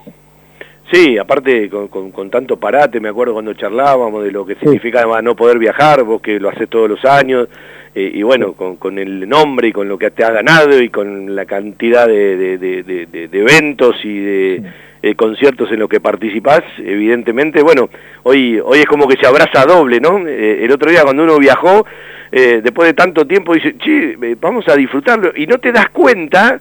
Sí, 0.91 1.17
aparte 1.19 1.69
con, 1.69 1.87
con- 1.87 2.11
con 2.11 2.29
tanto 2.31 2.57
parate, 2.57 2.99
me 2.99 3.09
acuerdo 3.09 3.33
cuando 3.33 3.53
charlábamos 3.53 4.23
de 4.23 4.31
lo 4.31 4.45
que 4.45 4.55
significaba 4.55 5.21
no 5.21 5.35
poder 5.35 5.59
viajar, 5.59 6.03
vos 6.03 6.19
que 6.21 6.39
lo 6.39 6.49
haces 6.49 6.67
todos 6.67 6.89
los 6.89 7.05
años, 7.05 7.47
eh, 7.93 8.11
y 8.13 8.23
bueno, 8.23 8.53
con, 8.53 8.75
con 8.77 8.97
el 8.97 9.29
nombre 9.29 9.67
y 9.67 9.71
con 9.71 9.87
lo 9.87 9.97
que 9.99 10.09
te 10.11 10.23
has 10.23 10.33
ganado 10.33 10.81
y 10.81 10.89
con 10.89 11.35
la 11.35 11.45
cantidad 11.45 12.07
de, 12.07 12.35
de- 12.37 12.57
de- 12.57 12.83
de- 12.83 13.05
de- 13.05 13.27
de 13.27 13.39
eventos 13.39 13.95
y 14.03 14.19
de 14.19 14.63
eh, 15.01 15.15
conciertos 15.15 15.71
en 15.71 15.79
los 15.79 15.89
que 15.89 15.99
participás, 15.99 16.61
evidentemente, 16.77 17.61
bueno, 17.61 17.89
hoy, 18.23 18.59
hoy 18.63 18.79
es 18.79 18.85
como 18.85 19.07
que 19.07 19.17
se 19.17 19.27
abraza 19.27 19.65
doble, 19.65 19.99
¿no? 19.99 20.27
Eh, 20.27 20.65
el 20.65 20.71
otro 20.71 20.91
día 20.91 21.03
cuando 21.03 21.23
uno 21.23 21.37
viajó, 21.37 21.85
eh, 22.31 22.61
después 22.63 22.87
de 22.87 22.93
tanto 22.93 23.25
tiempo, 23.25 23.53
dice, 23.53 23.75
che, 23.77 24.17
eh, 24.21 24.35
vamos 24.39 24.67
a 24.67 24.75
disfrutarlo, 24.75 25.31
y 25.35 25.47
no 25.47 25.57
te 25.57 25.71
das 25.71 25.89
cuenta, 25.89 26.59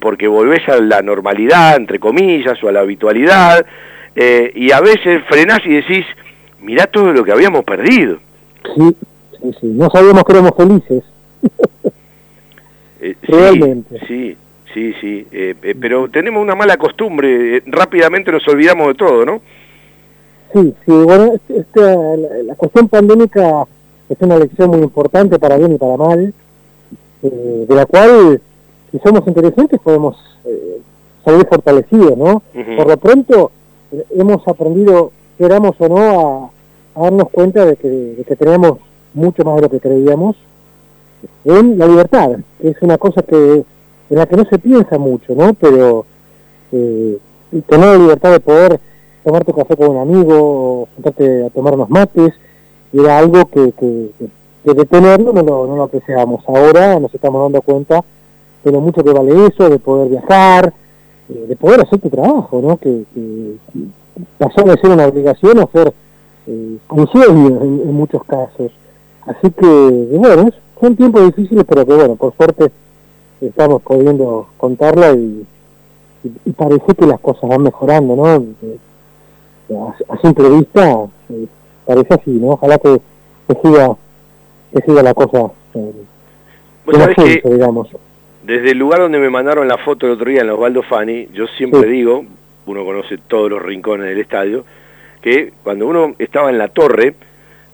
porque 0.00 0.26
volvés 0.26 0.68
a 0.68 0.80
la 0.80 1.00
normalidad, 1.00 1.76
entre 1.76 2.00
comillas, 2.00 2.60
o 2.60 2.68
a 2.68 2.72
la 2.72 2.80
habitualidad, 2.80 3.64
y 4.16 4.72
a 4.72 4.80
veces 4.80 5.22
frenás 5.28 5.60
y 5.64 5.74
decís, 5.74 6.04
mirá 6.60 6.86
todo 6.88 7.12
lo 7.12 7.22
que 7.22 7.30
habíamos 7.30 7.64
perdido. 7.64 8.18
Sí, 8.74 8.96
sí, 9.40 9.50
sí, 9.60 9.66
no 9.68 9.88
sabíamos 9.88 10.24
que 10.24 10.32
éramos 10.32 10.52
felices. 10.56 11.04
Eh, 12.98 13.14
sí, 13.20 13.32
Realmente. 13.32 14.00
Sí, 14.08 14.36
sí, 14.76 14.92
sí, 15.00 15.26
eh, 15.32 15.54
eh, 15.62 15.74
pero 15.80 16.10
tenemos 16.10 16.42
una 16.42 16.54
mala 16.54 16.76
costumbre, 16.76 17.56
eh, 17.56 17.62
rápidamente 17.64 18.30
nos 18.30 18.46
olvidamos 18.46 18.88
de 18.88 18.94
todo, 18.94 19.24
¿no? 19.24 19.40
Sí, 20.52 20.74
sí, 20.84 20.92
bueno, 20.92 21.32
este- 21.34 21.60
este, 21.60 21.80
la, 21.80 22.42
la 22.44 22.54
cuestión 22.56 22.86
pandémica 22.88 23.64
es 24.10 24.16
una 24.20 24.36
lección 24.38 24.68
muy 24.70 24.80
importante 24.80 25.38
para 25.38 25.56
bien 25.56 25.72
y 25.72 25.78
para 25.78 25.96
mal, 25.96 26.34
eh, 27.22 27.64
de 27.66 27.74
la 27.74 27.86
cual, 27.86 28.38
si 28.92 28.98
somos 28.98 29.26
inteligentes, 29.26 29.80
podemos 29.80 30.16
salir 31.24 31.46
fortalecidos, 31.46 32.16
¿no? 32.18 32.42
Por 32.76 32.86
lo 32.86 32.96
pronto, 32.98 33.50
hemos 34.14 34.46
aprendido, 34.46 35.10
queramos 35.38 35.74
o 35.78 35.88
no, 35.88 36.50
a, 36.94 37.00
a 37.00 37.02
darnos 37.04 37.30
cuenta 37.30 37.64
de 37.64 37.76
que, 37.76 37.88
de 37.88 38.24
que 38.24 38.36
tenemos 38.36 38.78
mucho 39.14 39.42
más 39.42 39.56
de 39.56 39.62
lo 39.62 39.70
que 39.70 39.80
creíamos 39.80 40.36
en 41.46 41.78
la 41.78 41.86
libertad, 41.86 42.32
que 42.60 42.68
es 42.68 42.76
una 42.82 42.98
cosa 42.98 43.22
que 43.22 43.64
en 44.10 44.18
la 44.18 44.26
que 44.26 44.36
no 44.36 44.44
se 44.44 44.58
piensa 44.58 44.98
mucho, 44.98 45.34
¿no? 45.34 45.54
Pero 45.54 46.04
eh, 46.72 47.18
tener 47.66 47.86
la 47.86 47.96
libertad 47.98 48.32
de 48.32 48.40
poder 48.40 48.80
tomarte 49.24 49.52
café 49.52 49.76
con 49.76 49.88
un 49.90 49.98
amigo, 49.98 50.34
o 50.82 50.88
juntarte 50.94 51.44
a 51.46 51.50
tomar 51.50 51.74
unos 51.74 51.90
mates, 51.90 52.32
era 52.92 53.18
algo 53.18 53.44
que, 53.46 53.72
que, 53.72 54.10
que- 54.18 54.74
de 54.74 54.84
tenerlo 54.84 55.32
no 55.32 55.42
lo, 55.42 55.66
no 55.68 55.76
lo 55.76 55.82
apreciábamos. 55.84 56.42
Ahora 56.48 56.98
nos 56.98 57.14
estamos 57.14 57.40
dando 57.42 57.62
cuenta 57.62 58.02
de 58.64 58.72
lo 58.72 58.80
mucho 58.80 59.04
que 59.04 59.12
vale 59.12 59.46
eso, 59.46 59.68
de 59.68 59.78
poder 59.78 60.08
viajar, 60.08 60.72
eh, 61.28 61.44
de 61.48 61.54
poder 61.56 61.82
hacer 61.82 62.00
tu 62.00 62.10
trabajo, 62.10 62.60
¿no? 62.60 62.76
Que, 62.76 63.04
que- 63.14 63.54
pasó 64.38 64.62
de 64.62 64.76
ser 64.80 64.90
una 64.90 65.06
obligación 65.06 65.58
a 65.60 65.66
ser 65.66 65.92
eh, 66.48 66.78
en, 66.90 67.80
en 67.84 67.92
muchos 67.94 68.24
casos. 68.24 68.72
Así 69.26 69.50
que, 69.50 70.08
bueno, 70.12 70.50
son 70.80 70.96
tiempos 70.96 71.26
difíciles, 71.26 71.64
pero 71.68 71.84
que 71.86 71.94
bueno, 71.94 72.16
por 72.16 72.34
suerte 72.36 72.70
estamos 73.40 73.82
pudiendo 73.82 74.48
contarla 74.56 75.12
y, 75.12 75.44
y, 76.24 76.32
y 76.46 76.50
parece 76.52 76.94
que 76.94 77.06
las 77.06 77.20
cosas 77.20 77.48
van 77.50 77.62
mejorando, 77.62 78.16
¿no? 78.16 78.36
Eh, 78.36 78.78
A, 79.74 80.14
a 80.14 80.18
simple 80.20 80.48
vista 80.50 81.06
eh, 81.30 81.46
parece 81.84 82.14
así, 82.14 82.30
¿no? 82.30 82.50
Ojalá 82.52 82.78
que, 82.78 83.00
que 83.48 83.54
siga 83.62 83.96
que 84.72 84.80
siga 84.82 85.02
la 85.02 85.14
cosa 85.14 85.50
eh, 85.74 85.92
Vos 86.84 86.96
sabés 86.96 87.16
que 87.16 87.48
digamos. 87.50 87.88
desde 88.44 88.70
el 88.70 88.78
lugar 88.78 89.00
donde 89.00 89.18
me 89.18 89.28
mandaron 89.30 89.66
la 89.66 89.78
foto 89.78 90.06
el 90.06 90.12
otro 90.12 90.30
día 90.30 90.42
en 90.42 90.46
los 90.46 90.54
Osvaldo 90.56 90.82
Fani, 90.82 91.28
yo 91.32 91.46
siempre 91.58 91.82
Sí. 91.82 91.88
digo, 91.88 92.24
uno 92.66 92.84
conoce 92.84 93.18
todos 93.18 93.50
los 93.50 93.60
rincones 93.62 94.06
del 94.06 94.20
estadio, 94.20 94.64
que 95.20 95.52
cuando 95.64 95.86
uno 95.88 96.14
estaba 96.18 96.50
en 96.50 96.58
la 96.58 96.68
torre, 96.68 97.14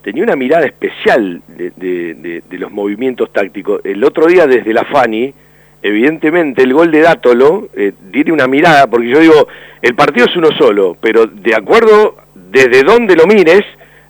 tenía 0.02 0.22
una 0.24 0.36
mirada 0.36 0.64
especial 0.64 1.42
de, 1.46 1.70
de- 1.76 2.14
de- 2.14 2.42
de 2.48 2.58
los 2.58 2.72
movimientos 2.72 3.30
tácticos. 3.32 3.80
El 3.84 4.02
otro 4.04 4.26
día 4.26 4.46
desde 4.46 4.72
la 4.72 4.84
Fani, 4.84 5.32
evidentemente 5.82 6.62
el 6.62 6.72
gol 6.74 6.90
de 6.90 7.00
Dátolo 7.00 7.68
eh, 7.74 7.92
tiene 8.12 8.32
una 8.32 8.46
mirada, 8.46 8.86
porque 8.86 9.08
yo 9.10 9.18
digo, 9.18 9.48
el 9.80 9.94
partido 9.94 10.26
es 10.26 10.36
uno 10.36 10.48
solo, 10.58 10.96
pero 11.00 11.26
de 11.26 11.54
acuerdo 11.54 12.16
desde 12.34 12.82
donde 12.82 13.16
lo 13.16 13.26
mires, 13.26 13.62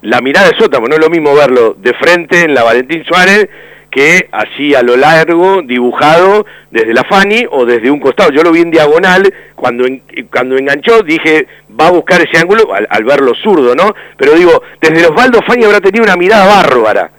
la 0.02 0.20
mirada 0.20 0.48
es 0.48 0.60
otra, 0.64 0.80
porque 0.80 0.90
no 0.90 0.96
es 0.96 1.04
lo 1.06 1.10
mismo 1.10 1.34
verlo 1.34 1.74
de 1.78 1.94
frente 1.94 2.42
en 2.42 2.54
la 2.54 2.62
Valentín 2.64 3.04
Suárez 3.04 3.48
que 3.90 4.26
así 4.32 4.74
a 4.74 4.82
lo 4.82 4.96
largo, 4.96 5.60
dibujado 5.62 6.46
desde 6.70 6.94
la 6.94 7.04
Fani 7.04 7.44
o 7.50 7.66
desde 7.66 7.90
un 7.90 8.00
costado. 8.00 8.30
Yo 8.30 8.42
lo 8.42 8.50
vi 8.50 8.62
en 8.62 8.70
diagonal, 8.70 9.22
cuando, 9.54 9.84
en- 9.86 10.02
cuando 10.32 10.56
enganchó 10.56 11.02
dije, 11.02 11.46
va 11.78 11.88
a 11.88 11.90
buscar 11.92 12.22
ese 12.22 12.38
ángulo 12.40 12.72
al, 12.72 13.04
verlo 13.04 13.34
zurdo, 13.34 13.74
¿no? 13.74 13.94
Pero 14.16 14.32
digo, 14.32 14.62
desde 14.80 15.06
Osvaldo 15.06 15.40
Fani 15.46 15.64
habrá 15.64 15.80
tenido 15.80 16.04
una 16.04 16.16
mirada 16.16 16.46
bárbara. 16.46 17.10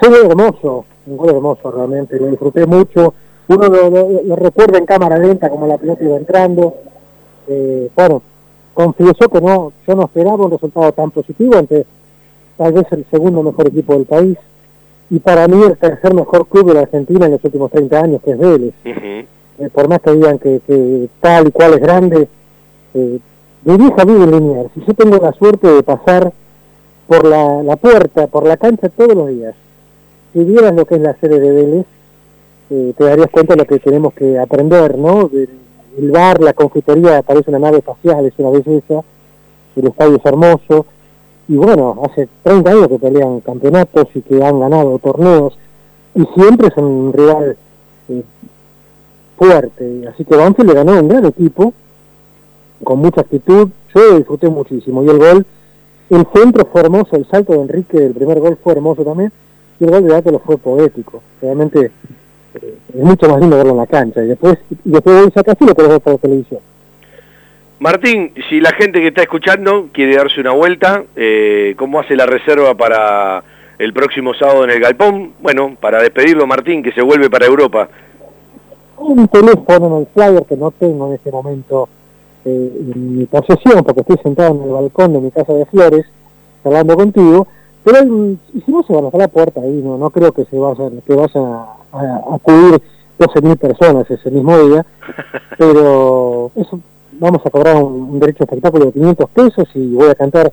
Fue 0.00 0.08
hermoso, 0.18 0.84
un 1.06 1.16
gol 1.16 1.30
hermoso 1.30 1.70
realmente, 1.70 2.18
lo 2.18 2.26
disfruté 2.26 2.66
mucho. 2.66 3.14
Uno 3.48 3.68
lo, 3.68 3.90
lo- 3.90 4.22
lo 4.24 4.36
recuerda 4.36 4.78
en 4.78 4.86
cámara 4.86 5.18
lenta 5.18 5.50
como 5.50 5.66
la 5.66 5.78
pelota 5.78 6.04
iba 6.04 6.16
entrando. 6.16 6.74
Eh, 7.48 7.88
bueno, 7.96 8.22
confieso 8.74 9.28
que 9.28 9.40
no, 9.40 9.72
yo 9.86 9.94
no 9.94 10.04
esperaba 10.04 10.44
un 10.44 10.50
resultado 10.52 10.92
tan 10.92 11.10
positivo 11.10 11.56
ante 11.56 11.84
tal 12.56 12.72
vez 12.72 12.86
el 12.92 13.04
segundo 13.10 13.42
mejor 13.42 13.66
equipo 13.68 13.94
del 13.94 14.04
país 14.06 14.38
y 15.10 15.18
para 15.18 15.48
mí 15.48 15.60
el 15.62 15.76
tercer 15.76 16.14
mejor 16.14 16.46
club 16.46 16.68
de 16.68 16.74
la 16.74 16.80
Argentina 16.80 17.26
en 17.26 17.32
los 17.32 17.44
últimos 17.44 17.70
30 17.70 18.00
años, 18.00 18.20
que 18.24 18.30
es 18.30 18.38
Vélez. 18.38 18.74
eh, 19.58 19.68
por 19.72 19.88
más 19.88 20.00
que 20.00 20.12
digan 20.12 20.38
que, 20.38 20.60
que 20.66 21.08
tal 21.20 21.48
y 21.48 21.50
cual 21.50 21.74
es 21.74 21.80
grande, 21.80 22.28
eh, 22.94 23.18
mi 23.64 23.76
vieja 23.76 24.04
vive 24.04 24.26
Liniers 24.26 24.70
y 24.76 24.84
yo 24.86 24.94
tengo 24.94 25.18
la 25.18 25.32
suerte 25.32 25.66
de 25.68 25.82
pasar 25.82 26.32
por 27.06 27.26
la, 27.26 27.62
la 27.62 27.76
puerta, 27.76 28.26
por 28.28 28.46
la 28.46 28.56
cancha 28.56 28.88
todos 28.88 29.14
los 29.14 29.28
días. 29.28 29.54
Si 30.32 30.42
vieras 30.44 30.74
lo 30.74 30.86
que 30.86 30.94
es 30.94 31.00
la 31.02 31.14
sede 31.20 31.38
de 31.40 31.52
Vélez, 31.52 31.86
eh, 32.74 32.94
te 32.96 33.04
darías 33.04 33.28
cuenta 33.30 33.52
de 33.52 33.58
lo 33.58 33.66
que 33.66 33.78
tenemos 33.80 34.14
que 34.14 34.38
aprender, 34.38 34.96
¿no? 34.96 35.30
El 35.98 36.10
bar, 36.10 36.40
la 36.40 36.54
confitería, 36.54 37.20
parece 37.20 37.50
una 37.50 37.58
nave 37.58 37.78
espacial, 37.78 38.24
es 38.24 38.32
una 38.38 38.48
belleza, 38.48 39.02
el 39.76 39.86
estadio 39.88 40.16
es 40.16 40.24
hermoso, 40.24 40.86
y 41.48 41.56
bueno, 41.56 42.00
hace 42.02 42.30
30 42.42 42.70
años 42.70 42.88
que 42.88 42.98
pelean 42.98 43.40
campeonatos 43.40 44.06
y 44.14 44.22
que 44.22 44.42
han 44.42 44.58
ganado 44.58 44.98
torneos, 45.00 45.58
y 46.14 46.24
siempre 46.34 46.70
son 46.74 46.84
un 46.84 47.12
rival 47.12 47.58
eh, 48.08 48.22
fuerte, 49.36 50.08
así 50.08 50.24
que 50.24 50.34
Banfield 50.34 50.70
le 50.70 50.74
ganó 50.74 50.98
un 50.98 51.08
gran 51.08 51.26
equipo, 51.26 51.74
con 52.82 53.00
mucha 53.00 53.20
actitud, 53.20 53.68
yo 53.94 54.16
disfruté 54.16 54.48
muchísimo, 54.48 55.02
y 55.02 55.08
el 55.10 55.18
gol, 55.18 55.46
el 56.08 56.26
centro 56.34 56.66
fue 56.72 56.80
hermoso, 56.80 57.16
el 57.16 57.28
salto 57.28 57.52
de 57.52 57.60
Enrique 57.60 58.00
del 58.00 58.14
primer 58.14 58.40
gol 58.40 58.58
fue 58.64 58.72
hermoso 58.72 59.04
también, 59.04 59.30
y 59.78 59.84
el 59.84 59.90
gol 59.90 60.06
de 60.06 60.16
Átalo 60.16 60.38
fue 60.38 60.56
poético, 60.56 61.22
realmente 61.42 61.90
es 62.54 62.94
mucho 62.94 63.28
más 63.28 63.40
lindo 63.40 63.56
verlo 63.56 63.72
en 63.72 63.78
la 63.78 63.86
cancha, 63.86 64.22
y 64.22 64.28
después, 64.28 64.58
y 64.70 64.90
después 64.90 65.16
de 65.16 65.28
esa 65.28 65.42
casi 65.42 65.64
lo 65.64 65.74
podés 65.74 65.90
ver 65.90 66.00
por 66.00 66.18
televisión. 66.18 66.60
Martín, 67.82 68.32
si 68.48 68.60
la 68.60 68.70
gente 68.72 69.00
que 69.00 69.08
está 69.08 69.22
escuchando 69.22 69.88
quiere 69.92 70.14
darse 70.14 70.40
una 70.40 70.52
vuelta, 70.52 71.02
eh, 71.16 71.74
¿cómo 71.76 71.98
hace 71.98 72.14
la 72.14 72.26
reserva 72.26 72.74
para 72.74 73.42
el 73.76 73.92
próximo 73.92 74.34
sábado 74.34 74.62
en 74.62 74.70
el 74.70 74.78
Galpón? 74.78 75.32
Bueno, 75.40 75.76
para 75.80 76.00
despedirlo, 76.00 76.46
Martín, 76.46 76.82
que 76.82 76.92
se 76.92 77.02
vuelve 77.02 77.28
para 77.28 77.46
Europa. 77.46 77.88
un 78.98 79.26
teléfono 79.26 79.96
en 79.96 80.02
el 80.02 80.06
flyer 80.14 80.44
que 80.48 80.56
no 80.56 80.70
tengo 80.70 81.08
en 81.08 81.14
este 81.14 81.32
momento 81.32 81.88
eh, 82.44 82.72
en 82.94 83.18
mi 83.18 83.24
posesión, 83.26 83.82
porque 83.82 84.02
estoy 84.02 84.18
sentado 84.22 84.54
en 84.54 84.62
el 84.62 84.70
balcón 84.70 85.14
de 85.14 85.20
mi 85.20 85.30
casa 85.32 85.52
de 85.52 85.66
flores, 85.66 86.06
hablando 86.64 86.96
contigo, 86.96 87.48
pero 87.82 87.98
y 88.54 88.60
si 88.60 88.70
no 88.70 88.84
se 88.84 88.92
van 88.92 89.06
a 89.12 89.18
la 89.18 89.26
puerta 89.26 89.60
ahí, 89.60 89.80
no, 89.82 89.98
no 89.98 90.10
creo 90.10 90.30
que 90.30 90.44
se 90.44 90.56
vayan, 90.56 91.00
que 91.04 91.14
vayan 91.14 91.64
a, 91.92 92.34
acudir 92.34 92.80
12.000 93.18 93.56
personas 93.58 94.10
ese 94.10 94.30
mismo 94.30 94.58
día, 94.58 94.84
pero 95.58 96.50
eso, 96.56 96.80
vamos 97.12 97.40
a 97.44 97.50
cobrar 97.50 97.76
un, 97.76 97.92
un 97.92 98.20
derecho 98.20 98.38
de 98.38 98.44
espectáculo 98.44 98.86
de 98.86 98.92
500 98.92 99.30
pesos 99.30 99.68
y 99.74 99.94
voy 99.94 100.08
a 100.08 100.14
cantar 100.14 100.52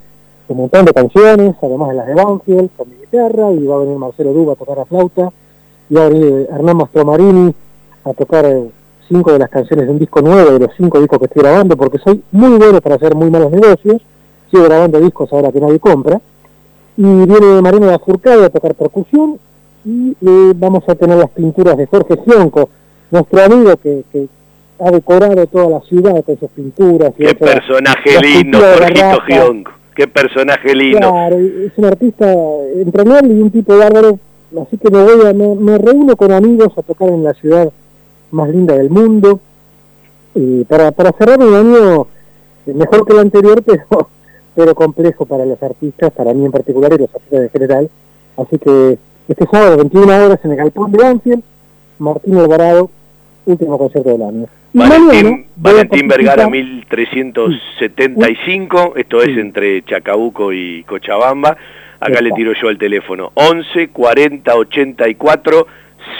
un 0.49 0.57
montón 0.57 0.85
de 0.85 0.93
canciones, 0.93 1.55
además 1.61 1.89
de 1.89 1.95
las 1.95 2.07
de 2.07 2.15
Banfield, 2.15 2.69
con 2.75 2.89
mi 2.89 2.95
guitarra, 2.95 3.51
y 3.51 3.65
va 3.65 3.75
a 3.75 3.79
venir 3.79 3.97
Marcelo 3.97 4.33
Duba 4.33 4.53
a 4.53 4.55
tocar 4.55 4.77
la 4.77 4.85
flauta, 4.85 5.31
y 5.89 5.93
va 5.93 6.05
a 6.05 6.09
venir 6.09 6.47
Hernán 6.51 6.77
Mastromarini 6.77 7.53
a 8.03 8.13
tocar 8.13 8.45
eh, 8.45 8.69
cinco 9.07 9.31
de 9.31 9.39
las 9.39 9.49
canciones 9.49 9.85
de 9.85 9.91
un 9.91 9.99
disco 9.99 10.21
nuevo, 10.21 10.51
de 10.51 10.59
los 10.59 10.71
cinco 10.75 10.99
discos 10.99 11.19
que 11.19 11.25
estoy 11.25 11.43
grabando, 11.43 11.77
porque 11.77 11.99
soy 11.99 12.23
muy 12.31 12.57
bueno 12.57 12.81
para 12.81 12.95
hacer 12.95 13.13
muy 13.15 13.29
malos 13.29 13.51
negocios, 13.51 14.01
sigo 14.49 14.63
grabando 14.63 14.99
discos 14.99 15.31
ahora 15.31 15.51
que 15.51 15.61
nadie 15.61 15.79
compra, 15.79 16.19
y 16.97 17.03
viene 17.03 17.61
Mariano 17.61 17.87
de 17.87 17.99
Furcado 17.99 18.45
a 18.45 18.49
tocar 18.49 18.73
percusión, 18.73 19.39
y 19.85 20.11
eh, 20.11 20.53
vamos 20.55 20.83
a 20.87 20.95
tener 20.95 21.17
las 21.17 21.29
pinturas 21.29 21.77
de 21.77 21.85
Jorge 21.85 22.15
Sionco, 22.23 22.69
nuestro 23.11 23.43
amigo 23.43 23.77
que, 23.77 24.03
que 24.11 24.27
ha 24.79 24.91
decorado 24.91 25.45
toda 25.47 25.69
la 25.69 25.79
ciudad 25.81 26.23
con 26.23 26.39
sus 26.39 26.49
pinturas. 26.51 27.13
y 27.17 27.25
Qué 27.25 27.35
personaje 27.35 28.19
lindo, 28.21 28.59
Jorgito. 28.59 29.21
Gionco. 29.27 29.71
Qué 29.95 30.07
personaje 30.07 30.73
lindo. 30.73 30.99
Claro, 30.99 31.37
es 31.37 31.71
un 31.75 31.85
artista 31.85 32.33
entrañable 32.75 33.33
y 33.33 33.41
un 33.41 33.51
tipo 33.51 33.77
bárbaro, 33.77 34.17
así 34.61 34.77
que 34.77 34.89
me 34.89 35.03
voy 35.03 35.27
a, 35.27 35.33
me, 35.33 35.55
me 35.55 35.77
reúno 35.77 36.15
con 36.15 36.31
amigos 36.31 36.71
a 36.77 36.81
tocar 36.81 37.09
en 37.09 37.23
la 37.23 37.33
ciudad 37.33 37.69
más 38.31 38.49
linda 38.49 38.75
del 38.75 38.89
mundo, 38.89 39.41
y 40.35 40.63
para, 40.65 40.91
para 40.91 41.11
cerrar 41.11 41.39
un 41.39 41.53
año 41.53 42.07
eh, 42.65 42.73
mejor 42.73 43.05
que 43.05 43.13
el 43.13 43.19
anterior, 43.19 43.61
pero, 43.65 44.09
pero 44.55 44.75
complejo 44.75 45.25
para 45.25 45.45
los 45.45 45.61
artistas, 45.61 46.13
para 46.13 46.33
mí 46.33 46.45
en 46.45 46.51
particular 46.51 46.93
y 46.93 46.99
los 46.99 47.13
artistas 47.13 47.41
en 47.41 47.49
general, 47.49 47.89
así 48.37 48.57
que 48.57 48.97
este 49.29 49.45
sábado 49.45 49.77
21 49.77 50.25
horas 50.25 50.39
en 50.43 50.51
el 50.51 50.57
Galpón 50.57 50.91
de 50.91 50.97
Banfield, 51.03 51.43
Martín 51.99 52.37
Alvarado, 52.37 52.89
último 53.45 53.77
concierto 53.77 54.09
del 54.09 54.21
año. 54.23 54.45
Valentín, 54.73 55.45
Valentín 55.55 56.07
Vergara 56.07 56.47
participar- 56.47 56.51
1375, 56.51 58.93
esto 58.97 59.21
es 59.21 59.37
entre 59.37 59.83
Chacabuco 59.83 60.51
y 60.53 60.83
Cochabamba. 60.83 61.57
Acá 61.99 62.21
le 62.21 62.31
tiro 62.31 62.53
yo 62.59 62.69
el 62.69 62.77
teléfono. 62.77 63.31
11 63.33 63.89
40 63.89 64.55
84 64.55 65.67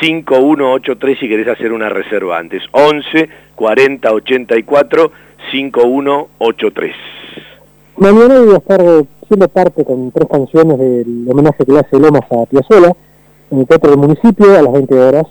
5183 0.02 1.20
si 1.20 1.28
querés 1.30 1.48
hacer 1.48 1.72
una 1.72 1.88
reserva 1.90 2.38
antes. 2.38 2.62
11 2.72 3.30
40 3.56 4.12
84 4.12 5.12
5183. 5.52 6.96
Mañana 7.98 8.40
voy 8.42 8.54
a 8.54 8.58
estar 8.58 8.82
siendo 9.30 9.48
parte 9.48 9.86
con 9.86 10.12
tres 10.12 10.28
canciones 10.28 10.80
del 10.80 11.26
homenaje 11.30 11.64
que 11.64 11.72
le 11.72 11.80
hace 11.80 12.00
Lomas 12.00 12.24
a 12.32 12.48
Piazzolla 12.48 12.96
en 13.52 13.60
el 13.60 13.68
Teatro 13.68 13.92
del 13.92 14.00
Municipio 14.00 14.58
a 14.58 14.62
las 14.64 14.74
20 14.74 15.00
horas, 15.00 15.28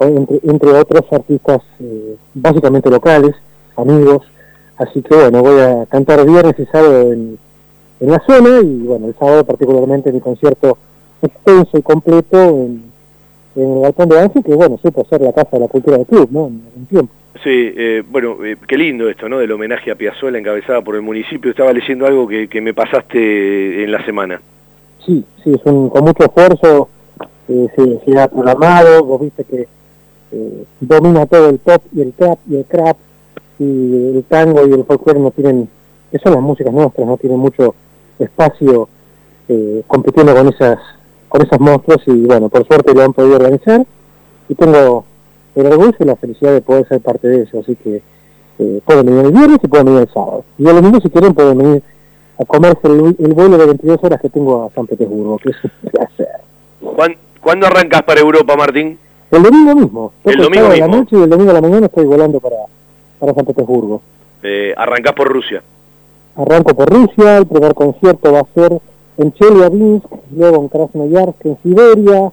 entre, 0.00 0.40
entre 0.42 0.70
otros 0.72 1.04
artistas 1.10 1.62
eh, 1.80 2.16
básicamente 2.34 2.90
locales, 2.90 3.34
amigos. 3.76 4.22
Así 4.76 5.00
que 5.00 5.14
bueno, 5.14 5.42
voy 5.42 5.60
a 5.60 5.86
cantar 5.86 6.26
viernes 6.26 6.58
y 6.58 6.66
sábado 6.66 7.12
en, 7.12 7.38
en 8.00 8.10
la 8.10 8.22
zona 8.26 8.60
y 8.60 8.82
bueno, 8.86 9.06
el 9.06 9.14
sábado 9.14 9.44
particularmente 9.44 10.12
mi 10.12 10.20
concierto 10.20 10.76
extenso 11.22 11.78
y 11.78 11.82
completo 11.82 12.36
en, 12.36 12.84
en 13.56 13.76
el 13.76 13.80
Galpón 13.80 14.10
de 14.10 14.16
Banfield, 14.16 14.44
que 14.44 14.54
bueno, 14.54 14.78
supo 14.82 15.06
ser 15.08 15.22
la 15.22 15.32
casa 15.32 15.50
de 15.52 15.60
la 15.60 15.68
cultura 15.68 15.96
del 15.96 16.06
club, 16.06 16.28
¿no? 16.30 16.48
En 16.48 16.62
un 16.76 16.86
tiempo. 16.86 17.12
Sí, 17.42 17.72
eh, 17.76 18.02
bueno, 18.08 18.44
eh, 18.44 18.56
qué 18.66 18.78
lindo 18.78 19.08
esto, 19.08 19.28
¿no? 19.28 19.38
Del 19.38 19.52
homenaje 19.52 19.90
a 19.90 19.96
Piazzolla 19.96 20.38
encabezada 20.38 20.82
por 20.82 20.94
el 20.94 21.02
municipio. 21.02 21.50
Estaba 21.50 21.72
leyendo 21.72 22.06
algo 22.06 22.28
que, 22.28 22.60
me 22.60 22.72
pasaste 22.72 23.82
en 23.82 23.90
la 23.90 24.04
semana. 24.04 24.40
Sí, 25.04 25.24
sí, 25.42 25.52
es 25.52 25.60
un, 25.64 25.90
con 25.90 26.04
mucho 26.04 26.24
esfuerzo 26.24 26.88
eh, 27.48 28.00
se, 28.06 28.18
ha 28.18 28.28
programado, 28.28 29.04
vos 29.04 29.20
viste 29.20 29.44
que 29.44 29.68
eh, 30.32 30.64
domina 30.80 31.26
todo 31.26 31.50
el 31.50 31.58
pop 31.58 31.82
y 31.94 32.00
el 32.00 32.14
trap 32.14 32.38
y 32.48 32.56
el 32.56 32.64
crap 32.64 32.96
y 33.58 34.16
el 34.16 34.24
tango 34.26 34.66
y 34.66 34.72
el 34.72 34.84
folclore 34.84 35.20
no 35.20 35.30
tienen, 35.30 35.68
que 36.10 36.18
son 36.18 36.32
las 36.32 36.42
músicas 36.42 36.72
nuestras, 36.72 37.06
no 37.06 37.18
tienen 37.18 37.38
mucho 37.38 37.74
espacio 38.18 38.88
eh, 39.48 39.82
compitiendo 39.86 40.34
con 40.34 40.48
esas 40.48 40.78
con 41.28 41.42
esos 41.42 41.60
monstruos 41.60 42.02
y 42.06 42.24
bueno, 42.24 42.48
por 42.48 42.66
suerte 42.66 42.94
lo 42.94 43.02
han 43.02 43.12
podido 43.12 43.36
organizar 43.36 43.84
y 44.48 44.54
tengo 44.54 45.04
el 45.54 45.66
orgullo 45.66 45.94
y 45.98 46.04
la 46.04 46.16
felicidad 46.16 46.52
de 46.52 46.60
poder 46.60 46.86
ser 46.88 47.00
parte 47.00 47.28
de 47.28 47.42
eso, 47.42 47.60
así 47.60 47.76
que 47.76 48.02
eh, 48.58 48.80
pueden 48.84 49.06
venir 49.06 49.26
el 49.26 49.32
viernes 49.32 49.58
y 49.62 49.66
pueden 49.68 49.86
venir 49.86 50.00
el 50.02 50.08
sábado. 50.08 50.44
Y 50.58 50.68
el 50.68 50.74
domingo 50.76 51.00
si 51.00 51.10
quieren 51.10 51.34
pueden 51.34 51.58
venir 51.58 51.82
a 52.40 52.44
comerse 52.44 52.80
el, 52.86 53.16
el 53.18 53.32
vuelo 53.32 53.56
de 53.58 53.66
22 53.66 53.98
horas 54.02 54.20
que 54.20 54.28
tengo 54.28 54.64
a 54.64 54.70
San 54.74 54.86
Petersburgo, 54.86 55.38
que 55.38 55.50
es 55.50 55.56
un 55.64 55.90
placer. 55.90 56.28
¿Cuán- 56.80 57.16
¿Cuándo 57.40 57.66
arrancas 57.66 58.02
para 58.04 58.20
Europa, 58.20 58.56
Martín? 58.56 58.98
El 59.30 59.42
domingo 59.42 59.74
mismo. 59.74 60.12
El 60.24 60.36
domingo 60.36 60.66
a 60.66 60.68
la 60.70 60.86
mismo. 60.86 60.96
noche 60.96 61.16
y 61.18 61.22
el 61.22 61.28
domingo 61.30 61.50
a 61.50 61.54
la 61.54 61.60
mañana 61.60 61.86
estoy 61.86 62.04
volando 62.06 62.40
para, 62.40 62.56
para 63.18 63.34
San 63.34 63.44
Petersburgo. 63.44 64.00
Eh, 64.42 64.72
arrancás 64.76 65.12
por 65.14 65.28
Rusia. 65.28 65.62
Arranco 66.36 66.74
por 66.74 66.88
Rusia, 66.90 67.38
el 67.38 67.46
primer 67.46 67.74
concierto 67.74 68.32
va 68.32 68.40
a 68.40 68.46
ser 68.54 68.80
en 69.18 69.32
Chelyabinsk, 69.34 70.06
luego 70.36 70.62
en 70.62 70.68
Krasnoyarsk, 70.68 71.44
en 71.46 71.58
Siberia, 71.62 72.32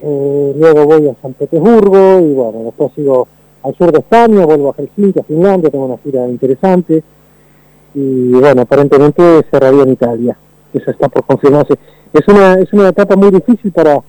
eh, 0.00 0.54
luego 0.56 0.86
voy 0.86 1.08
a 1.08 1.14
San 1.22 1.32
Petersburgo 1.34 2.20
y 2.20 2.32
bueno, 2.32 2.64
después 2.64 2.92
sigo 2.94 3.28
al 3.62 3.74
sur 3.74 3.90
de 3.90 3.98
España, 3.98 4.44
vuelvo 4.44 4.70
a 4.70 4.74
Helsinki, 4.74 5.20
a 5.20 5.24
Finlandia, 5.24 5.70
tengo 5.70 5.86
una 5.86 5.98
gira 5.98 6.26
interesante. 6.28 7.02
Y 7.94 8.30
bueno, 8.32 8.62
aparentemente 8.62 9.44
cerraría 9.50 9.82
en 9.82 9.92
Italia, 9.92 10.36
eso 10.72 10.90
está 10.90 11.08
por 11.08 11.24
confirmarse. 11.24 11.74
Es 12.12 12.28
una, 12.28 12.54
es 12.54 12.72
una 12.72 12.88
etapa 12.90 13.16
muy 13.16 13.30
difícil 13.30 13.72
para 13.72 14.00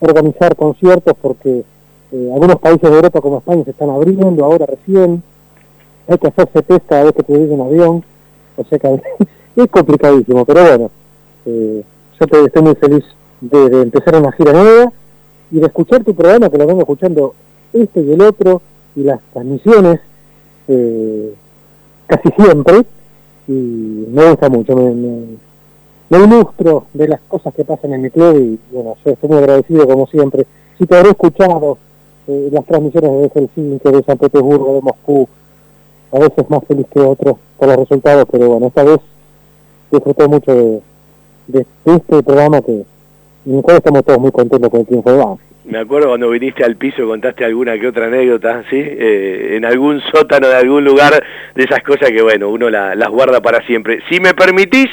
organizar 0.00 0.56
conciertos 0.56 1.14
porque 1.20 1.64
eh, 2.12 2.30
algunos 2.32 2.56
países 2.56 2.90
de 2.90 2.96
Europa 2.96 3.20
como 3.20 3.38
España 3.38 3.64
se 3.64 3.70
están 3.70 3.90
abriendo 3.90 4.44
ahora 4.44 4.66
recién, 4.66 5.22
hay 6.08 6.18
que 6.18 6.26
hacerse 6.28 6.62
test 6.62 6.86
cada 6.86 7.04
vez 7.04 7.12
que 7.14 7.22
te 7.22 7.34
en 7.34 7.60
avión, 7.60 8.04
o 8.56 8.64
sea 8.64 8.78
que 8.78 9.00
es 9.56 9.70
complicadísimo, 9.70 10.44
pero 10.44 10.62
bueno, 10.62 10.90
eh, 11.46 11.84
yo 12.18 12.44
estoy 12.46 12.62
muy 12.62 12.74
feliz 12.74 13.04
de 13.40 13.82
empezar 13.82 14.16
una 14.16 14.32
gira 14.32 14.52
nueva 14.52 14.92
y 15.50 15.60
de 15.60 15.66
escuchar 15.66 16.04
tu 16.04 16.14
programa, 16.14 16.50
que 16.50 16.58
lo 16.58 16.66
vengo 16.66 16.80
escuchando 16.80 17.34
este 17.72 18.00
y 18.00 18.12
el 18.12 18.20
otro, 18.20 18.62
y 18.94 19.02
las 19.02 19.20
transmisiones 19.32 20.00
eh, 20.68 21.34
casi 22.06 22.28
siempre, 22.30 22.84
y 23.48 23.52
me 23.52 24.30
gusta 24.30 24.48
mucho, 24.48 24.74
me, 24.74 25.36
ilustro 26.10 26.86
de 26.94 27.08
las 27.08 27.20
cosas 27.22 27.52
que 27.54 27.64
pasan 27.64 27.92
en 27.92 28.02
mi 28.02 28.10
club 28.10 28.36
y 28.36 28.58
bueno, 28.72 28.96
yo 29.04 29.10
estoy 29.10 29.28
muy 29.28 29.38
agradecido 29.38 29.86
como 29.86 30.06
siempre. 30.06 30.46
Si 30.78 30.86
te 30.86 30.96
habré 30.96 31.10
escuchado 31.10 31.78
eh, 32.28 32.48
las 32.52 32.64
transmisiones 32.64 33.10
de 33.10 33.30
Helsinki, 33.30 33.90
de 33.90 34.02
San 34.04 34.16
Petersburgo, 34.16 34.74
de 34.74 34.82
Moscú, 34.82 35.28
a 36.12 36.18
veces 36.20 36.48
más 36.48 36.64
feliz 36.64 36.86
que 36.90 37.00
otros 37.00 37.36
por 37.58 37.68
los 37.68 37.76
resultados, 37.76 38.24
pero 38.30 38.48
bueno, 38.48 38.68
esta 38.68 38.84
vez 38.84 39.00
disfruté 39.90 40.28
mucho 40.28 40.80
de 41.48 41.66
este 41.84 42.22
programa 42.22 42.60
que 42.62 42.84
el 43.46 43.62
cual 43.62 43.76
estamos 43.76 44.04
todos 44.04 44.18
muy 44.18 44.32
contentos 44.32 44.70
con 44.70 44.80
el 44.80 44.86
triunfo 44.86 45.10
de 45.10 45.16
Banfield. 45.16 45.56
Me 45.66 45.78
acuerdo 45.78 46.08
cuando 46.08 46.30
viniste 46.30 46.64
al 46.64 46.76
piso, 46.76 47.06
contaste 47.06 47.44
alguna 47.44 47.78
que 47.78 47.88
otra 47.88 48.06
anécdota, 48.06 48.62
¿sí? 48.70 48.76
Eh, 48.78 49.56
en 49.56 49.64
algún 49.64 50.00
sótano 50.00 50.46
de 50.48 50.54
algún 50.54 50.84
lugar, 50.84 51.12
de 51.54 51.64
esas 51.64 51.82
cosas 51.82 52.10
que, 52.10 52.22
bueno, 52.22 52.50
uno 52.50 52.70
las 52.70 53.08
guarda 53.08 53.40
para 53.40 53.66
siempre. 53.66 53.98
Si 54.08 54.20
me 54.20 54.32
permitís, 54.32 54.86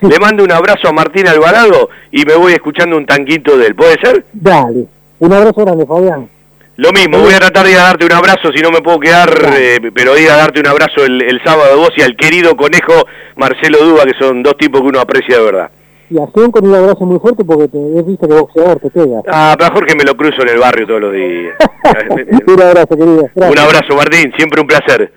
le 0.00 0.18
mando 0.18 0.42
un 0.42 0.50
abrazo 0.50 0.88
a 0.88 0.92
Martín 0.92 1.28
Alvarado 1.28 1.90
y 2.10 2.24
me 2.24 2.34
voy 2.34 2.54
escuchando 2.54 2.96
un 2.96 3.06
tanquito 3.06 3.56
de 3.56 3.68
él. 3.68 3.74
¿Puede 3.76 4.00
ser? 4.02 4.24
Dale. 4.32 4.86
Un 5.20 5.32
abrazo 5.32 5.64
grande, 5.64 5.86
Fabián. 5.86 6.28
Lo 6.76 6.92
mismo, 6.92 7.20
voy 7.20 7.32
a 7.32 7.38
tratar 7.38 7.64
de 7.64 7.72
ir 7.72 7.78
a 7.78 7.84
darte 7.84 8.04
un 8.04 8.12
abrazo, 8.12 8.52
si 8.52 8.60
no 8.60 8.70
me 8.70 8.82
puedo 8.82 8.98
quedar, 8.98 9.30
eh, 9.56 9.78
pero 9.94 10.18
ir 10.18 10.28
a 10.28 10.36
darte 10.36 10.60
un 10.60 10.66
abrazo 10.66 11.04
el, 11.04 11.22
el 11.22 11.40
sábado 11.42 11.72
a 11.72 11.76
vos 11.76 11.90
y 11.96 12.02
al 12.02 12.16
querido 12.16 12.54
conejo 12.56 13.06
Marcelo 13.36 13.78
Duba, 13.78 14.04
que 14.04 14.12
son 14.18 14.42
dos 14.42 14.58
tipos 14.58 14.82
que 14.82 14.88
uno 14.88 15.00
aprecia 15.00 15.38
de 15.38 15.44
verdad. 15.44 15.70
Y 16.08 16.20
acción 16.20 16.52
con 16.52 16.66
un 16.66 16.74
abrazo 16.74 17.04
muy 17.04 17.18
fuerte 17.18 17.44
porque 17.44 17.68
te 17.68 17.78
he 17.78 18.02
visto 18.02 18.28
que 18.28 18.34
boxeador 18.34 18.78
te 18.78 18.90
pega. 18.90 19.22
Ah, 19.28 19.56
mejor 19.58 19.86
que 19.86 19.96
me 19.96 20.04
lo 20.04 20.16
cruzo 20.16 20.42
en 20.42 20.50
el 20.50 20.58
barrio 20.58 20.86
todos 20.86 21.00
los 21.00 21.12
días. 21.12 21.54
un 22.46 22.62
abrazo, 22.62 22.96
querido. 22.96 23.28
Un 23.34 23.58
abrazo, 23.58 23.96
Martín, 23.96 24.32
siempre 24.36 24.60
un 24.60 24.66
placer. 24.66 25.12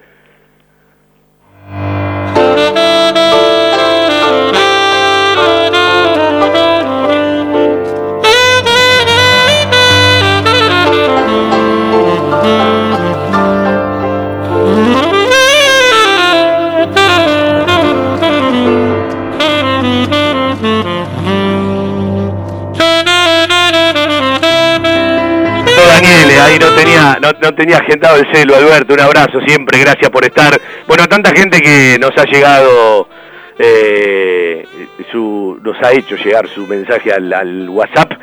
No 26.57 26.73
tenía, 26.73 27.19
no, 27.21 27.53
tenía 27.53 27.77
agendado 27.77 28.17
el 28.17 28.33
celo, 28.33 28.55
Alberto, 28.55 28.93
un 28.93 29.01
abrazo 29.01 29.39
siempre, 29.45 29.79
gracias 29.79 30.09
por 30.09 30.23
estar. 30.23 30.59
Bueno, 30.87 31.05
tanta 31.07 31.31
gente 31.31 31.59
que 31.61 31.97
nos 31.99 32.11
ha 32.17 32.23
llegado, 32.23 33.07
eh, 33.59 34.65
su, 35.11 35.59
nos 35.61 35.77
ha 35.83 35.91
hecho 35.91 36.15
llegar 36.15 36.47
su 36.47 36.65
mensaje 36.65 37.11
al, 37.11 37.69
WhatsApp. 37.69 38.13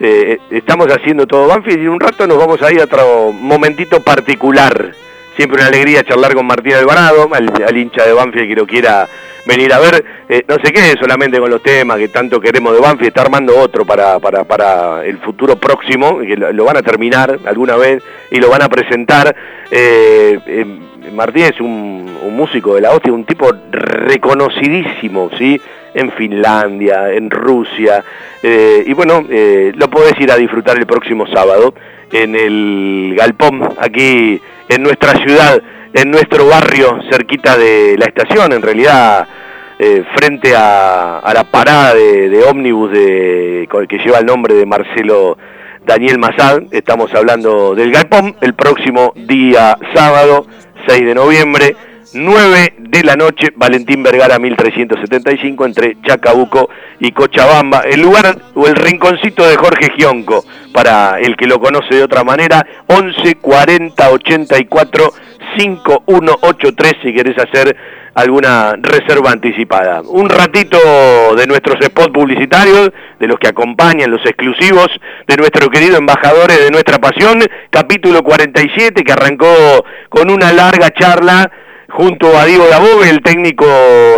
Eh, 0.00 0.38
estamos 0.50 0.86
haciendo 0.88 1.26
todo 1.26 1.46
Banfield 1.46 1.78
y 1.78 1.82
en 1.82 1.90
un 1.90 2.00
rato 2.00 2.26
nos 2.26 2.38
vamos 2.38 2.62
a 2.62 2.72
ir 2.72 2.80
a 2.80 2.84
otro 2.84 3.32
momentito 3.32 4.00
particular. 4.00 4.92
Siempre 5.36 5.58
una 5.58 5.66
alegría 5.66 6.04
charlar 6.04 6.34
con 6.34 6.46
Martín 6.46 6.74
Alvarado, 6.74 7.28
al, 7.32 7.76
hincha 7.76 8.04
de 8.04 8.12
Banfield 8.12 8.48
que 8.48 8.54
lo 8.54 8.66
quiera 8.66 9.08
venir 9.46 9.72
a 9.72 9.78
ver. 9.78 10.04
Eh, 10.28 10.44
no 10.48 10.56
se 10.62 10.72
quede 10.72 10.96
solamente 10.98 11.38
con 11.38 11.50
los 11.50 11.62
temas 11.62 11.98
que 11.98 12.08
tanto 12.08 12.40
queremos 12.40 12.72
de 12.72 12.80
Banfield, 12.80 13.08
está 13.08 13.22
armando 13.22 13.58
otro 13.58 13.84
para, 13.84 14.18
para, 14.20 14.44
para 14.44 15.04
el 15.04 15.18
futuro 15.18 15.56
próximo, 15.56 16.18
que 16.20 16.36
lo, 16.36 16.64
van 16.64 16.76
a 16.76 16.82
terminar 16.82 17.38
alguna 17.46 17.76
vez 17.76 18.02
y 18.30 18.38
lo 18.38 18.48
van 18.48 18.62
a 18.62 18.68
presentar. 18.68 19.34
Eh, 19.70 20.38
eh, 20.46 20.66
Martín 21.12 21.44
es 21.44 21.60
un, 21.60 22.04
músico 22.34 22.74
de 22.74 22.80
la 22.80 22.90
hostia, 22.90 23.12
un 23.12 23.24
tipo 23.24 23.52
reconocidísimo, 23.70 25.30
¿sí? 25.38 25.60
En 25.94 26.10
Finlandia, 26.12 27.12
en 27.12 27.30
Rusia. 27.30 28.04
y 28.42 28.92
bueno, 28.92 29.24
lo 29.28 29.90
podés 29.90 30.18
ir 30.20 30.30
a 30.30 30.36
disfrutar 30.36 30.76
el 30.76 30.86
próximo 30.86 31.26
sábado 31.26 31.74
en 32.12 32.34
el 32.34 33.14
Galpón, 33.16 33.62
aquí 33.78 34.40
en 34.68 34.82
nuestra 34.82 35.12
ciudad 35.24 35.62
en 35.94 36.10
nuestro 36.10 36.46
barrio, 36.46 36.98
cerquita 37.08 37.56
de 37.56 37.96
la 37.96 38.06
estación, 38.06 38.52
en 38.52 38.62
realidad 38.62 39.28
eh, 39.78 40.02
frente 40.16 40.52
a, 40.56 41.22
la 41.32 41.44
parada 41.44 41.94
de, 41.94 42.44
ómnibus 42.48 42.90
de, 42.90 43.68
que 43.88 43.98
lleva 43.98 44.18
el 44.18 44.26
nombre 44.26 44.54
de 44.54 44.66
Marcelo 44.66 45.38
Daniel 45.86 46.18
Mazad. 46.18 46.62
Estamos 46.72 47.14
hablando 47.14 47.76
del 47.76 47.92
Galpón 47.92 48.34
el 48.40 48.54
próximo 48.54 49.12
día 49.14 49.78
sábado, 49.94 50.46
6 50.88 51.06
de 51.06 51.14
noviembre. 51.14 51.76
9 52.14 52.74
de 52.78 53.02
la 53.02 53.16
noche, 53.16 53.48
Valentín 53.56 54.02
Vergara 54.04 54.38
1375 54.38 55.66
entre 55.66 55.96
Chacabuco 56.02 56.70
y 57.00 57.10
Cochabamba, 57.10 57.80
el 57.80 58.00
lugar 58.02 58.38
o 58.54 58.68
el 58.68 58.76
rinconcito 58.76 59.44
de 59.46 59.56
Jorge 59.56 59.90
Gionco, 59.96 60.44
para 60.72 61.18
el 61.18 61.36
que 61.36 61.46
lo 61.46 61.58
conoce 61.58 61.96
de 61.96 62.04
otra 62.04 62.22
manera, 62.22 62.64
11 62.86 63.34
40 63.36 64.10
84 64.10 65.12
5183 65.58 66.92
si 67.02 67.12
querés 67.12 67.36
hacer 67.36 67.76
alguna 68.14 68.76
reserva 68.80 69.32
anticipada. 69.32 70.02
Un 70.02 70.28
ratito 70.28 70.78
de 71.36 71.48
nuestros 71.48 71.84
spots 71.84 72.12
publicitarios, 72.12 72.92
de 73.18 73.26
los 73.26 73.40
que 73.40 73.48
acompañan 73.48 74.12
los 74.12 74.24
exclusivos 74.24 74.88
de 75.26 75.36
nuestro 75.36 75.68
querido 75.68 75.96
embajadores 75.96 76.60
de 76.60 76.70
nuestra 76.70 76.98
pasión, 76.98 77.40
capítulo 77.70 78.22
47 78.22 79.02
que 79.02 79.12
arrancó 79.12 79.84
con 80.08 80.30
una 80.30 80.52
larga 80.52 80.90
charla 80.90 81.50
junto 81.94 82.36
a 82.36 82.44
Diego 82.44 82.66
Dabove, 82.68 83.08
el 83.08 83.22
técnico 83.22 83.64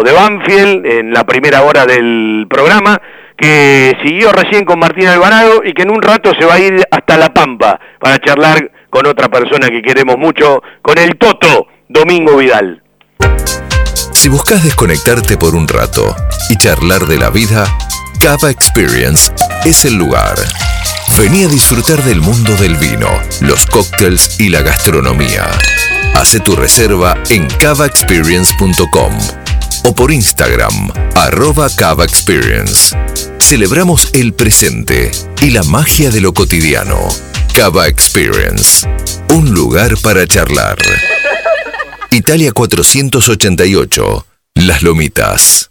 de 0.02 0.12
Banfield, 0.12 0.86
en 0.86 1.12
la 1.12 1.24
primera 1.24 1.62
hora 1.62 1.84
del 1.84 2.46
programa, 2.48 3.00
que 3.36 3.94
siguió 4.02 4.32
recién 4.32 4.64
con 4.64 4.78
Martín 4.78 5.08
Alvarado 5.08 5.62
y 5.62 5.74
que 5.74 5.82
en 5.82 5.90
un 5.90 6.00
rato 6.00 6.32
se 6.38 6.46
va 6.46 6.54
a 6.54 6.58
ir 6.58 6.82
hasta 6.90 7.18
La 7.18 7.34
Pampa 7.34 7.78
para 8.00 8.18
charlar 8.18 8.70
con 8.88 9.06
otra 9.06 9.28
persona 9.28 9.68
que 9.68 9.82
queremos 9.82 10.16
mucho, 10.16 10.62
con 10.80 10.96
el 10.96 11.16
Toto, 11.18 11.66
Domingo 11.88 12.38
Vidal. 12.38 12.82
Si 14.12 14.30
buscas 14.30 14.64
desconectarte 14.64 15.36
por 15.36 15.54
un 15.54 15.68
rato 15.68 16.16
y 16.48 16.56
charlar 16.56 17.02
de 17.02 17.18
la 17.18 17.28
vida, 17.28 17.66
Cava 18.20 18.50
Experience 18.50 19.30
es 19.66 19.84
el 19.84 19.96
lugar. 19.96 20.36
Vení 21.18 21.44
a 21.44 21.48
disfrutar 21.48 22.02
del 22.04 22.22
mundo 22.22 22.56
del 22.56 22.76
vino, 22.76 23.08
los 23.42 23.66
cócteles 23.66 24.40
y 24.40 24.48
la 24.48 24.62
gastronomía. 24.62 25.44
Hace 26.16 26.40
tu 26.40 26.56
reserva 26.56 27.22
en 27.28 27.46
cavaexperience.com 27.46 29.12
o 29.84 29.94
por 29.94 30.10
Instagram, 30.10 30.90
arroba 31.14 31.68
Cava 31.68 32.06
Experience. 32.06 32.96
Celebramos 33.38 34.14
el 34.14 34.32
presente 34.32 35.10
y 35.42 35.50
la 35.50 35.62
magia 35.64 36.10
de 36.10 36.22
lo 36.22 36.32
cotidiano. 36.32 37.06
Cava 37.52 37.86
Experience, 37.86 38.88
un 39.28 39.52
lugar 39.52 39.98
para 39.98 40.26
charlar. 40.26 40.78
Italia 42.10 42.50
488, 42.52 44.26
Las 44.54 44.82
Lomitas. 44.82 45.70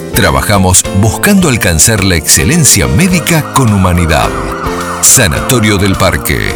Trabajamos 0.13 0.83
buscando 1.01 1.47
alcanzar 1.47 2.03
la 2.03 2.15
excelencia 2.15 2.85
médica 2.85 3.53
con 3.53 3.73
humanidad. 3.73 4.29
Sanatorio 5.01 5.77
del 5.77 5.95
Parque. 5.95 6.53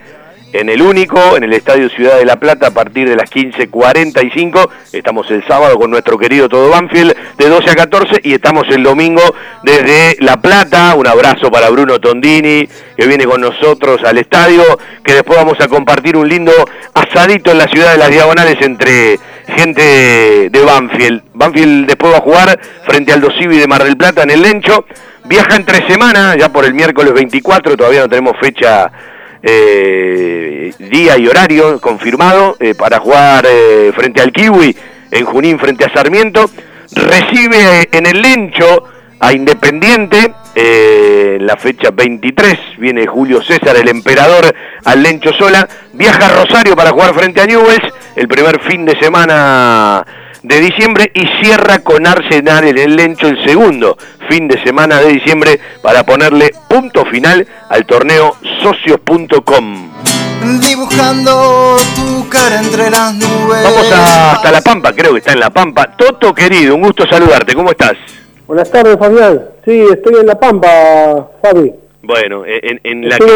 en 0.53 0.69
el 0.69 0.81
único, 0.81 1.35
en 1.35 1.43
el 1.43 1.51
Estadio 1.51 1.89
Ciudad 1.89 2.17
de 2.17 2.23
La 2.23 2.37
Plata 2.37 2.67
a 2.67 2.71
partir 2.71 3.09
de 3.09 3.17
las 3.17 3.29
15.45. 3.29 4.69
Estamos 4.93 5.29
el 5.29 5.45
sábado 5.45 5.77
con 5.77 5.91
nuestro 5.91 6.17
querido 6.17 6.47
Todo 6.47 6.69
Banfield 6.69 7.13
de 7.37 7.49
12 7.49 7.71
a 7.71 7.75
14 7.75 8.21
y 8.23 8.33
estamos 8.33 8.63
el 8.69 8.81
domingo 8.81 9.21
desde 9.63 10.15
La 10.19 10.37
Plata. 10.37 10.95
Un 10.95 11.07
abrazo 11.07 11.51
para 11.51 11.69
Bruno 11.69 11.99
Tondini 11.99 12.67
que 12.95 13.05
viene 13.05 13.25
con 13.25 13.41
nosotros 13.41 14.01
al 14.05 14.17
estadio, 14.17 14.63
que 15.03 15.13
después 15.13 15.37
vamos 15.37 15.59
a 15.59 15.67
compartir 15.67 16.15
un 16.15 16.29
lindo 16.29 16.53
asadito 16.93 17.51
en 17.51 17.57
la 17.57 17.67
ciudad 17.67 17.91
de 17.91 17.97
las 17.97 18.09
Diagonales 18.09 18.55
entre 18.61 19.19
gente 19.47 20.49
de 20.49 20.61
Banfield. 20.65 21.21
Banfield 21.33 21.87
después 21.87 22.13
va 22.13 22.17
a 22.17 22.21
jugar 22.21 22.59
frente 22.87 23.11
al 23.11 23.19
Dosivi 23.19 23.57
de 23.57 23.67
Mar 23.67 23.83
del 23.83 23.97
Plata 23.97 24.23
en 24.23 24.29
el 24.29 24.41
Lencho. 24.41 24.85
Viaja 25.27 25.55
entre 25.55 25.87
semana, 25.87 26.35
ya 26.37 26.49
por 26.49 26.65
el 26.65 26.75
miércoles 26.75 27.13
24, 27.13 27.75
todavía 27.75 28.01
no 28.01 28.09
tenemos 28.09 28.37
fecha, 28.39 28.91
eh, 29.41 30.71
día 30.77 31.17
y 31.17 31.27
horario 31.27 31.79
confirmado 31.79 32.57
eh, 32.59 32.75
para 32.75 32.99
jugar 32.99 33.45
eh, 33.47 33.91
frente 33.95 34.21
al 34.21 34.31
Kiwi 34.31 34.75
en 35.09 35.25
Junín 35.25 35.57
frente 35.57 35.85
a 35.85 35.93
Sarmiento. 35.93 36.49
Recibe 36.91 37.89
en 37.91 38.05
el 38.05 38.21
Lencho 38.21 38.83
a 39.19 39.33
Independiente 39.33 40.31
en 40.53 41.45
la 41.45 41.57
fecha 41.57 41.89
23. 41.91 42.77
Viene 42.77 43.07
Julio 43.07 43.41
César, 43.41 43.75
el 43.75 43.87
emperador, 43.87 44.53
al 44.83 45.01
Lencho 45.01 45.33
Sola. 45.33 45.67
Viaja 45.93 46.27
a 46.27 46.43
Rosario 46.43 46.75
para 46.75 46.91
jugar 46.91 47.15
frente 47.15 47.41
a 47.41 47.45
Newells 47.47 47.93
el 48.15 48.27
primer 48.27 48.59
fin 48.61 48.85
de 48.85 48.97
semana 48.99 50.05
de 50.47 50.59
diciembre 50.61 51.11
y 51.13 51.25
cierra 51.43 51.79
con 51.79 52.05
Arsenal 52.05 52.67
en 52.67 52.77
el 52.77 52.95
Lencho 52.95 53.27
el 53.27 53.43
segundo 53.45 53.97
fin 54.29 54.47
de 54.47 54.61
semana 54.63 54.99
de 54.99 55.09
diciembre 55.13 55.59
para 55.81 56.03
ponerle 56.03 56.51
punto 56.69 57.03
final 57.05 57.45
al 57.69 57.85
torneo 57.85 58.35
socios.com. 58.61 59.91
Dibujando 60.61 61.77
tu 61.95 62.29
cara 62.29 62.59
entre 62.59 62.89
las 62.91 63.13
nubes. 63.15 63.63
Vamos 63.63 63.91
a- 63.91 64.33
hasta 64.33 64.51
La 64.51 64.61
Pampa, 64.61 64.93
creo 64.93 65.13
que 65.13 65.19
está 65.19 65.33
en 65.33 65.39
La 65.39 65.49
Pampa. 65.49 65.95
Toto 65.97 66.33
querido, 66.33 66.75
un 66.75 66.81
gusto 66.83 67.05
saludarte, 67.09 67.55
¿cómo 67.55 67.71
estás? 67.71 67.93
Buenas 68.45 68.69
tardes, 68.71 68.97
Fabián. 68.99 69.41
Sí, 69.65 69.83
estoy 69.91 70.19
en 70.19 70.27
La 70.27 70.39
Pampa, 70.39 71.27
Fabi. 71.41 71.71
Bueno, 72.03 72.43
en, 72.45 72.79
en 72.83 73.09
la 73.09 73.15
Estoy 73.15 73.31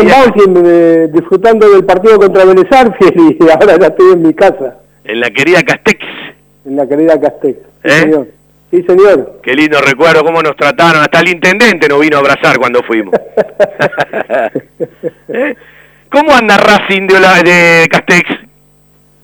en 0.45 0.63
eh, 0.63 1.07
disfrutando 1.11 1.67
del 1.69 1.83
partido 1.85 2.19
contra 2.19 2.45
Vélez 2.45 2.67
y 2.69 3.49
ahora 3.51 3.79
ya 3.79 3.87
estoy 3.87 4.13
en 4.13 4.21
mi 4.21 4.33
casa, 4.35 4.75
en 5.03 5.19
la 5.19 5.31
querida 5.31 5.63
Castex. 5.63 5.99
En 6.69 6.75
la 6.75 6.87
querida 6.87 7.19
Castex. 7.19 7.57
Sí, 7.59 7.65
¿Eh? 7.83 7.91
señor. 7.91 8.27
Sí, 8.71 8.83
señor. 8.83 9.39
Qué 9.41 9.53
lindo 9.55 9.79
recuerdo 9.81 10.23
cómo 10.23 10.41
nos 10.43 10.55
trataron. 10.55 11.01
Hasta 11.01 11.19
el 11.21 11.29
intendente 11.29 11.87
nos 11.87 11.99
vino 11.99 12.17
a 12.17 12.19
abrazar 12.19 12.57
cuando 12.59 12.83
fuimos. 12.83 13.13
¿Eh? 15.29 15.55
¿Cómo 16.11 16.33
anda 16.33 16.57
Racing 16.57 17.07
de, 17.07 17.19
la- 17.19 17.41
de 17.43 17.87
Castex? 17.89 18.29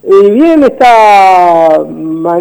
Y 0.03 0.31
bien, 0.31 0.63
está. 0.63 1.77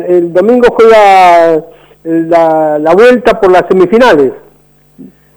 El 0.08 0.32
domingo 0.32 0.68
juega 0.74 1.62
la, 2.04 2.78
la 2.78 2.94
vuelta 2.94 3.40
por 3.40 3.50
las 3.50 3.64
semifinales. 3.68 4.32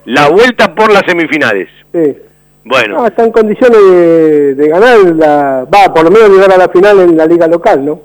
La 0.05 0.29
vuelta 0.29 0.73
por 0.75 0.91
las 0.91 1.03
semifinales. 1.05 1.67
Sí. 1.93 2.17
Bueno, 2.65 2.97
No, 2.97 3.07
está 3.07 3.23
en 3.23 3.31
condiciones 3.31 3.77
de, 3.79 4.55
de 4.55 4.67
ganar, 4.67 4.97
la, 5.15 5.65
va, 5.73 5.93
por 5.93 6.03
lo 6.03 6.11
menos 6.11 6.29
llegar 6.29 6.51
a 6.51 6.57
la 6.57 6.67
final 6.67 6.99
en 6.99 7.15
la 7.15 7.25
liga 7.25 7.47
local, 7.47 7.85
¿no? 7.85 8.01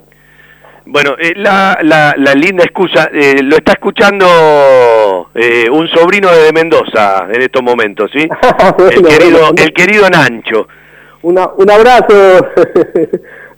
Bueno, 0.87 1.15
eh, 1.19 1.33
la, 1.37 1.79
la, 1.83 2.15
la 2.17 2.35
linda 2.35 2.65
excusa, 2.65 3.11
eh, 3.13 3.43
lo 3.43 3.57
está 3.57 3.73
escuchando 3.73 5.29
eh, 5.35 5.69
un 5.71 5.89
sobrino 5.89 6.31
de 6.31 6.53
Mendoza 6.53 7.27
en 7.33 7.43
estos 7.43 7.63
momentos, 7.63 8.11
¿sí? 8.13 8.21
el, 8.91 9.03
querido, 9.03 9.39
bueno. 9.39 9.55
el 9.57 9.73
querido 9.73 10.09
Nancho. 10.11 10.69
Una, 11.23 11.49
un 11.57 11.71
abrazo, 11.71 12.13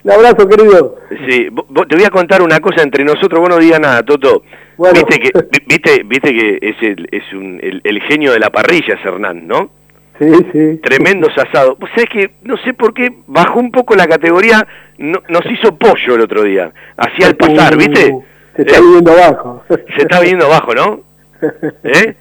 un 0.05 0.10
abrazo, 0.10 0.48
querido. 0.48 0.96
Sí, 1.26 1.48
vo- 1.51 1.66
vo- 1.68 1.88
te 1.88 1.96
voy 1.96 2.05
a 2.05 2.10
contar 2.10 2.42
una 2.42 2.60
cosa 2.60 2.82
entre 2.82 3.05
nosotros, 3.05 3.40
vos 3.40 3.48
no 3.48 3.59
digas 3.59 3.80
nada, 3.80 4.02
Toto. 4.02 4.42
Bueno. 4.76 4.94
Viste 4.94 5.18
que, 5.20 5.30
vi- 5.51 5.64
viste, 5.66 6.02
viste 6.05 6.30
que 6.32 6.59
es, 6.60 6.76
el, 6.82 7.09
es 7.10 7.22
un, 7.32 7.59
el, 7.62 7.80
el 7.84 8.02
genio 8.02 8.32
de 8.32 8.38
la 8.40 8.51
parrilla, 8.51 8.94
es 8.94 9.05
Hernán, 9.06 9.46
¿no? 9.46 9.70
Sí, 10.18 10.30
sí. 10.52 10.80
Tremendos 10.82 11.32
asados. 11.36 11.76
Vos 11.78 11.90
sabés 11.94 12.08
que, 12.10 12.30
no 12.42 12.56
sé 12.58 12.72
por 12.74 12.94
qué, 12.94 13.08
bajó 13.26 13.58
un 13.58 13.72
poco 13.72 13.94
la 13.96 14.06
categoría, 14.06 14.66
no- 14.98 15.20
nos 15.28 15.44
hizo 15.46 15.76
pollo 15.76 16.14
el 16.14 16.20
otro 16.20 16.42
día, 16.44 16.72
hacia 16.96 17.26
el 17.26 17.36
pasar, 17.36 17.76
¿viste? 17.76 18.10
Uh, 18.12 18.24
Se 18.56 18.62
está 18.62 18.78
Eh, 18.78 18.82
viendo 18.82 19.10
abajo. 19.12 19.64
se 19.68 20.02
está 20.02 20.20
viendo 20.20 20.44
abajo, 20.46 20.74
¿no? 20.74 21.00
¿Eh? 21.82 22.14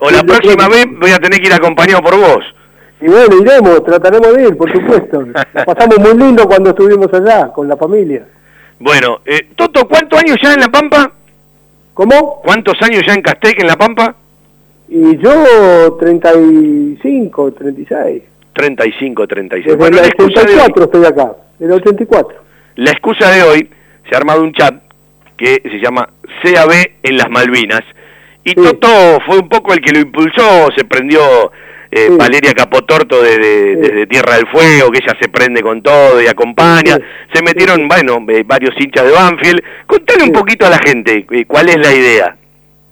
O 0.00 0.10
la 0.10 0.22
próxima 0.22 0.68
vez 0.68 0.86
voy 1.00 1.10
a 1.10 1.18
tener 1.18 1.40
que 1.40 1.46
ir 1.46 1.52
acompañado 1.54 2.02
por 2.02 2.16
vos. 2.18 2.44
Y 3.00 3.06
bueno, 3.06 3.36
iremos, 3.40 3.82
trataremos 3.84 4.34
de 4.34 4.42
ir, 4.42 4.56
por 4.56 4.70
supuesto. 4.72 5.24
Pasamos 5.64 5.98
muy 6.00 6.18
lindo 6.18 6.46
cuando 6.46 6.70
estuvimos 6.70 7.08
allá, 7.14 7.48
con 7.52 7.66
la 7.68 7.76
familia. 7.76 8.26
Bueno, 8.78 9.20
eh, 9.24 9.48
Toto, 9.56 9.88
¿cuántos 9.88 10.20
años 10.20 10.36
ya 10.42 10.52
en 10.54 10.60
La 10.60 10.68
Pampa? 10.68 11.10
¿Cómo? 11.94 12.40
¿Cuántos 12.44 12.74
años 12.82 13.02
ya 13.06 13.14
en 13.14 13.22
Castec, 13.22 13.58
en 13.60 13.66
La 13.68 13.76
Pampa? 13.76 14.14
Y 14.90 15.16
yo 15.18 15.96
35, 16.00 17.52
36. 17.52 18.22
35, 18.54 19.26
36. 19.26 19.64
Desde 19.66 19.76
Bueno, 19.78 19.96
el 19.98 20.02
la 20.02 20.08
excusa, 20.08 20.40
de 20.44 20.52
hoy, 20.54 20.60
84 20.60 20.84
estoy 20.84 21.04
acá, 21.04 21.32
del 21.58 21.72
84. 21.72 22.38
la 22.76 22.90
excusa 22.90 23.30
de 23.30 23.42
hoy, 23.42 23.70
se 24.08 24.14
ha 24.14 24.18
armado 24.18 24.42
un 24.42 24.52
chat 24.52 24.74
que 25.36 25.60
se 25.62 25.78
llama 25.80 26.08
CAB 26.42 26.72
en 27.02 27.16
las 27.16 27.30
Malvinas. 27.30 27.82
Y 28.44 28.54
Toto 28.54 29.18
fue 29.26 29.38
un 29.38 29.48
poco 29.48 29.72
el 29.74 29.80
que 29.80 29.92
lo 29.92 30.00
impulsó, 30.00 30.68
se 30.76 30.84
prendió 30.84 31.20
eh, 31.90 32.08
Valeria 32.18 32.52
Capotorto 32.54 33.22
de, 33.22 33.38
de- 33.38 33.76
desde 33.76 34.06
Tierra 34.06 34.36
del 34.36 34.48
Fuego, 34.48 34.90
que 34.90 34.98
ella 35.04 35.16
se 35.20 35.28
prende 35.28 35.60
con 35.62 35.82
todo 35.82 36.20
y 36.22 36.26
acompaña. 36.26 36.98
Se 37.32 37.42
metieron, 37.42 37.86
bueno, 37.86 38.24
eh, 38.28 38.42
varios 38.46 38.74
hinchas 38.80 39.04
de 39.04 39.12
Banfield. 39.12 39.60
Contale 39.86 40.24
un 40.24 40.32
poquito 40.32 40.66
a 40.66 40.70
la 40.70 40.78
gente 40.78 41.26
eh, 41.30 41.44
cuál 41.46 41.68
es 41.68 41.76
la 41.76 41.94
idea. 41.94 42.36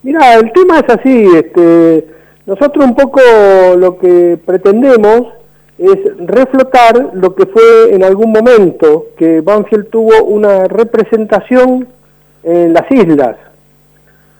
Mira, 0.06 0.36
el 0.36 0.52
tema 0.52 0.78
es 0.78 0.88
así, 0.88 1.26
este, 1.34 2.06
nosotros 2.46 2.84
un 2.84 2.94
poco 2.94 3.20
lo 3.76 3.98
que 3.98 4.38
pretendemos 4.46 5.32
es 5.78 5.98
reflotar 6.18 7.10
lo 7.14 7.34
que 7.34 7.44
fue 7.46 7.92
en 7.92 8.04
algún 8.04 8.30
momento 8.30 9.06
que 9.18 9.40
Banfield 9.40 9.88
tuvo 9.90 10.22
una 10.22 10.68
representación 10.68 11.88
en 12.44 12.72
las 12.72 12.88
islas. 12.88 13.36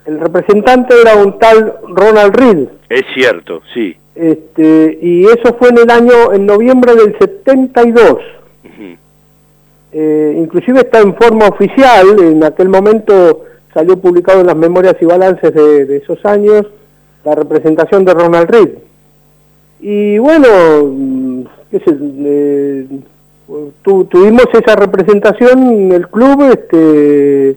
El 0.05 0.20
representante 0.20 0.94
era 1.02 1.16
un 1.16 1.36
tal 1.40 1.74
Ronald 1.88 2.36
Reed, 2.36 2.68
Es 2.88 3.02
cierto, 3.12 3.60
sí. 3.74 3.97
este, 4.14 5.01
y 5.02 5.24
eso 5.24 5.56
fue 5.59 5.70
en 5.70 5.78
el 5.78 5.90
año, 5.90 6.32
en 6.32 6.47
noviembre 6.47 6.94
del 6.94 7.18
72. 7.18 8.18
Eh, 9.90 10.36
inclusive 10.38 10.78
está 10.78 11.01
en 11.01 11.16
forma 11.16 11.48
oficial, 11.48 12.20
en 12.20 12.44
aquel 12.44 12.68
momento 12.68 13.47
salió 13.77 13.98
publicado 13.98 14.40
en 14.40 14.47
las 14.47 14.57
memorias 14.57 14.97
y 15.03 15.05
balances 15.05 15.53
de, 15.53 15.85
de 15.85 15.97
esos 15.98 16.24
años 16.24 16.65
la 17.27 17.35
representación 17.35 18.07
de 18.07 18.15
Ronald 18.15 18.48
Reed. 18.48 18.70
Y 19.81 20.16
bueno, 20.16 20.48
mm, 20.86 21.43
qué 21.70 21.81
sé, 21.81 21.90
eh, 22.01 22.86
tu- 23.82 24.07
tuvimos 24.07 24.47
esa 24.55 24.77
representación 24.77 25.59
en 25.69 25.93
el 25.93 26.09
club, 26.09 26.43
este, 26.51 27.51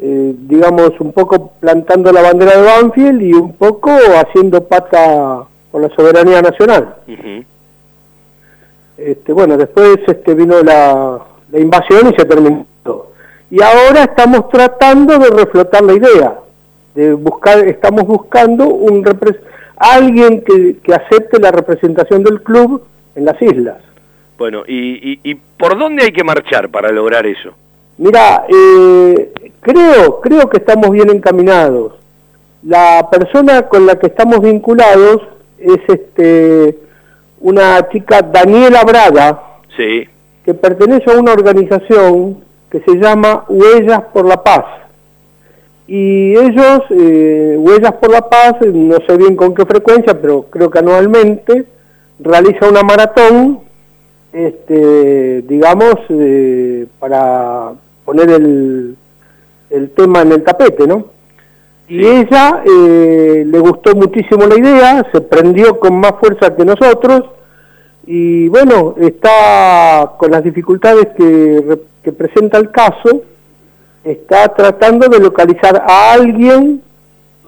eh, 0.00 0.34
digamos, 0.52 0.90
un 1.00 1.12
poco 1.12 1.52
plantando 1.58 2.12
la 2.12 2.20
bandera 2.20 2.58
de 2.60 2.66
Banfield 2.66 3.22
y 3.22 3.32
un 3.32 3.54
poco 3.54 3.90
haciendo 4.20 4.62
pata 4.64 5.44
por 5.72 5.80
la 5.80 5.88
soberanía 5.96 6.42
nacional. 6.42 6.94
Este, 8.98 9.32
bueno, 9.32 9.56
después 9.56 9.96
este, 10.06 10.34
vino 10.34 10.60
la, 10.62 11.18
la 11.50 11.58
invasión 11.58 12.08
y 12.12 12.16
se 12.18 12.24
terminó. 12.26 12.66
Y 13.50 13.62
ahora 13.62 14.04
estamos 14.04 14.48
tratando 14.50 15.18
de 15.18 15.30
reflotar 15.30 15.82
la 15.82 15.94
idea, 15.94 16.38
de 16.94 17.14
buscar, 17.14 17.66
estamos 17.66 18.06
buscando 18.06 18.66
un 18.68 19.04
alguien 19.76 20.42
que, 20.42 20.76
que 20.82 20.94
acepte 20.94 21.38
la 21.40 21.50
representación 21.50 22.22
del 22.24 22.42
club 22.42 22.82
en 23.14 23.24
las 23.24 23.40
islas. 23.40 23.78
Bueno, 24.36 24.62
y, 24.66 25.12
y, 25.12 25.20
¿y 25.22 25.34
por 25.34 25.78
dónde 25.78 26.04
hay 26.04 26.12
que 26.12 26.24
marchar 26.24 26.68
para 26.68 26.90
lograr 26.90 27.26
eso? 27.26 27.50
Mira, 27.96 28.44
eh, 28.48 29.32
creo, 29.60 30.20
creo 30.20 30.48
que 30.48 30.58
estamos 30.58 30.90
bien 30.90 31.10
encaminados. 31.10 31.94
La 32.62 33.08
persona 33.10 33.62
con 33.62 33.86
la 33.86 33.98
que 33.98 34.06
estamos 34.08 34.40
vinculados 34.40 35.22
es 35.58 35.78
este 35.88 36.78
una 37.40 37.88
chica 37.88 38.20
Daniela 38.20 38.82
Braga, 38.84 39.42
Sí. 39.76 40.08
que 40.44 40.54
pertenece 40.54 41.10
a 41.10 41.18
una 41.18 41.32
organización 41.32 42.38
que 42.70 42.80
se 42.80 42.96
llama 42.96 43.44
Huellas 43.48 44.02
por 44.12 44.26
la 44.26 44.42
Paz. 44.42 44.64
Y 45.86 46.36
ellos, 46.36 46.82
eh, 46.90 47.56
Huellas 47.58 47.94
por 47.94 48.10
la 48.10 48.28
Paz, 48.28 48.56
no 48.60 48.98
sé 49.06 49.16
bien 49.16 49.36
con 49.36 49.54
qué 49.54 49.64
frecuencia, 49.64 50.20
pero 50.20 50.42
creo 50.50 50.70
que 50.70 50.78
anualmente, 50.78 51.64
realiza 52.20 52.68
una 52.68 52.82
maratón, 52.82 53.60
este, 54.32 55.42
digamos, 55.42 55.94
eh, 56.10 56.86
para 56.98 57.72
poner 58.04 58.30
el, 58.30 58.96
el 59.70 59.90
tema 59.90 60.22
en 60.22 60.32
el 60.32 60.42
tapete, 60.42 60.86
¿no? 60.86 61.06
Y 61.88 62.04
ella 62.04 62.62
eh, 62.66 63.44
le 63.46 63.58
gustó 63.60 63.94
muchísimo 63.94 64.46
la 64.46 64.58
idea, 64.58 65.06
se 65.10 65.22
prendió 65.22 65.78
con 65.80 65.98
más 65.98 66.12
fuerza 66.20 66.54
que 66.54 66.64
nosotros 66.64 67.24
y 68.06 68.48
bueno, 68.48 68.94
está 68.98 70.12
con 70.18 70.30
las 70.30 70.44
dificultades 70.44 71.08
que, 71.16 71.78
que 72.08 72.12
presenta 72.12 72.56
el 72.58 72.70
caso, 72.70 73.22
está 74.02 74.48
tratando 74.54 75.08
de 75.08 75.18
localizar 75.20 75.82
a 75.86 76.12
alguien 76.14 76.80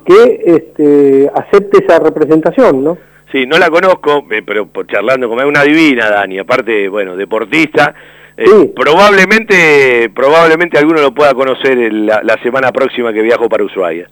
que 0.05 0.43
este, 0.45 1.31
acepte 1.35 1.83
esa 1.85 1.99
representación, 1.99 2.85
¿no? 2.85 2.99
Sí, 3.33 3.47
no 3.47 3.59
la 3.59 3.71
conozco, 3.71 4.25
pero 4.45 4.69
charlando 4.87 5.29
como 5.29 5.41
es 5.41 5.47
una 5.47 5.63
divina, 5.63 6.11
Dani, 6.11 6.39
aparte, 6.41 6.89
bueno, 6.89 7.17
deportista. 7.17 7.95
eh, 8.37 8.73
Probablemente 8.75 10.11
probablemente 10.15 10.79
alguno 10.79 11.01
lo 11.01 11.15
pueda 11.15 11.33
conocer 11.35 11.79
el- 11.79 12.07
la, 12.07 12.23
la 12.23 12.37
semana 12.43 12.71
próxima 12.73 13.13
que 13.13 13.23
viajo 13.23 13.49
para 13.49 13.65
Ushuaia. 13.65 14.09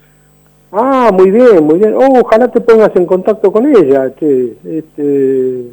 Ah, 0.73 1.11
muy 1.13 1.31
bien, 1.31 1.63
muy 1.65 1.79
bien. 1.79 1.95
Oh, 1.95 2.21
ojalá 2.21 2.49
te 2.49 2.61
pongas 2.61 2.95
en 2.97 3.07
contacto 3.07 3.51
con 3.53 3.67
ella. 3.75 4.11
che. 4.19 4.53
Este, 4.65 5.65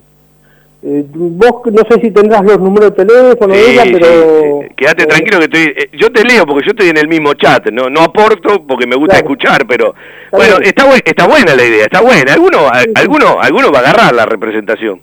eh, 0.87 1.03
vos 1.13 1.61
no 1.71 1.81
sé 1.89 1.99
si 1.99 2.11
tendrás 2.11 2.43
los 2.45 2.59
números 2.59 2.95
de 2.95 3.05
teléfono 3.05 3.55
de 3.55 3.71
ella, 3.71 3.83
pero... 3.91 4.61
sí. 4.61 4.67
Quédate 4.77 5.05
tranquilo 5.07 5.39
que 5.39 5.45
estoy... 5.45 5.61
eh, 5.61 5.89
yo 5.93 6.11
te 6.11 6.23
leo 6.23 6.45
porque 6.45 6.63
yo 6.63 6.71
estoy 6.71 6.89
en 6.89 6.97
el 6.97 7.07
mismo 7.07 7.33
chat, 7.33 7.71
no 7.71 7.89
no 7.89 8.01
aporto 8.01 8.63
porque 8.67 8.85
me 8.85 8.95
gusta 8.95 9.17
escuchar, 9.17 9.65
pero... 9.67 9.95
bueno, 10.31 10.57
está, 10.61 10.85
está 11.03 11.27
buena 11.27 11.55
la 11.55 11.63
idea, 11.63 11.85
está 11.85 12.01
buena. 12.01 12.33
Alguno, 12.33 12.69
alguno, 12.93 13.41
alguno 13.41 13.71
va 13.71 13.79
a 13.79 13.81
agarrar 13.81 14.13
la 14.13 14.27
representación. 14.27 15.01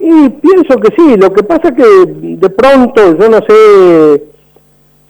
Y 0.00 0.30
pienso 0.30 0.80
que 0.80 0.94
sí, 0.96 1.16
lo 1.16 1.32
que 1.32 1.44
pasa 1.44 1.74
que 1.76 1.84
de 1.84 2.50
pronto 2.50 3.16
yo 3.16 3.28
no 3.28 3.38
sé 3.46 4.22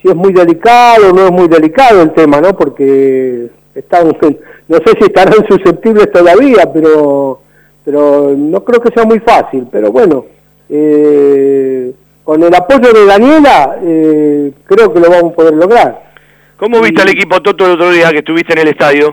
si 0.03 0.09
es 0.09 0.15
muy 0.15 0.35
delicado 0.35 1.11
o 1.11 1.13
no 1.15 1.27
es 1.27 1.33
muy 1.33 1.49
delicado 1.49 2.03
el 2.03 2.13
tema, 2.13 2.43
¿no? 2.43 2.55
Porque 2.55 3.47
están, 3.75 4.09
no 4.69 4.77
sé 4.77 4.93
si 4.99 5.05
estarán 5.05 5.47
susceptibles 5.49 6.13
todavía, 6.13 6.71
pero 6.75 7.41
pero 7.91 8.37
no 8.37 8.63
creo 8.63 8.81
que 8.81 8.93
sea 8.93 9.05
muy 9.05 9.19
fácil. 9.19 9.67
Pero 9.71 9.91
bueno, 9.91 10.25
eh, 10.69 11.93
con 12.23 12.41
el 12.41 12.55
apoyo 12.55 12.93
de 12.93 13.05
Daniela 13.05 13.79
eh, 13.83 14.53
creo 14.65 14.93
que 14.93 15.01
lo 15.01 15.11
vamos 15.11 15.33
a 15.33 15.35
poder 15.35 15.55
lograr. 15.55 16.11
¿Cómo 16.57 16.81
viste 16.81 17.03
al 17.03 17.09
equipo 17.09 17.43
Toto 17.43 17.67
el 17.67 17.73
otro 17.73 17.91
día 17.91 18.11
que 18.11 18.19
estuviste 18.19 18.53
en 18.53 18.61
el 18.61 18.69
estadio? 18.69 19.13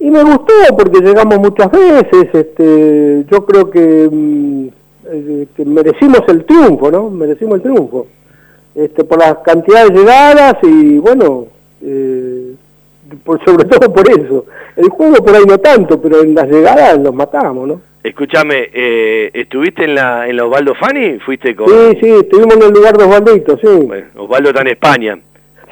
Y 0.00 0.10
me 0.10 0.24
gustó 0.24 0.52
porque 0.76 1.00
llegamos 1.00 1.38
muchas 1.38 1.70
veces, 1.70 2.28
este, 2.32 3.24
yo 3.30 3.46
creo 3.46 3.70
que, 3.70 4.08
mm, 4.10 4.66
eh, 5.12 5.46
que 5.56 5.64
merecimos 5.64 6.22
el 6.26 6.44
triunfo, 6.44 6.90
¿no? 6.90 7.10
Merecimos 7.10 7.56
el 7.56 7.62
triunfo. 7.62 8.08
Este, 8.74 9.04
por 9.04 9.20
las 9.20 9.38
cantidades 9.44 9.90
de 9.90 9.98
llegadas 10.00 10.56
y 10.62 10.98
bueno, 10.98 11.46
eh, 11.80 12.54
por, 13.24 13.44
sobre 13.44 13.64
todo 13.64 13.92
por 13.92 14.08
eso. 14.10 14.46
El 14.76 14.88
juego 14.88 15.24
por 15.24 15.34
ahí 15.34 15.44
no 15.46 15.58
tanto, 15.58 16.00
pero 16.00 16.22
en 16.22 16.34
las 16.34 16.48
llegadas 16.48 16.98
los 16.98 17.14
matamos, 17.14 17.68
¿no? 17.68 17.80
Escúchame, 18.02 18.68
eh, 18.72 19.30
¿estuviste 19.32 19.84
en 19.84 19.94
la, 19.94 20.28
en 20.28 20.36
la 20.36 20.44
Osvaldo 20.44 20.74
Fani? 20.74 21.18
¿Fuiste 21.20 21.54
con 21.54 21.68
Sí, 21.68 21.98
sí, 22.00 22.10
estuvimos 22.10 22.56
en 22.56 22.62
el 22.62 22.70
lugar 22.72 22.96
de 22.96 23.04
Osvaldito, 23.04 23.56
sí. 23.58 23.88
Osvaldo 24.16 24.48
está 24.48 24.62
en 24.62 24.68
España? 24.68 25.18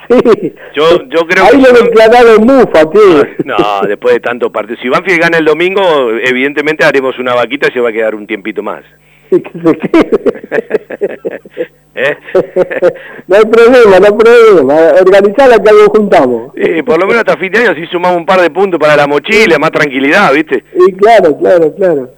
Sí. 0.08 0.52
Yo, 0.74 1.04
yo 1.08 1.26
creo 1.26 1.44
Ahí 1.44 1.62
que... 1.62 1.72
lo 1.72 1.84
declararon 1.84 2.44
mufa, 2.44 2.90
tío. 2.90 3.24
No, 3.44 3.56
después 3.86 4.14
de 4.14 4.20
tantos 4.20 4.50
partidos. 4.50 4.80
Si 4.80 4.88
Banfield 4.88 5.20
gana 5.20 5.38
el 5.38 5.44
domingo, 5.44 5.82
evidentemente 6.22 6.84
haremos 6.84 7.18
una 7.18 7.34
vaquita 7.34 7.68
y 7.68 7.72
se 7.72 7.80
va 7.80 7.90
a 7.90 7.92
quedar 7.92 8.14
un 8.14 8.26
tiempito 8.26 8.62
más. 8.62 8.82
¿Eh? 11.94 12.16
No 13.26 13.36
hay 13.36 13.44
problema, 13.44 13.98
no 14.00 14.06
hay 14.06 14.12
problema. 14.12 14.74
Organizala 15.00 15.58
que 15.58 15.70
algo 15.70 15.90
juntamos. 15.94 16.52
Sí, 16.56 16.82
por 16.82 16.98
lo 17.00 17.06
menos 17.06 17.20
hasta 17.24 17.36
fin 17.36 17.52
de 17.52 17.58
año 17.60 17.74
sí 17.74 17.86
sumamos 17.90 18.16
un 18.18 18.26
par 18.26 18.40
de 18.40 18.50
puntos 18.50 18.78
para 18.80 18.96
la 18.96 19.06
mochila, 19.06 19.58
más 19.58 19.70
tranquilidad, 19.70 20.32
¿viste? 20.32 20.64
Y 20.74 20.92
claro, 20.94 21.36
claro, 21.38 21.72
claro. 21.74 22.08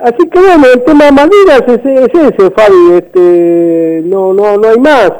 Así 0.00 0.28
que 0.28 0.38
bueno, 0.38 0.64
el 0.74 0.82
tema 0.84 1.04
de 1.06 1.12
Malvinas 1.12 1.62
es, 1.68 1.80
es 1.86 2.14
ese, 2.14 2.50
Fabi, 2.50 2.92
este, 2.96 4.02
no, 4.04 4.32
no, 4.34 4.56
no 4.56 4.68
hay 4.68 4.78
más. 4.78 5.12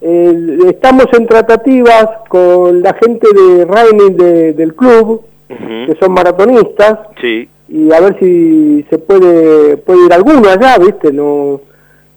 Eh, 0.00 0.58
estamos 0.68 1.06
en 1.12 1.26
tratativas 1.26 2.06
con 2.30 2.80
la 2.82 2.94
gente 2.94 3.26
de 3.34 3.64
running 3.66 4.16
de- 4.16 4.52
del 4.54 4.74
club, 4.74 5.22
que 5.48 5.94
son 6.00 6.12
maratonistas, 6.12 7.00
Sí. 7.20 7.48
y 7.68 7.92
a 7.92 8.00
ver 8.00 8.16
si 8.18 8.86
se 8.88 8.96
puede, 8.98 9.76
puede 9.76 10.06
ir 10.06 10.12
alguno 10.14 10.48
allá, 10.48 10.78
¿viste? 10.78 11.12
No, 11.12 11.60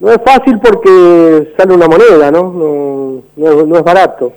no 0.03 0.11
es 0.11 0.19
fácil 0.25 0.59
porque 0.61 1.53
sale 1.57 1.73
una 1.73 1.87
moneda, 1.87 2.29
¿no? 2.29 2.51
No, 2.53 3.23
no, 3.37 3.61
es- 3.61 3.67
no 3.67 3.77
es 3.77 3.83
barato. 3.83 4.33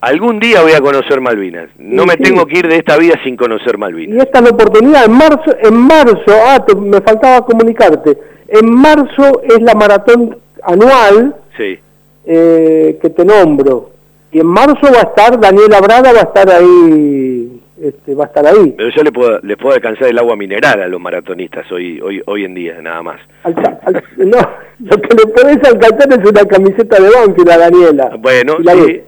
Algún 0.00 0.38
día 0.38 0.62
voy 0.62 0.72
a 0.72 0.80
conocer 0.80 1.20
Malvinas. 1.20 1.70
No 1.78 2.06
me 2.06 2.16
tengo 2.16 2.46
que 2.46 2.58
ir 2.60 2.68
de 2.68 2.76
esta 2.76 2.96
vida 2.96 3.14
sin 3.24 3.36
conocer 3.36 3.78
Malvinas. 3.78 4.16
Y 4.16 4.20
esta 4.20 4.38
es 4.38 4.44
la 4.44 4.50
oportunidad, 4.50 5.04
en 5.06 5.12
marzo, 5.12 5.50
en 5.60 5.74
marzo, 5.76 6.32
ah, 6.46 6.64
te- 6.64 6.76
me 6.76 7.00
faltaba 7.00 7.44
comunicarte, 7.44 8.16
en 8.46 8.70
marzo 8.72 9.42
es 9.42 9.60
la 9.60 9.74
maratón 9.74 10.36
anual 10.62 11.34
Sí. 11.56 11.78
eh, 12.26 12.98
que 13.02 13.10
te 13.10 13.24
nombro, 13.24 13.90
y 14.30 14.38
en 14.40 14.46
marzo 14.46 14.82
va 14.94 14.98
a 15.00 15.02
estar, 15.04 15.40
Daniela 15.40 15.80
Brada 15.80 16.12
va 16.12 16.20
a 16.20 16.24
estar 16.24 16.48
ahí, 16.50 17.47
este, 17.82 18.14
va 18.14 18.24
a 18.24 18.26
estar 18.28 18.46
ahí. 18.46 18.74
Pero 18.76 18.90
yo 18.90 19.02
le 19.02 19.12
puedo, 19.12 19.38
les 19.42 19.56
puedo 19.56 19.74
alcanzar 19.74 20.08
el 20.08 20.18
agua 20.18 20.36
mineral 20.36 20.82
a 20.82 20.88
los 20.88 21.00
maratonistas 21.00 21.70
hoy, 21.72 22.00
hoy, 22.00 22.22
hoy 22.26 22.44
en 22.44 22.54
día, 22.54 22.80
nada 22.82 23.02
más. 23.02 23.20
Alca- 23.44 23.78
al- 23.84 24.02
no, 24.16 24.38
lo 24.80 24.96
que 25.00 25.14
le 25.16 25.26
podés 25.32 25.64
alcanzar 25.64 26.08
es 26.12 26.30
una 26.30 26.44
camiseta 26.46 27.00
de 27.00 27.10
Banfield 27.10 27.50
a 27.50 27.58
Daniela. 27.58 28.10
Bueno, 28.18 28.56
la 28.60 28.72
sí. 28.74 29.00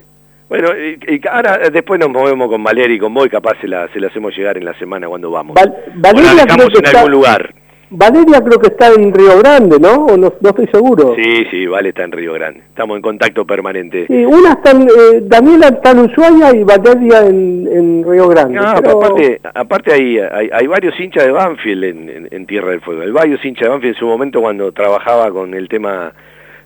Bueno, 0.49 0.69
y, 0.77 0.99
y 1.15 1.21
ahora 1.29 1.59
después 1.73 2.01
nos 2.01 2.11
movemos 2.11 2.49
con 2.49 2.63
Valeria 2.65 2.97
y 2.97 2.99
con 2.99 3.15
vos 3.15 3.25
y 3.27 3.31
capaz 3.31 3.57
se 3.61 3.69
la, 3.69 3.87
se 3.93 4.01
la 4.01 4.09
hacemos 4.09 4.37
llegar 4.37 4.57
en 4.59 4.65
la 4.65 4.75
semana 4.75 5.07
cuando 5.09 5.31
vamos. 5.31 5.55
Val- 5.55 5.73
o 5.87 5.91
Valeria 6.01 6.35
la 6.35 6.45
creo 6.47 6.67
que 6.69 6.79
en 6.79 6.85
está- 6.87 6.99
algún 6.99 7.13
lugar. 7.13 7.55
Valeria 7.91 8.41
creo 8.43 8.59
que 8.61 8.69
está 8.69 8.89
en 8.93 9.13
Río 9.13 9.39
Grande, 9.41 9.79
¿no? 9.81 10.07
O 10.07 10.17
no, 10.17 10.33
no 10.41 10.49
estoy 10.51 10.67
seguro. 10.69 11.15
Sí, 11.17 11.45
sí, 11.51 11.67
Vale 11.67 11.89
está 11.89 12.05
en 12.05 12.13
Río 12.13 12.33
Grande. 12.35 12.61
Estamos 12.69 12.97
en 12.97 13.03
contacto 13.03 13.45
permanente. 13.45 14.07
Sí, 14.07 14.25
una 14.25 14.53
está 14.53 14.71
en, 14.71 14.83
eh, 14.83 15.21
Daniela 15.23 15.69
está 15.69 15.91
en 15.91 15.99
Ushuaia 16.01 16.55
y 16.55 16.63
Valeria 16.63 17.27
en, 17.27 17.67
en 17.71 18.05
Río 18.09 18.29
Grande. 18.29 18.55
No, 18.55 18.75
pero- 18.77 18.99
aparte, 18.99 19.41
aparte 19.55 19.93
hay, 19.93 20.19
hay, 20.19 20.51
hay 20.53 20.67
varios 20.69 20.99
hinchas 21.01 21.25
de 21.25 21.33
Banfield 21.33 21.85
en, 21.85 22.09
en- 22.09 22.29
en 22.31 22.47
Tierra 22.47 22.71
del 22.71 22.81
Fuego. 22.81 23.03
Hay 23.03 23.11
varios 23.11 23.45
hinchas 23.45 23.65
de 23.65 23.69
Banfield 23.71 23.95
en 23.97 23.99
su 24.01 24.07
momento 24.07 24.41
cuando 24.41 24.71
trabajaba 24.73 25.31
con 25.33 25.53
el 25.55 25.69
tema 25.69 26.13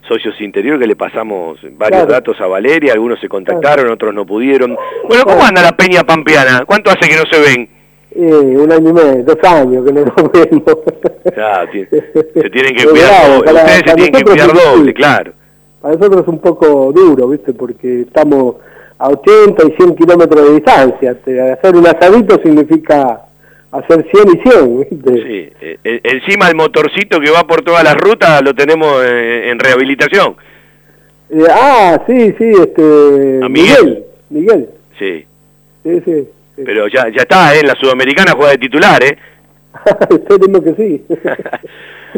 socios 0.07 0.39
interior 0.41 0.77
que 0.79 0.85
le 0.85 0.95
pasamos 0.95 1.57
varios 1.71 2.01
Claro. 2.03 2.11
datos 2.11 2.39
a 2.39 2.45
Valeria, 2.45 2.93
algunos 2.93 3.19
se 3.19 3.27
contactaron, 3.27 3.89
otros 3.89 4.13
no 4.13 4.23
pudieron. 4.27 4.77
Bueno, 5.07 5.23
¿cómo 5.23 5.43
anda 5.43 5.63
la 5.63 5.71
Peña 5.75 6.03
Pampeana? 6.03 6.63
¿Cuánto 6.67 6.91
hace 6.91 7.09
que 7.09 7.15
no 7.15 7.23
se 7.31 7.39
ven? 7.41 7.69
Eh, 8.17 8.57
un 8.57 8.71
año 8.71 8.89
y 8.91 8.93
medio, 8.93 9.23
dos 9.25 9.37
años 9.43 9.85
que 9.85 9.91
no 9.91 10.05
nos 10.05 10.15
vemos. 10.31 10.63
Ti- 11.71 11.85
se 12.41 12.49
tienen 12.49 12.75
que 12.75 12.85
cuidar 12.85 13.43
para- 13.43 13.63
ustedes 13.63 13.83
se 13.85 13.93
tienen 13.95 14.11
que 14.13 14.23
cuidar 14.23 14.53
doble, 14.53 14.93
claro. 14.93 15.33
Para 15.81 15.95
nosotros 15.95 16.21
es 16.21 16.27
un 16.29 16.39
poco 16.39 16.91
duro, 16.93 17.27
¿viste? 17.27 17.53
Porque 17.53 18.01
estamos 18.01 18.55
a 18.97 19.09
80 19.09 19.63
y 19.67 19.71
100 19.75 19.95
kilómetros 19.95 20.47
de 20.47 20.53
distancia. 20.55 21.11
Hacer 21.53 21.75
un 21.75 21.85
asadito 21.87 22.39
significa 22.41 23.21
hacer 23.71 24.07
100 24.09 24.27
y 24.29 24.49
100, 24.49 24.79
¿viste? 24.79 25.13
Sí, 25.13 25.49
eh, 25.61 25.77
eh, 25.83 25.99
encima 26.03 26.47
el 26.47 26.55
motorcito 26.55 27.19
que 27.19 27.29
va 27.29 27.43
por 27.45 27.63
todas 27.63 27.83
las 27.83 27.95
rutas 27.95 28.41
lo 28.41 28.55
tenemos 28.55 29.03
eh, 29.03 29.49
en 29.51 29.59
rehabilitación. 29.59 30.35
Eh, 31.31 31.43
ah, 31.51 32.01
sí, 32.07 32.33
sí, 32.37 32.51
este... 32.61 33.39
¿A 33.43 33.49
Miguel? 33.49 34.05
Miguel, 34.29 34.69
Sí, 34.97 35.25
sí, 35.83 36.01
sí. 36.05 36.27
Pero 36.63 36.87
ya 36.87 37.07
ya 37.09 37.21
está, 37.21 37.55
¿eh? 37.55 37.59
en 37.61 37.67
la 37.67 37.75
Sudamericana 37.75 38.33
juega 38.35 38.51
de 38.51 38.57
titular, 38.57 39.03
¿eh? 39.03 39.17
Esperemos 40.09 40.63
que 40.63 40.73
sí. 40.75 41.05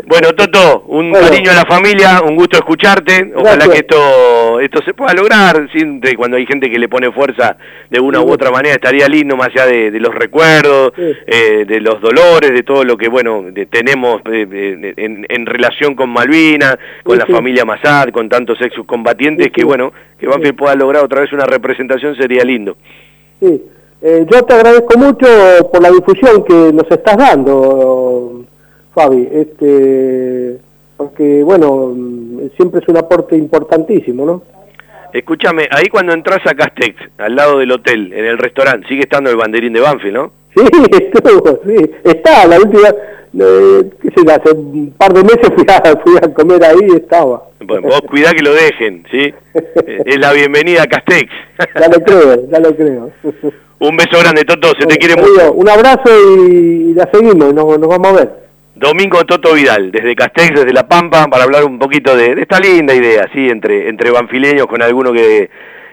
Bueno, 0.06 0.32
Toto, 0.34 0.84
un 0.90 1.10
Bueno. 1.10 1.28
cariño 1.28 1.50
a 1.50 1.56
la 1.56 1.66
familia, 1.66 2.22
un 2.22 2.36
gusto 2.36 2.56
escucharte. 2.56 3.32
Ojalá 3.36 3.56
Gracias. 3.56 3.70
que 3.74 3.80
esto 3.80 4.60
esto 4.60 4.80
se 4.86 4.94
pueda 4.94 5.12
lograr. 5.16 5.68
Siempre 5.72 6.16
cuando 6.16 6.38
hay 6.38 6.46
gente 6.46 6.70
que 6.70 6.78
le 6.78 6.88
pone 6.88 7.12
fuerza 7.12 7.58
de 7.90 8.00
una 8.00 8.22
u 8.22 8.30
otra 8.32 8.52
manera, 8.52 8.76
estaría 8.76 9.08
lindo, 9.08 9.36
más 9.36 9.48
allá 9.48 9.66
de, 9.66 9.90
de 9.90 10.00
los 10.00 10.14
recuerdos, 10.14 10.92
eh, 10.98 11.66
de 11.68 11.82
los 11.82 12.00
dolores, 12.00 12.52
de 12.52 12.62
todo 12.62 12.84
lo 12.84 12.96
que 12.96 13.08
bueno 13.10 13.46
de- 13.52 13.66
tenemos 13.66 14.22
eh, 14.32 14.94
en, 14.98 15.26
en 15.28 15.46
relación 15.48 15.96
con 15.96 16.12
Malvinas, 16.12 16.78
con 17.04 17.20
Sí, 17.20 17.26
la 17.28 17.36
familia 17.36 17.66
Massad, 17.66 18.10
con 18.10 18.30
tantos 18.30 18.62
ex 18.62 18.76
combatientes, 18.86 19.50
que 19.52 19.64
bueno, 19.66 19.92
que 20.20 20.28
Banfield 20.28 20.56
pueda 20.56 20.76
lograr 20.76 21.04
otra 21.04 21.22
vez 21.22 21.34
una 21.34 21.46
representación 21.46 22.16
sería 22.16 22.44
lindo. 22.44 22.78
Sí. 23.40 23.64
Eh, 24.02 24.26
yo 24.32 24.44
te 24.44 24.54
agradezco 24.54 24.98
mucho 24.98 25.28
por 25.72 25.82
la 25.82 25.90
difusión 25.90 26.44
que 26.44 26.72
nos 26.74 26.90
estás 26.90 27.18
dando, 27.18 28.46
Fabi. 28.94 29.28
Este, 29.32 30.58
porque, 30.96 31.44
bueno, 31.44 31.94
mm, 31.96 32.50
siempre 32.56 32.82
es 32.82 32.88
un 32.88 32.98
aporte 32.98 33.36
importantísimo, 33.36 34.26
¿no? 34.26 34.44
Escúchame, 35.14 35.68
ahí 35.72 35.88
cuando 35.88 36.14
entras 36.14 36.46
a 36.46 36.54
Castex, 36.54 36.96
al 37.18 37.36
lado 37.36 37.60
del 37.60 37.72
hotel, 37.72 38.12
en 38.14 38.26
el 38.26 38.38
restaurante, 38.38 38.88
sigue 38.88 39.02
estando 39.02 39.30
el 39.30 39.38
banderín 39.38 39.74
de 39.74 39.80
Banfield, 39.80 40.14
¿no? 40.14 40.32
Sí, 40.56 40.64
estuvo, 40.92 41.60
sí, 41.66 41.92
está, 42.04 42.46
la 42.46 42.60
última, 42.60 42.90
eh, 42.90 43.90
qué 44.02 44.10
sé, 44.10 44.32
hace 44.32 44.52
un 44.52 44.94
par 44.98 45.14
de 45.14 45.24
meses 45.24 45.50
fui 45.56 45.66
a, 45.70 45.98
fui 45.98 46.18
a 46.18 46.34
comer 46.34 46.64
ahí 46.64 46.80
y 46.90 46.96
estaba. 46.98 47.44
Bueno, 47.62 47.88
vos 47.88 48.02
cuidá 48.02 48.32
que 48.34 48.44
lo 48.44 48.54
dejen, 48.54 49.06
¿sí? 49.10 49.34
Es 50.06 50.20
la 50.20 50.34
bienvenida 50.34 50.84
a 50.84 50.88
Castex. 50.88 51.32
Ya 51.80 51.88
lo 51.88 52.04
creo, 52.04 52.50
ya 52.50 52.60
lo 52.60 52.76
creo. 52.76 53.12
Un 53.80 53.96
beso 53.96 54.20
grande, 54.20 54.44
Toto, 54.44 54.70
se 54.80 54.88
te 54.88 54.98
quiere 54.98 55.16
mucho. 55.16 55.54
Un 55.54 55.70
abrazo 55.70 56.10
y, 56.10 56.94
la 56.94 57.08
seguimos, 57.12 57.54
nos, 57.54 57.80
nos 57.80 57.88
vamos 57.88 58.08
a 58.08 58.14
ver. 58.14 58.48
Domingo 58.76 59.24
Toto 59.24 59.54
Vidal, 59.54 59.92
desde 59.92 60.16
Castex, 60.16 60.54
desde 60.54 60.74
La 60.74 60.88
Pampa, 60.88 61.28
para 61.28 61.44
hablar 61.44 61.64
un 61.64 61.80
poquito 61.80 62.16
de, 62.16 62.36
de 62.36 62.42
esta 62.42 62.60
linda 62.60 62.94
idea, 62.94 63.28
¿sí? 63.34 63.50
Entre, 63.50 63.90
entre 63.90 64.12
banfileños 64.12 64.68
con 64.68 64.84
alguno 64.84 65.12
que, 65.12 65.50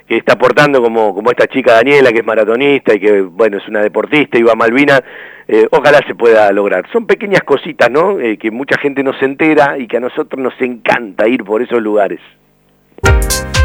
que 0.07 0.17
está 0.17 0.35
aportando 0.35 0.83
como, 0.83 1.15
como 1.15 1.31
esta 1.31 1.47
chica 1.47 1.75
Daniela, 1.75 2.13
que 2.13 2.19
es 2.19 2.27
maratonista 2.27 2.95
y 2.95 3.01
que, 3.01 3.23
bueno, 3.23 3.59
es 3.59 3.69
una 3.69 3.81
deportista 3.81 4.39
y 4.39 4.43
va 4.43 4.53
a 4.53 4.57
Malvina, 4.57 5.03
eh, 5.49 5.67
ojalá 5.71 6.01
se 6.07 6.15
pueda 6.15 6.51
lograr. 6.53 6.85
Son 6.93 7.07
pequeñas 7.07 7.43
cositas, 7.43 7.91
¿no? 7.91 8.21
Eh, 8.21 8.37
que 8.37 8.51
mucha 8.51 8.79
gente 8.79 9.03
no 9.03 9.13
se 9.19 9.25
entera 9.25 9.79
y 9.79 9.87
que 9.87 9.97
a 9.97 10.01
nosotros 10.01 10.43
nos 10.43 10.55
encanta 10.61 11.29
ir 11.29 11.45
por 11.45 11.63
esos 11.63 11.81
lugares. 11.81 12.21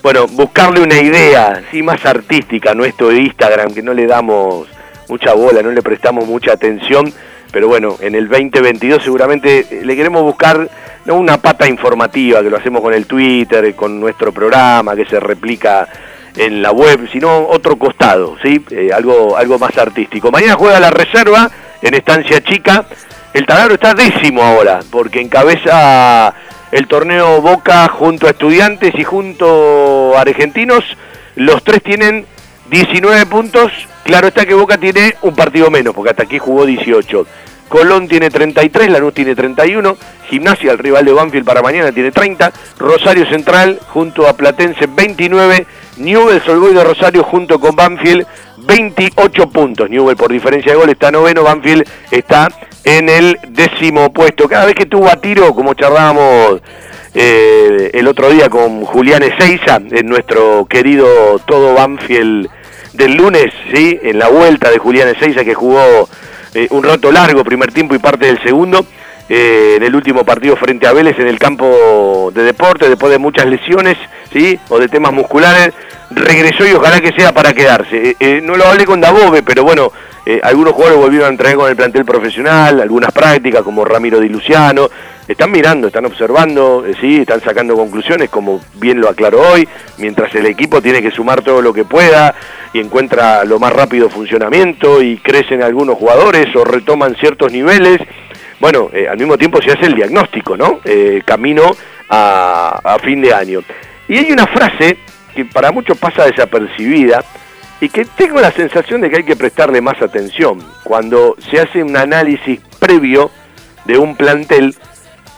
bueno, 0.00 0.28
buscarle 0.28 0.80
una 0.80 1.00
idea, 1.00 1.60
sí, 1.72 1.82
más 1.82 2.06
artística 2.06 2.70
a 2.70 2.76
nuestro 2.76 3.10
Instagram, 3.10 3.74
que 3.74 3.82
no 3.82 3.94
le 3.94 4.06
damos 4.06 4.68
mucha 5.08 5.34
bola, 5.34 5.60
no 5.60 5.72
le 5.72 5.82
prestamos 5.82 6.28
mucha 6.28 6.52
atención 6.52 7.12
pero 7.52 7.68
bueno, 7.68 7.96
en 8.00 8.14
el 8.14 8.28
2022 8.28 9.02
seguramente 9.02 9.66
eh, 9.70 9.82
le 9.84 9.96
queremos 9.96 10.22
buscar 10.22 10.68
no 11.04 11.14
una 11.14 11.38
pata 11.38 11.68
informativa, 11.68 12.42
que 12.42 12.50
lo 12.50 12.56
hacemos 12.56 12.82
con 12.82 12.94
el 12.94 13.06
Twitter, 13.06 13.74
con 13.74 13.98
nuestro 13.98 14.32
programa, 14.32 14.94
que 14.94 15.06
se 15.06 15.18
replica 15.18 15.88
en 16.36 16.62
la 16.62 16.70
web, 16.72 17.08
sino 17.10 17.46
otro 17.48 17.76
costado, 17.76 18.36
¿sí? 18.42 18.64
Eh, 18.70 18.90
algo, 18.92 19.36
algo 19.36 19.58
más 19.58 19.76
artístico. 19.78 20.30
Mañana 20.30 20.54
juega 20.54 20.78
la 20.78 20.90
reserva 20.90 21.50
en 21.82 21.94
Estancia 21.94 22.42
Chica. 22.42 22.84
El 23.32 23.46
taladro 23.46 23.74
está 23.74 23.94
décimo 23.94 24.42
ahora, 24.42 24.80
porque 24.90 25.20
encabeza 25.20 26.34
el 26.72 26.86
torneo 26.86 27.40
Boca 27.40 27.88
junto 27.88 28.26
a 28.26 28.30
Estudiantes 28.30 28.94
y 28.96 29.04
junto 29.04 30.16
a 30.16 30.20
Argentinos. 30.20 30.84
Los 31.36 31.64
tres 31.64 31.82
tienen 31.82 32.26
19 32.70 33.26
puntos. 33.26 33.72
Claro 34.04 34.28
está 34.28 34.46
que 34.46 34.54
Boca 34.54 34.78
tiene 34.78 35.16
un 35.22 35.34
partido 35.34 35.70
menos, 35.70 35.94
porque 35.94 36.10
hasta 36.10 36.22
aquí 36.22 36.38
jugó 36.38 36.64
18. 36.64 37.26
Colón 37.68 38.08
tiene 38.08 38.30
33, 38.30 38.90
Lanús 38.90 39.14
tiene 39.14 39.36
31, 39.36 39.96
Gimnasia, 40.28 40.72
el 40.72 40.78
rival 40.78 41.04
de 41.04 41.12
Banfield 41.12 41.46
para 41.46 41.62
mañana, 41.62 41.92
tiene 41.92 42.10
30, 42.10 42.52
Rosario 42.78 43.24
Central 43.26 43.78
junto 43.90 44.26
a 44.26 44.32
Platense 44.32 44.88
29, 44.88 45.66
Newell 45.98 46.42
Solboy 46.42 46.74
de 46.74 46.82
Rosario 46.82 47.22
junto 47.22 47.60
con 47.60 47.76
Banfield 47.76 48.26
28 48.58 49.50
puntos. 49.50 49.88
Newell 49.88 50.16
por 50.16 50.32
diferencia 50.32 50.72
de 50.72 50.78
gol 50.78 50.90
está 50.90 51.12
noveno, 51.12 51.44
Banfield 51.44 51.88
está 52.10 52.48
en 52.82 53.08
el 53.08 53.38
décimo 53.48 54.12
puesto. 54.12 54.48
Cada 54.48 54.66
vez 54.66 54.74
que 54.74 54.86
tuvo 54.86 55.06
a 55.06 55.16
tiro, 55.20 55.54
como 55.54 55.74
charlábamos 55.74 56.60
eh, 57.14 57.90
el 57.94 58.08
otro 58.08 58.30
día 58.30 58.48
con 58.48 58.84
Julián 58.84 59.22
Ezeiza, 59.22 59.76
en 59.76 60.08
nuestro 60.08 60.66
querido 60.66 61.38
todo 61.46 61.74
Banfield 61.74 62.48
del 63.00 63.14
lunes, 63.14 63.50
¿sí? 63.72 63.98
en 64.02 64.18
la 64.18 64.28
vuelta 64.28 64.70
de 64.70 64.76
Julián 64.76 65.08
Ezeiza 65.08 65.42
que 65.42 65.54
jugó 65.54 66.06
eh, 66.52 66.66
un 66.70 66.82
rato 66.82 67.10
largo, 67.10 67.42
primer 67.42 67.72
tiempo 67.72 67.94
y 67.94 67.98
parte 67.98 68.26
del 68.26 68.42
segundo, 68.42 68.84
eh, 69.26 69.76
en 69.78 69.82
el 69.84 69.94
último 69.96 70.22
partido 70.22 70.54
frente 70.56 70.86
a 70.86 70.92
Vélez 70.92 71.18
en 71.18 71.26
el 71.26 71.38
campo 71.38 72.30
de 72.34 72.42
deporte, 72.42 72.90
después 72.90 73.10
de 73.10 73.18
muchas 73.18 73.46
lesiones, 73.46 73.96
¿sí? 74.30 74.58
O 74.68 74.78
de 74.78 74.88
temas 74.88 75.14
musculares, 75.14 75.72
regresó 76.10 76.66
y 76.66 76.72
ojalá 76.72 77.00
que 77.00 77.12
sea 77.12 77.32
para 77.32 77.54
quedarse. 77.54 78.16
Eh, 78.20 78.42
no 78.42 78.56
lo 78.56 78.66
hablé 78.66 78.84
con 78.84 79.00
Dabove, 79.00 79.42
pero 79.42 79.64
bueno, 79.64 79.90
algunos 80.42 80.74
jugadores 80.74 81.00
volvieron 81.00 81.28
a 81.28 81.30
entrenar 81.30 81.56
con 81.56 81.70
el 81.70 81.76
plantel 81.76 82.04
profesional, 82.04 82.80
algunas 82.80 83.10
prácticas 83.12 83.62
como 83.62 83.84
Ramiro 83.84 84.20
Di 84.20 84.28
Luciano, 84.28 84.90
están 85.30 85.52
mirando, 85.52 85.86
están 85.86 86.06
observando, 86.06 86.84
sí, 87.00 87.18
están 87.20 87.40
sacando 87.40 87.76
conclusiones, 87.76 88.28
como 88.30 88.60
bien 88.74 89.00
lo 89.00 89.08
aclaró 89.08 89.40
hoy, 89.52 89.68
mientras 89.98 90.34
el 90.34 90.46
equipo 90.46 90.82
tiene 90.82 91.00
que 91.00 91.12
sumar 91.12 91.42
todo 91.42 91.62
lo 91.62 91.72
que 91.72 91.84
pueda 91.84 92.34
y 92.72 92.80
encuentra 92.80 93.44
lo 93.44 93.60
más 93.60 93.72
rápido 93.72 94.10
funcionamiento 94.10 95.00
y 95.00 95.18
crecen 95.18 95.62
algunos 95.62 95.96
jugadores 95.96 96.54
o 96.56 96.64
retoman 96.64 97.14
ciertos 97.14 97.52
niveles. 97.52 98.00
Bueno, 98.58 98.90
eh, 98.92 99.08
al 99.08 99.18
mismo 99.18 99.38
tiempo 99.38 99.62
se 99.62 99.70
hace 99.70 99.86
el 99.86 99.94
diagnóstico, 99.94 100.56
¿no? 100.56 100.80
Eh, 100.84 101.22
camino 101.24 101.62
a 102.12 102.98
fin 103.04 103.22
de 103.22 103.32
año. 103.32 103.60
Y 104.08 104.18
hay 104.18 104.32
una 104.32 104.48
frase 104.48 104.98
que 105.32 105.44
para 105.44 105.70
muchos 105.70 105.96
pasa 105.96 106.24
desapercibida 106.24 107.24
y 107.80 107.88
que 107.88 108.04
tengo 108.04 108.40
la 108.40 108.50
sensación 108.50 109.00
de 109.00 109.08
que 109.08 109.18
hay 109.18 109.24
que 109.24 109.36
prestarle 109.36 109.80
más 109.80 110.02
atención. 110.02 110.58
Cuando 110.82 111.36
se 111.50 111.60
hace 111.60 111.84
un 111.84 111.96
análisis 111.96 112.60
previo 112.80 113.30
de 113.84 113.98
un 113.98 114.16
plantel, 114.16 114.74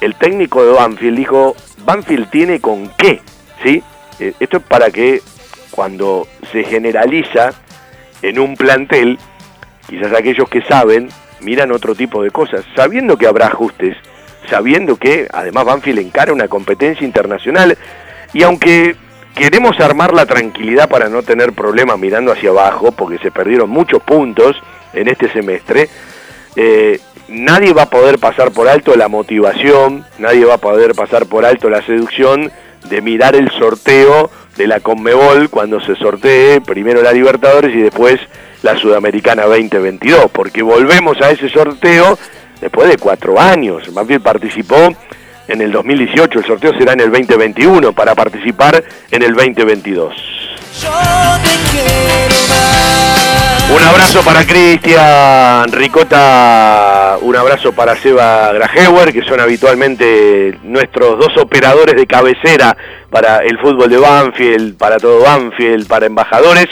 el 0.03 0.17
técnico 0.17 0.65
de 0.65 0.73
Banfield 0.73 1.17
dijo, 1.17 1.57
Banfield 1.85 2.29
tiene 2.29 2.61
con 2.61 2.91
qué, 2.99 3.21
¿sí? 3.63 3.83
Eh, 4.19 4.35
esto 4.41 4.57
es 4.59 4.63
para 4.65 4.91
que 4.91 5.23
cuando 5.71 6.27
se 6.51 6.65
generaliza 6.65 7.53
en 8.21 8.39
un 8.41 8.57
plantel, 8.57 9.19
quizás 9.89 10.13
aquellos 10.13 10.49
que 10.49 10.63
saben 10.63 11.09
miran 11.41 11.71
otro 11.71 11.95
tipo 11.95 12.23
de 12.23 12.31
cosas, 12.31 12.65
sabiendo 12.75 13.17
que 13.17 13.27
habrá 13.27 13.47
ajustes, 13.47 13.97
sabiendo 14.51 14.97
que 14.97 15.29
además 15.33 15.65
Banfield 15.65 16.01
encara 16.01 16.33
una 16.33 16.49
competencia 16.49 17.07
internacional 17.07 17.79
y 18.33 18.43
aunque 18.43 18.97
queremos 19.37 19.79
armar 19.81 20.13
la 20.13 20.27
tranquilidad 20.27 20.89
para 20.89 21.09
no 21.09 21.23
tener 21.23 21.53
problemas 21.53 21.99
mirando 21.99 22.33
hacia 22.33 22.51
abajo, 22.51 22.91
porque 22.91 23.19
se 23.19 23.31
perdieron 23.31 23.71
muchos 23.71 24.03
puntos 24.03 24.57
en 24.93 25.09
este 25.09 25.31
semestre, 25.33 25.89
eh, 26.57 26.99
nadie 27.33 27.73
va 27.73 27.83
a 27.83 27.91
poder 27.91 28.19
pasar 28.19 28.53
por 28.53 28.69
alto 28.69 28.95
la 28.97 29.09
motivación, 29.09 30.05
nadie 30.19 30.45
va 30.45 30.55
a 30.55 30.59
poder 30.59 30.95
pasar 30.95 31.27
por 31.27 31.45
alto 31.45 31.71
la 31.71 31.83
seducción 31.83 32.53
de 32.89 33.01
mirar 33.01 33.35
el 33.35 33.51
sorteo 33.51 34.31
de 34.57 34.67
la 34.67 34.81
Conmebol 34.81 35.49
cuando 35.49 35.81
se 35.81 35.97
sortee 35.97 36.61
primero 36.61 37.03
la 37.03 37.13
Libertadores 37.13 37.75
y 37.75 37.81
después 37.81 38.21
la 38.63 38.77
Sudamericana 38.77 39.45
2022, 39.45 40.31
porque 40.33 40.63
volvemos 40.63 41.21
a 41.21 41.31
ese 41.31 41.49
sorteo 41.49 42.19
después 42.61 42.89
de 42.89 42.97
cuatro 42.99 43.41
años. 43.41 43.93
Banfield 43.93 44.23
participó 44.23 44.95
en 45.49 45.61
el 45.61 45.73
2018, 45.73 46.39
el 46.39 46.45
sorteo 46.45 46.73
será 46.79 46.93
en 46.93 47.01
el 47.01 47.11
2021 47.11 47.93
para 47.93 48.15
participar 48.15 48.85
en 49.11 49.23
el 49.23 49.35
2022. 49.35 50.15
Un 53.75 53.83
abrazo 53.83 54.23
para 54.23 54.45
Cristian 54.45 55.73
Ricota, 55.73 57.17
un 57.23 57.35
abrazo 57.35 57.73
para 57.73 57.97
Seba 57.97 58.53
Grajewer, 58.53 59.15
que 59.15 59.23
son 59.23 59.41
habitualmente 59.41 60.59
nuestros 60.63 61.19
dos 61.19 61.35
operadores 61.39 61.97
de 61.97 62.07
cabecera 62.07 62.77
para 63.09 63.39
el 63.39 63.59
fútbol 63.59 63.89
de 63.89 63.97
Banfield, 63.97 64.77
para 64.77 64.99
todo 64.99 65.23
Banfield, 65.23 65.87
para 65.87 66.05
embajadores. 66.05 66.67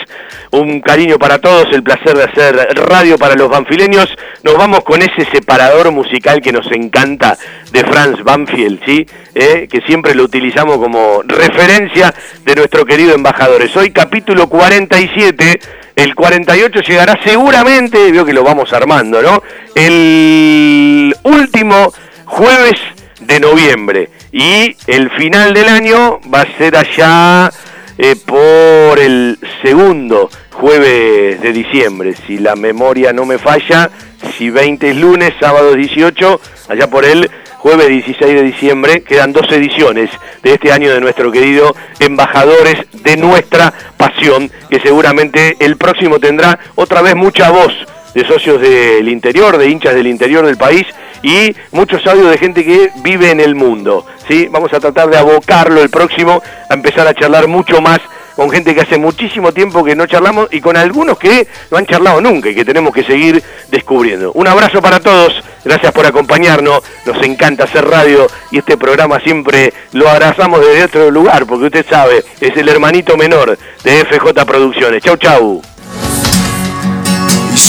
Un 0.51 0.83
cariño 0.83 1.19
para 1.19 1.39
todos, 1.39 1.69
el 1.73 1.83
placer 1.83 2.19
de 2.19 2.25
hacer 2.25 2.57
radio 2.75 3.17
para 3.17 3.35
los 3.35 3.49
banfileños. 3.49 4.15
Nos 4.43 4.59
vamos 4.59 4.85
con 4.85 5.01
ese 5.01 5.25
separador 5.33 5.91
musical 5.93 6.43
que 6.43 6.53
nos 6.53 6.71
encanta 6.71 7.39
de 7.73 7.83
Franz 7.83 8.23
Banfield, 8.23 8.79
¿sí? 8.85 9.07
Eh, 9.35 9.69
que 9.71 9.81
siempre 9.83 10.15
lo 10.15 10.25
utilizamos 10.25 10.77
como 10.77 11.23
referencia 11.25 12.13
de 12.45 12.55
nuestro 12.57 12.85
querido 12.85 13.15
embajadores. 13.15 13.75
Hoy 13.75 13.91
capítulo 13.91 14.49
47 14.49 15.61
el 16.03 16.15
48 16.15 16.81
llegará 16.81 17.19
seguramente, 17.23 18.11
veo 18.11 18.25
que 18.25 18.33
lo 18.33 18.43
vamos 18.43 18.73
armando, 18.73 19.21
¿no? 19.21 19.43
El 19.75 21.15
último 21.25 21.93
jueves 22.25 22.81
de 23.21 23.39
noviembre. 23.39 24.09
Y 24.33 24.77
el 24.87 25.11
final 25.11 25.53
del 25.53 25.69
año 25.69 26.21
va 26.33 26.43
a 26.43 26.57
ser 26.57 26.77
allá 26.77 27.53
eh, 27.99 28.17
por 28.25 28.99
el 28.99 29.39
segundo 29.63 30.31
jueves 30.53 31.41
de 31.43 31.53
diciembre. 31.53 32.15
Si 32.27 32.39
la 32.39 32.57
memoria 32.57 33.13
no 33.13 33.27
me 33.27 33.37
falla, 33.37 33.91
si 34.39 34.49
20 34.49 34.91
es 34.91 34.97
lunes, 34.97 35.35
sábado 35.39 35.75
18, 35.75 36.41
allá 36.69 36.87
por 36.89 37.05
el 37.05 37.31
jueves 37.61 37.89
16 37.89 38.35
de 38.35 38.43
diciembre. 38.43 39.03
Quedan 39.03 39.33
dos 39.33 39.51
ediciones 39.53 40.11
de 40.43 40.55
este 40.55 40.73
año 40.73 40.93
de 40.93 41.01
nuestro 41.01 41.31
querido 41.31 41.75
Embajadores 41.99 42.87
de 43.03 43.17
nuestra 43.19 43.73
Pasión, 43.97 44.51
que 44.71 44.81
seguramente 44.81 45.57
el 45.61 45.77
próximo 45.77 46.19
tendrá 46.19 46.59
otra 46.75 47.03
vez 47.03 47.15
mucha 47.15 47.51
voz 47.51 47.73
de 48.15 48.27
socios 48.27 48.61
del 48.61 49.09
interior, 49.09 49.59
de 49.59 49.69
hinchas 49.69 49.95
del 49.95 50.07
interior 50.07 50.45
del 50.47 50.57
país 50.57 50.87
y 51.23 51.55
muchos 51.71 52.05
audios 52.07 52.31
de 52.31 52.39
gente 52.39 52.65
que 52.65 52.91
vive 53.03 53.31
en 53.31 53.41
el 53.41 53.55
mundo. 53.55 54.07
¿sí? 54.27 54.49
Vamos 54.51 54.73
a 54.73 54.81
tratar 54.81 55.11
de 55.11 55.19
abocarlo 55.19 55.83
el 55.83 55.91
próximo 55.91 56.43
a 56.69 56.75
empezar 56.75 57.07
a 57.07 57.15
charlar 57.15 57.47
mucho 57.47 57.83
más 57.83 58.01
con 58.41 58.51
gente 58.51 58.75
que 58.75 58.81
hace 58.81 58.97
muchísimo 58.97 59.53
tiempo 59.53 59.85
que 59.85 59.95
no 59.95 60.07
charlamos 60.07 60.49
y 60.51 60.63
con 60.63 60.75
algunos 60.75 61.19
que 61.19 61.47
no 61.71 61.77
han 61.77 61.85
charlado 61.85 62.23
nunca 62.23 62.49
y 62.49 62.55
que 62.55 62.65
tenemos 62.65 62.95
que 62.95 63.05
seguir 63.05 63.45
descubriendo. 63.69 64.33
Un 64.33 64.49
abrazo 64.49 64.81
para 64.81 64.99
todos, 64.99 65.45
gracias 65.63 65.93
por 65.93 66.07
acompañarnos, 66.07 66.81
nos 67.05 67.23
encanta 67.23 67.65
hacer 67.65 67.87
radio 67.87 68.27
y 68.51 68.57
este 68.57 68.79
programa 68.79 69.21
siempre 69.21 69.75
lo 69.93 70.09
abrazamos 70.09 70.61
desde 70.61 70.85
otro 70.85 71.11
lugar, 71.11 71.45
porque 71.45 71.67
usted 71.67 71.85
sabe, 71.87 72.25
es 72.41 72.57
el 72.57 72.67
hermanito 72.71 73.15
menor 73.19 73.59
de 73.85 74.05
FJ 74.07 74.47
Producciones. 74.47 75.03
Chau, 75.03 75.19
chau. 75.19 75.61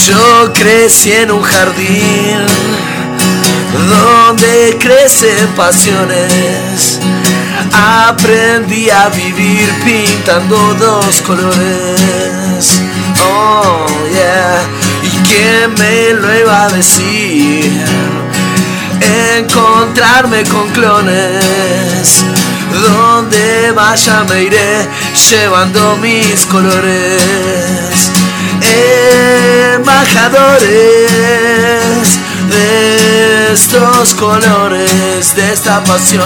Yo 0.06 0.52
crecí 0.54 1.12
en 1.12 1.32
un 1.32 1.42
jardín 1.42 2.46
donde 3.90 4.78
crecen 4.80 5.48
pasiones 5.54 6.98
Aprendí 7.72 8.90
a 8.90 9.08
vivir 9.08 9.72
pintando 9.84 10.74
dos 10.74 11.22
colores. 11.22 12.80
Oh, 13.24 13.86
yeah. 14.12 14.60
¿Y 15.02 15.08
quién 15.28 15.72
me 15.74 16.12
lo 16.14 16.34
iba 16.38 16.64
a 16.64 16.68
decir? 16.68 17.84
Encontrarme 19.36 20.44
con 20.44 20.68
clones. 20.70 22.24
Donde 22.72 23.72
vaya 23.72 24.24
me 24.28 24.44
iré 24.44 24.88
llevando 25.30 25.96
mis 25.98 26.46
colores. 26.46 28.10
Embajadores 29.74 32.18
de 32.52 33.52
estos 33.52 34.14
colores, 34.14 35.34
de 35.34 35.52
esta 35.52 35.82
pasión. 35.84 36.22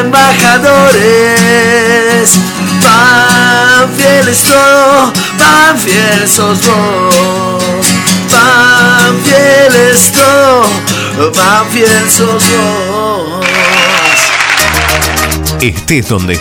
Embajadores, 0.00 2.38
pan 2.82 3.88
fieles 3.96 4.42
todo, 4.42 5.12
pan 5.38 5.78
fieles 5.78 6.30
sos 6.30 6.58
vos. 6.66 7.86
Pan 8.30 9.18
fieles 9.24 10.12
todo, 10.12 11.32
pan 11.32 11.66
fieles 11.70 12.12
sos 12.12 12.44
vos. 12.50 13.46
Estés 15.60 16.08
donde 16.08 16.36